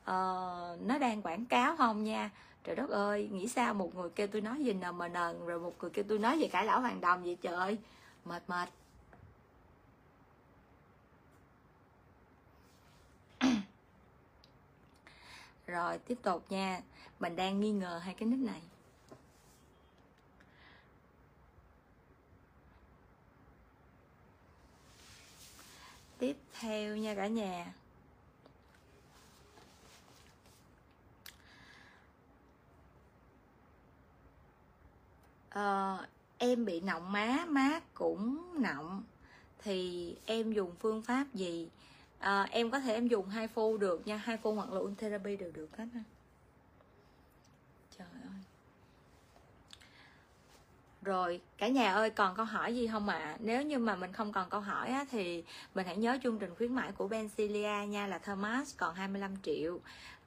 uh, 0.10 0.82
nó 0.82 0.98
đang 1.00 1.22
quảng 1.22 1.46
cáo 1.46 1.76
không 1.78 2.04
nha? 2.04 2.30
Trời 2.64 2.76
đất 2.76 2.90
ơi 2.90 3.30
nghĩ 3.32 3.48
sao 3.48 3.74
một 3.74 3.96
người 3.96 4.10
kêu 4.10 4.28
tôi 4.28 4.42
nói 4.42 4.64
gì 4.64 4.74
nmn 4.74 5.14
rồi 5.46 5.60
một 5.60 5.74
người 5.82 5.90
kêu 5.90 6.06
tôi 6.10 6.20
nói 6.20 6.40
về 6.40 6.48
cải 6.48 6.66
lão 6.66 6.82
hoàng 6.82 7.02
đồng 7.02 7.24
vậy 7.24 7.38
trời? 7.42 7.54
Ơi 7.56 7.78
mệt 8.26 8.44
mệt. 8.48 8.70
Rồi 15.68 15.98
tiếp 15.98 16.18
tục 16.22 16.46
nha. 16.50 16.82
Mình 17.20 17.36
đang 17.36 17.60
nghi 17.60 17.72
ngờ 17.72 18.02
hai 18.04 18.14
cái 18.14 18.30
nick 18.30 18.44
này. 18.44 18.62
Tiếp 26.18 26.38
theo 26.60 26.96
nha 26.96 27.16
cả 27.16 27.28
nhà. 27.28 27.74
Uh, 35.56 36.00
em 36.38 36.66
bị 36.66 36.80
nọng 36.80 37.12
má 37.12 37.46
má 37.48 37.80
cũng 37.94 38.54
nọng. 38.62 39.04
Thì 39.64 40.16
em 40.26 40.52
dùng 40.52 40.76
phương 40.80 41.02
pháp 41.02 41.26
gì? 41.34 41.70
À, 42.20 42.48
em 42.52 42.72
có 42.72 42.80
thể 42.80 42.94
em 42.94 43.08
dùng 43.08 43.30
hai 43.30 43.48
phu 43.48 43.78
được 43.78 44.08
nha 44.08 44.18
hai 44.18 44.38
phu 44.38 44.54
hoặc 44.54 44.72
là 44.72 44.80
un 44.80 44.96
therapy 44.96 45.36
đều 45.36 45.52
được 45.52 45.78
hết 45.78 45.86
ha 45.94 46.04
trời 47.98 48.08
ơi. 48.24 48.40
Rồi 51.02 51.42
cả 51.58 51.68
nhà 51.68 51.94
ơi 51.94 52.10
còn 52.10 52.36
câu 52.36 52.46
hỏi 52.46 52.76
gì 52.76 52.88
không 52.88 53.10
ạ? 53.10 53.18
À? 53.18 53.38
nếu 53.40 53.62
như 53.62 53.80
mà 53.80 53.96
mình 53.96 54.14
không 54.14 54.32
còn 54.32 54.50
câu 54.50 54.62
hỏi 54.62 54.88
á, 54.90 55.06
thì 55.12 55.44
mình 55.76 55.86
hãy 55.86 55.98
nhớ 55.98 56.18
chương 56.24 56.40
trình 56.40 56.56
khuyến 56.56 56.76
mãi 56.76 56.92
của 56.92 57.08
Benzilia 57.08 57.86
nha 57.86 58.08
là 58.08 58.18
Thomas 58.18 58.78
còn 58.78 58.96
25 58.96 59.36
triệu. 59.44 59.80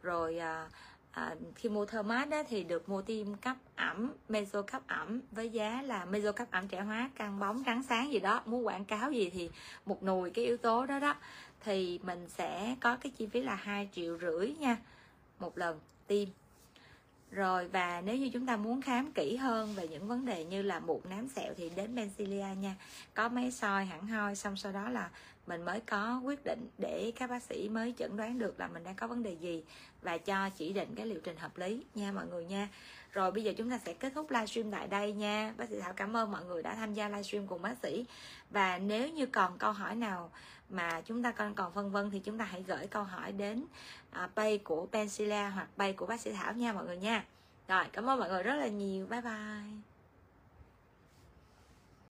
Rồi 0.02 0.38
à, 0.38 0.68
à, 1.12 1.34
khi 1.54 1.68
mua 1.68 1.86
Thermat 1.86 2.28
đó 2.28 2.42
thì 2.48 2.64
được 2.64 2.88
mua 2.88 3.02
tim 3.02 3.34
cấp 3.34 3.56
ẩm 3.76 4.12
meso 4.28 4.62
cấp 4.62 4.82
ẩm 4.86 5.20
với 5.30 5.50
giá 5.50 5.82
là 5.82 6.04
meso 6.04 6.32
cấp 6.32 6.48
ẩm 6.50 6.68
trẻ 6.68 6.80
hóa 6.80 7.10
căng 7.14 7.38
bóng 7.38 7.64
trắng 7.64 7.82
sáng 7.82 8.12
gì 8.12 8.20
đó. 8.20 8.42
Muốn 8.46 8.66
quảng 8.66 8.84
cáo 8.84 9.12
gì 9.12 9.30
thì 9.30 9.50
một 9.86 10.02
nùi 10.02 10.30
cái 10.30 10.44
yếu 10.44 10.56
tố 10.56 10.86
đó 10.86 10.98
đó. 10.98 11.14
Thì 11.60 12.00
mình 12.02 12.28
sẽ 12.28 12.76
có 12.80 12.96
cái 12.96 13.12
chi 13.16 13.26
phí 13.26 13.42
là 13.42 13.54
hai 13.54 13.88
triệu 13.92 14.18
rưỡi 14.18 14.54
nha 14.60 14.76
một 15.38 15.58
lần 15.58 15.80
tim 16.06 16.28
rồi 17.32 17.68
và 17.68 18.00
nếu 18.00 18.16
như 18.16 18.30
chúng 18.32 18.46
ta 18.46 18.56
muốn 18.56 18.82
khám 18.82 19.12
kỹ 19.12 19.36
hơn 19.36 19.74
về 19.74 19.88
những 19.88 20.08
vấn 20.08 20.24
đề 20.24 20.44
như 20.44 20.62
là 20.62 20.80
mụn 20.80 21.00
nám 21.10 21.28
sẹo 21.28 21.54
thì 21.56 21.70
đến 21.76 21.94
Bencilia 21.94 22.46
nha. 22.60 22.76
Có 23.14 23.28
máy 23.28 23.50
soi 23.50 23.84
hẳn 23.84 24.06
hoi 24.06 24.36
xong 24.36 24.56
sau 24.56 24.72
đó 24.72 24.88
là 24.88 25.10
mình 25.46 25.64
mới 25.64 25.80
có 25.80 26.20
quyết 26.24 26.44
định 26.44 26.68
để 26.78 27.12
các 27.16 27.30
bác 27.30 27.42
sĩ 27.42 27.68
mới 27.68 27.94
chẩn 27.98 28.16
đoán 28.16 28.38
được 28.38 28.60
là 28.60 28.68
mình 28.68 28.84
đang 28.84 28.94
có 28.94 29.06
vấn 29.06 29.22
đề 29.22 29.32
gì 29.32 29.64
và 30.02 30.18
cho 30.18 30.50
chỉ 30.50 30.72
định 30.72 30.94
cái 30.94 31.06
liệu 31.06 31.20
trình 31.24 31.36
hợp 31.36 31.58
lý 31.58 31.84
nha 31.94 32.12
mọi 32.12 32.26
người 32.26 32.44
nha. 32.44 32.68
Rồi 33.12 33.32
bây 33.32 33.44
giờ 33.44 33.52
chúng 33.56 33.70
ta 33.70 33.78
sẽ 33.78 33.94
kết 33.94 34.12
thúc 34.14 34.30
livestream 34.30 34.70
tại 34.70 34.88
đây 34.88 35.12
nha. 35.12 35.54
Bác 35.56 35.68
sĩ 35.68 35.80
thảo 35.80 35.92
cảm 35.92 36.16
ơn 36.16 36.30
mọi 36.30 36.44
người 36.44 36.62
đã 36.62 36.74
tham 36.74 36.94
gia 36.94 37.08
livestream 37.08 37.46
cùng 37.46 37.62
bác 37.62 37.74
sĩ. 37.82 38.04
Và 38.50 38.78
nếu 38.78 39.08
như 39.08 39.26
còn 39.26 39.58
câu 39.58 39.72
hỏi 39.72 39.94
nào 39.94 40.30
mà 40.68 41.00
chúng 41.00 41.22
ta 41.22 41.32
còn 41.32 41.54
còn 41.54 41.72
phân 41.72 41.90
vân 41.90 42.10
thì 42.10 42.18
chúng 42.18 42.38
ta 42.38 42.44
hãy 42.44 42.64
gửi 42.66 42.86
câu 42.86 43.04
hỏi 43.04 43.32
đến 43.32 43.64
à, 44.10 44.28
pay 44.36 44.58
của 44.58 44.86
Pensila 44.92 45.48
hoặc 45.48 45.68
pay 45.76 45.92
của 45.92 46.06
bác 46.06 46.20
sĩ 46.20 46.32
Thảo 46.32 46.52
nha 46.52 46.72
mọi 46.72 46.84
người 46.84 46.96
nha. 46.96 47.24
Rồi, 47.68 47.84
cảm 47.92 48.10
ơn 48.10 48.18
mọi 48.18 48.28
người 48.28 48.42
rất 48.42 48.54
là 48.54 48.68
nhiều. 48.68 49.06
Bye 49.06 49.20
bye. 49.20 49.91